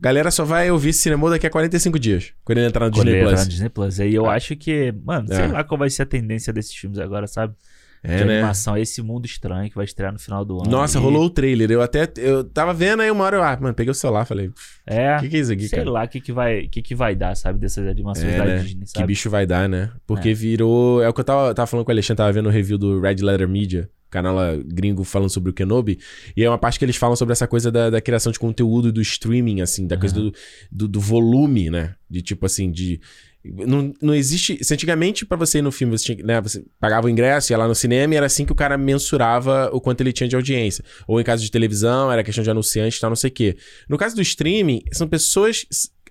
Galera 0.00 0.30
só 0.30 0.44
vai 0.44 0.70
ouvir 0.70 0.90
esse 0.90 1.00
cinema 1.00 1.28
daqui 1.28 1.46
a 1.46 1.50
45 1.50 1.98
dias, 1.98 2.32
quando 2.44 2.58
ele 2.58 2.68
entrar 2.68 2.86
no 2.86 2.92
quando 2.92 3.04
Disney 3.06 3.10
ele 3.10 3.20
entrar 3.20 3.30
Plus. 3.34 3.44
no 3.44 3.50
Disney 3.50 3.68
Plus. 3.68 4.00
Aí 4.00 4.14
eu 4.14 4.26
Ah. 4.26 4.34
acho 4.34 4.54
que, 4.56 4.92
mano, 5.04 5.26
É. 5.32 5.34
sei 5.36 5.48
lá 5.48 5.64
qual 5.64 5.78
vai 5.78 5.90
ser 5.90 6.02
a 6.02 6.06
tendência 6.06 6.52
desses 6.52 6.74
filmes 6.74 6.98
agora, 7.00 7.26
sabe? 7.26 7.54
É, 8.02 8.18
de 8.18 8.24
né? 8.24 8.34
animação, 8.38 8.76
esse 8.76 9.02
mundo 9.02 9.26
estranho 9.26 9.68
que 9.68 9.74
vai 9.76 9.84
estrear 9.84 10.12
no 10.12 10.18
final 10.18 10.44
do 10.44 10.60
ano. 10.60 10.70
Nossa, 10.70 10.98
E- 10.98 11.00
rolou 11.02 11.24
o 11.24 11.30
trailer. 11.30 11.70
Eu 11.70 11.82
até. 11.82 12.08
Eu 12.16 12.44
tava 12.44 12.72
vendo 12.72 13.00
aí 13.02 13.10
uma 13.10 13.24
hora 13.24 13.36
eu. 13.36 13.42
Ah, 13.42 13.58
mano, 13.60 13.74
peguei 13.74 13.90
o 13.90 13.94
celular 13.94 14.24
falei. 14.24 14.50
É, 14.86 15.16
O 15.16 15.20
que, 15.20 15.28
que 15.28 15.36
é 15.36 15.40
isso 15.40 15.52
aqui, 15.52 15.68
sei 15.68 15.78
cara? 15.80 15.90
lá 15.90 16.04
o 16.04 16.08
que, 16.08 16.20
que, 16.20 16.32
vai, 16.32 16.68
que, 16.68 16.80
que 16.80 16.94
vai 16.94 17.14
dar, 17.16 17.34
sabe? 17.36 17.58
Dessas 17.58 17.86
animações 17.86 18.32
É, 18.32 18.38
da 18.38 18.44
né? 18.44 18.58
Disney, 18.58 18.84
Que 18.84 18.90
sabe? 18.90 19.06
bicho 19.06 19.28
vai 19.28 19.46
dar, 19.46 19.68
né? 19.68 19.90
Porque 20.06 20.28
É. 20.30 20.34
virou. 20.34 21.02
É 21.02 21.08
o 21.08 21.12
que 21.12 21.20
eu 21.20 21.24
tava, 21.24 21.54
tava 21.54 21.66
falando 21.66 21.84
com 21.84 21.90
o 21.90 21.94
Alexandre, 21.94 22.16
tava 22.18 22.32
vendo 22.32 22.46
o 22.46 22.52
review 22.52 22.78
do 22.78 23.00
Red 23.00 23.16
Letter 23.16 23.48
Media, 23.48 23.90
canal 24.10 24.36
gringo 24.64 25.02
falando 25.04 25.28
sobre 25.30 25.50
o 25.50 25.52
Kenobi. 25.52 25.98
E 26.36 26.42
é 26.44 26.48
uma 26.48 26.56
parte 26.58 26.78
que 26.78 26.84
eles 26.84 26.96
falam 26.96 27.16
sobre 27.16 27.32
essa 27.32 27.46
coisa 27.46 27.70
da, 27.70 27.90
da 27.90 28.00
criação 28.00 28.30
de 28.32 28.38
conteúdo 28.38 28.88
e 28.88 28.92
do 28.92 29.00
streaming, 29.02 29.60
assim, 29.60 29.86
da 29.86 29.96
coisa 29.98 30.14
do, 30.14 30.32
do, 30.70 30.88
do 30.88 31.00
volume, 31.00 31.68
né? 31.68 31.94
De 32.08 32.22
tipo 32.22 32.46
assim, 32.46 32.70
de. 32.70 33.00
Não, 33.44 33.92
não 34.02 34.14
existe. 34.14 34.62
Se 34.64 34.74
antigamente, 34.74 35.24
pra 35.24 35.36
você 35.36 35.58
ir 35.58 35.62
no 35.62 35.70
filme, 35.72 35.96
você, 35.96 36.12
tinha, 36.14 36.26
né, 36.26 36.40
você 36.40 36.64
pagava 36.80 37.06
o 37.06 37.10
ingresso, 37.10 37.52
ia 37.52 37.56
lá 37.58 37.66
no 37.68 37.74
cinema 37.74 38.12
e 38.14 38.16
era 38.16 38.26
assim 38.26 38.44
que 38.44 38.52
o 38.52 38.54
cara 38.54 38.76
mensurava 38.76 39.70
o 39.72 39.80
quanto 39.80 40.00
ele 40.00 40.12
tinha 40.12 40.28
de 40.28 40.36
audiência. 40.36 40.84
Ou 41.06 41.20
em 41.20 41.24
caso 41.24 41.42
de 41.42 41.50
televisão, 41.50 42.10
era 42.12 42.22
questão 42.24 42.42
de 42.44 42.50
anunciante 42.50 42.96
e 42.96 43.00
tal, 43.00 43.10
não 43.10 43.16
sei 43.16 43.30
o 43.30 43.32
quê. 43.32 43.56
No 43.88 43.96
caso 43.96 44.14
do 44.16 44.22
streaming, 44.22 44.82
são 44.92 45.06
pessoas 45.08 45.64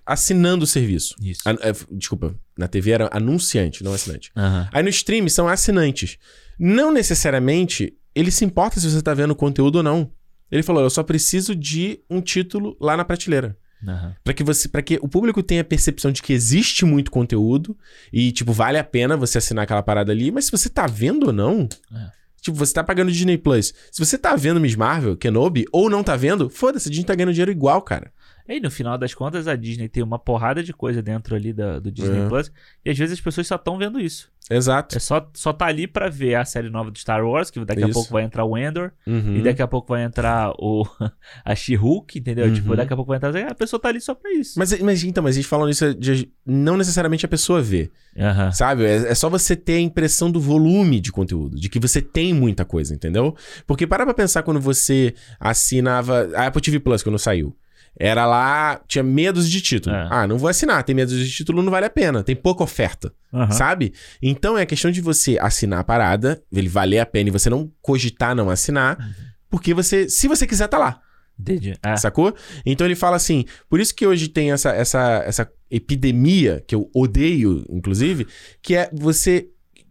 assinando 0.06 0.64
o 0.64 0.66
serviço. 0.66 1.14
Isso. 1.22 1.42
An- 1.46 1.58
é, 1.60 1.72
desculpa, 1.92 2.34
na 2.56 2.66
TV 2.66 2.92
era 2.92 3.10
anunciante, 3.12 3.84
não 3.84 3.92
assinante. 3.92 4.30
Aham. 4.34 4.68
Aí 4.72 4.82
no 4.82 4.88
stream 4.88 5.28
são 5.28 5.46
assinantes. 5.46 6.16
Não 6.58 6.90
necessariamente 6.92 7.94
ele 8.14 8.30
se 8.30 8.44
importa 8.44 8.80
se 8.80 8.90
você 8.90 9.02
tá 9.02 9.12
vendo 9.14 9.34
conteúdo 9.34 9.76
ou 9.76 9.82
não. 9.82 10.10
Ele 10.50 10.62
falou: 10.62 10.82
eu 10.82 10.90
só 10.90 11.02
preciso 11.02 11.54
de 11.54 12.00
um 12.08 12.20
título 12.22 12.76
lá 12.80 12.96
na 12.96 13.04
prateleira. 13.04 13.56
Aham. 13.86 14.14
Pra 14.24 14.34
que 14.34 14.42
você, 14.42 14.68
para 14.68 14.82
que 14.82 14.98
o 15.00 15.08
público 15.08 15.42
tenha 15.42 15.60
a 15.60 15.64
percepção 15.64 16.10
de 16.10 16.20
que 16.22 16.32
existe 16.32 16.84
muito 16.84 17.10
conteúdo 17.10 17.76
e 18.12 18.32
tipo 18.32 18.52
vale 18.52 18.78
a 18.78 18.84
pena 18.84 19.16
você 19.16 19.38
assinar 19.38 19.64
aquela 19.64 19.82
parada 19.82 20.10
ali, 20.12 20.30
mas 20.32 20.46
se 20.46 20.50
você 20.50 20.68
tá 20.68 20.86
vendo 20.86 21.26
ou 21.28 21.32
não, 21.32 21.68
É. 21.94 22.10
tipo 22.40 22.56
você 22.56 22.72
tá 22.74 22.82
pagando 22.82 23.12
Disney 23.12 23.38
Plus, 23.38 23.72
se 23.92 24.04
você 24.04 24.18
tá 24.18 24.34
vendo 24.34 24.58
Miss 24.60 24.74
Marvel, 24.74 25.16
Kenobi 25.16 25.64
ou 25.72 25.88
não 25.88 26.02
tá 26.02 26.16
vendo, 26.16 26.50
foda-se, 26.50 26.88
a 26.88 26.90
Disney 26.90 27.06
tá 27.06 27.14
ganhando 27.14 27.32
dinheiro 27.32 27.52
igual, 27.52 27.80
cara. 27.82 28.12
E 28.48 28.52
aí, 28.54 28.60
no 28.60 28.70
final 28.70 28.96
das 28.96 29.12
contas, 29.14 29.46
a 29.46 29.54
Disney 29.54 29.88
tem 29.88 30.02
uma 30.02 30.18
porrada 30.18 30.62
de 30.62 30.72
coisa 30.72 31.02
dentro 31.02 31.34
ali 31.36 31.52
da- 31.52 31.78
do 31.78 31.92
Disney 31.92 32.20
É. 32.22 32.28
Plus. 32.28 32.50
E 32.84 32.90
às 32.90 32.96
vezes 32.96 33.18
as 33.18 33.20
pessoas 33.20 33.46
só 33.46 33.56
estão 33.56 33.76
vendo 33.76 34.00
isso. 34.00 34.30
Exato. 34.50 34.96
É 34.96 34.98
só, 34.98 35.28
só 35.34 35.52
tá 35.52 35.66
ali 35.66 35.86
pra 35.86 36.08
ver 36.08 36.34
a 36.36 36.44
série 36.46 36.70
nova 36.70 36.90
do 36.90 36.98
Star 36.98 37.22
Wars, 37.22 37.50
que 37.50 37.62
daqui 37.62 37.82
a 37.84 37.86
Isso. 37.86 37.92
pouco 37.92 38.10
vai 38.10 38.22
entrar 38.22 38.46
o 38.46 38.56
Endor. 38.56 38.92
Uhum. 39.06 39.36
E 39.36 39.42
daqui 39.42 39.60
a 39.60 39.68
pouco 39.68 39.88
vai 39.92 40.02
entrar 40.02 40.52
o 40.58 40.86
a 41.44 41.54
She-Hulk, 41.54 42.18
entendeu? 42.18 42.46
Uhum. 42.46 42.54
Tipo, 42.54 42.74
daqui 42.74 42.90
a 42.90 42.96
pouco 42.96 43.10
vai 43.10 43.18
entrar. 43.18 43.36
A 43.50 43.54
pessoa 43.54 43.78
tá 43.78 43.90
ali 43.90 44.00
só 44.00 44.14
pra 44.14 44.32
isso. 44.32 44.58
Mas, 44.58 44.80
mas 44.80 45.04
então, 45.04 45.22
mas 45.22 45.36
eles 45.36 45.46
falam 45.46 45.68
isso 45.68 45.94
de 45.94 46.32
não 46.46 46.78
necessariamente 46.78 47.26
a 47.26 47.28
pessoa 47.28 47.60
vê. 47.60 47.90
Aham. 48.18 48.50
Sabe? 48.52 48.86
É, 48.86 48.94
é 49.10 49.14
só 49.14 49.28
você 49.28 49.54
ter 49.54 49.74
a 49.74 49.80
impressão 49.80 50.30
do 50.30 50.40
volume 50.40 50.98
de 50.98 51.12
conteúdo, 51.12 51.54
de 51.60 51.68
que 51.68 51.78
você 51.78 52.00
tem 52.00 52.32
muita 52.32 52.64
coisa, 52.64 52.94
entendeu? 52.94 53.36
Porque 53.66 53.86
para 53.86 54.06
pra 54.06 54.14
pensar 54.14 54.42
quando 54.42 54.58
você 54.60 55.12
assinava. 55.38 56.30
A 56.34 56.46
Apple 56.46 56.62
TV 56.62 56.80
Plus, 56.80 57.02
quando 57.02 57.18
saiu. 57.18 57.54
Era 58.00 58.24
lá, 58.26 58.80
tinha 58.86 59.02
medos 59.02 59.50
de 59.50 59.60
título. 59.60 59.94
É. 59.96 60.08
Ah, 60.10 60.26
não 60.26 60.38
vou 60.38 60.48
assinar, 60.48 60.82
tem 60.84 60.94
medos 60.94 61.12
de 61.18 61.28
título, 61.30 61.62
não 61.62 61.70
vale 61.72 61.86
a 61.86 61.90
pena, 61.90 62.22
tem 62.22 62.36
pouca 62.36 62.62
oferta, 62.62 63.12
Aham. 63.34 63.50
sabe? 63.50 63.92
Então 64.22 64.56
é 64.56 64.64
questão 64.64 64.90
de 64.90 65.00
você 65.00 65.36
assinar 65.40 65.80
a 65.80 65.84
parada, 65.84 66.40
ele 66.52 66.68
valer 66.68 67.00
a 67.00 67.06
pena 67.06 67.28
e 67.28 67.32
você 67.32 67.50
não 67.50 67.70
cogitar 67.82 68.36
não 68.36 68.48
assinar, 68.50 68.98
Uhum. 69.00 69.12
porque 69.50 69.74
você, 69.74 70.08
se 70.08 70.28
você 70.28 70.46
quiser, 70.46 70.68
tá 70.68 70.78
lá. 70.78 71.00
Entendi. 71.40 71.74
É. 71.82 71.96
Sacou? 71.96 72.34
Então 72.66 72.86
ele 72.86 72.96
fala 72.96 73.14
assim: 73.16 73.44
por 73.70 73.78
isso 73.80 73.94
que 73.94 74.06
hoje 74.06 74.28
tem 74.28 74.50
essa, 74.52 74.70
essa, 74.70 75.22
essa 75.24 75.48
epidemia, 75.70 76.62
que 76.66 76.74
eu 76.74 76.90
odeio, 76.94 77.64
inclusive, 77.70 78.26
que 78.62 78.74
é 78.74 78.90
você 78.92 79.48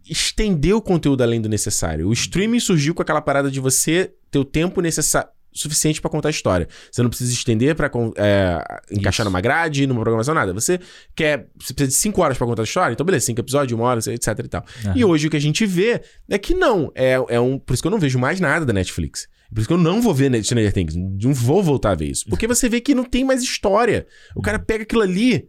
estender 0.08 0.74
o 0.74 0.80
conteúdo 0.80 1.22
além 1.22 1.40
do 1.40 1.48
necessário. 1.48 2.08
O 2.08 2.12
streaming 2.12 2.60
surgiu 2.60 2.94
com 2.94 3.02
aquela 3.02 3.20
parada 3.20 3.50
de 3.50 3.60
você 3.60 4.12
ter 4.30 4.38
o 4.38 4.44
tempo 4.44 4.80
necessário. 4.80 5.28
Suficiente 5.52 6.00
pra 6.00 6.10
contar 6.10 6.28
a 6.28 6.30
história. 6.30 6.68
Você 6.92 7.02
não 7.02 7.08
precisa 7.08 7.32
estender 7.32 7.74
pra 7.74 7.88
con- 7.88 8.12
é, 8.16 8.62
encaixar 8.92 9.24
Isso. 9.24 9.30
numa 9.30 9.40
grade, 9.40 9.86
numa 9.86 10.00
programação, 10.00 10.34
nada. 10.34 10.52
Você 10.52 10.78
quer. 11.16 11.48
Você 11.58 11.72
precisa 11.74 11.96
de 11.96 12.00
5 12.02 12.20
horas 12.22 12.36
pra 12.38 12.46
contar 12.46 12.62
a 12.62 12.64
história? 12.64 12.92
Então, 12.92 13.04
beleza, 13.04 13.26
5 13.26 13.40
episódios, 13.40 13.78
uma 13.78 13.86
hora, 13.88 13.98
etc 13.98 14.38
e 14.44 14.48
tal. 14.48 14.64
Aham. 14.84 14.92
E 14.96 15.04
hoje 15.04 15.26
o 15.26 15.30
que 15.30 15.36
a 15.36 15.40
gente 15.40 15.66
vê 15.66 16.00
é 16.28 16.38
que 16.38 16.54
não. 16.54 16.92
É, 16.94 17.14
é 17.28 17.40
um, 17.40 17.58
por 17.58 17.74
isso 17.74 17.82
que 17.82 17.86
eu 17.86 17.90
não 17.90 17.98
vejo 17.98 18.18
mais 18.18 18.38
nada 18.40 18.64
da 18.66 18.72
Netflix. 18.72 19.26
Por 19.52 19.60
isso 19.60 19.66
que 19.68 19.72
eu 19.72 19.78
não 19.78 20.02
vou 20.02 20.12
ver 20.14 20.30
Stranger 20.44 20.72
Things. 20.72 20.94
Não 20.94 21.32
vou 21.32 21.62
voltar 21.62 21.92
a 21.92 21.94
ver 21.94 22.10
isso. 22.10 22.26
Porque 22.28 22.46
você 22.46 22.68
vê 22.68 22.80
que 22.80 22.94
não 22.94 23.04
tem 23.04 23.24
mais 23.24 23.42
história. 23.42 24.06
O 24.36 24.42
cara 24.42 24.58
pega 24.58 24.82
aquilo 24.84 25.02
ali. 25.02 25.48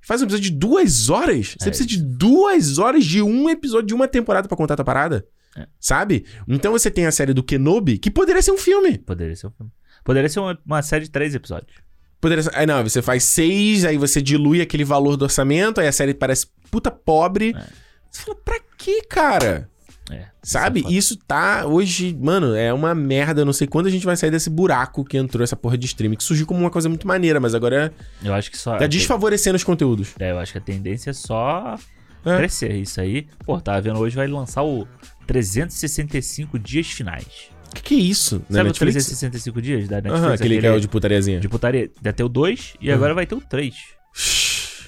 Faz 0.00 0.22
um 0.22 0.24
episódio 0.24 0.50
de 0.50 0.56
duas 0.56 1.10
horas. 1.10 1.54
Você 1.58 1.68
É 1.68 1.70
precisa 1.70 1.88
de 1.88 2.02
duas 2.02 2.78
horas 2.78 3.04
de 3.04 3.20
um 3.20 3.50
episódio 3.50 3.86
de 3.88 3.94
uma 3.94 4.08
temporada 4.08 4.48
pra 4.48 4.56
contar 4.56 4.80
a 4.80 4.84
parada. 4.84 5.26
É. 5.56 5.66
Sabe? 5.80 6.24
Então 6.46 6.72
você 6.72 6.90
tem 6.90 7.06
a 7.06 7.12
série 7.12 7.32
do 7.32 7.42
Kenobi, 7.42 7.98
que 7.98 8.10
poderia 8.10 8.42
ser 8.42 8.52
um 8.52 8.58
filme. 8.58 8.98
Poderia 8.98 9.34
ser 9.34 9.46
um 9.46 9.50
filme. 9.50 9.72
Poderia 10.04 10.28
ser 10.28 10.40
uma, 10.40 10.58
uma 10.66 10.82
série 10.82 11.04
de 11.04 11.10
três 11.10 11.34
episódios. 11.34 11.72
Poderia 12.20 12.42
ser. 12.42 12.54
Aí 12.54 12.66
não, 12.66 12.82
você 12.82 13.00
faz 13.02 13.24
seis, 13.24 13.84
aí 13.84 13.96
você 13.96 14.20
dilui 14.22 14.60
aquele 14.60 14.84
valor 14.84 15.16
do 15.16 15.22
orçamento, 15.24 15.80
aí 15.80 15.86
a 15.88 15.92
série 15.92 16.14
parece 16.14 16.46
puta 16.70 16.90
pobre. 16.90 17.54
É. 17.56 17.64
Você 18.10 18.22
fala, 18.22 18.36
pra 18.44 18.60
quê, 18.78 19.02
cara? 19.08 19.68
É. 20.10 20.26
Sabe? 20.42 20.80
isso 20.80 20.88
é. 20.88 20.92
Isso 20.92 21.16
tá 21.26 21.66
hoje, 21.66 22.16
mano, 22.20 22.54
é 22.54 22.72
uma 22.72 22.94
merda. 22.94 23.40
Eu 23.40 23.44
não 23.44 23.52
sei 23.52 23.66
quando 23.66 23.86
a 23.86 23.90
gente 23.90 24.06
vai 24.06 24.16
sair 24.16 24.30
desse 24.30 24.48
buraco 24.48 25.04
que 25.04 25.18
entrou 25.18 25.42
essa 25.42 25.56
porra 25.56 25.76
de 25.76 25.86
streaming, 25.86 26.16
que 26.16 26.22
surgiu 26.24 26.46
como 26.46 26.60
uma 26.60 26.70
coisa 26.70 26.88
muito 26.88 27.06
maneira, 27.06 27.40
mas 27.40 27.54
agora 27.54 27.92
Eu 28.22 28.32
acho 28.32 28.50
que 28.50 28.56
só. 28.56 28.76
tá 28.76 28.86
desfavorecendo 28.86 29.56
os 29.56 29.64
conteúdos. 29.64 30.14
É, 30.20 30.30
eu 30.30 30.38
acho 30.38 30.52
que 30.52 30.58
a 30.58 30.60
tendência 30.60 31.10
é 31.10 31.12
só 31.12 31.76
É. 32.24 32.36
crescer. 32.36 32.72
Isso 32.76 33.00
aí, 33.00 33.26
pô, 33.44 33.60
tava 33.60 33.80
vendo 33.80 33.98
hoje, 33.98 34.14
vai 34.14 34.28
lançar 34.28 34.62
o 34.62 34.86
365 35.26 36.58
dias 36.58 36.86
finais. 36.86 37.26
Que 37.74 37.82
que 37.82 37.94
é 37.94 37.98
isso? 37.98 38.36
Na 38.48 38.56
Sabe 38.56 38.60
o 38.60 38.64
Netflix? 38.68 38.94
365 38.94 39.60
dias 39.62 39.88
da 39.88 39.96
Netflix? 39.96 40.20
Aham, 40.24 40.32
aquele 40.34 40.60
que 40.60 40.66
é 40.66 40.72
o 40.72 40.80
de 40.80 40.88
putariazinha. 40.88 41.40
de 41.40 41.48
putaria. 41.48 41.90
Já 42.02 42.12
tem 42.12 42.24
o 42.24 42.28
2 42.28 42.74
e 42.80 42.90
agora 42.90 43.12
vai 43.14 43.26
ter 43.26 43.34
o 43.34 43.40
3. 43.40 43.74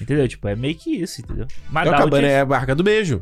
Entendeu? 0.01 0.27
Tipo, 0.27 0.47
é 0.47 0.55
meio 0.55 0.75
que 0.75 0.91
isso, 0.95 1.21
entendeu? 1.21 1.45
Mas 1.69 1.85
É 1.85 1.89
o 1.89 1.91
dá, 1.91 1.97
Cabana, 1.99 2.15
audiência, 2.17 2.37
é 2.37 2.41
a 2.41 2.45
barca 2.45 2.73
do 2.75 2.83
beijo. 2.83 3.21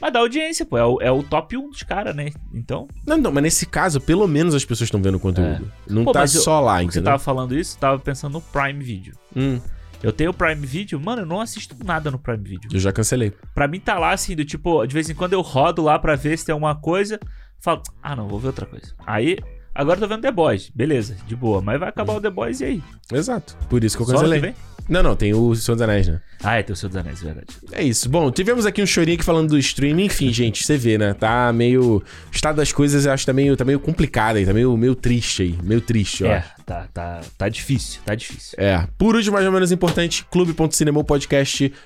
mas 0.00 0.12
dá 0.12 0.18
audiência, 0.20 0.64
pô. 0.66 0.76
É 0.78 0.84
o, 0.84 1.00
é 1.02 1.10
o 1.12 1.22
top 1.22 1.56
1 1.56 1.70
dos 1.70 1.82
caras, 1.82 2.16
né? 2.16 2.30
Então, 2.52 2.88
Não, 3.06 3.16
não, 3.18 3.30
mas 3.30 3.42
nesse 3.42 3.66
caso, 3.66 4.00
pelo 4.00 4.26
menos 4.26 4.54
as 4.54 4.64
pessoas 4.64 4.86
estão 4.88 5.00
vendo 5.02 5.16
o 5.16 5.20
conteúdo. 5.20 5.70
Não 5.88 6.02
É. 6.02 6.04
Pô, 6.06 6.12
tá 6.12 6.20
mas 6.20 6.34
eu- 6.34 6.40
só 6.40 6.60
lá, 6.60 6.78
você 6.78 6.84
entendeu? 6.84 7.04
tava 7.04 7.18
falando 7.18 7.56
isso, 7.56 7.76
tava 7.78 7.98
pensando 8.00 8.32
no 8.32 8.40
Prime 8.40 8.82
Video. 8.82 9.14
Hum, 9.36 9.60
Eu 10.04 10.12
tenho 10.12 10.32
o 10.32 10.34
Prime 10.34 10.66
Video, 10.66 11.00
mano, 11.00 11.22
eu 11.22 11.26
não 11.26 11.40
assisto 11.40 11.74
nada 11.82 12.10
no 12.10 12.18
Prime 12.18 12.42
Video. 12.44 12.68
eu 12.70 12.78
já 12.78 12.92
cancelei. 12.92 13.32
Pra 13.54 13.66
mim 13.66 13.80
tá 13.80 13.98
lá 13.98 14.12
assim, 14.12 14.36
do 14.36 14.44
tipo, 14.44 14.84
de 14.86 14.92
vez 14.92 15.08
em 15.08 15.14
quando 15.14 15.32
eu 15.32 15.40
rodo 15.40 15.82
lá 15.82 15.98
pra 15.98 16.14
ver 16.14 16.36
se 16.36 16.44
tem 16.44 16.52
alguma 16.52 16.74
coisa, 16.74 17.18
falo, 17.58 17.82
ah 18.02 18.14
não, 18.14 18.28
vou 18.28 18.38
ver 18.38 18.48
outra 18.48 18.66
coisa. 18.66 18.92
Aí, 19.06 19.38
agora 19.74 19.96
eu 19.96 20.02
tô 20.02 20.08
vendo 20.08 20.20
The 20.20 20.30
Boys, 20.30 20.70
beleza, 20.74 21.16
de 21.26 21.34
boa, 21.34 21.62
mas 21.62 21.80
vai 21.80 21.88
acabar 21.88 22.12
o 22.12 22.20
The 22.20 22.28
Boys 22.28 22.60
e 22.60 22.64
aí? 22.64 22.82
Exato. 23.10 23.56
Por 23.70 23.82
isso 23.82 23.96
que 23.96 24.02
eu 24.02 24.06
Só 24.06 24.12
cancelei. 24.12 24.40
que 24.40 24.46
vem? 24.48 24.54
Não, 24.86 25.02
não, 25.02 25.16
tem 25.16 25.32
o 25.32 25.54
Senhor 25.54 25.76
dos 25.76 25.82
Anéis, 25.82 26.06
né? 26.06 26.20
Ah, 26.42 26.56
é, 26.56 26.62
tem 26.62 26.74
o 26.74 26.76
Senhor 26.76 26.90
dos 26.90 26.98
Anéis, 26.98 27.22
é 27.22 27.24
verdade. 27.24 27.46
É 27.72 27.82
isso. 27.82 28.06
Bom, 28.06 28.30
tivemos 28.30 28.66
aqui 28.66 28.82
um 28.82 28.86
chorinho 28.86 29.14
aqui 29.14 29.24
falando 29.24 29.48
do 29.48 29.58
streaming. 29.58 30.04
Enfim, 30.04 30.30
gente, 30.30 30.62
você 30.62 30.76
vê, 30.76 30.98
né? 30.98 31.14
Tá 31.14 31.50
meio. 31.54 31.96
O 31.96 32.30
estado 32.30 32.56
das 32.56 32.70
coisas 32.70 33.06
eu 33.06 33.12
acho 33.12 33.22
que 33.22 33.26
tá 33.26 33.32
meio, 33.32 33.56
tá 33.56 33.64
meio 33.64 33.80
complicado 33.80 34.36
aí, 34.36 34.44
tá 34.44 34.52
meio, 34.52 34.76
meio 34.76 34.94
triste 34.94 35.42
aí. 35.42 35.58
Meio 35.62 35.80
triste, 35.80 36.24
ó. 36.24 36.26
É, 36.26 36.44
tá, 36.64 36.88
tá, 36.92 37.20
tá 37.36 37.48
difícil, 37.48 38.00
tá 38.04 38.14
difícil. 38.14 38.56
É. 38.58 38.86
Por 38.98 39.14
último, 39.16 39.34
mais 39.34 39.46
ou 39.46 39.52
menos 39.52 39.70
importante, 39.72 40.24
clube.cinemopodcast.com 40.30 41.84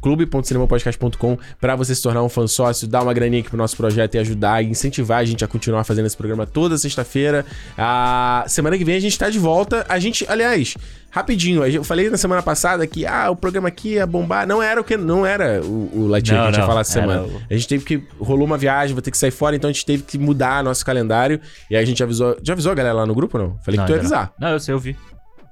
clube.cinemopodcast.com 0.00 1.38
pra 1.60 1.76
você 1.76 1.94
se 1.94 2.02
tornar 2.02 2.22
um 2.24 2.28
fã 2.28 2.48
sócio, 2.48 2.88
dar 2.88 3.02
uma 3.02 3.14
graninha 3.14 3.40
aqui 3.40 3.48
pro 3.48 3.56
nosso 3.56 3.76
projeto 3.76 4.16
e 4.16 4.18
ajudar 4.18 4.64
e 4.64 4.68
incentivar 4.68 5.18
a 5.20 5.24
gente 5.24 5.44
a 5.44 5.48
continuar 5.48 5.84
fazendo 5.84 6.06
esse 6.06 6.16
programa 6.16 6.44
toda 6.46 6.76
sexta-feira. 6.76 7.46
A 7.78 8.44
semana 8.48 8.76
que 8.76 8.84
vem 8.84 8.96
a 8.96 9.00
gente 9.00 9.16
tá 9.16 9.30
de 9.30 9.38
volta. 9.38 9.86
A 9.88 10.00
gente, 10.00 10.26
aliás, 10.28 10.74
rapidinho, 11.12 11.64
eu 11.64 11.84
falei 11.84 12.08
na 12.10 12.16
semana 12.16 12.42
passada 12.42 12.84
que 12.86 13.06
ah, 13.06 13.30
o 13.30 13.36
programa 13.36 13.68
aqui 13.68 13.90
ia 13.90 14.06
bombar. 14.06 14.46
Não 14.46 14.60
era 14.62 14.80
o 14.80 14.84
que 14.84 14.96
não 14.96 15.24
era 15.24 15.60
o, 15.62 15.90
o 15.94 16.06
Latinha 16.08 16.38
que 16.38 16.42
a 16.42 16.46
gente 16.46 16.58
ia 16.60 16.66
falar 16.66 16.80
essa 16.80 16.92
semana. 16.92 17.22
o- 17.22 17.40
A 17.50 17.54
gente 17.54 17.68
teve 17.68 17.84
que 17.84 18.02
rolou 18.18 18.44
uma 18.46 18.56
viagem, 18.58 18.94
vou 18.94 19.02
ter 19.02 19.10
que 19.10 19.18
sair 19.18 19.30
fora, 19.30 19.54
então 19.54 19.68
a 19.68 19.72
gente 19.72 19.84
teve 19.86 20.02
que 20.02 20.18
mudar 20.18 20.64
nosso 20.64 20.84
calendário 20.84 21.38
e 21.70 21.76
aí 21.76 21.82
a 21.82 21.86
gente 21.86 22.02
avisou, 22.02 22.36
já 22.42 22.54
avisou 22.54 22.72
a 22.72 22.74
galera 22.74 22.94
lá 22.94 23.06
no 23.06 23.14
grupo 23.14 23.36
não? 23.38 23.58
Falei 23.62 23.78
Não, 23.78 23.84
que 23.86 23.92
tu 23.92 23.96
ia 23.96 24.00
ainda 24.02 24.08
não. 24.08 24.16
avisar. 24.18 24.34
Não, 24.40 24.48
eu 24.48 24.58
sei, 24.60 24.74
eu 24.74 24.78
vi. 24.78 24.96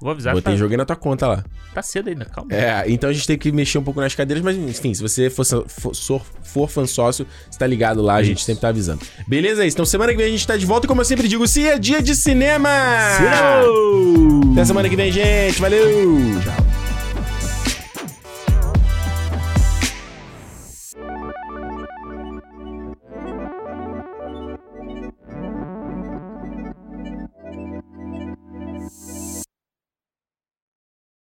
Vou 0.00 0.10
avisar, 0.10 0.32
Botei, 0.32 0.54
tá, 0.54 0.58
joguei 0.58 0.78
na 0.78 0.86
tua 0.86 0.96
conta 0.96 1.26
lá. 1.26 1.44
tá 1.74 1.82
cedo 1.82 2.08
ainda, 2.08 2.24
calma. 2.24 2.50
É, 2.52 2.84
então 2.88 3.10
a 3.10 3.12
gente 3.12 3.26
tem 3.26 3.36
que 3.36 3.52
mexer 3.52 3.76
um 3.76 3.82
pouco 3.82 4.00
nas 4.00 4.14
cadeiras, 4.14 4.42
mas 4.42 4.56
enfim, 4.56 4.94
se 4.94 5.02
você 5.02 5.28
for, 5.28 5.44
for, 5.44 6.24
for, 6.42 6.68
fã 6.70 6.86
sócio, 6.86 7.26
você 7.50 7.58
tá 7.58 7.66
ligado 7.66 8.00
lá, 8.00 8.14
a 8.14 8.22
gente 8.22 8.38
Isso. 8.38 8.46
sempre 8.46 8.62
tá 8.62 8.68
avisando. 8.68 9.00
Beleza? 9.28 9.64
isso. 9.66 9.76
Então 9.76 9.84
semana 9.84 10.12
que 10.12 10.16
vem 10.16 10.26
a 10.26 10.30
gente 10.30 10.46
tá 10.46 10.56
de 10.56 10.64
volta 10.64 10.88
como 10.88 11.02
eu 11.02 11.04
sempre 11.04 11.28
digo, 11.28 11.46
se 11.46 11.66
é 11.66 11.78
dia 11.78 12.00
de 12.00 12.14
cinema! 12.14 12.70
Cinema! 13.16 14.52
Até 14.52 14.64
semana 14.64 14.88
que 14.88 14.96
vem, 14.96 15.12
gente. 15.12 15.60
Valeu! 15.60 16.40
Tchau. 16.42 16.79